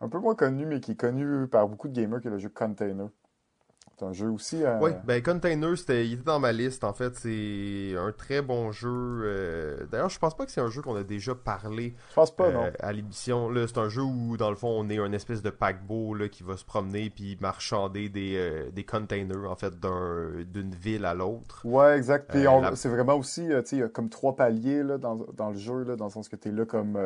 un 0.00 0.08
peu 0.08 0.18
moins 0.18 0.34
connu, 0.34 0.66
mais 0.66 0.80
qui 0.80 0.92
est 0.92 1.00
connu 1.00 1.46
par 1.46 1.68
beaucoup 1.68 1.86
de 1.86 1.94
gamers, 1.94 2.20
qui 2.20 2.26
est 2.26 2.32
le 2.32 2.38
jeu 2.38 2.48
Container 2.48 3.10
C'est 3.98 4.04
un 4.04 4.12
jeu 4.12 4.28
aussi. 4.28 4.62
Euh... 4.62 4.78
Oui, 4.80 4.92
ben 5.04 5.20
Container, 5.22 5.72
il 5.88 6.12
était 6.12 6.22
dans 6.24 6.38
ma 6.38 6.52
liste. 6.52 6.84
En 6.84 6.92
fait, 6.92 7.16
c'est 7.16 7.96
un 7.98 8.12
très 8.12 8.42
bon 8.42 8.70
jeu. 8.70 8.88
Euh, 8.90 9.86
d'ailleurs, 9.90 10.08
je 10.08 10.18
pense 10.20 10.36
pas 10.36 10.46
que 10.46 10.52
c'est 10.52 10.60
un 10.60 10.68
jeu 10.68 10.82
qu'on 10.82 10.94
a 10.94 11.02
déjà 11.02 11.34
parlé. 11.34 11.94
Je 12.10 12.14
pense 12.14 12.34
pas, 12.34 12.50
non. 12.50 12.70
À 12.78 12.92
l'émission, 12.92 13.50
c'est 13.66 13.78
un 13.78 13.88
jeu 13.88 14.02
où, 14.02 14.36
dans 14.36 14.50
le 14.50 14.56
fond, 14.56 14.68
on 14.68 14.88
est 14.88 14.98
un 14.98 15.12
espèce 15.12 15.42
de 15.42 15.50
paquebot 15.50 16.14
là 16.14 16.28
qui 16.28 16.44
va 16.44 16.56
se 16.56 16.64
promener 16.64 17.10
puis 17.10 17.36
marchander 17.40 18.08
des, 18.08 18.70
des 18.72 18.84
containers 18.84 19.50
en 19.50 19.56
fait 19.56 19.74
d'une 19.80 20.74
ville 20.74 21.04
à 21.04 21.14
l'autre. 21.14 21.62
Ouais, 21.64 21.96
exact. 21.96 22.30
Puis 22.30 22.44
c'est 22.74 22.88
vraiment 22.88 23.16
aussi, 23.16 23.48
tu 23.48 23.78
sais, 23.80 23.90
comme 23.90 24.08
trois 24.08 24.36
paliers 24.36 24.82
là 24.84 24.98
dans, 24.98 25.16
dans 25.16 25.50
le 25.50 25.56
jeu 25.56 25.82
là, 25.82 25.96
dans 25.96 26.06
le 26.06 26.10
sens 26.10 26.28
que 26.28 26.36
tu 26.36 26.48
es 26.48 26.52
là 26.52 26.64
comme 26.64 26.96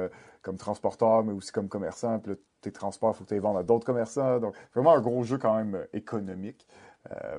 comme 0.43 0.57
transporteur, 0.57 1.25
mais 1.25 1.33
aussi 1.33 1.53
comme 1.53 1.69
commerçant. 1.69 2.19
Puis 2.19 2.33
là, 2.33 2.39
tes 2.61 2.73
transports, 2.73 3.13
il 3.15 3.19
faut 3.19 3.25
que 3.25 3.29
tu 3.29 3.35
les 3.35 3.41
vendes 3.41 3.57
à 3.57 3.63
d'autres 3.63 3.87
commerçants. 3.87 4.41
Donc, 4.41 4.55
vraiment 4.75 4.95
un 4.95 5.01
gros 5.01 5.23
jeu 5.23 5.39
quand 5.39 5.57
même 5.57 5.75
euh, 5.77 5.87
économique. 5.93 6.67
Euh... 7.11 7.39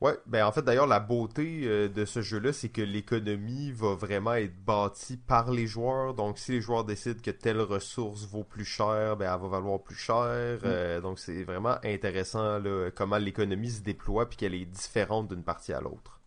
Ouais, 0.00 0.16
ben 0.24 0.46
en 0.46 0.52
fait 0.52 0.62
d'ailleurs 0.62 0.86
la 0.86 0.98
beauté 0.98 1.62
euh, 1.64 1.88
de 1.88 2.06
ce 2.06 2.22
jeu-là, 2.22 2.54
c'est 2.54 2.70
que 2.70 2.80
l'économie 2.80 3.70
va 3.70 3.94
vraiment 3.94 4.32
être 4.32 4.56
bâtie 4.64 5.18
par 5.18 5.50
les 5.50 5.66
joueurs. 5.66 6.14
Donc 6.14 6.38
si 6.38 6.52
les 6.52 6.62
joueurs 6.62 6.84
décident 6.84 7.20
que 7.22 7.30
telle 7.30 7.60
ressource 7.60 8.26
vaut 8.26 8.44
plus 8.44 8.64
cher, 8.64 9.18
ben 9.18 9.30
elle 9.30 9.40
va 9.42 9.48
valoir 9.48 9.82
plus 9.82 9.96
cher. 9.96 10.58
Mm. 10.62 10.64
Euh, 10.64 11.00
donc 11.02 11.18
c'est 11.18 11.44
vraiment 11.44 11.76
intéressant 11.84 12.58
là, 12.58 12.90
comment 12.94 13.18
l'économie 13.18 13.70
se 13.70 13.82
déploie 13.82 14.26
puis 14.26 14.38
qu'elle 14.38 14.54
est 14.54 14.64
différente 14.64 15.28
d'une 15.28 15.44
partie 15.44 15.74
à 15.74 15.82
l'autre. 15.82 16.19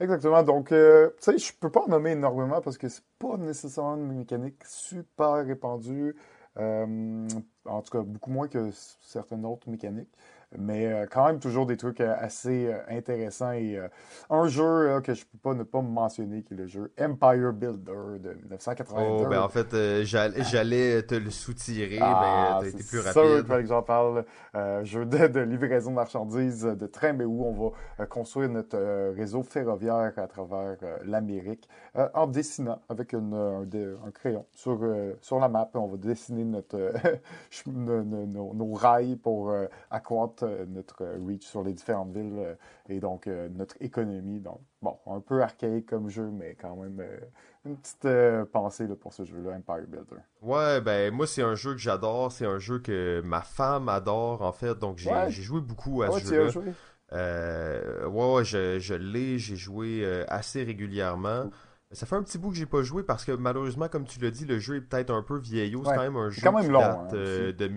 Exactement. 0.00 0.42
Donc, 0.42 0.72
euh, 0.72 1.10
tu 1.22 1.32
sais, 1.32 1.38
je 1.38 1.52
peux 1.58 1.70
pas 1.70 1.82
en 1.84 1.88
nommer 1.88 2.10
énormément 2.12 2.60
parce 2.60 2.76
que 2.76 2.88
c'est 2.88 3.04
pas 3.18 3.36
nécessairement 3.38 3.96
une 3.96 4.18
mécanique 4.18 4.62
super 4.66 5.44
répandue. 5.46 6.14
Euh, 6.58 7.26
en 7.64 7.82
tout 7.82 7.90
cas, 7.90 8.02
beaucoup 8.02 8.30
moins 8.30 8.48
que 8.48 8.70
certaines 9.00 9.44
autres 9.46 9.68
mécaniques 9.70 10.10
mais 10.58 10.86
euh, 10.86 11.06
quand 11.10 11.26
même 11.26 11.38
toujours 11.38 11.66
des 11.66 11.76
trucs 11.76 12.00
euh, 12.00 12.14
assez 12.18 12.66
euh, 12.66 12.78
intéressants 12.88 13.52
et 13.52 13.78
un 14.30 14.48
jeu 14.48 15.00
que 15.02 15.14
je 15.14 15.24
peux 15.24 15.38
pas 15.38 15.54
ne 15.54 15.62
pas 15.62 15.80
mentionner 15.80 16.42
qui 16.42 16.54
est 16.54 16.56
le 16.56 16.66
jeu 16.66 16.92
Empire 17.00 17.52
Builder 17.52 18.18
de 18.20 18.32
1982. 18.34 19.00
Oh, 19.00 19.26
ben 19.28 19.40
en 19.40 19.48
fait, 19.48 19.74
j'allais 20.04 21.02
te 21.02 21.14
le 21.14 21.30
soutirer, 21.30 21.98
ah, 22.00 22.58
mais 22.62 22.70
t'as 22.70 22.76
été 22.76 22.84
plus 22.84 22.98
rapide. 23.00 23.12
C'est 23.14 23.46
sûr 23.46 23.46
que 23.46 23.66
j'en 23.66 23.82
parle. 23.82 24.24
jeu 24.82 25.04
de, 25.04 25.26
de, 25.26 25.40
livraison 25.40 25.90
de 25.90 25.96
marchandises 25.96 26.62
de 26.62 26.86
train, 26.86 27.12
mais 27.12 27.24
où 27.24 27.44
on 27.44 27.72
va 27.98 28.06
construire 28.06 28.48
notre 28.48 28.78
réseau 29.14 29.42
ferroviaire 29.42 30.12
à 30.16 30.26
travers 30.26 30.76
l'Amérique 31.04 31.68
en 32.14 32.26
dessinant 32.26 32.80
avec 32.88 33.12
une, 33.12 33.34
un, 33.34 34.10
crayon 34.10 34.44
sur, 34.52 34.80
sur 35.20 35.38
la 35.38 35.48
map. 35.48 35.70
On 35.74 35.86
va 35.86 35.96
dessiner 35.96 36.44
notre, 36.44 36.92
nos, 37.66 38.54
nos, 38.54 38.72
rails 38.72 39.16
pour 39.16 39.52
accroître 39.90 40.45
notre 40.68 41.04
reach 41.26 41.44
sur 41.44 41.62
les 41.62 41.72
différentes 41.72 42.12
villes 42.12 42.34
euh, 42.38 42.54
et 42.88 43.00
donc 43.00 43.26
euh, 43.26 43.48
notre 43.48 43.76
économie. 43.80 44.40
Donc, 44.40 44.60
bon, 44.82 44.96
un 45.06 45.20
peu 45.20 45.42
archaïque 45.42 45.86
comme 45.86 46.08
jeu, 46.08 46.30
mais 46.32 46.56
quand 46.60 46.76
même 46.76 47.02
une 47.64 47.76
petite 47.76 48.08
pensée 48.52 48.86
pour 49.00 49.12
ce 49.12 49.24
jeu-là, 49.24 49.56
Empire 49.56 49.86
Builder. 49.88 50.22
Ouais, 50.42 50.80
ben 50.80 51.12
moi 51.12 51.26
c'est 51.26 51.42
un 51.42 51.54
jeu 51.54 51.72
que 51.72 51.80
j'adore, 51.80 52.32
c'est 52.32 52.46
un 52.46 52.58
jeu 52.58 52.78
que 52.78 53.20
ma 53.24 53.40
femme 53.40 53.88
adore 53.88 54.42
en 54.42 54.52
fait, 54.52 54.78
donc 54.78 54.98
j'ai 54.98 55.30
joué 55.30 55.60
beaucoup 55.60 56.02
à 56.02 56.10
ce 56.20 56.48
jeu-là. 56.48 56.72
Euh, 57.12 58.04
ouais, 58.08 58.34
ouais, 58.34 58.44
je, 58.44 58.80
je 58.80 58.94
l'ai, 58.94 59.38
j'ai 59.38 59.56
joué 59.56 60.04
assez 60.28 60.62
régulièrement. 60.62 61.50
Ça 61.92 62.04
fait 62.04 62.16
un 62.16 62.22
petit 62.22 62.36
bout 62.36 62.50
que 62.50 62.56
j'ai 62.56 62.66
pas 62.66 62.82
joué 62.82 63.04
parce 63.04 63.24
que 63.24 63.30
malheureusement, 63.30 63.88
comme 63.88 64.06
tu 64.06 64.18
l'as 64.18 64.32
dit, 64.32 64.44
le 64.44 64.58
jeu 64.58 64.76
est 64.76 64.80
peut-être 64.80 65.10
un 65.10 65.22
peu 65.22 65.38
vieillot. 65.38 65.82
C'est 65.84 65.94
quand 65.94 66.02
même 66.02 66.16
un 66.16 66.30
jeu 66.30 66.42
quand 66.42 66.52
même 66.52 66.70
long, 66.70 66.80
date, 66.80 67.12
hein, 67.12 67.52
de 67.56 67.70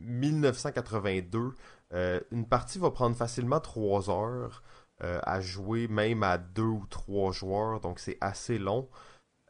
1982. 0.00 1.52
Euh, 1.94 2.20
une 2.30 2.46
partie 2.46 2.78
va 2.78 2.90
prendre 2.90 3.16
facilement 3.16 3.60
3 3.60 4.10
heures 4.10 4.62
euh, 5.02 5.20
à 5.24 5.40
jouer, 5.40 5.88
même 5.88 6.22
à 6.22 6.38
2 6.38 6.62
ou 6.62 6.86
3 6.88 7.32
joueurs, 7.32 7.80
donc 7.80 7.98
c'est 7.98 8.18
assez 8.20 8.58
long. 8.58 8.88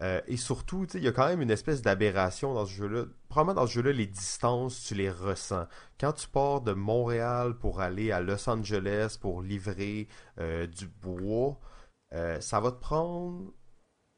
Euh, 0.01 0.21
et 0.27 0.37
surtout, 0.37 0.87
il 0.95 1.03
y 1.03 1.09
a 1.09 1.13
quand 1.13 1.29
même 1.29 1.43
une 1.43 1.51
espèce 1.51 1.83
d'aberration 1.83 2.55
dans 2.55 2.67
ce 2.67 2.73
jeu-là. 2.73 3.05
Probablement 3.29 3.63
dans 3.63 3.67
ce 3.69 3.75
jeu-là, 3.75 3.93
les 3.93 4.07
distances, 4.07 4.83
tu 4.85 4.95
les 4.95 5.11
ressens. 5.11 5.67
Quand 6.01 6.13
tu 6.13 6.29
pars 6.29 6.61
de 6.61 6.73
Montréal 6.73 7.57
pour 7.59 7.81
aller 7.81 8.11
à 8.11 8.21
Los 8.21 8.49
Angeles 8.49 9.17
pour 9.21 9.43
livrer 9.43 10.09
du 10.39 10.89
bois, 10.89 11.61
ça 12.41 12.61
va 12.61 12.73
te 12.73 12.81
prendre 12.81 13.53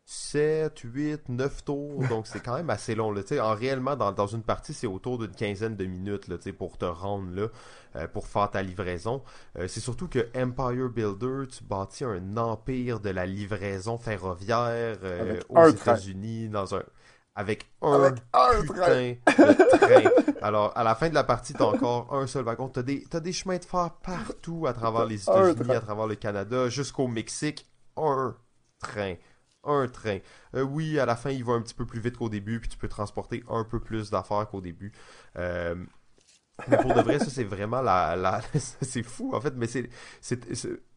7, 0.06 0.78
8, 0.80 1.28
9 1.30 1.64
tours, 1.64 2.04
donc 2.08 2.26
c'est 2.26 2.40
quand 2.40 2.56
même 2.56 2.70
assez 2.70 2.94
long. 2.94 3.10
Là. 3.10 3.22
En 3.40 3.54
réellement, 3.54 3.96
dans, 3.96 4.12
dans 4.12 4.26
une 4.26 4.42
partie, 4.42 4.74
c'est 4.74 4.86
autour 4.86 5.18
d'une 5.18 5.34
quinzaine 5.34 5.76
de 5.76 5.86
minutes 5.86 6.28
là, 6.28 6.36
pour 6.56 6.76
te 6.76 6.84
rendre 6.84 7.34
là, 7.34 7.48
euh, 7.96 8.06
pour 8.08 8.26
faire 8.26 8.50
ta 8.50 8.62
livraison. 8.62 9.22
Euh, 9.58 9.66
c'est 9.66 9.80
surtout 9.80 10.08
que 10.08 10.28
Empire 10.36 10.90
Builder, 10.90 11.48
tu 11.48 11.64
bâtis 11.64 12.04
un 12.04 12.36
empire 12.36 13.00
de 13.00 13.10
la 13.10 13.24
livraison 13.26 13.96
ferroviaire 13.96 14.98
euh, 15.02 15.40
aux 15.48 15.68
États-Unis 15.68 16.48
dans 16.48 16.74
un 16.74 16.82
avec 17.36 17.66
un, 17.82 18.12
putain 18.12 19.16
de 19.26 19.76
train. 19.76 20.10
Alors, 20.40 20.72
à 20.76 20.84
la 20.84 20.94
fin 20.94 21.08
de 21.08 21.14
la 21.14 21.24
partie, 21.24 21.52
t'as 21.52 21.64
encore 21.64 22.14
un 22.14 22.28
seul 22.28 22.44
wagon. 22.44 22.68
T'as 22.68 22.82
des, 22.82 23.04
as 23.12 23.18
des 23.18 23.32
chemins 23.32 23.56
de 23.56 23.64
fer 23.64 23.90
partout 24.04 24.66
à 24.68 24.72
travers 24.72 25.04
les 25.04 25.20
États-Unis, 25.20 25.72
à 25.72 25.80
travers 25.80 26.06
le 26.06 26.14
Canada, 26.14 26.68
jusqu'au 26.68 27.08
Mexique. 27.08 27.68
Un 27.96 28.36
train 28.78 29.14
un 29.66 29.88
train. 29.88 30.18
Euh, 30.54 30.62
oui, 30.62 30.98
à 30.98 31.06
la 31.06 31.16
fin, 31.16 31.30
il 31.30 31.44
va 31.44 31.54
un 31.54 31.62
petit 31.62 31.74
peu 31.74 31.86
plus 31.86 32.00
vite 32.00 32.16
qu'au 32.16 32.28
début, 32.28 32.60
puis 32.60 32.68
tu 32.68 32.78
peux 32.78 32.88
transporter 32.88 33.44
un 33.48 33.64
peu 33.64 33.80
plus 33.80 34.10
d'affaires 34.10 34.48
qu'au 34.48 34.60
début. 34.60 34.92
Euh, 35.36 35.74
mais 36.68 36.76
pour 36.76 36.94
de 36.94 37.00
vrai, 37.00 37.18
ça, 37.18 37.30
c'est 37.30 37.44
vraiment 37.44 37.82
la... 37.82 38.14
la... 38.14 38.40
c'est 38.54 39.02
fou, 39.02 39.34
en 39.34 39.40
fait, 39.40 39.54
mais 39.56 39.66
c'est, 39.66 39.90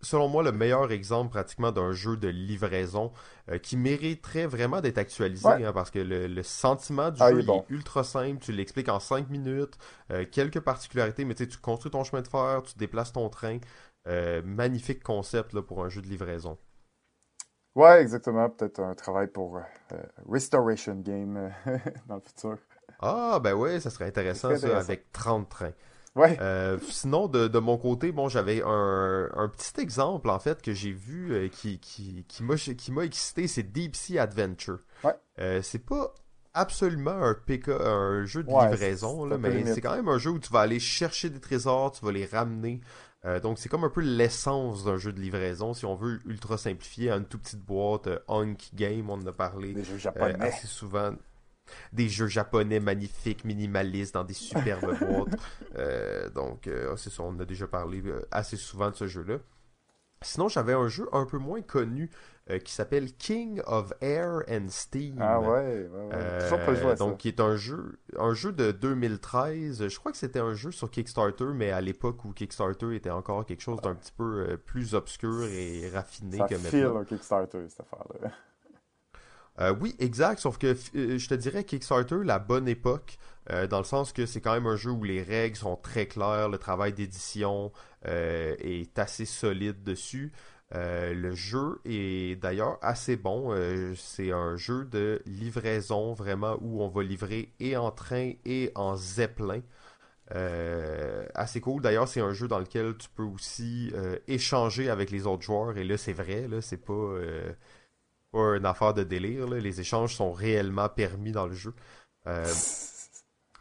selon 0.02 0.28
moi, 0.28 0.44
le 0.44 0.52
meilleur 0.52 0.92
exemple, 0.92 1.32
pratiquement, 1.32 1.72
d'un 1.72 1.94
jeu 1.94 2.16
de 2.16 2.28
livraison 2.28 3.12
euh, 3.50 3.58
qui 3.58 3.76
mériterait 3.76 4.46
vraiment 4.46 4.82
d'être 4.82 5.00
actualisé, 5.00 5.48
hein, 5.48 5.74
parce 5.74 5.90
que 5.90 5.98
le, 6.00 6.44
sentiment 6.44 7.10
du 7.10 7.22
ah, 7.24 7.32
jeu 7.32 7.40
est, 7.40 7.64
ultra 7.70 8.04
simple, 8.04 8.40
tu 8.40 8.52
l'expliques 8.52 8.90
en 8.90 9.00
5 9.00 9.30
minutes, 9.30 9.78
quelques 10.32 10.60
particularités, 10.60 11.26
mais 11.26 11.34
tu 11.34 11.48
construis 11.58 11.92
ton 11.92 12.04
chemin 12.04 12.22
de 12.22 12.28
fer, 12.28 12.62
tu 12.64 12.78
déplaces 12.78 13.12
ton 13.12 13.28
train, 13.30 13.58
magnifique 14.46 15.02
concept 15.02 15.54
là, 15.54 15.64
pour 15.64 15.84
un 15.84 15.90
jeu 15.90 16.04
de 16.04 16.08
livraison. 16.08 16.60
Ouais, 17.78 18.02
exactement. 18.02 18.50
Peut-être 18.50 18.80
un 18.80 18.96
travail 18.96 19.28
pour 19.28 19.58
euh, 19.58 19.96
Restoration 20.28 20.96
Game 20.96 21.38
euh, 21.38 21.78
dans 22.08 22.16
le 22.16 22.22
futur. 22.22 22.58
Ah, 23.00 23.40
ben 23.42 23.54
oui, 23.54 23.80
ça 23.80 23.92
serait 23.92 24.06
intéressant, 24.06 24.56
ça, 24.58 24.80
avec 24.80 25.12
30 25.12 25.48
trains. 25.48 25.74
Ouais. 26.16 26.36
Euh, 26.42 26.80
sinon, 26.90 27.28
de, 27.28 27.48
de, 27.48 27.60
mon 27.60 27.78
côté, 27.78 28.12
bon, 28.12 28.30
j'avais 28.30 28.64
un, 28.66 29.30
un, 29.32 29.48
petit 29.50 29.80
exemple, 29.80 30.32
en 30.32 30.40
fait, 30.40 30.64
que 30.64 30.74
j'ai 30.74 30.92
vu 30.92 31.52
qui, 31.52 31.80
qui, 31.80 32.26
qui 32.28 32.92
m'a 32.92 33.04
excité, 33.04 33.48
c'est 33.48 33.62
Deep 33.62 33.96
Sea 33.96 34.18
Adventure. 34.18 34.80
Ouais. 35.04 35.62
c'est 35.62 35.86
pas 35.86 36.16
absolument 36.56 37.12
un, 37.12 37.36
PK, 37.36 37.70
un 37.70 38.26
jeu 38.26 38.44
de 38.44 38.50
livraison, 38.50 39.26
là, 39.26 39.38
mais 39.38 39.64
c'est 39.72 39.82
quand 39.82 39.96
même 39.96 40.08
un 40.08 40.18
jeu 40.18 40.32
où 40.32 40.40
tu 40.40 40.52
vas 40.52 40.62
aller 40.62 40.80
chercher 40.80 41.30
des 41.30 41.40
trésors, 41.40 41.92
tu 41.92 42.04
vas 42.04 42.12
les 42.12 42.26
ramener. 42.26 42.82
Euh, 43.28 43.40
donc 43.40 43.60
c'est 43.60 43.68
comme 43.68 43.84
un 43.84 43.90
peu 43.90 44.02
l'essence 44.02 44.86
d'un 44.86 44.98
jeu 44.98 45.12
de 45.12 45.20
livraison, 45.20 45.74
si 45.74 45.86
on 45.86 45.96
veut 45.96 46.20
ultra 46.26 46.58
simplifier, 46.58 47.12
une 47.12 47.26
toute 47.26 47.42
petite 47.42 47.62
boîte, 47.64 48.08
euh, 48.08 48.20
Hunk 48.28 48.58
Game, 48.74 49.10
on 49.10 49.16
en 49.16 49.28
a 49.28 49.34
parlé 49.34 49.74
des 49.74 49.84
jeux 49.84 49.98
japonais. 49.98 50.36
Euh, 50.40 50.48
assez 50.48 50.68
souvent. 50.68 51.14
Des 51.92 52.08
jeux 52.08 52.28
japonais 52.28 52.80
magnifiques, 52.80 53.44
minimalistes, 53.44 54.14
dans 54.14 54.24
des 54.24 54.34
superbes 54.34 54.98
boîtes. 55.00 56.34
donc 56.34 56.70
c'est 56.96 57.10
ça, 57.10 57.24
on 57.24 57.38
a 57.40 57.46
déjà 57.46 57.68
parlé 57.68 58.02
assez 58.32 58.56
souvent 58.56 58.90
de 58.90 58.96
ce 58.96 59.08
jeu-là. 59.08 59.40
Sinon, 60.22 60.48
j'avais 60.48 60.74
un 60.74 60.88
jeu 60.88 61.10
un 61.12 61.26
peu 61.26 61.38
moins 61.38 61.62
connu 61.62 62.10
euh, 62.50 62.60
qui 62.60 62.72
s'appelle 62.72 63.12
King 63.14 63.62
of 63.66 63.92
Air 64.00 64.44
and 64.50 64.70
Steam. 64.70 65.18
Ah 65.20 65.40
ouais, 65.40 65.48
ouais, 65.48 65.90
ouais. 65.90 66.10
Euh, 66.14 66.96
donc 66.96 67.18
qui 67.18 67.28
est 67.28 67.42
un 67.42 67.58
jeu, 67.58 68.00
un 68.18 68.34
jeu 68.34 68.54
de 68.54 68.72
2013. 68.72 69.90
Je 69.90 70.00
crois 70.00 70.14
que 70.14 70.18
c'était 70.18 70.40
un 70.40 70.54
jeu 70.54 70.72
sur 70.72 70.90
Kickstarter, 70.90 71.48
mais 71.54 71.72
à 71.72 71.82
l'époque 71.82 72.24
où 72.24 72.32
Kickstarter 72.32 72.96
était 72.96 73.10
encore 73.10 73.46
quelque 73.46 73.62
chose 73.62 73.82
d'un 73.82 73.96
petit 73.96 74.14
peu 74.14 74.48
euh, 74.50 74.58
plus 74.58 74.96
obscur 74.96 75.44
et 75.44 75.90
raffiné 75.90 76.38
Ça 76.38 76.48
que 76.48 76.56
file 76.56 76.86
un 76.86 77.04
Kickstarter 77.04 77.68
cette 77.68 77.82
affaire-là. 77.82 78.32
Euh, 79.60 79.76
oui, 79.82 79.96
exact, 80.00 80.40
sauf 80.40 80.58
que 80.58 80.76
je 80.94 81.28
te 81.28 81.34
dirais 81.34 81.64
Kickstarter, 81.64 82.20
la 82.24 82.38
bonne 82.40 82.68
époque, 82.68 83.18
dans 83.50 83.80
le 83.80 83.86
sens 83.86 84.14
que 84.14 84.26
c'est 84.26 84.40
quand 84.40 84.54
même 84.54 84.68
un 84.68 84.76
jeu 84.76 84.92
où 84.92 85.04
les 85.04 85.24
règles 85.24 85.56
sont 85.56 85.76
très 85.78 86.06
claires, 86.06 86.48
le 86.48 86.60
travail 86.60 86.94
d'édition 86.94 87.72
est 88.06 89.00
assez 89.00 89.26
solide 89.26 89.82
dessus. 89.84 90.32
Euh, 90.76 91.14
le 91.14 91.34
jeu 91.34 91.80
est 91.86 92.36
d'ailleurs 92.42 92.78
assez 92.82 93.16
bon. 93.16 93.54
Euh, 93.54 93.94
c'est 93.96 94.32
un 94.32 94.58
jeu 94.58 94.86
de 94.86 95.22
livraison 95.26 96.14
vraiment 96.14 96.58
où 96.62 96.82
on 96.82 96.90
va 96.90 97.04
livrer 97.04 97.54
et 97.60 97.78
en 97.78 97.92
train 97.92 98.34
et 98.46 98.72
en 98.76 98.96
zeppelin. 98.98 99.62
Euh, 100.36 101.26
assez 101.36 101.62
cool. 101.62 101.82
D'ailleurs, 101.82 102.10
c'est 102.10 102.20
un 102.20 102.34
jeu 102.34 102.50
dans 102.50 102.60
lequel 102.60 102.98
tu 102.98 103.08
peux 103.16 103.24
aussi 103.24 103.94
échanger 104.28 104.90
avec 104.90 105.10
les 105.10 105.26
autres 105.26 105.44
joueurs. 105.44 105.78
Et 105.78 105.86
là, 105.86 105.98
c'est 105.98 106.14
vrai, 106.14 106.48
là, 106.48 106.62
c'est 106.62 106.84
pas, 106.84 107.14
pas 108.32 108.58
une 108.58 108.66
affaire 108.66 108.94
de 108.94 109.04
délire. 109.04 109.48
Les 109.48 109.80
échanges 109.80 110.16
sont 110.16 110.34
réellement 110.34 110.90
permis 110.90 111.32
dans 111.32 111.48
le 111.48 111.54
jeu. 111.54 111.74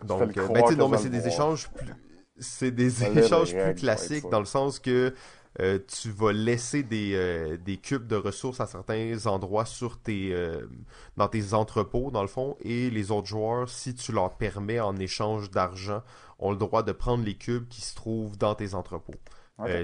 donc, 0.05 0.35
ben, 0.35 0.77
non, 0.77 0.89
mais 0.89 0.99
c'est 0.99 1.09
des 1.09 1.29
échanges 1.29 1.69
plus 1.71 1.93
c'est 2.39 2.71
des 2.71 3.03
échanges 3.19 3.55
plus 3.55 3.75
classiques 3.75 4.29
dans 4.31 4.41
le 4.41 4.47
sens 4.47 4.79
que 4.79 5.15
euh, 5.61 5.79
tu 5.89 6.11
vas 6.11 6.33
laisser 6.33 6.83
des, 6.83 7.13
euh, 7.15 7.57
des 7.57 7.79
cubes 7.79 8.07
de 8.07 8.17
ressources 8.17 8.61
à 8.61 8.67
certains 8.67 9.27
endroits 9.27 9.65
sur 9.65 9.99
tes, 9.99 10.35
euh, 10.35 10.67
dans 11.17 11.29
tes 11.29 11.55
entrepôts, 11.55 12.11
dans 12.11 12.23
le 12.23 12.29
fond, 12.29 12.57
et 12.61 12.91
les 12.91 13.11
autres 13.11 13.29
joueurs, 13.29 13.69
si 13.69 13.95
tu 13.95 14.13
leur 14.13 14.37
permets 14.37 14.81
en 14.81 14.97
échange 14.97 15.51
d'argent, 15.51 16.03
ont 16.39 16.51
le 16.51 16.59
droit 16.59 16.83
de 16.83 16.93
prendre 16.93 17.25
les 17.25 17.37
cubes 17.37 17.69
qui 17.69 17.81
se 17.81 17.95
trouvent 17.95 18.37
dans 18.37 18.55
tes 18.55 18.75
entrepôts. 18.75 19.15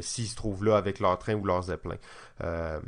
S'ils 0.03 0.28
se 0.28 0.36
trouvent 0.36 0.65
là 0.66 0.77
avec 0.77 1.01
leur 1.01 1.19
train 1.19 1.35
ou 1.35 1.47
leur 1.47 1.62
zeppelin. 1.62 1.97
Euh, 2.43 2.78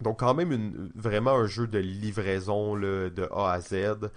donc 0.00 0.20
quand 0.20 0.32
même 0.32 0.52
une, 0.52 0.90
vraiment 0.94 1.32
un 1.32 1.46
jeu 1.46 1.66
de 1.66 1.78
livraison 1.78 2.74
là, 2.74 3.10
de 3.10 3.28
A 3.30 3.52
à 3.52 3.60
Z. 3.60 4.10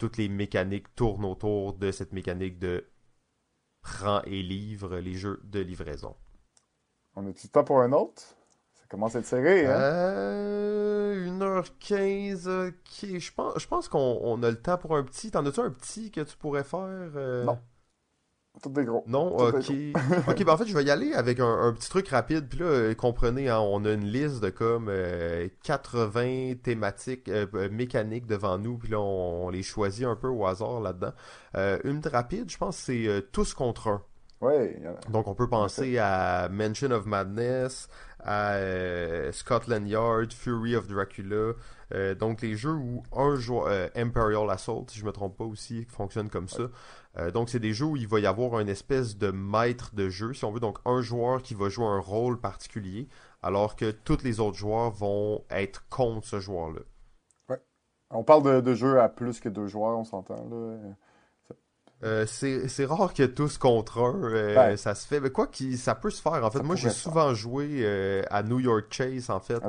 Toutes 0.00 0.16
les 0.16 0.28
mécaniques 0.28 0.92
tournent 0.96 1.24
autour 1.24 1.74
de 1.74 1.92
cette 1.92 2.12
mécanique 2.12 2.58
de 2.58 2.84
prends 3.80 4.22
et 4.22 4.42
livre, 4.42 4.98
les 4.98 5.14
jeux 5.14 5.40
de 5.44 5.60
livraison. 5.60 6.16
On 7.18 7.26
a 7.26 7.32
du 7.32 7.48
temps 7.48 7.64
pour 7.64 7.80
un 7.80 7.90
autre? 7.92 8.22
Ça 8.74 8.84
commence 8.88 9.16
à 9.16 9.18
être 9.18 9.26
serré, 9.26 9.66
hein? 9.66 9.70
Euh, 9.72 11.26
1h15, 11.26 12.68
ok. 12.68 13.18
Je 13.18 13.32
pense, 13.32 13.54
je 13.60 13.66
pense 13.66 13.88
qu'on 13.88 14.20
on 14.22 14.40
a 14.44 14.50
le 14.50 14.60
temps 14.60 14.78
pour 14.78 14.96
un 14.96 15.02
petit. 15.02 15.32
T'en 15.32 15.44
as-tu 15.44 15.58
un 15.58 15.70
petit 15.70 16.12
que 16.12 16.20
tu 16.20 16.36
pourrais 16.36 16.62
faire? 16.62 16.78
euh? 17.16 17.44
Non. 17.44 17.58
Tout 18.62 18.70
des 18.70 18.84
gros. 18.84 19.04
Non, 19.08 19.36
Tout 19.36 19.56
ok. 19.56 19.70
ok, 20.28 20.44
ben 20.44 20.52
en 20.52 20.56
fait, 20.56 20.66
je 20.66 20.74
vais 20.74 20.84
y 20.84 20.90
aller 20.90 21.12
avec 21.12 21.40
un, 21.40 21.46
un 21.60 21.72
petit 21.72 21.88
truc 21.90 22.08
rapide. 22.08 22.48
Puis 22.48 22.60
là, 22.60 22.66
euh, 22.66 22.94
comprenez, 22.94 23.48
hein, 23.48 23.58
on 23.60 23.84
a 23.84 23.92
une 23.92 24.04
liste 24.06 24.40
de 24.40 24.50
comme 24.50 24.88
euh, 24.88 25.48
80 25.64 26.54
thématiques 26.62 27.28
euh, 27.28 27.46
euh, 27.54 27.68
mécaniques 27.70 28.26
devant 28.26 28.58
nous. 28.58 28.78
Puis 28.78 28.90
là, 28.90 29.00
on, 29.00 29.46
on 29.46 29.50
les 29.50 29.62
choisit 29.64 30.06
un 30.06 30.16
peu 30.16 30.28
au 30.28 30.46
hasard 30.46 30.80
là-dedans. 30.80 31.12
Euh, 31.56 31.78
une 31.84 32.00
rapide, 32.06 32.48
je 32.50 32.58
pense, 32.58 32.76
c'est 32.76 33.06
euh, 33.08 33.20
tous 33.32 33.54
contre 33.54 33.88
un. 33.88 34.02
Ouais, 34.40 34.80
Donc, 35.10 35.26
on 35.26 35.34
peut 35.34 35.48
penser 35.48 35.98
à 35.98 36.48
Mansion 36.48 36.92
of 36.92 37.06
Madness, 37.06 37.88
à 38.20 38.52
euh, 38.52 39.32
Scotland 39.32 39.88
Yard, 39.88 40.32
Fury 40.32 40.76
of 40.76 40.86
Dracula. 40.86 41.54
Euh, 41.92 42.14
donc, 42.14 42.42
les 42.42 42.54
jeux 42.54 42.74
où 42.74 43.02
un 43.12 43.34
joueur, 43.34 43.66
euh, 43.66 43.88
Imperial 43.96 44.48
Assault, 44.48 44.86
si 44.90 45.00
je 45.00 45.04
me 45.04 45.10
trompe 45.10 45.36
pas 45.36 45.44
aussi, 45.44 45.86
fonctionne 45.86 46.30
comme 46.30 46.48
ça. 46.48 46.64
Donc, 47.34 47.48
c'est 47.48 47.58
des 47.58 47.72
jeux 47.72 47.86
où 47.86 47.96
il 47.96 48.06
va 48.06 48.20
y 48.20 48.26
avoir 48.26 48.60
une 48.60 48.68
espèce 48.68 49.18
de 49.18 49.32
maître 49.32 49.92
de 49.92 50.08
jeu, 50.08 50.34
si 50.34 50.44
on 50.44 50.52
veut. 50.52 50.60
Donc, 50.60 50.78
un 50.84 51.02
joueur 51.02 51.42
qui 51.42 51.54
va 51.54 51.68
jouer 51.68 51.86
un 51.86 51.98
rôle 51.98 52.38
particulier, 52.38 53.08
alors 53.42 53.74
que 53.74 53.90
tous 53.90 54.22
les 54.22 54.38
autres 54.38 54.56
joueurs 54.56 54.92
vont 54.92 55.44
être 55.50 55.88
contre 55.88 56.24
ce 56.28 56.38
joueur-là. 56.38 56.82
On 58.10 58.22
parle 58.22 58.44
de, 58.44 58.60
de 58.60 58.74
jeux 58.74 59.00
à 59.00 59.08
plus 59.08 59.40
que 59.40 59.48
deux 59.48 59.66
joueurs, 59.66 59.98
on 59.98 60.04
s'entend, 60.04 60.48
là. 60.48 60.76
Euh, 62.04 62.26
c'est 62.26 62.84
rare 62.84 63.12
que 63.12 63.24
tous 63.24 63.58
contre 63.58 63.98
un, 63.98 64.22
euh, 64.22 64.56
Ouais. 64.56 64.76
ça 64.76 64.94
se 64.94 65.06
fait. 65.06 65.18
Mais 65.20 65.30
quoi 65.30 65.46
qu'il 65.48 65.76
ça 65.78 65.94
peut 65.96 66.10
se 66.10 66.22
faire. 66.22 66.44
En 66.44 66.50
fait, 66.50 66.58
Ça 66.58 66.64
moi 66.64 66.76
j'ai 66.76 66.90
souvent 66.90 67.34
joué 67.34 67.80
euh, 67.82 68.22
à 68.30 68.42
New 68.42 68.60
York 68.60 68.86
Chase 68.90 69.30
en 69.30 69.40
fait, 69.40 69.60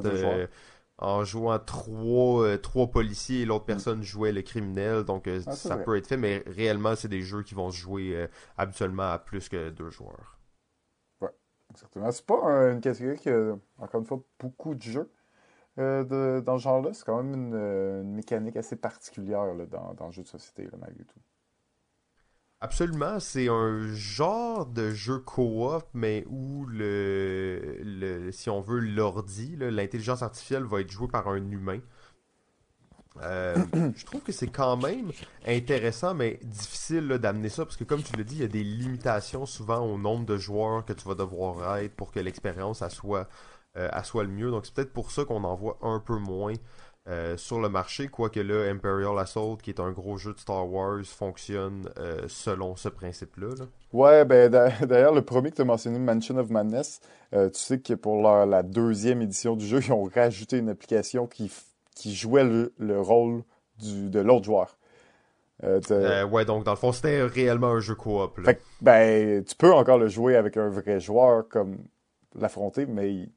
en 1.02 1.24
jouant 1.24 1.58
trois 1.60 2.58
trois 2.58 2.88
policiers 2.88 3.42
et 3.42 3.46
l'autre 3.46 3.66
personne 3.66 4.04
jouait 4.04 4.32
le 4.32 4.42
criminel. 4.44 5.04
Donc 5.04 5.28
Mm. 5.28 5.42
Ah, 5.48 5.52
ça 5.54 5.76
vrai. 5.76 5.84
peut 5.86 5.98
être 5.98 6.08
fait, 6.08 6.18
mais 6.18 6.44
réellement 6.46 6.96
c'est 6.96 7.08
des 7.08 7.22
jeux 7.22 7.42
qui 7.44 7.56
vont 7.56 7.72
se 7.72 7.78
jouer 7.78 8.28
habituellement 8.58 9.12
à 9.12 9.18
plus 9.18 9.50
que 9.50 9.70
deux 9.70 9.90
joueurs. 9.90 10.38
Certainement. 11.76 12.12
C'est 12.12 12.26
pas 12.26 12.42
un- 12.44 12.74
une 12.74 12.82
catégorie 12.82 13.18
qui 13.20 13.30
a, 13.30 13.56
encore 13.78 14.02
une 14.02 14.06
fois, 14.08 14.20
beaucoup 14.40 14.74
de 14.74 14.82
jeux 14.82 15.12
de- 15.78 16.42
dans 16.46 16.58
ce 16.58 16.64
genre-là. 16.64 16.94
C'est 16.94 17.06
quand 17.06 17.22
même 17.24 17.34
une, 17.34 17.56
une 17.56 18.14
mécanique 18.16 18.56
assez 18.58 18.76
particulière 18.76 19.54
là, 19.54 19.66
dans, 19.68 19.94
dans 19.94 20.08
le 20.08 20.12
jeu 20.12 20.24
de 20.24 20.28
société, 20.28 20.64
là, 20.66 20.78
malgré 20.80 21.06
tout. 21.06 21.20
Absolument, 22.62 23.20
c'est 23.22 23.48
un 23.48 23.94
genre 23.94 24.66
de 24.66 24.92
jeu 24.92 25.20
coop, 25.20 25.84
mais 25.94 26.26
où 26.30 26.66
le, 26.66 27.78
le 27.84 28.32
si 28.34 28.50
on 28.50 28.60
veut 28.60 28.80
l'ordi, 28.80 29.56
l'intelligence 29.58 30.22
artificielle 30.24 30.64
va 30.64 30.82
être 30.82 30.92
jouée 30.92 31.08
par 31.08 31.30
un 31.30 31.38
humain. 31.52 31.80
Euh, 33.22 33.56
je 33.96 34.06
trouve 34.06 34.22
que 34.22 34.32
c'est 34.32 34.48
quand 34.48 34.78
même 34.78 35.12
intéressant, 35.46 36.14
mais 36.14 36.40
difficile 36.44 37.08
d'amener 37.08 37.50
ça, 37.50 37.66
parce 37.66 37.78
que 37.78 37.84
comme 37.86 38.04
tu 38.04 38.16
l'as 38.18 38.24
dit, 38.24 38.36
il 38.36 38.42
y 38.42 38.46
a 38.46 38.48
des 38.48 38.64
limitations 38.64 39.46
souvent 39.46 39.80
au 39.86 39.98
nombre 39.98 40.26
de 40.26 40.38
joueurs 40.38 40.86
que 40.86 40.94
tu 40.94 41.08
vas 41.08 41.16
devoir 41.16 41.78
être 41.78 41.96
pour 41.96 42.12
que 42.12 42.20
l'expérience 42.20 42.86
soit, 42.90 43.28
euh, 43.78 43.90
soit 44.04 44.24
le 44.24 44.30
mieux. 44.30 44.52
Donc 44.52 44.66
c'est 44.66 44.74
peut-être 44.74 44.94
pour 44.94 45.12
ça 45.12 45.26
qu'on 45.26 45.44
en 45.44 45.56
voit 45.56 45.78
un 45.82 46.00
peu 46.00 46.18
moins 46.18 46.54
euh, 47.10 47.36
sur 47.38 47.60
le 47.60 47.70
marché, 47.70 48.08
quoique 48.08 48.40
là, 48.40 48.70
Imperial 48.70 49.18
Assault, 49.18 49.58
qui 49.62 49.72
est 49.72 49.80
un 49.80 49.92
gros 49.92 50.18
jeu 50.18 50.34
de 50.34 50.40
Star 50.40 50.72
Wars, 50.72 51.04
fonctionne 51.06 51.90
euh, 51.98 52.22
selon 52.28 52.76
ce 52.76 52.88
principe-là. 52.88 53.48
là. 53.58 53.66
Ouais, 53.94 54.26
ben 54.26 54.50
d'a- 54.50 54.70
d'ailleurs, 54.86 55.14
le 55.14 55.24
premier 55.24 55.50
que 55.50 55.56
tu 55.56 55.62
as 55.64 55.66
mentionné, 55.66 55.98
Mansion 55.98 56.38
of 56.38 56.50
Madness, 56.50 57.00
euh, 57.34 57.50
tu 57.50 57.60
sais 57.60 57.80
que 57.80 57.94
pour 57.96 58.22
leur- 58.22 58.46
la 58.46 58.62
deuxième 58.64 59.22
édition 59.22 59.56
du 59.56 59.66
jeu, 59.66 59.80
ils 59.86 59.92
ont 59.92 60.04
rajouté 60.14 60.58
une 60.58 60.70
application 60.70 61.26
qui, 61.28 61.52
jouait 62.06 62.44
le, 62.44 62.74
le 62.78 63.02
rôle 63.02 63.44
du, 63.80 64.10
de 64.10 64.20
l'autre 64.20 64.46
joueur. 64.46 64.78
Ouais, 65.62 66.46
donc 66.46 66.64
dans 66.64 66.72
le 66.72 66.78
fond, 66.78 66.92
c'était 66.92 67.24
réellement 67.24 67.72
un 67.72 67.80
jeu 67.82 67.96
coop. 67.96 68.38
là. 68.38 68.46
Fait 68.46 68.56
que, 68.56 68.62
ben, 68.82 69.44
tu 69.44 69.56
peux 69.56 69.74
encore 69.74 69.98
le 69.98 70.08
jouer 70.08 70.36
avec 70.36 70.56
un 70.58 70.70
vrai 70.70 71.00
joueur 71.00 71.48
comme 71.50 71.78
l'affronter, 72.36 72.86
mais 72.86 73.28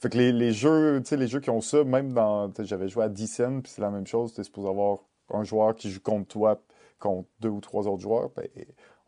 fait 0.00 0.10
que 0.10 0.18
les, 0.18 0.32
les 0.32 0.52
jeux, 0.52 1.00
tu 1.02 1.08
sais, 1.08 1.16
les 1.16 1.28
jeux 1.28 1.40
qui 1.40 1.50
ont 1.50 1.60
ça, 1.60 1.84
même 1.84 2.12
dans, 2.12 2.52
j'avais 2.60 2.88
joué 2.88 3.04
à 3.04 3.08
Decent, 3.08 3.60
puis 3.62 3.72
c'est 3.72 3.82
la 3.82 3.90
même 3.90 4.06
chose, 4.06 4.34
tu 4.34 4.40
es 4.40 4.44
supposé 4.44 4.68
avoir 4.68 4.98
un 5.30 5.44
joueur 5.44 5.74
qui 5.74 5.90
joue 5.90 6.00
contre 6.00 6.28
toi, 6.28 6.60
contre 6.98 7.28
deux 7.40 7.48
ou 7.48 7.60
trois 7.60 7.86
autres 7.86 8.02
joueurs, 8.02 8.30
ben, 8.36 8.46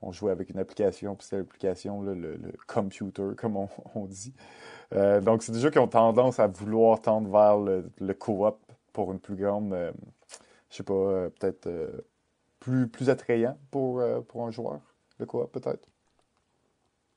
on 0.03 0.13
jouait 0.13 0.33
avec 0.33 0.51
une 0.51 0.59
application, 0.59 1.15
puis 1.17 1.27
c'est 1.29 1.37
l'application, 1.37 2.03
le, 2.03 2.15
le 2.15 2.53
computer, 2.67 3.31
comme 3.37 3.57
on, 3.57 3.69
on 3.95 4.07
dit. 4.07 4.35
Euh, 4.95 5.21
donc, 5.21 5.43
c'est 5.43 5.53
des 5.53 5.61
jeux 5.61 5.71
qui 5.71 5.79
ont 5.79 5.89
tendance 5.89 6.39
à 6.39 6.47
vouloir 6.47 7.01
tendre 7.01 7.31
vers 7.31 7.59
le, 7.59 7.91
le 7.99 8.15
co-op 8.15 8.61
pour 8.93 9.13
une 9.13 9.21
plus 9.21 9.37
grande, 9.37 9.73
euh, 9.73 9.93
je 10.71 10.77
sais 10.77 10.83
pas, 10.83 10.95
euh, 10.95 11.29
peut-être 11.31 11.69
plus, 12.61 12.89
plus 12.89 13.11
attrayant 13.11 13.59
pour, 13.71 14.03
pour 14.29 14.47
un 14.47 14.51
joueur, 14.51 14.81
le 15.19 15.27
co-op 15.27 15.53
peut-être? 15.53 15.89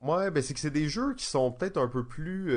Ouais, 0.02 0.30
ben 0.30 0.42
c'est 0.42 0.54
que 0.54 0.60
c'est 0.60 0.70
des 0.70 0.88
jeux 0.88 1.14
qui 1.14 1.26
sont 1.26 1.52
peut-être 1.52 1.76
un 1.76 1.88
peu 1.88 2.06
plus. 2.06 2.50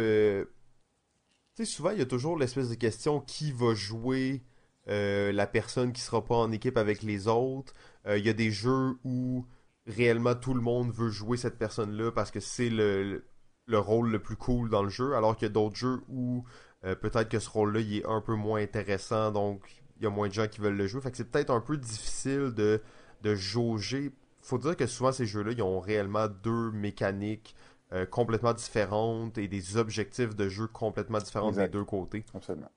Tu 1.56 1.66
sais, 1.66 1.72
souvent, 1.72 1.92
il 1.92 2.00
y 2.00 2.02
a 2.02 2.06
toujours 2.06 2.38
l'espèce 2.38 2.70
de 2.70 2.76
question 2.76 3.20
qui 3.22 3.52
va 3.52 3.76
jouer 3.76 4.42
euh, 4.88 5.32
la 5.32 5.46
personne 5.46 5.94
qui 5.94 6.02
sera 6.02 6.26
pas 6.26 6.36
en 6.36 6.52
équipe 6.52 6.78
avec 6.78 7.04
les 7.04 7.28
autres? 7.28 7.74
Euh, 8.08 8.18
Il 8.18 8.26
y 8.26 8.30
a 8.30 8.34
des 8.34 8.50
jeux 8.50 8.98
où 9.04 9.46
réellement 9.86 10.34
tout 10.34 10.56
le 10.56 10.62
monde 10.62 10.92
veut 10.92 11.10
jouer 11.12 11.38
cette 11.38 11.60
personne-là 11.60 12.12
parce 12.12 12.32
que 12.32 12.40
c'est 12.40 12.70
le, 12.70 13.24
le 13.68 13.80
rôle 13.80 14.10
le 14.10 14.20
plus 14.20 14.36
cool 14.36 14.70
dans 14.70 14.82
le 14.82 14.90
jeu, 14.90 15.16
alors 15.16 15.36
qu'il 15.36 15.48
y 15.48 15.52
a 15.52 15.54
d'autres 15.54 15.76
jeux 15.76 16.02
où 16.10 16.44
euh, 16.86 16.96
peut-être 16.96 17.30
que 17.30 17.38
ce 17.40 17.50
rôle-là 17.52 17.82
est 17.82 18.06
un 18.06 18.22
peu 18.22 18.34
moins 18.34 18.62
intéressant, 18.62 19.32
donc 19.32 19.62
il 19.98 20.04
y 20.04 20.08
a 20.08 20.10
moins 20.10 20.30
de 20.30 20.34
gens 20.34 20.48
qui 20.48 20.60
veulent 20.60 20.76
le 20.76 20.88
jouer. 20.88 21.02
Fait 21.02 21.12
que 21.12 21.18
c'est 21.18 21.30
peut-être 21.30 21.52
un 21.52 21.62
peu 21.62 21.78
difficile 21.78 22.52
de, 22.56 22.82
de 23.22 23.36
jauger. 23.36 24.12
Faut 24.42 24.58
dire 24.58 24.76
que 24.76 24.88
souvent 24.88 25.12
ces 25.12 25.28
jeux-là, 25.28 25.52
ils 25.52 25.62
ont 25.62 25.80
réellement 25.80 26.28
deux 26.28 26.72
mécaniques 26.72 27.56
euh, 27.94 28.06
complètement 28.06 28.54
différentes 28.54 29.38
et 29.38 29.48
des 29.48 29.78
objectifs 29.78 30.36
de 30.36 30.50
jeu 30.50 30.68
complètement 30.68 31.20
différents 31.20 31.50
Exact. 31.50 31.68
des 31.68 31.78
deux 31.78 31.86
côtés. 31.86 32.26
Absolument. 32.34 32.70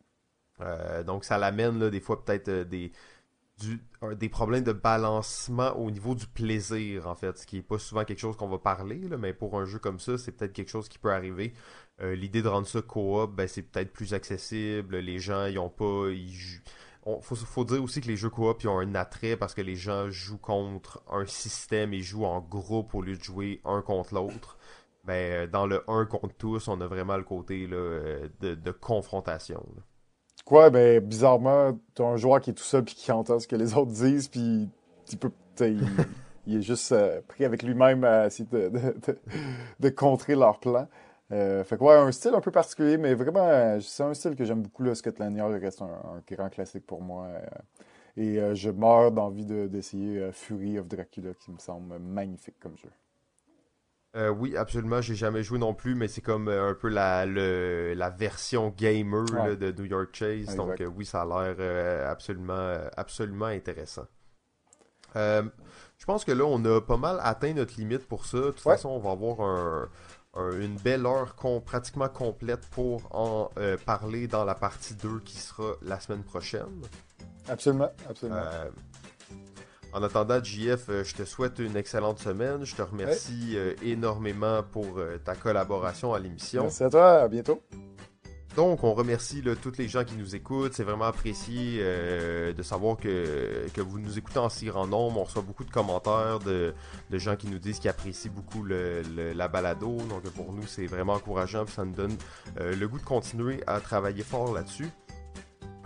Euh, 0.61 1.03
donc 1.03 1.25
ça 1.25 1.37
l'amène 1.39 1.79
là, 1.79 1.91
des 1.91 2.01
fois 2.01 2.25
peut-être 2.25 2.49
euh, 2.49 2.65
des, 2.65 2.93
du, 3.59 3.81
des 4.19 4.29
problèmes 4.29 4.65
de 4.65 4.73
balancement 4.73 5.73
au 5.79 5.91
niveau 5.91 6.15
du 6.15 6.27
plaisir 6.27 7.07
en 7.07 7.15
fait, 7.15 7.39
ce 7.39 7.47
qui 7.47 7.59
est 7.59 7.63
pas 7.63 7.79
souvent 7.79 8.05
quelque 8.05 8.19
chose 8.21 8.37
qu'on 8.37 8.49
va 8.49 8.59
parler, 8.59 9.01
là, 9.09 9.17
mais 9.17 9.33
pour 9.33 9.59
un 9.59 9.65
jeu 9.65 9.79
comme 9.79 9.99
ça, 9.99 10.19
c'est 10.19 10.33
peut-être 10.33 10.53
quelque 10.53 10.71
chose 10.71 10.89
qui 10.89 10.99
peut 10.99 11.13
arriver. 11.13 11.53
Euh, 12.01 12.15
L'idée 12.15 12.43
de 12.43 12.49
rendre 12.49 12.67
ça 12.67 12.83
coop, 12.83 13.35
ben, 13.35 13.49
c'est 13.49 13.63
peut-être 13.63 13.93
plus 13.93 14.13
accessible, 14.15 14.97
les 14.99 15.19
gens 15.19 15.47
ils 15.47 15.59
ont 15.59 15.71
pas... 15.71 16.09
Ils, 16.11 16.61
on- 17.05 17.21
faut, 17.21 17.37
faut 17.37 17.65
dire 17.65 17.83
aussi 17.83 18.01
que 18.01 18.09
les 18.09 18.17
jeux 18.17 18.31
coop 18.31 18.63
ils 18.63 18.69
ont 18.69 18.79
un 18.79 18.95
attrait 18.95 19.37
parce 19.37 19.55
que 19.55 19.63
les 19.63 19.77
gens 19.77 20.11
jouent 20.11 20.37
contre 20.39 21.03
un 21.11 21.25
système 21.27 21.93
et 21.95 22.01
jouent 22.03 22.25
en 22.27 22.41
groupe 22.41 22.95
au 22.95 23.01
lieu 23.03 23.17
de 23.17 23.23
jouer 23.23 23.61
un 23.65 23.81
contre 23.83 24.15
l'autre. 24.15 24.56
Ben, 25.07 25.33
euh, 25.33 25.47
dans 25.47 25.67
le 25.67 25.89
un 25.89 26.05
contre 26.05 26.35
tous, 26.35 26.67
on 26.69 26.81
a 26.81 26.87
vraiment 26.87 27.17
le 27.17 27.23
côté 27.23 27.67
là, 27.69 27.77
euh, 27.77 28.29
de, 28.41 28.71
confrontation. 28.73 29.65
Quoi, 30.45 30.71
ben, 30.71 31.01
bizarrement, 31.01 31.79
t'as 31.95 32.05
un 32.05 32.17
joueur 32.17 32.41
qui 32.41 32.51
est 32.51 32.55
tout 32.55 32.65
seul 32.65 32.85
puis 32.85 32.95
qui 32.95 33.13
entend 33.13 33.39
ce 33.39 33.47
que 33.47 33.57
les 33.57 33.75
autres 33.75 33.93
disent, 33.93 34.29
puis 34.29 34.69
tu 35.09 35.17
sais, 35.55 35.73
il, 35.73 35.89
il 36.47 36.57
est 36.57 36.63
juste 36.63 36.91
euh, 36.91 37.21
pris 37.29 37.45
avec 37.45 37.63
lui-même 37.63 38.03
à 38.03 38.27
essayer 38.27 38.49
de, 38.51 39.89
contrer 39.91 40.35
leur 40.35 40.59
plan. 40.59 40.89
Fait 41.31 41.77
que 41.77 41.83
ouais, 41.83 41.95
un 41.95 42.13
style 42.13 42.35
un 42.35 42.41
peu 42.41 42.51
particulier, 42.51 42.99
mais 42.99 43.15
vraiment, 43.15 43.81
c'est 43.81 44.03
un 44.03 44.15
style 44.15 44.35
que 44.35 44.45
j'aime 44.45 44.63
beaucoup, 44.63 44.83
là, 44.83 44.95
Scotland 44.95 45.37
Yard 45.37 45.53
reste 45.61 45.83
un, 45.83 46.23
grand 46.29 46.49
classique 46.49 46.87
pour 46.87 47.03
moi. 47.03 47.29
et 48.17 48.41
je 48.55 48.71
meurs 48.71 49.13
d'envie 49.13 49.45
de- 49.45 49.67
d'essayer 49.67 50.31
Fury 50.33 50.79
of 50.79 50.87
Dracula, 50.89 51.35
qui 51.35 51.51
me 51.53 51.59
semble 51.59 51.99
magnifique 51.99 52.59
comme 52.61 52.77
jeu. 52.77 52.91
Euh, 54.17 54.31
oui, 54.31 54.57
absolument. 54.57 55.01
J'ai 55.03 55.15
jamais 55.15 55.43
joué 55.43 55.59
non 55.59 55.75
plus, 55.75 55.95
mais 55.95 56.09
c'est 56.09 56.23
comme 56.23 56.49
euh, 56.49 56.71
un 56.71 56.75
peu 56.75 56.89
la, 56.89 57.27
le- 57.27 57.93
la 57.95 58.09
version 58.11 58.71
gamer 58.77 59.25
là, 59.33 59.55
de 59.57 59.71
New 59.73 59.85
York 59.85 60.09
Chase. 60.15 60.31
Exact. 60.41 60.57
Donc 60.57 60.81
euh, 60.81 60.87
oui, 60.87 61.05
ça 61.05 61.23
a 61.23 61.27
l'air 61.55 62.09
absolument, 62.11 62.79
absolument 62.97 63.47
intéressant. 63.47 64.07
Je 65.15 66.05
pense 66.07 66.25
que 66.25 66.33
là, 66.33 66.45
on 66.45 66.63
a 66.65 66.81
pas 66.81 66.97
mal 66.99 67.19
atteint 67.23 67.53
notre 67.55 67.75
limite 67.79 68.07
pour 68.07 68.27
ça. 68.27 68.37
De 68.39 68.43
toute 68.51 68.65
Ouais. 68.67 68.73
façon, 68.75 68.91
on 68.91 68.99
va 68.99 69.11
avoir 69.13 69.41
un- 69.41 69.89
un- 70.35 70.61
une 70.61 70.77
belle 70.77 71.07
heure 71.07 71.35
com- 71.37 71.63
pratiquement 71.63 72.09
complète 72.09 72.67
pour 72.71 73.03
en 73.15 73.51
parler 73.87 74.27
dans 74.29 74.45
la 74.45 74.55
partie 74.55 74.95
2 74.95 75.21
qui 75.21 75.39
sera 75.39 75.73
la 75.83 75.99
semaine 76.01 76.23
prochaine. 76.23 76.83
Absolument, 77.49 77.91
absolument. 78.09 78.41
En 79.93 80.03
attendant, 80.03 80.43
JF, 80.43 80.89
euh, 80.91 81.05
je 81.05 81.15
te 81.15 81.25
souhaite 81.25 81.59
une 81.59 81.77
excellente 81.77 82.19
semaine. 82.19 82.65
Je 82.65 82.75
te 82.75 82.83
remercie 82.83 83.53
euh, 83.55 83.73
énormément 83.83 84.63
pour 84.63 84.99
euh, 84.99 85.17
ta 85.25 85.35
collaboration 85.35 86.13
à 86.13 86.19
l'émission. 86.19 86.65
Merci 86.65 86.85
à 86.85 86.91
toi, 86.91 87.13
à 87.23 87.29
bientôt. 87.29 87.63
Donc, 88.57 88.85
on 88.85 88.95
remercie 88.95 89.43
là, 89.43 89.55
toutes 89.55 89.77
les 89.79 89.87
gens 89.89 90.05
qui 90.05 90.15
nous 90.17 90.35
écoutent. 90.35 90.73
C'est 90.75 90.83
vraiment 90.83 91.05
apprécié 91.05 91.79
euh, 91.81 92.53
de 92.55 92.63
savoir 92.63 92.97
que, 92.97 93.67
que 93.75 93.81
vous 93.83 93.99
nous 93.99 94.19
écoutez 94.19 94.39
en 94.39 94.49
si 94.49 94.67
grand 94.67 94.87
nombre. 94.87 95.21
On 95.21 95.25
reçoit 95.25 95.43
beaucoup 95.43 95.65
de 95.65 95.71
commentaires 95.71 96.39
de, 96.41 96.75
de 97.11 97.19
gens 97.19 97.37
qui 97.37 97.49
nous 97.49 97.59
disent 97.59 97.79
qu'ils 97.79 97.91
apprécient 97.91 98.33
beaucoup 98.33 98.63
le, 98.63 99.03
le- 99.15 99.33
la 99.35 99.49
balado. 99.49 99.97
Donc, 100.09 100.23
pour 100.31 100.53
nous, 100.53 100.67
c'est 100.67 100.87
vraiment 100.87 101.15
encourageant. 101.15 101.65
Puis 101.67 101.75
ça 101.75 101.85
nous 101.85 101.93
donne 101.95 102.17
euh, 102.61 102.75
le 102.75 102.89
goût 102.89 102.99
de 102.99 103.05
continuer 103.05 103.63
à 103.67 103.79
travailler 103.81 104.23
fort 104.25 104.53
là-dessus. 104.55 104.89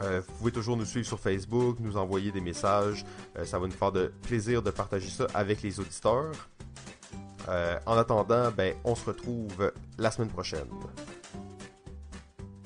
Euh, 0.03 0.23
vous 0.27 0.33
pouvez 0.35 0.53
toujours 0.53 0.77
nous 0.77 0.85
suivre 0.85 1.07
sur 1.07 1.21
Facebook, 1.21 1.79
nous 1.81 1.97
envoyer 1.97 2.33
des 2.33 2.41
messages. 2.41 3.05
Euh, 3.37 3.45
ça 3.45 3.59
va 3.59 3.67
nous 3.67 3.73
faire 3.73 3.93
de 3.93 4.13
plaisir 4.23 4.63
de 4.63 4.71
partager 4.71 5.09
ça 5.09 5.27
avec 5.35 5.63
les 5.63 5.79
auditeurs. 5.79 6.33
Euh, 7.49 7.79
en 7.87 7.97
attendant, 7.97 8.51
ben, 8.51 8.75
on 8.85 8.95
se 8.95 9.07
retrouve 9.07 9.73
la 9.99 10.11
semaine 10.11 10.31
prochaine. 10.31 10.69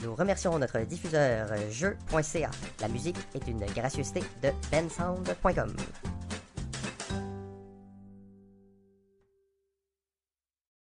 Nous 0.02 0.14
remercions 0.14 0.58
notre 0.58 0.78
diffuseur 0.80 1.48
jeu.ca. 1.70 2.50
La 2.80 2.88
musique 2.88 3.16
est 3.34 3.48
une 3.48 3.64
gracieuseté 3.66 4.20
de 4.42 4.50
bensound.com. 4.70 5.74